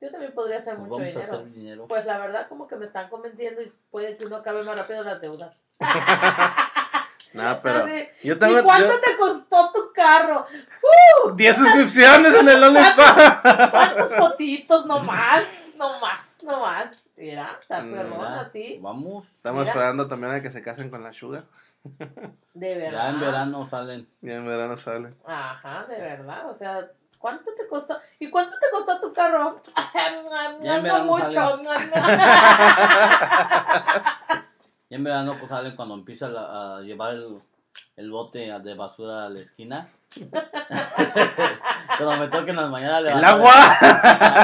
yo 0.00 0.10
también 0.10 0.32
podría 0.32 0.58
hacer 0.58 0.74
Pues 0.76 0.88
mucho 0.88 0.90
vamos 1.00 1.06
a 1.06 1.10
dinero. 1.18 1.32
hacer 1.34 1.52
dinero. 1.52 1.86
Pues 1.88 2.04
la 2.06 2.18
verdad 2.18 2.48
como 2.48 2.66
que 2.66 2.76
me 2.76 2.86
están 2.86 3.08
convenciendo 3.08 3.62
y 3.62 3.72
puede 3.90 4.16
que 4.16 4.26
uno 4.26 4.36
acabe 4.36 4.62
más 4.62 4.76
rápido 4.76 5.02
las 5.04 5.20
deudas. 5.20 5.56
no, 7.32 7.60
pero 7.62 7.78
Así, 7.84 8.08
yo 8.22 8.38
tengo 8.38 8.58
¿Y 8.60 8.62
cuánto 8.62 8.92
yo- 8.94 9.00
te 9.00 9.16
costó 9.16 9.72
tu 9.72 9.92
carro? 9.92 10.46
10 11.34 11.56
suscripciones 11.56 12.34
en 12.34 12.48
el 12.48 12.62
OnlyFans. 12.62 13.70
¿Cuántos 13.70 14.14
fotitos? 14.14 14.86
No 14.86 14.98
más, 15.00 15.44
no 15.76 15.98
más, 16.00 16.20
no 16.42 16.60
más. 16.60 16.86
Mira, 17.24 17.58
está. 17.58 17.80
Vamos. 17.80 19.26
Estamos 19.28 19.60
Mira. 19.60 19.70
esperando 19.70 20.06
también 20.08 20.32
a 20.34 20.42
que 20.42 20.50
se 20.50 20.60
casen 20.60 20.90
con 20.90 21.02
la 21.02 21.14
Sugar. 21.14 21.44
De 22.52 22.74
verdad. 22.74 22.90
Ya 22.92 23.08
en 23.08 23.20
verano 23.20 23.66
salen. 23.66 24.06
Ya 24.20 24.34
en 24.34 24.44
verano 24.44 24.76
sale. 24.76 25.14
Ajá, 25.24 25.86
de 25.86 26.02
verdad. 26.02 26.50
O 26.50 26.54
sea, 26.54 26.86
¿cuánto 27.16 27.54
te 27.54 27.66
costó? 27.66 27.98
¿Y 28.18 28.28
cuánto 28.28 28.54
te 28.58 28.66
costó 28.70 29.00
tu 29.00 29.14
carro? 29.14 29.58
Ya 30.60 30.78
en 30.78 30.82
no 30.82 30.82
verano 30.82 31.04
mucho. 31.04 31.62
Ya 34.90 34.98
en 34.98 35.04
verano 35.04 35.34
pues, 35.38 35.48
salen 35.48 35.76
cuando 35.76 35.94
empieza 35.94 36.26
a 36.26 36.82
llevar 36.82 37.14
el, 37.14 37.40
el 37.96 38.10
bote 38.10 38.52
de 38.60 38.74
basura 38.74 39.24
a 39.24 39.30
la 39.30 39.40
esquina. 39.40 39.88
cuando 41.98 42.16
me 42.18 42.28
toquen 42.28 42.56
las 42.56 42.70
mañanas 42.70 42.98
¡El 43.00 43.04
levantar- 43.06 43.30
agua! 43.34 43.54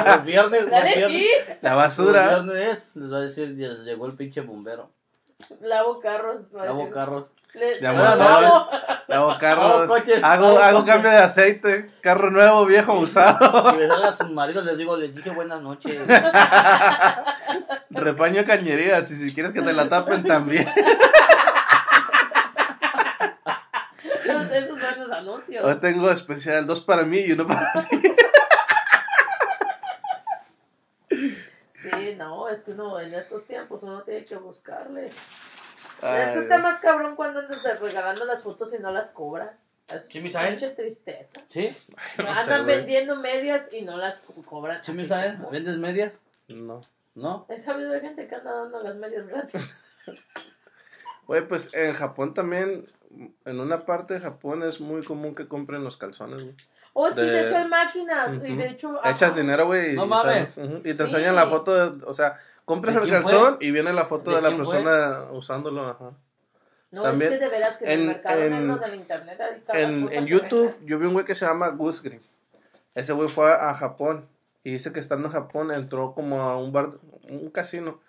Los 0.17 0.25
viernes, 0.25 0.63
los 0.63 0.83
viernes. 0.97 1.27
La 1.63 1.71
los 1.71 1.79
basura. 1.79 2.27
viernes 2.29 2.91
les 2.95 3.13
va 3.13 3.17
a 3.17 3.21
decir, 3.21 3.57
ya 3.57 3.69
llegó 3.85 4.07
el 4.07 4.15
pinche 4.15 4.41
bombero. 4.41 4.91
Lavo 5.61 6.01
carros. 6.01 6.43
Lavo 6.53 6.91
carros. 6.91 7.31
Le- 7.55 7.75
le 7.77 7.81
lavo. 7.81 8.69
Hago 9.09 9.39
carros. 9.39 9.65
Hago 9.73 9.87
coches, 9.89 10.23
hago 10.23 10.47
hago 10.47 10.59
hago 10.59 10.79
coches. 10.81 10.93
cambio 10.95 11.11
de 11.11 11.17
aceite. 11.19 11.91
Carro 12.01 12.31
nuevo, 12.31 12.65
viejo, 12.67 12.93
usado. 12.95 13.75
Y 13.75 13.79
les 13.79 13.91
a 13.91 14.17
sus 14.17 14.31
maridos 14.31 14.65
les 14.65 14.77
digo, 14.79 14.97
les 14.97 15.13
dije 15.15 15.31
buenas 15.31 15.61
noches. 15.61 15.99
Repaño 17.91 18.45
cañerías. 18.45 19.11
Y 19.11 19.17
si 19.17 19.35
quieres 19.35 19.53
que 19.53 19.63
te 19.63 19.73
la 19.73 19.89
tapen 19.89 20.23
también. 20.25 20.69
Esos 24.05 24.51
esos 24.53 24.81
son 24.81 25.09
los 25.09 25.10
anuncios. 25.21 25.81
Tengo 25.81 26.11
especial. 26.11 26.67
Dos 26.67 26.81
para 26.81 27.03
mí 27.05 27.19
y 27.21 27.33
uno 27.33 27.47
para 27.47 27.73
ti. 27.89 28.01
Sí, 31.83 32.15
no, 32.17 32.49
es 32.49 32.63
que 32.63 32.73
uno 32.73 33.01
en 33.01 33.15
estos 33.15 33.47
tiempos 33.47 33.83
uno 33.83 34.03
tiene 34.03 34.25
que 34.25 34.37
buscarle. 34.37 35.11
Ay, 36.03 36.23
es 36.23 36.29
que 36.33 36.39
está 36.41 36.57
Dios. 36.57 36.63
más 36.63 36.81
cabrón 36.81 37.17
cuando 37.17 37.41
andas 37.41 37.81
regalando 37.81 38.25
las 38.27 38.43
fotos 38.43 38.73
y 38.75 38.79
no 38.79 38.91
las 38.93 39.11
cobras. 39.11 39.51
Es 39.89 40.07
Sí, 40.09 40.21
Misael. 40.21 40.55
mucha 40.55 40.75
tristeza. 40.75 41.41
¿Sí? 41.49 41.77
No 42.19 42.31
Andan 42.31 42.65
vendiendo 42.67 43.17
medias 43.17 43.67
y 43.73 43.83
no 43.83 43.97
las 43.97 44.15
co- 44.21 44.35
cobran. 44.45 44.85
¿Sí, 44.85 44.93
Misael? 44.93 45.37
como- 45.39 45.51
¿Vendes 45.51 45.77
medias? 45.79 46.13
No. 46.49 46.81
¿No? 47.15 47.47
He 47.49 47.59
sabido 47.59 47.91
de 47.91 48.01
gente 48.01 48.29
que 48.29 48.35
anda 48.35 48.53
dando 48.53 48.83
las 48.83 48.95
medias 48.97 49.27
gratis. 49.27 49.63
Güey, 51.27 51.47
pues 51.49 51.73
en 51.75 51.93
Japón 51.95 52.35
también, 52.35 52.87
en 53.45 53.61
una 53.61 53.85
parte 53.85 54.15
de 54.15 54.21
Japón 54.21 54.63
es 54.63 54.81
muy 54.81 55.03
común 55.05 55.35
que 55.35 55.49
compren 55.49 55.83
los 55.85 55.97
calzones, 55.97 56.43
güey. 56.43 56.55
Oh, 56.93 57.09
sí, 57.09 57.15
de, 57.17 57.23
De- 57.31 57.47
hecho 57.47 57.57
hay 57.57 57.69
máquinas. 57.69 58.35
Y 58.35 58.57
de 58.57 58.67
hecho. 58.69 59.01
Echas 59.05 59.35
dinero, 59.37 59.67
güey. 59.67 59.93
y 59.93 59.97
No 59.97 60.07
mames. 60.07 60.51
sales, 60.55 60.71
ujú, 60.71 60.79
Y 60.79 60.83
te 60.83 60.95
Sí. 60.95 61.03
enseñan 61.03 61.37
la 61.37 61.47
foto, 61.47 61.91
de- 61.97 62.05
o 62.05 62.13
sea, 62.15 62.39
compras 62.65 62.97
¿De 62.97 63.03
el 63.03 63.11
calzón 63.11 63.57
y 63.61 63.71
viene 63.71 63.93
la 63.93 64.07
foto 64.07 64.31
¿De 64.31 64.37
de, 64.37 64.43
la 64.43 64.49
quién 64.49 64.65
fue? 64.65 64.75
persona 64.83 65.25
usándolo, 65.33 65.89
ajá. 65.89 66.11
No, 66.93 67.03
También 67.03 67.33
es 67.33 67.39
que 67.39 67.45
de 67.45 67.51
veras 67.51 67.77
que 67.77 67.85
en, 67.85 67.91
el 67.93 68.01
en- 68.01 68.07
mercado 68.09 68.43
en- 68.43 68.51
negro 68.51 68.77
del 68.79 68.95
internet 68.97 69.41
hay 69.41 69.61
cada 69.61 69.79
En, 69.79 70.03
cosa 70.07 70.15
en 70.17 70.25
que 70.25 70.31
YouTube, 70.31 70.77
yo 70.85 70.99
vi 70.99 71.07
un 71.07 71.13
güey 71.13 71.25
que 71.25 71.35
se 71.37 71.47
llama 71.47 71.69
Goose 71.69 72.03
Green. 72.09 72.23
Ese 72.97 73.13
güey 73.13 73.29
fue 73.29 73.53
a, 73.53 73.71
a 73.71 73.75
Japón 73.77 74.27
y 74.65 74.73
dice 74.73 74.93
que 74.93 74.99
estando 74.99 75.29
en 75.29 75.33
Japón 75.33 75.71
entró 75.73 76.13
como 76.15 76.43
a 76.43 76.57
un 76.57 76.73
bar, 76.73 76.91
un 77.29 77.49
casino. 77.51 78.01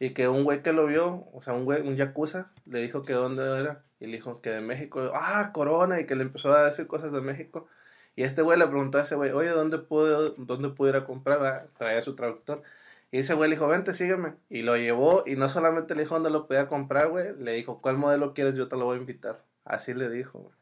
Y 0.00 0.10
que 0.14 0.26
un 0.28 0.42
güey 0.44 0.62
que 0.62 0.72
lo 0.72 0.86
vio, 0.86 1.26
o 1.32 1.42
sea, 1.42 1.52
un 1.52 1.64
güey, 1.66 1.86
un 1.86 1.94
yakuza, 1.94 2.50
le 2.66 2.80
dijo 2.80 3.02
que 3.02 3.12
dónde 3.12 3.42
era. 3.60 3.84
Y 4.00 4.06
le 4.06 4.12
dijo 4.16 4.40
que 4.40 4.50
de 4.50 4.60
México. 4.62 5.12
Ah, 5.14 5.50
Corona. 5.52 6.00
Y 6.00 6.06
que 6.06 6.16
le 6.16 6.22
empezó 6.22 6.52
a 6.52 6.64
decir 6.64 6.86
cosas 6.86 7.12
de 7.12 7.20
México. 7.20 7.68
Y 8.16 8.22
este 8.24 8.40
güey 8.42 8.58
le 8.58 8.66
preguntó 8.66 8.98
a 8.98 9.02
ese 9.02 9.14
güey, 9.14 9.30
oye, 9.30 9.50
¿dónde 9.50 9.78
puedo, 9.78 10.30
dónde 10.30 10.70
puedo 10.70 10.90
ir 10.90 10.96
a 10.96 11.04
comprar? 11.04 11.44
Ah, 11.44 11.66
Traía 11.78 12.00
su 12.02 12.16
traductor. 12.16 12.62
Y 13.12 13.18
ese 13.18 13.34
güey 13.34 13.50
le 13.50 13.56
dijo, 13.56 13.68
vente, 13.68 13.92
sígueme. 13.92 14.34
Y 14.48 14.62
lo 14.62 14.76
llevó. 14.76 15.22
Y 15.26 15.36
no 15.36 15.48
solamente 15.50 15.94
le 15.94 16.02
dijo 16.02 16.14
dónde 16.14 16.30
lo 16.30 16.46
podía 16.46 16.66
comprar, 16.66 17.08
güey. 17.10 17.36
Le 17.38 17.52
dijo, 17.52 17.82
¿cuál 17.82 17.98
modelo 17.98 18.32
quieres? 18.32 18.54
Yo 18.54 18.68
te 18.68 18.76
lo 18.76 18.86
voy 18.86 18.96
a 18.96 19.00
invitar. 19.00 19.42
Así 19.66 19.92
le 19.92 20.08
dijo, 20.08 20.38
güey. 20.38 20.54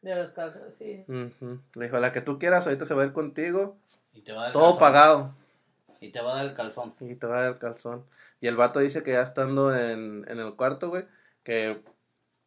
De 0.00 0.14
los 0.16 0.32
calzones, 0.32 0.74
sí. 0.74 1.04
Ujú. 1.06 1.60
Le 1.74 1.84
dijo, 1.84 1.98
la 1.98 2.12
que 2.12 2.20
tú 2.22 2.38
quieras, 2.38 2.64
ahorita 2.66 2.86
se 2.86 2.94
va 2.94 3.02
a 3.02 3.06
ir 3.06 3.12
contigo. 3.12 3.76
Y 4.14 4.22
te 4.22 4.32
va 4.32 4.40
a 4.40 4.44
dar 4.44 4.52
Todo 4.54 4.62
calzón. 4.62 4.78
pagado. 4.78 5.34
Y 6.00 6.10
te 6.12 6.20
va 6.22 6.32
a 6.32 6.36
dar 6.36 6.44
el 6.46 6.54
calzón. 6.54 6.94
Y 7.00 7.14
te 7.16 7.26
va 7.26 7.38
a 7.38 7.40
dar 7.42 7.52
el 7.52 7.58
calzón. 7.58 8.04
Y 8.40 8.46
el 8.46 8.56
vato 8.56 8.80
dice 8.80 9.02
que 9.02 9.12
ya 9.12 9.22
estando 9.22 9.74
en, 9.76 10.24
en 10.28 10.38
el 10.38 10.54
cuarto, 10.54 10.88
güey, 10.90 11.04
que 11.44 11.80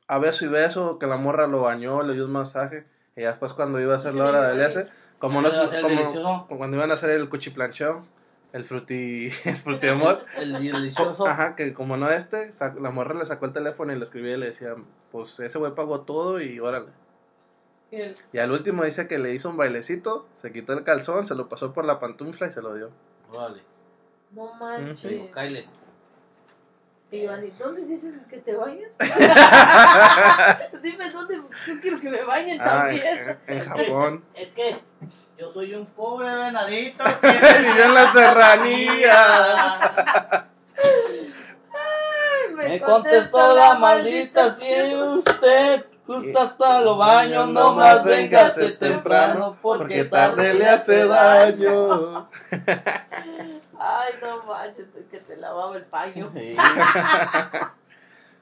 a 0.07 0.17
beso 0.19 0.45
y 0.45 0.47
beso, 0.47 0.99
que 0.99 1.07
la 1.07 1.17
morra 1.17 1.47
lo 1.47 1.61
bañó, 1.61 2.01
le 2.03 2.13
dio 2.13 2.25
un 2.25 2.31
masaje. 2.31 2.85
Y 3.15 3.21
ya 3.21 3.29
después 3.29 3.53
cuando 3.53 3.79
iba 3.79 3.93
a 3.93 3.97
hacer 3.97 4.13
la 4.13 4.25
hora 4.25 4.47
del 4.49 4.61
ese, 4.61 4.85
como 5.19 5.41
no, 5.41 5.49
¿Iba 5.49 5.61
a 5.61 5.65
hacer 5.65 5.79
el 5.79 5.97
como, 5.97 6.11
como 6.47 6.57
cuando 6.57 6.77
iban 6.77 6.91
a 6.91 6.93
hacer 6.95 7.09
el 7.11 7.29
cuchiplancheo, 7.29 8.05
el 8.53 8.63
fruti, 8.63 9.29
el 9.45 9.55
fruti 9.57 9.87
amor, 9.87 10.25
El 10.37 10.53
delicioso. 10.53 11.25
ajá, 11.27 11.55
que 11.55 11.73
como 11.73 11.97
no 11.97 12.09
este, 12.09 12.51
sac- 12.51 12.79
la 12.79 12.89
morra 12.91 13.13
le 13.13 13.25
sacó 13.25 13.45
el 13.45 13.53
teléfono 13.53 13.93
y 13.93 13.97
le 13.97 14.03
escribía 14.03 14.33
y 14.35 14.37
le 14.37 14.47
decía, 14.47 14.75
pues 15.11 15.39
ese 15.39 15.57
güey 15.57 15.73
pagó 15.75 16.01
todo 16.01 16.41
y 16.41 16.59
órale. 16.59 16.87
Y 18.31 18.37
al 18.39 18.51
último 18.51 18.85
dice 18.85 19.07
que 19.07 19.19
le 19.19 19.33
hizo 19.33 19.49
un 19.49 19.57
bailecito, 19.57 20.25
se 20.33 20.53
quitó 20.53 20.71
el 20.73 20.83
calzón, 20.85 21.27
se 21.27 21.35
lo 21.35 21.49
pasó 21.49 21.73
por 21.73 21.83
la 21.85 21.99
pantufla 21.99 22.47
y 22.47 22.53
se 22.53 22.61
lo 22.61 22.73
dio. 22.73 22.89
Órale. 23.33 23.61
No 24.31 24.53
manches. 24.53 25.29
Y 27.11 27.17
Iván, 27.23 27.45
¿y 27.45 27.49
dónde 27.51 27.81
dices 27.81 28.13
que 28.29 28.37
te 28.37 28.55
bañen? 28.55 28.89
Dime 30.81 31.09
dónde 31.11 31.41
yo 31.67 31.81
quiero 31.81 31.99
que 31.99 32.09
me 32.09 32.23
bañen 32.23 32.57
Ah, 32.61 32.65
también. 32.87 33.37
en, 33.47 33.57
en 33.57 33.65
Japón. 33.65 34.23
Es 34.33 34.47
que 34.51 34.79
yo 35.37 35.51
soy 35.51 35.73
un 35.75 35.85
pobre 35.87 36.33
venadito. 36.33 37.03
Vivió 37.21 37.83
en 37.85 37.93
la 37.93 38.13
serranía. 38.13 40.45
Ay, 41.73 42.53
Me 42.55 42.79
contestó 42.79 43.55
la 43.57 43.73
maldita 43.75 44.53
si 44.53 44.95
usted 44.95 45.85
gusta 46.07 46.43
hasta 46.43 46.81
los 46.81 46.97
baños, 46.97 47.49
no 47.49 47.73
más 47.73 48.03
véngase 48.03 48.71
temprano 48.71 49.57
porque 49.61 50.05
tarde 50.05 50.53
le 50.53 50.65
hace 50.67 51.05
daño. 51.05 52.29
Ay, 53.83 54.13
no 54.21 54.43
manches, 54.43 54.87
es 54.95 55.05
que 55.09 55.19
te 55.19 55.37
lavaba 55.37 55.75
el 55.77 55.85
paño. 55.85 56.31
Sí. 56.35 56.55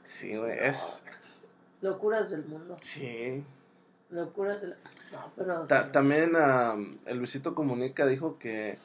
Sí, 0.04 0.36
güey, 0.36 0.58
es. 0.60 1.04
Locuras 1.82 2.32
del 2.32 2.44
mundo. 2.46 2.78
Sí. 2.82 3.46
Locuras 4.10 4.60
del. 4.60 4.76
No, 5.12 5.32
pero. 5.38 5.62
Ta- 5.68 5.92
también 5.92 6.34
ah, 6.36 6.76
el 7.06 7.18
Luisito 7.20 7.54
Comunica 7.56 8.06
dijo 8.06 8.38
que. 8.40 8.80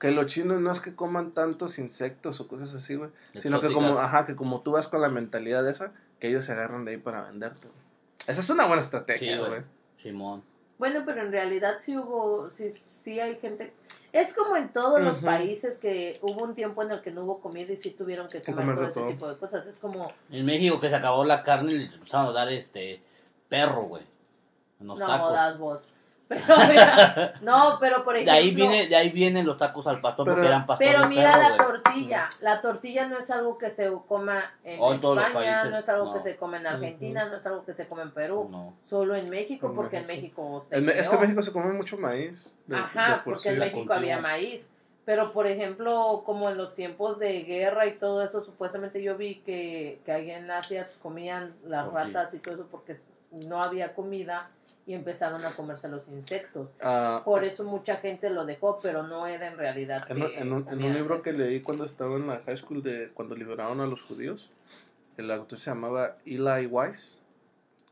Que 0.00 0.10
los 0.10 0.26
chinos 0.26 0.60
no 0.60 0.72
es 0.72 0.80
que 0.80 0.94
coman 0.94 1.32
tantos 1.32 1.78
insectos 1.78 2.40
o 2.40 2.48
cosas 2.48 2.74
así, 2.74 2.96
güey. 2.96 3.10
Sino 3.34 3.60
que 3.60 3.72
como, 3.72 3.98
ajá, 3.98 4.26
que 4.26 4.34
como 4.36 4.60
tú 4.62 4.72
vas 4.72 4.88
con 4.88 5.00
la 5.00 5.08
mentalidad 5.08 5.66
esa, 5.68 5.92
que 6.20 6.28
ellos 6.28 6.44
se 6.44 6.52
agarran 6.52 6.84
de 6.84 6.92
ahí 6.92 6.96
para 6.98 7.22
venderte. 7.22 7.68
güey. 7.68 7.85
Esa 8.26 8.40
es 8.40 8.50
una 8.50 8.66
buena 8.66 8.82
estrategia, 8.82 9.38
güey. 9.38 9.62
Simón. 10.02 10.42
Bueno, 10.78 11.02
pero 11.06 11.22
en 11.22 11.32
realidad 11.32 11.76
sí 11.78 11.96
hubo, 11.96 12.50
sí, 12.50 12.70
sí 12.70 13.18
hay 13.18 13.36
gente. 13.36 13.72
Es 14.12 14.34
como 14.34 14.56
en 14.56 14.70
todos 14.70 15.00
los 15.00 15.18
países 15.18 15.78
que 15.78 16.18
hubo 16.22 16.44
un 16.44 16.54
tiempo 16.54 16.82
en 16.82 16.90
el 16.90 17.02
que 17.02 17.10
no 17.10 17.24
hubo 17.24 17.40
comida 17.40 17.72
y 17.72 17.76
sí 17.76 17.90
tuvieron 17.90 18.28
que 18.28 18.40
Que 18.40 18.52
comer 18.52 18.74
comer 18.74 18.88
de 18.88 18.92
todo 18.92 19.04
ese 19.04 19.14
tipo 19.14 19.28
de 19.28 19.36
cosas. 19.36 19.66
Es 19.66 19.78
como, 19.78 20.10
En 20.30 20.44
México 20.44 20.80
que 20.80 20.88
se 20.88 20.94
acabó 20.94 21.24
la 21.24 21.42
carne 21.42 21.72
y 21.72 21.78
les 21.78 21.92
empezaron 21.92 22.26
a 22.28 22.32
dar 22.32 22.50
este 22.50 23.00
perro, 23.48 23.82
güey. 23.82 24.04
No 24.80 24.96
tacos. 24.96 25.32
das 25.32 25.58
vos. 25.58 25.80
Pero 26.28 26.42
mira, 26.68 27.34
no, 27.42 27.76
pero 27.78 28.02
por 28.04 28.14
De 28.14 28.22
ejemplo. 28.22 28.34
ahí 28.34 28.50
viene, 28.52 28.88
de 28.88 28.96
ahí 28.96 29.10
vienen 29.10 29.46
los 29.46 29.56
tacos 29.56 29.86
al 29.86 30.00
pastor 30.00 30.24
Pero- 30.26 30.34
porque 30.36 30.48
eran 30.48 30.66
pastor 30.66 30.86
Pero 30.86 31.02
de 31.02 31.06
mira 31.08 31.32
perro, 31.34 31.42
la 31.42 31.48
güey. 31.56 31.68
tortilla. 31.68 32.30
La 32.40 32.60
tortilla 32.60 33.06
no 33.06 33.18
es 33.18 33.30
algo 33.30 33.56
que 33.58 33.70
se 33.70 33.88
coma 34.08 34.42
en 34.64 34.80
Oh, 34.80 34.92
España, 34.94 35.32
países, 35.32 35.70
no 35.70 35.76
es 35.78 35.88
algo 35.88 36.04
no. 36.06 36.14
que 36.14 36.20
se 36.20 36.36
come 36.36 36.56
en 36.58 36.66
Argentina, 36.66 37.26
no 37.28 37.36
es 37.36 37.46
algo 37.46 37.64
que 37.64 37.74
se 37.74 37.86
come 37.86 38.02
en 38.02 38.10
Perú. 38.10 38.48
No. 38.50 38.74
Solo 38.82 39.14
en 39.14 39.30
México, 39.30 39.68
En 39.68 39.76
porque 39.76 40.00
México. 40.00 40.42
en 40.42 40.52
México 40.52 40.60
se 40.62 40.76
es 41.00 41.08
que 41.08 41.14
en. 41.14 41.20
México 41.20 41.42
se 41.42 41.52
come 41.52 41.72
mucho 41.72 41.96
maíz. 41.96 42.52
de- 42.66 42.74
de 42.74 42.82
Ajá, 42.82 43.22
por 43.24 43.34
porque 43.34 43.48
sí. 43.50 43.54
en 43.54 43.58
México 43.60 43.92
había 43.92 44.18
maíz. 44.20 44.68
Pero, 45.04 45.32
por 45.32 45.46
ejemplo, 45.46 46.24
como 46.26 46.50
en 46.50 46.56
los 46.58 46.74
tiempos 46.74 47.20
de 47.20 47.44
guerra 47.44 47.86
y 47.86 47.92
todo 47.92 48.24
eso, 48.24 48.42
supuestamente 48.42 49.00
yo 49.00 49.16
vi 49.16 49.36
que, 49.42 50.00
que 50.04 50.10
ahí 50.10 50.32
en 50.32 50.50
Asia 50.50 50.90
comían 51.00 51.54
las 51.64 51.86
Ok. 51.86 51.94
ratas 51.94 52.34
y 52.34 52.40
todo 52.40 52.54
eso 52.56 52.66
porque 52.68 52.98
no 53.30 53.62
había 53.62 53.94
comida 53.94 54.50
y 54.86 54.94
empezaron 54.94 55.44
a 55.44 55.50
comerse 55.50 55.88
los 55.88 56.08
insectos. 56.08 56.72
Ah, 56.80 57.22
Por 57.24 57.42
eso 57.42 57.64
mucha 57.64 57.96
gente 57.96 58.30
lo 58.30 58.46
dejó, 58.46 58.78
pero 58.80 59.02
no 59.02 59.26
era 59.26 59.48
en 59.48 59.58
realidad. 59.58 60.06
En, 60.08 60.22
un- 60.22 60.28
que 60.30 60.38
en 60.38 60.52
un, 60.52 60.68
en 60.68 60.84
un 60.84 60.94
libro 60.94 61.22
que 61.22 61.32
leí 61.32 61.60
cuando 61.60 61.84
estaba 61.84 62.14
en 62.16 62.28
la 62.28 62.40
high 62.46 62.56
school 62.56 62.82
de 62.82 63.10
cuando 63.12 63.34
liberaron 63.34 63.80
a 63.80 63.86
los 63.86 64.00
judíos, 64.02 64.50
el 65.16 65.30
autor 65.32 65.58
se 65.58 65.70
llamaba 65.70 66.16
Eli 66.24 66.66
Weiss, 66.66 67.20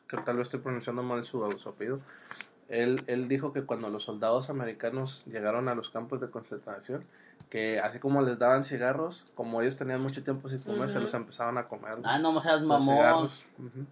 que 0.09 0.17
tal 0.19 0.37
vez 0.37 0.45
estoy 0.47 0.61
pronunciando 0.61 1.03
mal 1.03 1.25
su, 1.25 1.45
su 1.59 1.69
apellido. 1.69 2.01
Él, 2.69 3.03
él 3.09 3.29
dijo 3.29 3.53
que 3.53 3.63
cuando 3.65 3.91
los 3.91 4.05
soldados 4.05 4.49
americanos 4.49 5.25
llegaron 5.27 5.69
a 5.69 5.75
los 5.75 5.91
campos 5.91 6.21
de 6.21 6.31
concentración, 6.31 7.05
que 7.51 7.81
así 7.81 7.99
como 7.99 8.23
les 8.23 8.39
daban 8.39 8.65
cigarros, 8.65 9.27
como 9.35 9.61
ellos 9.61 9.77
tenían 9.77 10.01
mucho 10.01 10.23
tiempo 10.23 10.49
sin 10.49 10.61
comer, 10.61 10.89
se 10.89 10.97
Ujú. 10.97 11.05
los 11.05 11.15
empezaban 11.15 11.59
a 11.59 11.67
comer. 11.67 11.99
Ah, 12.05 12.19
no 12.19 12.41
seas 12.41 12.61
los 12.63 12.69
mamón. 12.69 12.97
cigarros. 12.97 13.45
Ujú. 13.59 13.87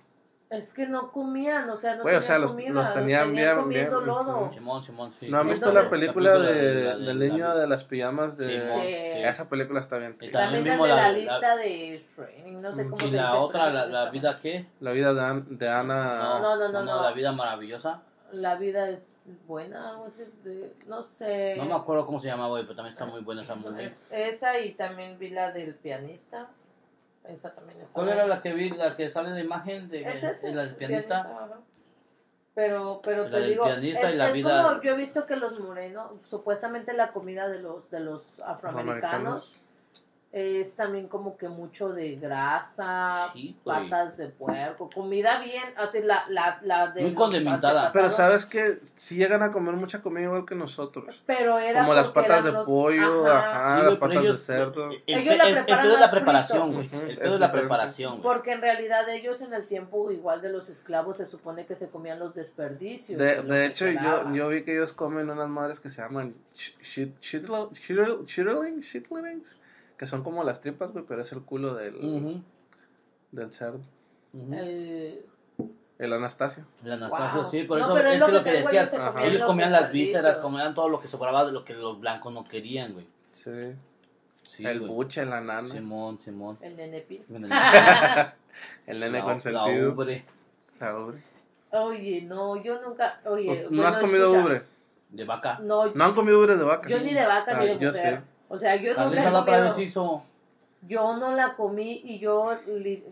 Es 0.52 0.74
que 0.74 0.86
no 0.86 1.10
comían, 1.10 1.68
o 1.70 1.78
sea, 1.78 1.96
no 1.96 2.02
Güey, 2.02 2.14
o 2.16 2.18
tenían 2.18 2.22
sea, 2.22 2.38
los- 2.38 2.52
comida, 2.52 2.70
los 2.72 2.92
tenían 2.92 3.32
bien- 3.32 3.56
comiendo 3.56 3.98
bien, 4.00 4.06
lodo. 4.06 4.50
Simón, 4.52 4.82
Simón, 4.84 5.14
sí. 5.18 5.28
¿No 5.30 5.38
han 5.38 5.46
¿En 5.46 5.50
visto 5.52 5.66
dónde? 5.66 5.82
la 5.82 5.90
película 5.90 6.38
de, 6.38 6.84
la 6.84 6.96
del 7.06 7.18
niño 7.18 7.56
de 7.56 7.66
las 7.66 7.84
pijamas 7.84 8.36
de... 8.36 8.60
Simón, 8.60 8.80
Sí. 8.82 8.94
Esa 9.24 9.48
película 9.48 9.80
está 9.80 9.96
bien. 9.96 10.12
Y 10.20 10.30
también 10.30 10.32
También 10.32 10.64
vimos 10.64 10.88
de 10.88 10.94
la, 10.94 11.02
la- 11.02 11.08
la- 11.12 11.18
lista 11.18 11.56
de 11.56 12.06
Training, 12.16 12.60
no 12.60 12.74
sé 12.74 12.84
Mm. 12.84 12.90
cómo 12.90 13.06
Y 13.06 13.10
se 13.10 13.16
la 13.16 13.22
dice, 13.22 13.36
otra, 13.38 13.60
pero 13.64 13.74
la, 13.74 13.84
sí 13.86 13.92
la 13.92 13.98
está. 14.00 14.10
vida 14.10 14.38
qué? 14.42 14.66
La 14.80 14.90
vida 14.92 15.14
de, 15.14 15.20
An- 15.22 15.58
de 15.58 15.68
Ana... 15.68 16.18
No, 16.18 16.56
no, 16.56 16.68
no, 16.68 16.82
no. 16.82 17.02
La 17.02 17.12
vida 17.12 17.32
maravillosa. 17.32 18.02
La 18.32 18.56
vida 18.56 18.88
es 18.90 19.16
buena, 19.46 19.94
de- 20.44 20.74
no 20.86 21.02
sé. 21.02 21.54
No 21.56 21.64
me 21.64 21.74
acuerdo 21.74 22.04
cómo 22.04 22.18
se 22.20 22.28
llama, 22.28 22.48
güey, 22.48 22.64
pero 22.64 22.76
también 22.76 22.92
está 22.92 23.06
muy 23.06 23.20
buena 23.22 23.40
esa 23.42 23.54
movie. 23.54 23.86
Es- 23.86 24.04
esa 24.10 24.58
y 24.58 24.72
también 24.74 25.18
vi 25.18 25.30
la 25.30 25.50
del 25.52 25.74
pianista. 25.76 26.48
Esa 27.24 27.54
también 27.54 27.80
está 27.80 27.92
¿Cuál 27.92 28.06
buena. 28.06 28.22
era 28.22 28.34
la 28.34 28.42
que 28.42 28.52
vi, 28.52 28.70
la 28.70 28.96
que 28.96 29.08
sale 29.08 29.28
en 29.28 29.34
la 29.34 29.40
imagen 29.40 29.88
de, 29.88 30.02
Es 30.02 30.42
de 30.42 30.52
la 30.54 30.62
del 30.62 30.74
pianista? 30.74 31.20
ajá. 31.20 31.58
Pero, 32.54 33.00
pero 33.02 33.24
La 33.24 33.30
te 33.38 33.44
digo, 33.46 33.64
pianista 33.64 34.08
es, 34.08 34.14
y 34.14 34.18
la 34.18 34.26
es 34.28 34.32
vida- 34.34 34.62
como 34.68 34.82
yo 34.82 34.92
he 34.92 34.96
visto 34.96 35.24
que 35.24 35.36
los 35.36 35.58
morenos, 35.58 36.10
supuestamente 36.26 36.92
la 36.92 37.12
comida 37.12 37.48
de 37.48 37.60
los 37.60 37.88
de 37.90 38.00
los 38.00 38.40
afroamericanos 38.42 39.54
es 40.32 40.74
también 40.76 41.08
como 41.08 41.36
que 41.36 41.46
mucho 41.50 41.92
de 41.92 42.16
grasa, 42.16 43.28
Sí, 43.34 43.54
patas 43.64 44.16
de 44.16 44.28
puerco, 44.28 44.88
comida 44.88 45.42
bien, 45.42 45.62
así 45.76 46.00
la 46.00 46.24
la 46.30 46.58
la 46.62 46.86
de 46.90 47.02
Muy 47.02 47.12
condimentada. 47.14 47.92
Pero 47.92 48.08
sabes 48.08 48.46
que 48.46 48.78
si 48.94 49.16
llegan 49.16 49.42
a 49.42 49.52
comer 49.52 49.74
mucha 49.74 50.00
comida 50.00 50.24
igual 50.24 50.46
que 50.46 50.54
nosotros. 50.54 51.22
pero 51.26 51.58
era 51.58 51.80
Como 51.80 51.92
las 51.92 52.08
patas 52.08 52.30
eran 52.40 52.44
de 52.44 52.52
los- 52.52 52.66
pollo, 52.66 53.26
ajá, 53.26 53.56
ajá, 53.56 53.76
Sí, 53.76 53.82
las 53.90 53.98
patas 53.98 54.16
ellos- 54.22 54.34
de 54.34 54.40
cerdo. 54.54 54.90
El, 54.90 55.02
Ellos 55.06 55.34
el- 55.38 55.56
el 55.58 55.64
pedo 55.66 55.94
es 55.94 56.00
la 56.00 56.10
preparación, 56.10 56.72
güey. 56.72 56.86
El 56.86 56.96
Ujú, 56.96 57.06
pedo 57.20 57.28
es 57.28 57.34
es 57.34 57.40
la 57.40 57.52
preparación. 57.52 58.22
Porque 58.22 58.52
en 58.52 58.62
realidad 58.62 59.06
ellos 59.10 59.42
en 59.42 59.52
el 59.52 59.66
tiempo 59.66 60.10
igual 60.10 60.40
de 60.40 60.48
los 60.48 60.70
esclavos 60.70 61.18
se 61.18 61.26
supone 61.26 61.66
que 61.66 61.74
se 61.74 61.90
comían 61.90 62.18
los 62.18 62.34
desperdicios. 62.34 63.18
De, 63.18 63.42
de 63.42 63.66
hecho, 63.66 63.86
yo, 63.86 64.32
yo 64.32 64.48
vi 64.48 64.62
que 64.62 64.72
ellos 64.72 64.94
comen 64.94 65.28
unas 65.28 65.50
madres 65.50 65.78
que 65.78 65.90
se 65.90 66.00
llaman 66.00 66.34
shitterlings, 67.20 69.58
que 70.02 70.08
son 70.08 70.24
como 70.24 70.42
las 70.42 70.60
tripas, 70.60 70.90
güey, 70.90 71.04
pero 71.06 71.22
es 71.22 71.30
el 71.30 71.42
culo 71.42 71.74
del, 71.76 72.42
del 73.30 73.52
cerdo. 73.52 73.78
El- 74.50 75.24
El 76.00 76.12
Anastasio. 76.12 76.64
El 76.84 76.90
Anastasio, 76.94 77.42
Wow. 77.42 77.50
sí, 77.52 77.62
por 77.62 77.78
No, 77.78 77.84
eso 77.84 77.94
pero 77.94 78.08
es 78.10 78.24
que 78.24 78.32
lo 78.32 78.42
que 78.42 78.50
decías, 78.50 78.92
ellos 78.92 79.04
comían 79.06 79.24
ellos 79.28 79.40
los 79.42 79.48
comían 79.48 79.70
las 79.70 79.92
vísceras, 79.92 80.38
comían 80.38 80.74
todo 80.74 80.88
lo 80.88 80.98
que 81.00 81.06
sobraba 81.06 81.44
de 81.46 81.52
lo 81.52 81.64
que 81.64 81.74
los 81.74 82.00
blancos 82.00 82.32
no 82.34 82.42
querían, 82.42 82.94
güey. 82.94 83.06
Sí. 83.30 83.74
Sí, 84.42 84.66
el 84.66 84.80
güey. 84.80 84.90
buche, 84.90 85.24
la 85.24 85.40
nana. 85.40 85.68
Simón, 85.68 86.18
Simón. 86.20 86.58
el 86.62 86.76
nenepil. 86.76 87.24
El 88.88 88.98
nene 88.98 89.18
La- 89.20 89.24
consentido. 89.24 89.62
La 89.88 89.94
ubre. 89.94 90.24
La 90.80 90.98
ubre. 90.98 91.22
Oye, 91.70 92.22
no, 92.22 92.60
yo 92.60 92.82
nunca. 92.82 93.20
Oye, 93.24 93.46
Pues, 93.46 93.62
¿No 93.62 93.68
bueno, 93.68 93.86
has 93.86 93.98
comido 93.98 94.24
escucha, 94.32 94.44
ubre? 94.44 94.62
De 95.10 95.24
vaca. 95.24 95.60
No, 95.62 95.86
¿No 95.94 96.04
han 96.04 96.14
comido 96.14 96.40
ubre 96.40 96.56
de 96.56 96.64
vaca? 96.64 96.88
yo 96.88 96.98
ni 96.98 97.14
de 97.14 97.24
vaca 97.24 97.52
Ah, 97.54 97.60
ni 97.60 97.66
de 97.68 97.78
yo 97.78 97.92
mujer. 97.92 98.31
O 98.52 98.58
sea, 98.58 98.76
yo 98.76 98.90
he 98.90 98.94
la 98.94 99.40
otra 99.40 99.60
vez 99.60 99.78
hizo. 99.78 100.22
yo 100.82 101.16
no 101.16 101.32
la 101.34 101.56
comí 101.56 102.02
y 102.04 102.18
yo 102.18 102.50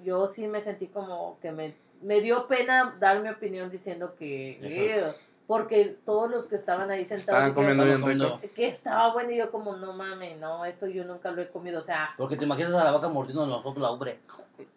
yo 0.05 0.27
sí 0.27 0.47
me 0.47 0.61
sentí 0.61 0.87
como 0.89 1.39
que 1.41 1.51
me, 1.51 1.75
me 2.03 2.21
dio 2.21 2.47
pena 2.47 2.95
dar 3.01 3.21
mi 3.23 3.31
opinión 3.31 3.71
diciendo 3.71 4.15
que 4.19 5.15
porque 5.47 5.97
todos 6.05 6.31
los 6.31 6.47
que 6.47 6.57
estaban 6.57 6.91
ahí 6.91 7.05
sentados 7.07 7.43
Estaban 7.49 7.55
comiendo 7.55 7.85
bien 7.85 8.05
rico. 8.05 8.41
que 8.55 8.69
estaba 8.69 9.13
bueno 9.15 9.31
y 9.33 9.39
yo 9.39 9.51
como 9.51 9.75
no 9.77 9.95
mames 9.95 10.39
no 10.39 10.65
eso 10.67 10.87
yo 10.87 11.05
nunca 11.05 11.31
lo 11.31 11.41
he 11.41 11.49
comido 11.49 11.81
o 11.81 11.83
sea 11.83 12.11
Porque 12.19 12.37
te 12.37 12.45
imaginas 12.45 12.75
a 12.75 12.85
la 12.85 12.91
vaca 12.93 13.09
mordiendo 13.09 13.47
nosotros 13.47 13.79
la 13.79 13.91
ubre. 13.93 14.19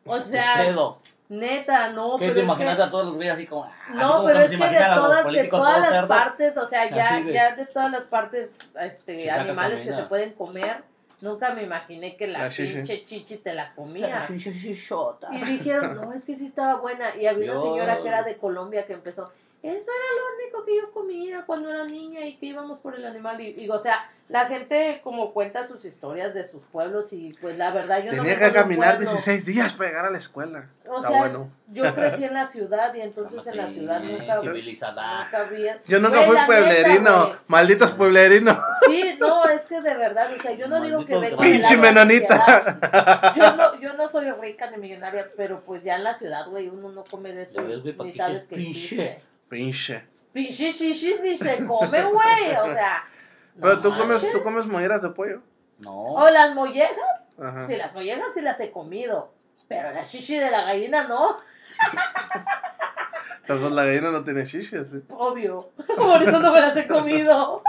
o 0.06 0.16
¿Qué 0.16 0.22
sea 0.22 0.54
pedo? 0.64 0.98
Neta 1.40 1.90
no 1.92 2.18
¿Qué 2.18 2.26
pero 2.26 2.34
te 2.34 2.40
es 2.40 2.46
imaginas 2.46 2.76
que- 2.78 2.82
a 2.84 2.92
todos 2.92 3.06
los 3.08 3.16
güeyes 3.16 3.34
así 3.36 3.46
como. 3.48 3.66
así 3.66 3.82
no 3.94 4.14
como 4.14 4.26
pero 4.26 4.40
es 4.40 4.52
que 4.52 4.58
de 4.58 4.80
todas 4.96 5.26
de 5.26 5.44
todas 5.50 5.80
las 5.80 5.90
cerdos? 5.90 6.08
partes 6.10 6.58
o 6.58 6.66
sea 6.66 6.90
ya 6.90 7.20
güey. 7.22 7.34
ya 7.34 7.56
de 7.56 7.66
todas 7.66 7.92
las 7.92 8.04
partes 8.04 8.58
este 8.82 9.30
animales 9.32 9.82
que 9.82 9.94
se 9.94 10.04
pueden 10.04 10.34
comer 10.34 10.84
nunca 11.22 11.54
me 11.54 11.64
imaginé 11.64 12.18
que 12.18 12.28
la, 12.28 12.40
La 12.40 12.50
chichi. 12.50 12.74
pinche 12.76 13.06
chichi 13.06 13.38
te 13.38 13.54
la 13.54 13.74
comías 13.74 14.26
Sí, 14.26 14.40
sí, 14.42 14.54
sí, 14.54 14.74
shota. 14.74 15.30
Y 15.34 15.40
dijeron, 15.42 15.96
no, 15.96 16.12
es 16.12 16.26
que 16.26 16.36
sí 16.36 16.48
estaba 16.48 16.82
buena. 16.82 17.16
Y 17.16 17.28
había 17.28 17.54
una 17.54 17.62
señora 17.62 18.02
que 18.02 18.08
era 18.10 18.24
de 18.24 18.36
Colombia 18.36 18.86
que 18.86 18.92
empezó, 18.92 19.32
eso 19.64 19.92
era 19.92 20.22
lo 20.22 20.44
único 20.44 20.66
que 20.66 20.76
yo 20.78 20.92
comía 20.92 21.44
cuando 21.46 21.70
era 21.70 21.86
niña 21.86 22.26
y 22.26 22.36
que 22.38 22.48
íbamos 22.48 22.80
por 22.80 22.96
el 22.96 23.06
animal. 23.06 23.40
Y, 23.40 23.56
y, 23.64 23.70
o 23.70 23.80
sea, 23.80 24.12
la 24.28 24.46
gente 24.48 25.00
como 25.04 25.32
cuenta 25.34 25.66
sus 25.66 25.86
historias 25.86 26.34
de 26.34 26.44
sus 26.44 26.64
pueblos 26.64 27.14
y 27.14 27.34
pues 27.42 27.58
la 27.58 27.72
verdad 27.72 28.00
yo 28.00 28.12
no 28.12 28.18
Tenía 28.24 28.36
vengo 28.36 28.48
que 28.48 28.54
caminar 28.54 28.96
pueblo. 28.98 29.12
16 29.12 29.46
días 29.46 29.74
para 29.74 29.90
llegar 29.90 30.06
a 30.06 30.12
la 30.12 30.18
escuela. 30.18 30.70
O 30.88 30.98
Está 30.98 31.08
sea, 31.10 31.20
bueno. 31.20 31.50
yo 31.70 31.96
crecí 31.96 32.24
en 32.26 32.34
la 32.34 32.46
ciudad 32.48 32.94
y 32.94 33.02
entonces 33.02 33.46
en 33.48 33.58
la 33.58 33.68
ciudad 33.68 34.02
nunca, 34.02 34.40
civilizada. 34.42 35.24
nunca 35.26 35.38
había... 35.40 35.82
Yo 35.88 36.00
nunca 36.00 36.26
Güey, 36.26 36.28
fui 36.30 36.38
pueblerino. 36.46 37.26
neta. 37.28 37.40
Malditos 37.48 37.92
pueblerinos. 37.92 38.58
Sí, 38.86 39.16
no, 39.20 39.46
es 39.46 39.62
que 39.62 39.80
de 39.82 39.96
verdad, 39.96 40.30
o 40.38 40.42
sea, 40.42 40.52
yo 40.54 40.68
no 40.68 40.82
digo 40.82 41.06
que 41.06 41.18
vengo 41.18 41.38
Pinche 41.38 41.78
menonita. 41.78 43.34
Yo 43.36 43.56
no, 43.56 43.80
yo 43.80 43.94
no 43.94 44.10
soy 44.10 44.30
rica 44.32 44.70
ni 44.72 44.78
millonaria, 44.78 45.32
pero 45.38 45.62
pues 45.62 45.84
ya 45.84 45.96
en 45.96 46.04
la 46.04 46.16
ciudad, 46.16 46.50
güey, 46.50 46.68
uno 46.68 46.92
no 46.92 47.04
come 47.06 47.32
de 47.34 47.44
eso 47.44 47.64
ves, 47.64 47.82
güey, 47.82 47.94
¿pa' 47.96 48.04
ni 48.04 48.14
sabes 48.14 48.42
que 48.44 48.56
pinche? 48.56 49.06
existe. 49.06 49.33
Pinche. 49.50 50.08
Pinche 50.32 50.72
shishis 50.72 51.20
ni 51.22 51.38
se 51.38 51.66
come, 51.66 52.04
güey, 52.04 52.56
o 52.62 52.74
sea... 52.74 53.04
Pero 53.62 53.76
no 53.76 53.82
tú 53.82 53.96
comes, 53.96 54.32
tú 54.32 54.42
comes 54.42 54.66
molleras 54.66 55.02
de 55.04 55.10
pollo. 55.10 55.42
No. 55.78 56.14
O 56.14 56.30
las 56.30 56.56
mollejas, 56.56 56.98
Ajá. 57.40 57.66
sí, 57.66 57.76
las 57.76 57.94
mollejas 57.94 58.34
sí 58.34 58.42
las 58.42 58.60
he 58.60 58.72
comido, 58.72 59.32
pero 59.68 59.92
la 59.92 60.04
shishi 60.04 60.38
de 60.38 60.50
la 60.50 60.64
gallina 60.64 61.08
no, 61.08 61.38
Pero 63.46 63.60
pues 63.60 63.72
la 63.74 63.86
gallina 63.86 64.12
no 64.12 64.24
tiene 64.24 64.46
chiches. 64.46 64.90
¿sí? 64.90 65.04
obvio, 65.10 65.70
por 65.98 66.24
eso 66.24 66.40
no 66.40 66.52
me 66.52 66.62
las 66.62 66.76
he 66.78 66.88
comido. 66.88 67.62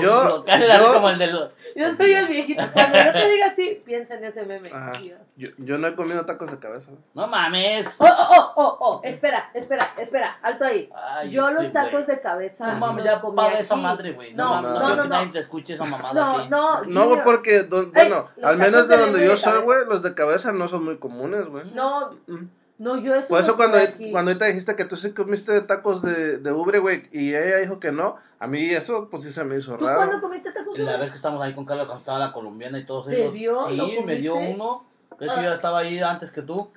Yo, 0.00 0.44
Casi 0.44 0.64
así 0.64 0.92
como 0.92 1.08
yo, 1.08 1.12
el 1.12 1.18
del. 1.18 1.50
Yo 1.76 1.94
soy 1.94 2.12
el 2.12 2.26
viejito, 2.28 2.62
cuando 2.72 2.98
yo 3.04 3.12
te 3.12 3.28
diga 3.28 3.46
así, 3.46 3.82
piensa 3.84 4.14
en 4.14 4.24
ese 4.24 4.44
meme. 4.44 4.68
Ajá. 4.72 4.92
tío. 4.92 5.16
yo, 5.36 5.48
yo 5.58 5.76
no 5.78 5.88
he 5.88 5.94
comido 5.96 6.24
tacos 6.24 6.50
de 6.50 6.58
cabeza. 6.58 6.92
No 7.14 7.26
mames. 7.26 7.86
Oh, 7.98 8.04
oh, 8.06 8.26
oh, 8.30 8.52
oh, 8.56 8.76
oh, 8.80 9.00
espera, 9.02 9.50
espera, 9.54 9.84
espera, 9.98 10.38
alto 10.42 10.64
ahí. 10.64 10.88
Ay, 10.94 11.30
Yo 11.30 11.48
este 11.48 11.62
los 11.62 11.72
tacos 11.72 12.04
güey. 12.04 12.06
de 12.16 12.20
cabeza 12.22 12.72
No 12.72 12.78
mames, 12.78 13.04
ya 13.04 13.20
comí 13.20 13.36
paga 13.36 13.58
esa 13.58 13.74
madre, 13.76 14.12
güey. 14.12 14.34
No, 14.34 14.62
no, 14.62 14.70
no, 14.78 14.88
que 14.90 14.96
no. 14.96 15.04
nadie 15.08 15.32
te 15.32 15.38
escuche 15.40 15.74
esa 15.74 15.84
mamada. 15.84 16.12
No, 16.14 16.38
aquí. 16.38 16.48
no, 16.48 16.82
No, 16.84 17.24
porque, 17.24 17.62
don- 17.64 17.90
bueno, 17.92 18.28
los 18.36 18.50
al 18.50 18.58
menos 18.58 18.86
de 18.88 18.96
de 18.96 19.02
donde 19.02 19.26
yo 19.26 19.36
soy, 19.36 19.60
güey, 19.62 19.84
los 19.86 20.02
de 20.02 20.14
cabeza 20.14 20.52
no 20.52 20.68
son 20.68 20.84
muy 20.84 20.98
comunes, 20.98 21.46
güey. 21.46 21.70
No, 21.72 22.12
Mm. 22.26 22.44
No, 22.78 22.98
yo 23.00 23.14
eso 23.14 23.28
Por 23.28 23.40
eso 23.40 23.56
cuando, 23.56 23.78
aquí. 23.78 24.10
cuando 24.10 24.30
ahorita 24.30 24.46
dijiste 24.46 24.74
que 24.76 24.84
tú 24.84 24.96
sí 24.96 25.12
comiste 25.12 25.60
tacos 25.62 26.02
de, 26.02 26.38
de 26.38 26.52
ubre, 26.52 26.78
güey, 26.80 27.04
y 27.12 27.28
ella 27.34 27.58
dijo 27.58 27.78
que 27.80 27.92
no, 27.92 28.16
a 28.38 28.46
mí 28.46 28.70
eso 28.70 29.08
pues 29.10 29.22
sí 29.22 29.30
se 29.32 29.44
me 29.44 29.56
hizo 29.58 29.72
¿Tú 29.76 29.84
cuándo 29.84 30.00
raro. 30.06 30.20
comiste 30.20 30.50
tacos? 30.52 30.78
La 30.78 30.96
vez 30.96 31.10
que 31.10 31.16
estamos 31.16 31.40
ahí 31.42 31.54
con 31.54 31.64
Carla, 31.64 31.84
cuando 31.86 32.00
estaba 32.00 32.18
la 32.18 32.32
colombiana 32.32 32.78
y 32.78 32.84
todos 32.86 33.06
¿Te 33.06 33.20
ellos. 33.20 33.34
dio? 33.34 33.68
Sí, 33.68 33.76
¿Lo 33.76 34.02
me 34.02 34.16
dio 34.16 34.34
uno. 34.36 34.84
Es 35.20 35.28
Ah. 35.30 35.34
que 35.36 35.42
yo 35.44 35.52
estaba 35.54 35.78
ahí 35.78 36.00
antes 36.00 36.32
que 36.32 36.42
tú. 36.42 36.70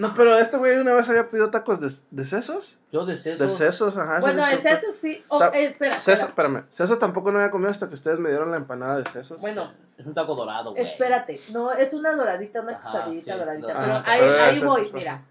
No, 0.00 0.14
pero 0.14 0.36
este 0.38 0.56
güey 0.56 0.78
una 0.78 0.94
vez 0.94 1.08
había 1.10 1.28
pedido 1.28 1.50
tacos 1.50 1.78
de, 1.80 1.90
de 2.10 2.24
sesos. 2.24 2.78
Yo 2.90 3.04
de 3.04 3.16
seso. 3.16 3.44
De 3.44 3.50
sesos, 3.50 3.96
ajá. 3.96 4.20
Bueno, 4.20 4.42
sí 4.46 4.54
es 4.56 4.62
son- 4.62 4.72
eso 4.72 4.86
sí. 4.92 5.24
Oh, 5.28 5.42
eh, 5.44 5.66
espera, 5.66 5.96
espera. 5.96 6.22
espérame. 6.24 6.64
Sesos 6.70 6.98
tampoco 6.98 7.30
no 7.30 7.38
había 7.38 7.50
comido 7.50 7.70
hasta 7.70 7.86
que 7.88 7.94
ustedes 7.94 8.18
me 8.18 8.30
dieron 8.30 8.50
la 8.50 8.56
empanada 8.56 8.98
de 8.98 9.10
sesos. 9.10 9.40
Bueno, 9.40 9.70
Es 9.98 10.06
un 10.06 10.14
taco 10.14 10.34
dorado, 10.34 10.70
güey. 10.72 10.82
espérate. 10.82 11.40
No, 11.50 11.70
es 11.72 11.92
una 11.92 12.12
doradita, 12.14 12.62
una 12.62 12.72
Ajá, 12.72 12.82
quesadillita 12.92 13.32
sí, 13.34 13.38
doradita. 13.38 13.72
ajá. 13.72 13.80
Pero 13.82 13.94
ahí, 14.06 14.20
pero 14.20 14.42
ahí 14.42 14.58
voy, 14.60 14.86
eso, 14.86 14.96
mira. 14.96 15.22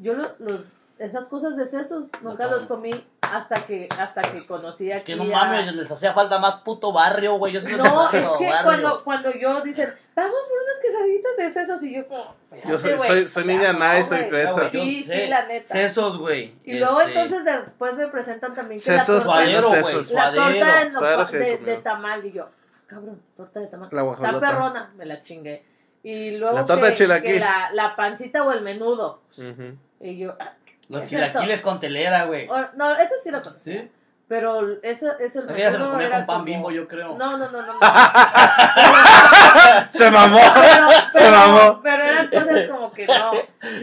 Yo 0.00 0.14
lo- 0.14 0.34
los, 0.40 0.64
esas 0.98 1.28
cosas 1.28 1.56
de 1.56 1.66
sesos 1.66 2.08
nunca 2.22 2.46
No, 2.46 2.52
los 2.52 2.66
comí 2.66 2.90
hasta 3.20 3.54
que, 3.66 3.88
hasta 3.98 4.20
que 4.22 4.46
conocí 4.46 4.90
aquí 4.90 5.12
Que 5.12 5.16
no 5.16 5.24
a- 5.24 5.44
mames, 5.44 5.74
les 5.74 5.90
hacía 5.90 6.12
falta 6.12 6.38
más 6.38 6.62
puto 6.62 6.92
barrio, 6.92 7.34
güey. 7.38 7.52
Yo 7.52 7.60
No, 7.76 7.94
barrio, 7.96 8.20
es 8.20 8.26
que 8.38 8.46
barrio. 8.48 8.64
cuando, 8.64 9.04
cuando 9.04 9.32
yo 9.32 9.60
dicen, 9.60 9.94
vamos 10.16 10.40
por 10.48 10.58
unas 10.62 10.80
quesadillitas 10.82 11.36
de 11.36 11.50
sesos 11.52 11.82
y 11.82 11.94
yo 11.94 12.06
como, 12.08 12.34
Yo 12.68 12.78
soy, 12.78 12.94
güey, 12.94 13.08
soy, 13.08 13.28
soy 13.28 13.44
niña 13.44 13.72
nice, 13.72 14.04
soy 14.06 14.24
fresa. 14.28 14.70
Sí, 14.70 15.02
sé. 15.04 15.22
sí, 15.24 15.26
la 15.28 15.46
neta. 15.46 15.72
Sesos, 15.72 16.18
güey. 16.18 16.54
Y 16.64 16.78
luego 16.78 17.00
Este, 17.00 17.20
entonces 17.20 17.44
después 17.44 17.94
me 17.94 18.08
presentan 18.08 18.54
también 18.54 18.80
que 18.80 18.84
Sesos, 18.84 19.26
la 19.26 19.32
torta, 19.60 19.82
sesos. 19.82 20.10
la 20.10 20.34
torta 20.34 20.82
en 20.82 21.40
de, 21.40 21.58
de 21.58 21.76
tamal 21.76 22.24
y 22.26 22.32
yo, 22.32 22.48
cabrón, 22.86 23.20
torta 23.36 23.60
de 23.60 23.66
tamal. 23.66 23.88
La 23.92 24.10
Está 24.12 24.40
perrona, 24.40 24.90
me 24.96 25.04
la 25.06 25.22
chingué. 25.22 25.64
Y 26.02 26.30
luego 26.38 26.54
La 26.54 26.64
torta 26.66 26.92
que, 26.92 27.06
que 27.22 27.38
la, 27.40 27.70
la 27.72 27.94
pancita 27.96 28.42
o 28.44 28.52
el 28.52 28.62
menudo. 28.62 29.20
Ujú. 29.36 29.76
Y 30.00 30.16
yo, 30.16 30.34
ah, 30.38 30.52
Los 30.88 31.00
¿qué 31.00 31.04
es 31.04 31.10
chilaquiles 31.10 31.60
con 31.60 31.78
telera, 31.80 32.24
güey. 32.24 32.48
No, 32.74 32.96
eso 32.96 33.14
sí 33.22 33.30
lo 33.30 33.42
conocí. 33.42 33.72
¿Sí? 33.72 33.90
Pero 34.28 34.60
eso, 34.82 35.06
eso 35.20 35.40
el 35.42 35.50
Ella 35.56 35.72
se 35.72 35.78
lo 35.78 35.86
menudo 35.86 35.92
comía 35.92 36.10
con 36.10 36.26
pan 36.26 36.36
como- 36.36 36.44
bimbo, 36.44 36.70
yo 36.70 36.86
creo. 36.86 37.16
No, 37.16 37.38
no, 37.38 37.48
no, 37.48 37.62
no. 37.62 37.72
no. 37.72 37.78
Se 39.90 40.10
mamó. 40.10 40.38
pero, 40.54 40.90
Se 40.90 40.96
pero, 41.14 41.30
mamó. 41.32 41.80
pero 41.82 42.04
eran 42.04 42.28
cosas 42.28 42.66
como 42.68 42.92
que 42.92 43.06
no. 43.06 43.30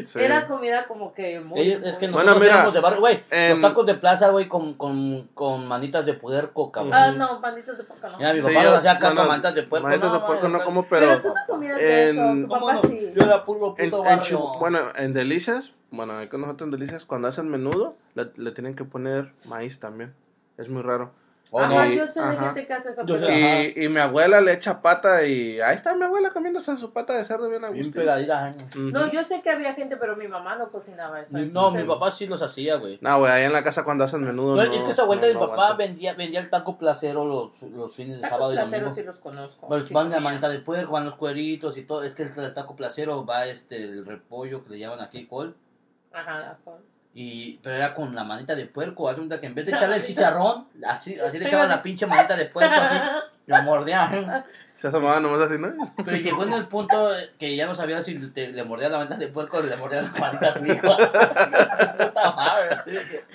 Sí. 0.06 0.20
Era 0.20 0.46
comida 0.48 0.86
como 0.88 1.14
que 1.16 1.40
muy. 1.40 1.62
Ella- 1.62 1.80
es 1.90 1.98
que 1.98 2.08
muy- 2.08 2.14
Bueno, 2.14 2.36
nosotros 2.36 2.58
mira, 2.60 2.72
de 2.72 2.80
barrio, 2.80 3.00
güey. 3.00 3.24
en- 3.32 3.60
Los 3.62 3.72
tacos 3.72 3.86
de 3.88 3.96
plaza, 3.96 4.30
güey, 4.30 4.48
con, 4.48 4.76
con, 4.76 5.30
con 5.34 5.66
manitas 5.68 6.06
de 6.06 6.14
puerco, 6.14 6.72
cabrón. 6.72 6.94
Ah, 6.94 7.12
no, 7.12 7.42
panditas 7.42 7.78
de 7.80 7.84
poca 7.84 8.10
no. 8.10 8.18
Mira, 8.18 8.34
mi 8.34 8.42
Sí, 8.42 8.48
papá 8.48 8.64
yo- 8.64 8.70
los 8.70 8.80
hacía 8.80 8.92
acá 8.92 9.08
bueno, 9.08 9.22
con 9.22 9.28
manitas 9.30 9.56
de 9.56 9.64
puerco. 9.64 9.88
manitas 9.88 10.12
de 10.14 10.20
no, 10.20 10.26
puerco 10.28 10.48
no 10.48 10.60
como, 10.64 10.84
pero, 10.88 11.08
pero 11.08 11.22
tú 11.22 11.28
no 11.30 11.34
comías 11.48 11.76
de 11.78 12.10
eso, 12.12 12.22
en- 12.22 12.42
tu 12.44 12.48
¿Cómo 12.50 12.68
papá 12.68 12.80
no? 12.84 12.90
sí. 12.90 13.14
Yo 13.16 13.26
era 13.26 13.44
puro 13.46 13.76
en, 13.80 13.90
puto 13.90 14.06
en 14.08 14.18
barrio. 14.18 14.40
Chihu- 14.40 14.60
bueno, 14.60 14.80
en 14.96 15.14
Delicias, 15.14 15.72
bueno, 15.96 16.18
aquí 16.18 16.30
con 16.30 16.42
nosotros 16.42 16.68
en 16.68 16.72
Delicias, 16.72 17.06
cuando 17.06 17.28
hacen 17.28 17.50
menudo, 17.50 17.96
le, 18.14 18.32
le 18.36 18.52
tienen 18.52 18.76
que 18.76 18.84
poner 18.86 19.32
maíz 19.46 19.80
también. 19.80 20.14
Es 20.58 20.70
muy 20.70 20.82
raro. 20.82 21.12
Oh, 21.52 21.60
Ajá, 21.62 21.86
no. 21.86 21.86
Y- 21.94 21.96
yo 21.98 22.06
sé 22.08 22.20
de 22.20 22.26
ajá. 22.26 22.56
Yo 23.06 23.16
pero- 23.16 23.28
sé. 23.28 23.34
Ajá. 23.34 23.64
Y, 23.64 23.86
y 23.86 23.88
mi 23.90 24.00
abuela 24.00 24.42
le 24.42 24.52
echa 24.52 24.82
pata 24.82 25.24
y 25.24 25.62
ahí 25.62 25.76
está 25.76 25.96
mi 25.96 26.04
abuela 26.04 26.32
comiéndose 26.32 26.76
su 26.76 26.92
pata 26.92 27.14
de 27.14 27.24
cerdo 27.24 27.48
bien 27.50 27.64
a 27.64 27.70
Bien 27.70 27.84
gusto. 27.86 28.02
¿eh? 28.02 28.56
No, 28.76 29.10
yo 29.12 29.24
sé 29.24 29.42
que 29.44 29.52
había 29.52 29.74
gente, 29.76 29.96
pero 29.96 30.18
mi 30.18 30.28
mamá 30.28 30.56
no 30.56 30.70
cocinaba 30.70 31.22
eso. 31.22 31.38
No, 31.38 31.44
entonces- 31.44 31.84
mi 31.84 31.88
papá 31.88 32.12
sí 32.12 32.26
los 32.26 32.42
hacía, 32.42 32.76
güey. 32.78 32.98
No, 33.00 33.20
güey, 33.20 33.32
ahí 33.32 33.44
en 33.44 33.54
la 33.54 33.64
casa 33.64 33.84
cuando 33.84 34.04
hacen 34.04 34.24
menudo. 34.24 34.56
No, 34.56 34.66
no, 34.66 34.74
es 34.74 34.82
que 34.84 34.92
esa 34.92 35.04
vuelta 35.06 35.28
no, 35.28 35.34
de 35.34 35.34
mi 35.36 35.40
no 35.40 35.50
papá 35.50 35.74
vendía, 35.76 36.14
vendía 36.16 36.40
el 36.40 36.50
taco 36.50 36.78
placero 36.78 37.24
los, 37.26 37.62
los 37.62 37.96
fines 37.96 38.16
de 38.18 38.22
Tacos 38.24 38.38
sábado 38.38 38.52
y 38.54 38.56
placeros 38.56 38.80
domingo. 38.96 38.96
sí 38.96 39.04
los 39.04 39.20
conozco. 39.20 39.68
Pues 39.68 39.88
Sí 39.88 39.94
van 39.94 40.10
la 40.10 40.20
manita 40.20 40.50
de 40.50 40.60
puerco, 40.60 40.94
van 40.94 41.06
los 41.06 41.16
cueritos 41.16 41.78
y 41.78 41.84
todo. 41.84 42.04
Es 42.04 42.16
que 42.16 42.24
el 42.24 42.54
taco 42.54 42.76
placero 42.76 43.24
va 43.26 43.46
este 43.46 43.78
el 43.78 44.06
repollo 44.06 44.64
que 44.66 44.72
le 44.72 44.80
llaman 44.80 45.00
aquí 45.00 45.26
col. 45.28 45.56
Ajá. 46.16 46.58
Y, 47.14 47.58
pero 47.64 47.76
era 47.76 47.94
con 47.94 48.14
la 48.16 48.24
manita 48.24 48.56
de 48.56 48.66
puerco. 48.66 49.10
Que 49.40 49.46
en 49.46 49.56
vez 49.56 49.66
de 49.66 49.72
echarle 49.72 49.98
el 49.98 50.04
chicharrón, 50.06 50.68
así, 50.86 51.20
así 51.20 51.40
le 51.40 51.46
echaban 51.46 51.70
la 51.70 51.82
pinche 51.82 52.08
manita 52.08 52.36
de 52.36 52.46
puerco, 52.46 52.74
así, 52.76 52.98
la 53.46 53.62
mordían. 53.62 54.46
Se 54.78 54.90
asomaba 54.90 55.20
nomás 55.22 55.40
así, 55.42 55.58
¿no? 55.58 55.70
Pero 56.04 56.18
llegó 56.18 56.44
en 56.44 56.52
el 56.54 56.68
punto 56.68 57.10
que 57.40 57.56
ya 57.56 57.66
no 57.66 57.76
sabía 57.76 58.02
si 58.02 58.16
te- 58.32 58.52
le 58.52 58.64
mordía 58.66 58.90
la 58.90 58.98
manita 58.98 59.16
de 59.16 59.30
puerco 59.30 59.58
o 59.58 59.62
le 59.64 59.76
mordía 59.78 60.02
la 60.02 60.12
manita 60.20 60.50
a 60.50 60.54
tu 60.54 60.66
hijo. 60.66 60.98
Su 60.98 61.98
puta 61.98 62.32
madre. 62.36 62.76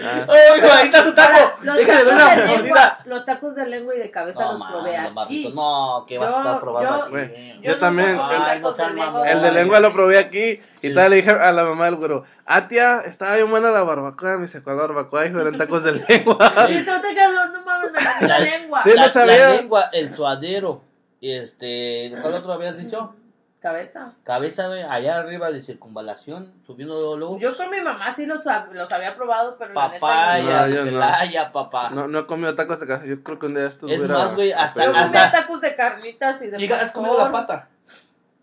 Ah. 0.03 0.27
¡Ay, 0.29 0.59
hijo, 0.61 0.69
ahí 0.73 0.87
está 0.87 1.03
su 1.03 1.15
taco! 1.15 1.53
Los, 1.63 1.77
Déjale 1.77 1.99
tacos 2.05 2.13
una 2.13 2.29
de 2.31 2.37
lengua, 2.37 2.57
mordida. 2.59 2.99
los 3.07 3.25
tacos 3.25 3.55
de 3.55 3.67
lengua 3.69 3.95
y 3.95 3.99
de 4.01 4.11
cabeza 4.11 4.41
No, 4.41 4.51
los 4.53 4.59
man, 4.61 4.73
probé 4.73 4.91
los 4.93 5.01
aquí. 5.07 5.15
barritos. 5.15 5.55
No, 5.55 6.05
que 6.07 6.19
vas 6.19 6.29
a 6.29 6.33
Yo- 6.33 6.39
estar 6.39 6.61
probando 6.61 6.91
yo- 6.91 7.03
aquí. 7.05 7.11
Güey, 7.11 7.55
Yo, 7.63 7.63
Yo 7.73 7.79
también, 7.79 8.09
el- 8.11 8.17
tacos 8.45 8.77
de 8.77 8.83
sean 8.85 8.97
lengua. 8.97 9.31
El 9.31 9.41
de 9.43 9.49
Ay. 9.49 9.55
lengua 9.55 9.81
lo 9.81 9.93
probé 9.95 10.19
aquí 10.19 10.61
y 10.83 10.89
Sí. 10.89 10.95
tal 10.95 11.11
le 11.11 11.17
dije 11.17 11.31
a 11.31 11.53
la 11.53 11.65
mamá 11.65 11.87
del 11.87 11.97
güero, 11.97 12.25
ah 12.47 12.69
tía, 12.69 13.01
estaba 13.07 13.35
bien 13.37 13.51
buena 13.51 13.71
la 13.71 13.83
barbacoa, 13.83 14.37
me 14.37 14.43
dice, 14.43 14.63
¿cuál 14.63 14.77
barbacoa? 14.77 15.23
Dijo, 15.25 15.41
eran 15.41 15.57
tacos 15.59 15.85
de 15.85 15.93
lengua. 16.09 16.37
Y 16.69 16.85
tú 16.85 16.93
te 17.01 17.15
quedas, 17.15 17.51
no 17.53 17.63
mames, 17.65 17.93
me 17.93 18.01
la 18.29 18.29
La- 18.29 18.39
lengua. 18.41 18.83
Sí, 18.85 18.93
la, 18.95 19.03
no 19.03 19.09
sabía. 19.09 19.49
la 19.49 19.55
lengua, 19.57 19.89
el 19.93 20.15
suadero. 20.15 20.83
Y 21.21 21.33
este, 21.33 22.13
¿cuál 22.21 22.35
otro 22.35 22.53
habías 22.53 22.79
dicho? 22.79 23.15
Cabeza. 23.61 24.15
Cabeza, 24.25 24.69
güey, 24.69 24.83
allá 24.83 25.19
arriba 25.19 25.51
de 25.51 25.61
circunvalación, 25.61 26.55
subiendo 26.65 26.95
luego, 26.99 27.17
luego. 27.19 27.39
Yo 27.39 27.55
con 27.59 27.71
mi 27.71 27.79
mamá 27.83 28.15
sí 28.15 28.25
los, 28.25 28.47
hab- 28.47 28.73
los 28.73 28.91
había 28.91 29.15
probado, 29.15 29.57
pero 29.59 29.75
la 29.75 29.89
neta. 29.89 30.01
Papaya, 30.01 30.67
No. 30.67 30.77
Celaya, 30.85 31.53
papá. 31.53 31.91
No, 31.91 32.09
no 32.09 32.21
he 32.21 32.27
comido 32.27 32.55
tacos 32.55 32.81
de 32.81 32.87
casa, 32.87 33.05
yo 33.05 33.23
creo 33.23 33.39
que 33.39 33.47
un 33.47 33.55
día 33.55 33.67
esto 33.67 33.87
Es 33.87 33.99
hubiera- 33.99 34.15
más, 34.17 34.35
güey, 34.35 34.53
hasta- 34.53 34.83
Yo 34.87 34.93
comía 34.93 35.05
hasta- 35.25 35.31
tacos 35.43 35.61
de 35.61 35.77
carnitas 35.77 36.41
y 36.41 36.47
de 36.47 36.57
Diga, 36.57 36.81
¿has 36.81 36.93
comido 36.93 37.19
la 37.19 37.31
pastor. 37.31 37.47
pata? 37.59 37.69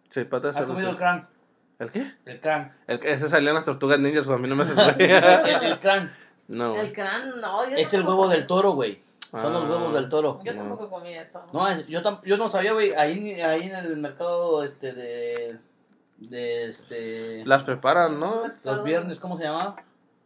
Sí, 0.09 0.23
patas 0.25 0.55
¿Has 0.57 0.65
comido 0.65 0.89
el 0.91 0.97
crán? 0.97 1.27
¿El 1.79 1.91
qué? 1.91 2.13
El 2.25 2.39
crán. 2.39 2.75
El, 2.85 2.99
que- 2.99 3.11
ese 3.11 3.27
salían 3.27 3.55
las 3.55 3.65
tortugas 3.65 3.99
ninjas, 3.99 4.25
güey. 4.27 4.37
A 4.37 4.41
mí 4.41 4.47
no 4.47 4.55
me 4.55 4.63
haces 4.63 4.75
güey. 4.97 5.11
El, 5.11 5.63
el 5.63 5.79
crán. 5.79 6.11
No. 6.47 6.75
El 6.75 6.93
crán, 6.93 7.41
no. 7.41 7.65
Yo 7.67 7.75
Es 7.75 7.91
el 7.91 8.01
tampoco 8.01 8.21
huevo 8.21 8.31
del 8.31 8.45
toro, 8.45 8.71
güey. 8.73 9.01
Son 9.31 9.53
los 9.53 9.63
Ah. 9.63 9.67
huevos 9.69 9.93
del 9.93 10.09
toro. 10.09 10.39
Yo 10.43 10.53
No. 10.53 10.59
tampoco 10.61 10.89
comí 10.89 11.13
eso. 11.13 11.43
No, 11.53 11.81
yo, 11.81 12.01
tam- 12.01 12.21
yo 12.23 12.37
no 12.37 12.47
sabía, 12.49 12.73
güey. 12.73 12.93
Ahí, 12.93 13.41
ahí 13.41 13.63
en 13.63 13.75
el 13.75 13.97
mercado 13.97 14.63
este 14.63 14.93
de. 14.93 15.59
De 16.17 16.69
este. 16.69 17.45
Las 17.45 17.63
preparan, 17.63 18.19
¿no? 18.19 18.43
Los 18.63 18.83
viernes, 18.83 19.19
¿cómo 19.19 19.37
se 19.37 19.43
llama? 19.43 19.75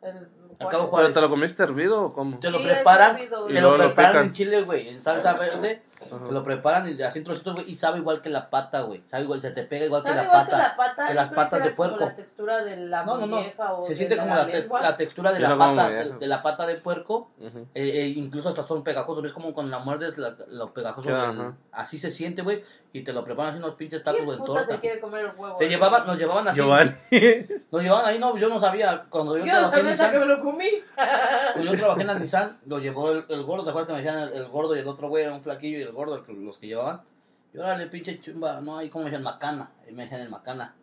El, 0.01 0.27
Acabo. 0.59 0.91
¿Pero 0.95 1.11
te 1.11 1.19
lo 1.21 1.29
comiste 1.29 1.63
hervido 1.63 2.03
o 2.05 2.13
cómo? 2.13 2.39
Te 2.39 2.49
lo 2.51 2.59
Sí, 2.59 2.65
preparan. 2.65 3.15
hervido, 3.15 3.47
Te 3.47 3.53
Y 3.53 3.59
lo 3.59 3.71
lo 3.71 3.77
preparan 3.87 4.11
pican. 4.11 4.25
en 4.27 4.33
chile, 4.33 4.61
güey. 4.63 4.87
En 4.89 5.03
salsa 5.03 5.33
verde. 5.33 5.81
Ajá. 6.01 6.25
Te 6.27 6.31
lo 6.33 6.43
preparan 6.43 6.89
y 6.97 7.01
así 7.01 7.19
en 7.19 7.25
trocitos, 7.25 7.55
güey. 7.55 7.69
Y 7.71 7.75
sabe 7.75 7.99
igual 7.99 8.21
que 8.21 8.29
la 8.29 8.49
pata, 8.49 8.81
güey. 8.81 9.01
Sabe 9.09 9.23
igual, 9.23 9.41
se 9.41 9.51
te 9.51 9.63
pega 9.63 9.85
igual 9.85 10.01
que 10.03 10.09
¿Sabe 10.09 10.21
la 10.21 10.27
igual 10.27 10.45
pata. 10.45 10.57
que 10.57 10.63
la 10.63 10.75
pata? 10.75 11.13
las 11.13 11.33
patas 11.33 11.63
de 11.63 11.75
como 11.75 11.75
puerco. 11.89 12.05
la 12.05 12.15
textura 12.15 12.63
de 12.63 12.77
la 12.77 13.03
No, 13.05 13.17
no, 13.17 13.27
no. 13.27 13.37
o 13.77 13.85
Se 13.85 13.95
siente 13.95 14.17
como 14.17 14.33
la, 14.35 14.45
te- 14.47 14.67
la 14.67 14.97
textura 14.97 15.31
de 15.31 15.41
Yo 15.41 15.47
la 15.49 15.57
pata, 15.57 15.89
de, 15.89 16.13
de 16.17 16.27
la 16.27 16.41
pata 16.41 16.65
de 16.65 16.75
puerco. 16.75 17.31
Eh, 17.39 17.69
eh, 17.75 18.07
incluso 18.15 18.49
hasta 18.49 18.63
son 18.65 18.83
pegajosos, 18.83 19.23
ves 19.23 19.33
como 19.33 19.53
cuando 19.53 19.77
la 19.77 19.83
muerdes 19.83 20.17
la- 20.17 20.35
lo 20.49 20.73
pegajoso. 20.73 21.55
Así 21.71 21.99
se 21.99 22.11
siente, 22.11 22.41
güey. 22.41 22.63
Y 22.93 23.03
te 23.03 23.13
lo 23.13 23.23
preparan 23.23 23.51
así 23.53 23.59
unos 23.63 23.75
pinches 23.75 24.03
tacos 24.03 24.19
¿Quién 24.19 24.31
de 24.31 24.37
puta 24.37 24.59
se 24.61 24.65
torta. 24.65 24.81
quiere 24.81 24.99
comer 24.99 25.21
el 25.25 25.31
huevo? 25.37 25.55
Te 25.55 25.69
llevaban, 25.69 26.05
nos 26.05 26.17
llevaban 26.17 26.47
así. 26.49 26.59
Nos 27.71 27.81
llevaban 27.81 28.05
ahí, 28.05 28.19
no, 28.19 28.35
yo 28.35 28.49
no 28.49 28.59
sabía. 28.59 29.05
Cuando 29.09 29.37
yo, 29.37 29.45
Yo 29.45 29.53
no 29.53 29.69
trabajé 29.69 29.79
en 29.79 29.81
sabía 29.85 29.91
hasta 29.93 30.11
que 30.11 30.19
me 30.19 30.25
lo 30.25 30.41
comí. 30.41 30.67
cuando 31.53 31.71
yo 31.71 31.77
trabajé 31.77 32.01
en 32.01 32.07
la 32.07 32.13
Nissan, 32.19 32.57
lo 32.65 32.79
llevó 32.79 33.11
el, 33.11 33.23
el 33.29 33.43
gordo, 33.43 33.63
¿te 33.63 33.69
acuerdas 33.69 33.87
que 33.87 33.93
me 33.93 33.99
decían 34.03 34.23
el, 34.23 34.33
el 34.43 34.47
gordo 34.49 34.75
y 34.75 34.79
el 34.79 34.87
otro 34.89 35.07
güey 35.07 35.23
era 35.23 35.33
un 35.33 35.41
flaquillo 35.41 35.77
y 35.79 35.81
el 35.83 35.90
el 36.17 36.25
que- 36.25 36.33
los 36.33 36.57
que 36.57 36.67
llevaban? 36.67 37.01
Y 37.53 37.57
órale, 37.57 37.87
pinche 37.87 38.19
chumba, 38.21 38.61
no, 38.61 38.77
ahí 38.77 38.89
como 38.89 39.03
me 39.05 39.09
decían 39.11 39.23
macana, 39.23 39.71
y 39.87 39.91
me 39.91 40.03
decían 40.03 40.21
el 40.21 40.29
macana. 40.29 40.73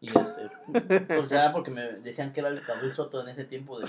Y 0.00 0.08
este, 0.18 1.00
pues 1.00 1.30
era 1.32 1.52
porque 1.52 1.70
me 1.70 1.82
decían 1.82 2.32
que 2.32 2.40
era 2.40 2.48
el 2.48 2.62
cabrón 2.62 2.94
soto 2.94 3.22
en 3.22 3.28
ese 3.28 3.44
tiempo 3.44 3.78
de, 3.78 3.86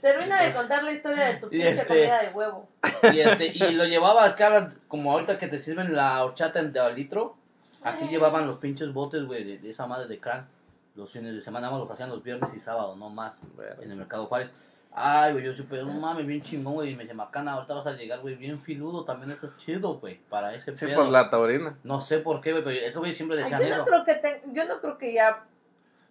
Termina 0.00 0.42
de 0.42 0.54
contar 0.54 0.82
la 0.82 0.92
historia 0.92 1.26
de 1.26 1.36
tu 1.36 1.48
pinche 1.48 1.70
este- 1.70 1.86
comida 1.86 2.22
de 2.22 2.30
huevo. 2.32 2.68
Y, 3.12 3.20
este, 3.20 3.46
y 3.54 3.72
lo 3.74 3.84
llevaba 3.84 4.24
acá, 4.24 4.72
como 4.88 5.12
ahorita 5.12 5.38
que 5.38 5.46
te 5.48 5.58
sirven 5.58 5.94
la 5.94 6.24
horchata 6.24 6.60
en 6.60 6.72
de 6.72 6.92
litro, 6.94 7.36
así 7.82 8.06
llevaban 8.08 8.46
los 8.46 8.58
pinches 8.58 8.92
botes, 8.94 9.24
güey, 9.24 9.44
de, 9.44 9.58
de 9.58 9.70
esa 9.70 9.86
madre 9.86 10.06
de 10.06 10.18
crán. 10.20 10.46
Los 10.94 11.10
fines 11.10 11.34
de 11.34 11.40
semana 11.40 11.66
nada 11.66 11.72
más 11.78 11.80
los 11.86 11.90
hacían 11.90 12.08
los 12.10 12.22
viernes 12.22 12.54
y 12.54 12.60
sábados, 12.60 12.96
no 12.96 13.10
más, 13.10 13.42
en 13.82 13.90
el 13.90 13.96
Mercado 13.96 14.26
Juárez. 14.26 14.54
Ay, 14.96 15.32
güey, 15.32 15.44
yo 15.44 15.52
supe, 15.54 15.76
no 15.82 15.92
mames, 15.94 16.24
bien 16.24 16.40
chingón, 16.40 16.74
güey, 16.74 16.90
y 16.92 16.94
me 16.96 17.02
dice, 17.02 17.14
macana, 17.14 17.54
ahorita 17.54 17.74
vas 17.74 17.86
a 17.88 17.92
llegar, 17.94 18.20
güey, 18.20 18.36
bien 18.36 18.60
filudo, 18.60 19.04
también 19.04 19.32
eso 19.32 19.46
es 19.46 19.56
chido, 19.56 19.94
güey, 19.98 20.20
para 20.28 20.54
ese 20.54 20.72
Sí, 20.72 20.86
pedo. 20.86 20.96
por 21.02 21.08
la 21.08 21.28
taurina. 21.30 21.76
No 21.82 22.00
sé 22.00 22.18
por 22.18 22.40
qué, 22.40 22.52
güey, 22.52 22.62
pero 22.62 22.76
eso, 22.78 23.00
güey, 23.00 23.12
siempre 23.12 23.36
Ay, 23.38 23.42
decían 23.42 23.60
yo, 23.62 23.66
eso. 23.68 23.78
no 23.78 23.84
creo 23.86 24.04
que 24.04 24.14
te- 24.14 24.42
yo 24.52 24.64
no 24.66 24.80
creo 24.80 24.96
que 24.96 25.12
ya 25.12 25.44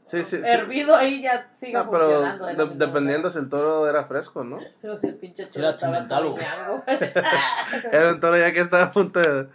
Sí, 0.04 0.22
sí, 0.26 0.36
sí. 0.38 0.42
hervido 0.46 0.94
ahí 0.96 1.22
ya 1.22 1.50
siga 1.56 1.86
No, 1.86 1.92
pero 1.92 2.08
funcionando. 2.08 2.46
de- 2.48 2.54
mismo, 2.56 2.86
dependiendo 2.86 3.30
si 3.30 3.40
el 3.40 3.48
toro 3.48 3.88
era 3.88 4.04
fresco, 4.04 4.44
¿no? 4.44 4.60
Pero 4.82 4.98
si 4.98 5.08
el 5.08 5.16
pinche 5.16 5.44
Era 5.44 5.52
chulo 5.52 5.70
estaba 5.70 5.94
chimental, 5.94 6.28
güey. 6.28 6.46
Era 7.94 8.12
un 8.12 8.20
toro 8.20 8.38
ya 8.38 8.52
que 8.52 8.60
estaba 8.60 8.84
a 8.84 8.92
punto 8.92 9.22
de, 9.22 9.48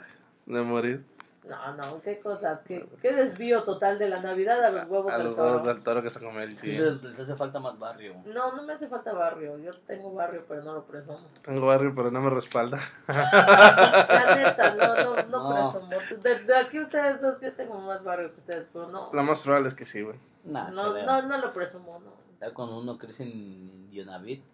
de 0.47 0.63
morir. 0.63 1.05
No, 1.49 1.75
no, 1.77 2.03
qué 2.03 2.21
cosas, 2.21 2.61
qué, 2.67 2.87
qué 3.01 3.13
desvío 3.13 3.63
total 3.65 3.99
de 3.99 4.09
la 4.11 4.21
Navidad 4.21 4.63
a 4.63 4.71
los 4.71 4.87
huevos 4.89 5.11
A 5.13 5.17
del 5.17 5.27
los 5.29 5.37
toro. 5.37 5.49
huevos 5.49 5.67
del 5.67 5.83
toro 5.83 6.03
que 6.03 6.11
se 6.11 6.21
comió 6.21 6.43
el 6.43 6.55
Sí, 6.59 6.73
les, 6.73 7.03
les 7.03 7.19
hace 7.19 7.35
falta 7.37 7.59
más 7.59 7.79
barrio. 7.79 8.17
No, 8.27 8.55
no 8.55 8.63
me 8.65 8.75
hace 8.75 8.87
falta 8.87 9.15
barrio. 9.15 9.57
Yo 9.59 9.71
tengo 9.87 10.13
barrio, 10.13 10.45
pero 10.47 10.63
no 10.63 10.75
lo 10.75 10.85
presumo. 10.85 11.21
Tengo 11.43 11.67
barrio, 11.67 11.95
pero 11.97 12.11
no 12.11 12.21
me 12.21 12.29
respalda. 12.31 12.79
La 13.09 14.35
neta, 14.37 14.75
no, 14.75 14.95
no, 14.97 15.23
no, 15.23 15.73
No. 15.73 15.73
presumo. 15.89 16.23
De, 16.23 16.39
de 16.45 16.57
aquí 16.57 16.81
ustedes 16.81 17.21
dos, 17.23 17.41
yo 17.41 17.53
tengo 17.55 17.79
más 17.81 18.05
barrio 18.05 18.33
que 18.35 18.41
ustedes, 18.41 18.67
pero 18.73 18.89
no. 18.89 19.09
Lo 19.13 19.23
más 19.23 19.39
probable 19.41 19.69
es 19.69 19.75
que 19.75 19.87
sí, 19.87 20.03
güey. 20.03 20.19
Nah, 20.45 20.69
No, 20.71 20.93
no, 21.03 21.23
no 21.23 21.39
lo 21.39 21.53
presumo, 21.53 21.99
no. 22.05 22.13
Ya 22.41 22.53
cuando 22.53 22.79
uno 22.79 22.99
crece 22.99 23.23
en 23.25 23.31
Indionavit, 23.31 24.45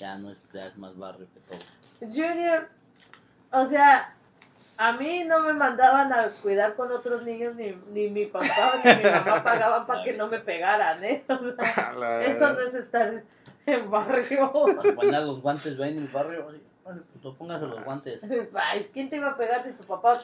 ya 0.00 0.16
no 0.16 0.30
es, 0.30 0.42
ya 0.52 0.66
es 0.66 0.76
más 0.78 0.96
barrio 0.96 1.26
que 1.34 1.40
todo. 1.40 1.58
Junior, 2.00 2.68
o 3.52 3.66
sea, 3.66 4.16
a 4.88 4.92
mí 4.92 5.24
no 5.24 5.40
me 5.40 5.52
mandaban 5.52 6.12
a 6.12 6.30
cuidar 6.42 6.74
con 6.74 6.90
otros 6.90 7.22
niños, 7.22 7.54
ni, 7.54 7.72
ni 7.92 8.08
mi 8.10 8.26
papá 8.26 8.46
ni 8.84 8.94
mi 8.96 9.02
mamá 9.10 9.42
pagaban 9.44 9.86
para 9.86 10.02
que 10.04 10.12
no 10.14 10.26
me 10.28 10.38
pegaran, 10.40 11.02
¿eh? 11.04 11.24
O 11.28 11.38
sea, 11.38 11.92
la- 11.98 12.24
eso 12.24 12.52
no 12.52 12.60
es 12.60 12.74
estar 12.74 13.22
en 13.66 13.90
barrio. 13.90 14.50
Cuando 14.50 15.20
los 15.20 15.40
guantes, 15.40 15.76
ven 15.78 15.96
en 15.96 15.98
el 16.04 16.08
barrio, 16.08 16.46
vale, 16.46 17.00
pues 17.22 17.34
póngase 17.36 17.66
los 17.66 17.84
guantes. 17.84 18.22
Ay, 18.54 18.90
¿quién 18.92 19.08
te 19.08 19.16
iba 19.16 19.28
a 19.30 19.36
pegar 19.36 19.62
si 19.62 19.72
tu 19.72 19.84
papá 19.84 20.20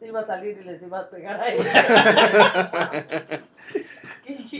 iba 0.00 0.20
a 0.20 0.26
salir 0.26 0.56
y 0.58 0.64
les 0.64 0.80
iba 0.80 1.00
a 1.00 1.08
pegar 1.10 1.40
a 1.40 1.48
ellos? 1.52 1.66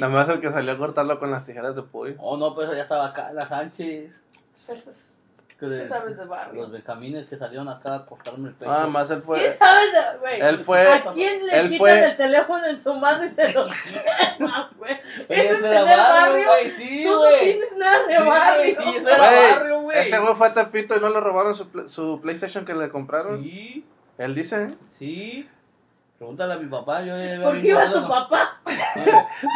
Nada 0.01 0.12
más 0.12 0.28
el 0.28 0.41
que 0.41 0.51
salió 0.51 0.72
a 0.72 0.76
cortarlo 0.78 1.18
con 1.18 1.30
las 1.30 1.45
tijeras 1.45 1.76
de 1.76 1.82
pollo. 1.82 2.14
Oh, 2.18 2.36
no, 2.36 2.55
pues 2.55 2.68
ya 2.70 2.82
estaba 2.82 3.07
acá, 3.07 3.32
la 3.32 3.47
Sánchez. 3.47 4.20
que 4.66 4.72
de- 4.74 5.17
¿Qué 5.61 5.88
sabes 5.88 6.16
de 6.16 6.24
barrio? 6.24 6.62
Los 6.62 6.70
benjamines 6.70 7.26
que 7.26 7.36
salieron 7.36 7.68
acá 7.68 7.94
a 7.96 8.06
cortarme 8.06 8.50
el 8.50 8.54
pecho. 8.54 8.70
Nada 8.70 8.86
más 8.86 9.11
él 9.11 9.22
¿Quién 9.22 9.40
fue. 9.40 9.52
sabes 9.54 9.92
de, 9.92 10.18
güey? 10.20 10.40
Él 10.40 10.59
fue. 10.59 10.92
¿A 10.92 11.02
quién 11.12 11.46
le 11.46 11.52
él 11.59 11.62
quitan 11.68 11.78
fue- 11.78 12.04
el 12.11 12.16
teléfono 12.16 12.64
en 12.66 12.80
su 12.80 12.94
mano 12.94 13.24
y 13.24 13.28
se 13.30 13.48
lo 13.52 13.66
quema, 14.38 14.70
güey? 14.78 14.92
Oye, 14.92 15.26
¿Eso 15.28 15.54
eso 15.54 15.66
es 15.66 15.72
era 15.90 15.96
barrio, 16.11 16.46
güey, 16.46 16.70
sí, 16.72 17.02
Tú 17.04 17.11
no 17.11 17.18
güey. 17.18 17.40
tienes 17.40 17.76
nada 17.76 18.06
de 18.06 18.16
Sí, 18.16 18.22
barrio. 18.24 18.74
güey, 18.76 18.88
y 18.94 18.96
eso 18.98 19.09
era 19.09 19.18
Güey, 19.18 19.52
barrio, 19.52 19.80
güey. 19.80 19.98
Este 19.98 20.18
güey 20.18 20.34
fue 20.34 20.46
a 20.46 20.54
Tepito 20.54 20.96
y 20.96 21.00
no 21.00 21.09
le 21.09 21.20
robaron 21.20 21.54
su, 21.56 21.88
su 21.88 22.20
PlayStation 22.22 22.64
que 22.64 22.74
le 22.74 22.88
compraron. 22.88 23.42
Sí, 23.42 23.84
Él 24.16 24.34
dice, 24.36 24.62
¿eh? 24.62 24.74
sí. 24.98 25.48
Pregúntale 26.18 26.54
a 26.54 26.56
mi 26.56 26.66
papá, 26.66 27.00
yo 27.02 27.16
ya 27.16 27.40
¿Por 27.40 27.60
qué 27.60 27.68
iba 27.68 27.92
tu 27.92 28.00
no. 28.00 28.08
papá? 28.08 28.60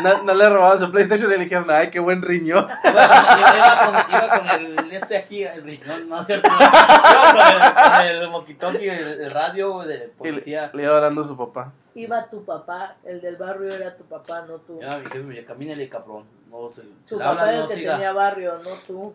No, 0.05 0.23
no 0.23 0.33
le 0.35 0.49
robaron 0.49 0.79
su 0.79 0.93
PlayStation 0.93 1.29
y 1.33 1.35
le 1.37 1.43
dijeron, 1.45 1.69
ay, 1.69 1.91
qué 1.91 1.99
buen 1.99 2.23
riñón. 2.23 2.69
Iba, 2.85 2.93
iba- 2.93 3.57
iba 3.57 3.79
con, 3.85 4.15
iba 4.15 4.29
con 4.29 4.49
el 4.79 4.93
este 4.93 5.17
aquí, 5.17 5.43
el 5.43 5.65
riñón, 5.65 6.09
no 6.09 6.21
es 6.21 6.27
cierto. 6.29 6.49
Iba 6.49 7.33
con 7.33 7.41
el, 7.41 8.57
con 8.59 8.77
el 8.77 8.81
el, 8.89 9.21
el 9.23 9.31
radio 9.33 9.81
de 9.81 9.95
Y 9.97 9.99
le, 9.99 10.09
policía. 10.09 10.71
le 10.73 10.83
iba 10.85 11.01
dando 11.01 11.23
a 11.23 11.25
su 11.25 11.37
papá. 11.37 11.73
Iba 11.97 12.31
tu 12.31 12.45
papá, 12.45 12.95
el 13.05 13.21
del 13.21 13.37
barrio 13.37 13.75
era 13.75 13.97
tu 13.97 14.05
papá, 14.05 14.45
no 14.49 14.55
tú. 14.59 14.79
Ya, 14.81 14.99
mi 14.99 15.11
jefe, 15.11 15.45
camínale, 15.45 15.89
cabrón. 15.89 16.25
No, 16.49 16.71
se, 16.73 16.83
Tu 17.09 17.19
papá 17.19 17.43
era 17.49 17.55
el 17.57 17.61
no 17.63 17.69
que 17.69 17.75
siga. 17.75 17.93
tenía 17.95 18.13
barrio, 18.13 18.55
no 18.63 18.71
tú. 18.87 19.13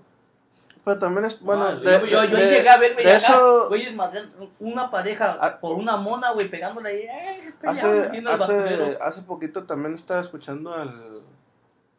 Pero 0.87 0.99
también 0.99 1.25
es, 1.25 1.41
bueno, 1.41 1.65
Ah, 1.65 1.75
de- 1.75 1.83
yo, 1.83 2.05
yo, 2.05 2.23
yo 2.23 2.37
de- 2.37 2.49
llegué 2.49 2.69
a 2.69 2.77
verme 2.77 3.03
de 3.03 3.13
acá, 3.13 3.17
eso, 3.17 3.69
una 4.59 4.89
pareja 4.89 5.37
Ah. 5.41 5.57
por 5.59 5.75
una 5.75 5.97
mona, 5.97 6.31
güey, 6.31 6.47
pegándole 6.47 6.87
ahí. 6.89 6.99
eh, 7.01 7.53
hace, 7.63 8.09
hace, 8.25 8.97
hace 9.01 9.21
poquito 9.23 9.65
también 9.65 9.95
estaba 9.95 10.21
escuchando 10.21 10.73
al, 10.73 11.23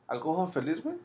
al 0.07 0.21
Cojo 0.21 0.47
Feliz, 0.49 0.83
güey. 0.83 0.97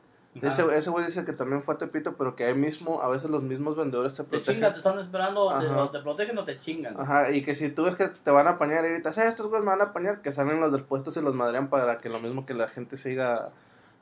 Ese, 0.42 0.64
ese 0.78 0.90
güey 0.90 1.06
dice 1.06 1.26
que 1.26 1.34
también 1.34 1.62
fue 1.62 1.76
a 1.76 1.78
Tepito, 1.78 2.14
pero 2.14 2.38
que 2.38 2.46
ahí 2.46 2.54
mismo, 2.56 3.02
a 3.02 3.10
veces 3.10 3.30
los 3.30 3.44
mismos 3.44 3.76
vendedores 3.76 4.14
te 4.14 4.24
Te 4.24 4.30
protegen. 4.30 4.56
chingan, 4.56 4.72
te 4.72 4.78
están 4.78 4.98
esperando, 5.00 5.60
te, 5.60 5.68
o 5.68 5.90
te 5.90 6.00
protegen 6.00 6.38
o 6.38 6.46
te 6.46 6.58
chingan. 6.60 6.98
Ajá, 6.98 7.32
y 7.32 7.44
que 7.44 7.54
si 7.54 7.70
tú 7.70 7.84
ves 7.84 7.96
que 7.96 8.08
te 8.08 8.32
van 8.32 8.48
a 8.48 8.52
apañar 8.52 8.86
y 8.86 8.92
gritas, 8.94 9.18
"Eh, 9.18 9.28
estos 9.28 9.48
güeyes 9.48 9.66
me 9.66 9.72
van 9.72 9.82
a 9.82 9.86
apañar, 9.92 10.22
que 10.22 10.32
salen 10.32 10.62
los 10.62 10.72
del 10.72 10.84
puesto 10.86 11.12
y 11.14 11.22
los 11.22 11.36
madrean 11.36 11.68
para 11.68 11.98
que 11.98 12.08
lo 12.08 12.22
mismo 12.22 12.46
que 12.46 12.54
la 12.54 12.70
gente 12.70 12.96
siga 12.96 13.50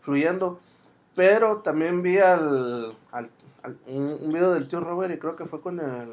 fluyendo. 0.02 0.60
Pero 1.16 1.58
también 1.58 2.02
vi 2.04 2.20
al- 2.20 2.96
un, 3.88 4.18
un 4.22 4.34
video 4.34 4.54
del 4.54 4.68
tío 4.68 4.80
Robert 4.80 5.14
y 5.14 5.18
creo 5.18 5.36
que 5.36 5.46
fue 5.46 5.62
con 5.62 5.80
el 5.80 6.10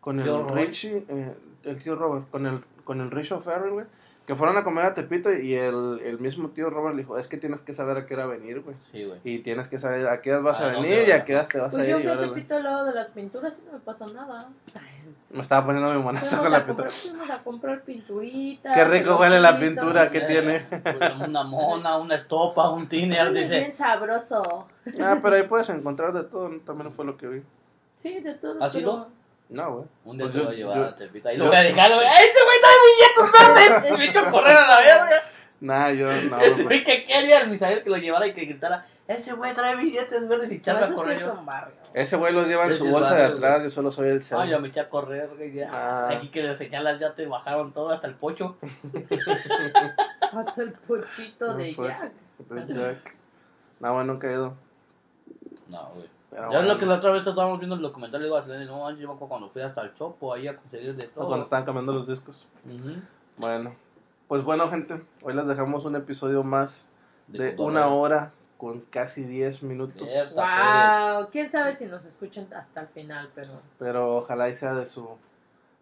con 0.00 0.22
¿Tío 0.22 0.46
el? 0.48 0.54
Richie, 0.54 1.04
eh, 1.08 1.34
el 1.64 1.78
tío 1.82 1.96
Robert, 1.96 2.30
con 2.30 2.46
el 2.46 2.60
con 2.84 3.00
el 3.00 3.10
Rich 3.10 3.32
O'Farrell, 3.32 3.72
güey, 3.72 3.86
que 4.26 4.34
fueron 4.34 4.56
a 4.56 4.64
comer 4.64 4.86
a 4.86 4.94
Tepito 4.94 5.30
y 5.32 5.54
el, 5.54 6.00
el 6.02 6.18
mismo 6.18 6.48
tío 6.48 6.70
Robert 6.70 6.94
le 6.96 7.02
dijo, 7.02 7.18
es 7.18 7.28
que 7.28 7.36
tienes 7.36 7.60
que 7.60 7.74
saber 7.74 7.98
a 7.98 8.06
qué 8.06 8.14
hora 8.14 8.24
venir, 8.26 8.62
güey. 8.62 8.74
Sí, 8.90 9.04
güey. 9.04 9.20
Y 9.22 9.40
tienes 9.40 9.68
que 9.68 9.78
saber 9.78 10.08
a 10.08 10.22
qué 10.22 10.30
horas 10.32 10.42
vas 10.42 10.60
¿A 10.60 10.68
a 10.68 10.72
dónde 10.72 10.88
venir 10.88 11.08
y 11.08 11.12
a 11.12 11.24
qué 11.26 11.34
horas 11.36 11.48
te 11.48 11.58
vas 11.60 11.70
Pues 11.74 11.82
a 11.86 11.90
yo 11.90 11.98
ir. 11.98 12.04
y 12.06 12.08
fui 12.08 12.16
a. 12.24 12.28
Tepito 12.28 12.56
al 12.56 12.62
lado 12.64 12.84
de 12.86 12.94
las 12.94 13.08
pinturas 13.08 13.52
y 13.62 13.66
no 13.66 13.72
me 13.74 13.78
pasó 13.80 14.06
nada. 14.08 14.48
Me 15.30 15.40
estaba 15.40 15.66
poniendo 15.66 15.92
mi 15.92 16.00
monazo 16.02 16.36
Fuimos 16.36 16.42
con 16.44 16.52
la 16.52 16.66
comprar, 16.66 16.88
pintura. 16.88 17.12
fuimos 17.18 17.30
a 17.30 17.42
comprar 17.42 17.82
pinturitas. 17.82 18.74
Qué 18.74 18.84
rico 18.84 19.16
huele 19.18 19.40
la 19.40 19.58
pintura 19.58 20.10
que 20.10 20.18
Eh, 20.18 20.26
tiene. 20.26 20.66
pues, 20.70 21.12
Una 21.28 21.42
mona, 21.42 21.98
una 21.98 22.14
estopa, 22.14 22.70
un 22.70 22.86
tiner, 22.88 23.32
dice. 23.32 23.58
bien 23.58 23.72
sabroso. 23.72 24.68
Ah, 25.02 25.18
pero 25.22 25.36
ahí 25.36 25.42
puedes 25.42 25.68
encontrar 25.70 26.12
de 26.12 26.24
todo, 26.24 26.48
¿no? 26.48 26.60
también 26.60 26.92
fue 26.92 27.04
lo 27.04 27.16
que 27.16 27.26
vi. 27.26 27.42
Sí, 27.96 28.20
de 28.20 28.34
todo. 28.34 28.54
¿Ha 28.54 28.58
pero- 28.58 28.70
sido? 28.70 29.08
No, 29.48 29.72
güey. 29.74 29.84
Un 30.04 30.16
día 30.18 30.26
Pues 30.26 30.34
te 30.34 30.40
yo- 30.40 30.46
voy 30.46 30.54
a 30.54 30.56
llevar 30.58 30.76
yo- 30.76 30.84
a 30.84 30.96
Tepito. 30.96 31.28
Ahí 31.28 31.36
yo- 31.36 31.44
lo 31.44 31.50
voy 31.50 31.56
a 31.58 31.60
dejar, 31.62 31.94
güey. 31.94 32.06
¡Ay, 32.06 32.26
ese 32.30 32.44
güey 32.44 32.58
trae 32.60 32.76
billetes 32.84 33.82
verdes! 33.82 33.98
Me 33.98 34.04
echó 34.06 34.20
a 34.20 34.30
correr 34.30 34.56
a 34.56 34.68
la 34.68 34.78
verga. 34.80 35.22
Nah, 35.60 35.90
yo 35.90 36.12
no. 36.12 36.38
Ese 36.40 36.50
pues, 36.54 36.64
güey 36.64 36.84
que 36.84 37.04
quería 37.06 37.40
el 37.40 37.50
Misael 37.50 37.82
que 37.82 37.90
lo 37.90 37.96
llevara 37.96 38.26
y 38.26 38.34
que 38.34 38.44
gritara, 38.44 38.86
ese 39.06 39.32
güey 39.32 39.54
trae 39.54 39.76
billetes 39.76 40.28
verdes 40.28 40.46
y 40.50 40.54
No, 40.54 40.56
echarme 40.56 40.82
a 40.84 40.88
sí 40.88 40.94
correr 40.94 41.16
es 41.16 41.44
barrio. 41.44 41.74
Ese 41.94 42.16
güey 42.16 42.32
los 42.34 42.48
lleva 42.48 42.66
en 42.66 42.74
su 42.74 42.88
bolsa 42.90 43.14
de 43.14 43.20
barrio, 43.20 43.36
atrás, 43.36 43.52
güey. 43.54 43.64
yo 43.64 43.70
solo 43.70 43.92
soy 43.92 44.08
el 44.08 44.22
cero. 44.22 44.44
yo 44.44 44.58
me 44.60 44.68
eché 44.68 44.80
a 44.80 44.88
correr, 44.90 45.28
güey. 45.36 45.52
ya. 45.54 45.70
Ah. 45.72 46.08
Aquí 46.10 46.28
que 46.28 46.42
le 46.42 46.56
señalas 46.56 46.98
ya 46.98 47.14
te 47.14 47.26
bajaron 47.26 47.72
todo 47.72 47.90
hasta 47.90 48.08
el 48.08 48.14
pocho. 48.14 48.56
Hasta 50.32 50.62
el 50.62 50.72
pochito 50.72 51.46
No, 51.46 51.54
de 51.58 51.72
pues. 51.76 51.88
Jack. 51.88 52.12
Entonces, 52.40 52.76
Jack. 52.76 53.14
No, 53.80 53.94
bueno, 53.94 54.12
nunca 54.14 54.28
he 54.28 54.32
ido. 54.32 54.54
No, 55.68 55.90
güey. 55.94 56.08
Pero 56.34 56.50
ya 56.50 56.58
es 56.58 56.64
bueno. 56.64 56.74
lo 56.74 56.80
que 56.80 56.86
la 56.86 56.94
otra 56.96 57.10
vez 57.12 57.24
estábamos 57.26 57.58
viendo 57.60 57.76
el 57.76 57.82
documental 57.82 58.20
de 58.20 58.28
Guaselene, 58.28 58.66
no 58.66 58.80
manches, 58.80 59.00
yo 59.02 59.08
me 59.08 59.14
acuerdo 59.14 59.28
cuando 59.28 59.48
fui 59.50 59.62
hasta 59.62 59.82
el 59.82 59.94
Chopo 59.94 60.34
ahí 60.34 60.48
a 60.48 60.56
conseguir 60.56 60.94
de 60.96 61.06
O 61.06 61.10
todo. 61.10 61.26
cuando 61.28 61.44
estaban 61.44 61.64
cambiando 61.64 61.92
los 61.92 62.08
discos. 62.08 62.48
Ujú. 62.66 62.96
Bueno. 63.36 63.74
Pues 64.26 64.42
bueno, 64.42 64.68
gente, 64.68 65.00
hoy 65.22 65.34
les 65.34 65.46
dejamos 65.46 65.84
un 65.84 65.94
episodio 65.96 66.42
más 66.42 66.88
de, 67.28 67.52
cotorreo. 67.52 67.66
una 67.70 67.86
hora 67.88 68.32
con 68.58 68.80
casi 68.80 69.22
10 69.22 69.62
minutos. 69.62 70.08
Wow, 70.34 71.28
quién 71.30 71.48
sabe 71.50 71.76
si 71.76 71.86
nos 71.86 72.04
escuchan 72.04 72.48
hasta 72.52 72.80
el 72.80 72.88
final, 72.88 73.30
pero 73.34 73.60
Pero 73.78 74.16
ojalá 74.16 74.48
y 74.48 74.54
sea 74.54 74.74
de 74.74 74.86
su, 74.86 75.06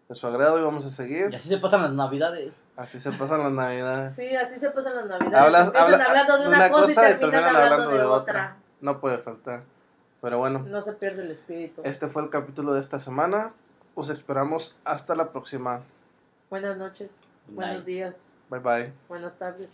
de 0.09 0.13
su 0.15 0.27
agrado 0.27 0.59
y 0.59 0.63
vamos 0.63 0.85
a 0.85 0.91
seguir. 0.91 1.29
Y 1.31 1.35
así 1.35 1.49
se 1.49 1.57
pasan 1.57 1.81
las 1.81 1.93
navidades. 1.93 2.53
Así 2.75 2.99
se 2.99 3.11
pasan 3.11 3.41
las 3.43 3.51
navidades. 3.53 4.15
sí, 4.15 4.35
así 4.35 4.59
se 4.59 4.69
pasan 4.71 4.95
las 4.95 5.05
navidades. 5.05 5.35
Hablas- 5.37 5.75
habla- 5.75 6.05
hablando 6.05 6.37
de 6.39 6.47
una, 6.47 6.69
cosa, 6.69 7.09
y 7.11 7.15
terminan 7.19 7.55
hablando 7.55 7.89
de 7.89 8.03
otra. 8.03 8.57
No 8.81 8.99
puede 8.99 9.17
faltar. 9.19 9.63
Pero 10.23 10.37
bueno, 10.37 10.59
No 10.59 10.81
se 10.81 10.93
pierde 10.93 11.23
el 11.23 11.31
espíritu. 11.31 11.81
este 11.83 12.07
fue 12.07 12.23
el 12.23 12.29
capítulo 12.29 12.73
de 12.73 12.79
esta 12.79 12.97
semana. 12.97 13.51
Os 13.93 14.09
esperamos 14.09 14.79
hasta 14.85 15.15
la 15.15 15.33
próxima. 15.33 15.81
Buenas 16.49 16.77
noches, 16.77 17.09
buenos 17.49 17.73
Night. 17.75 17.85
días, 17.85 18.15
Bye 18.49 18.59
bye. 18.61 18.93
buenas 19.09 19.37
tardes. 19.37 19.67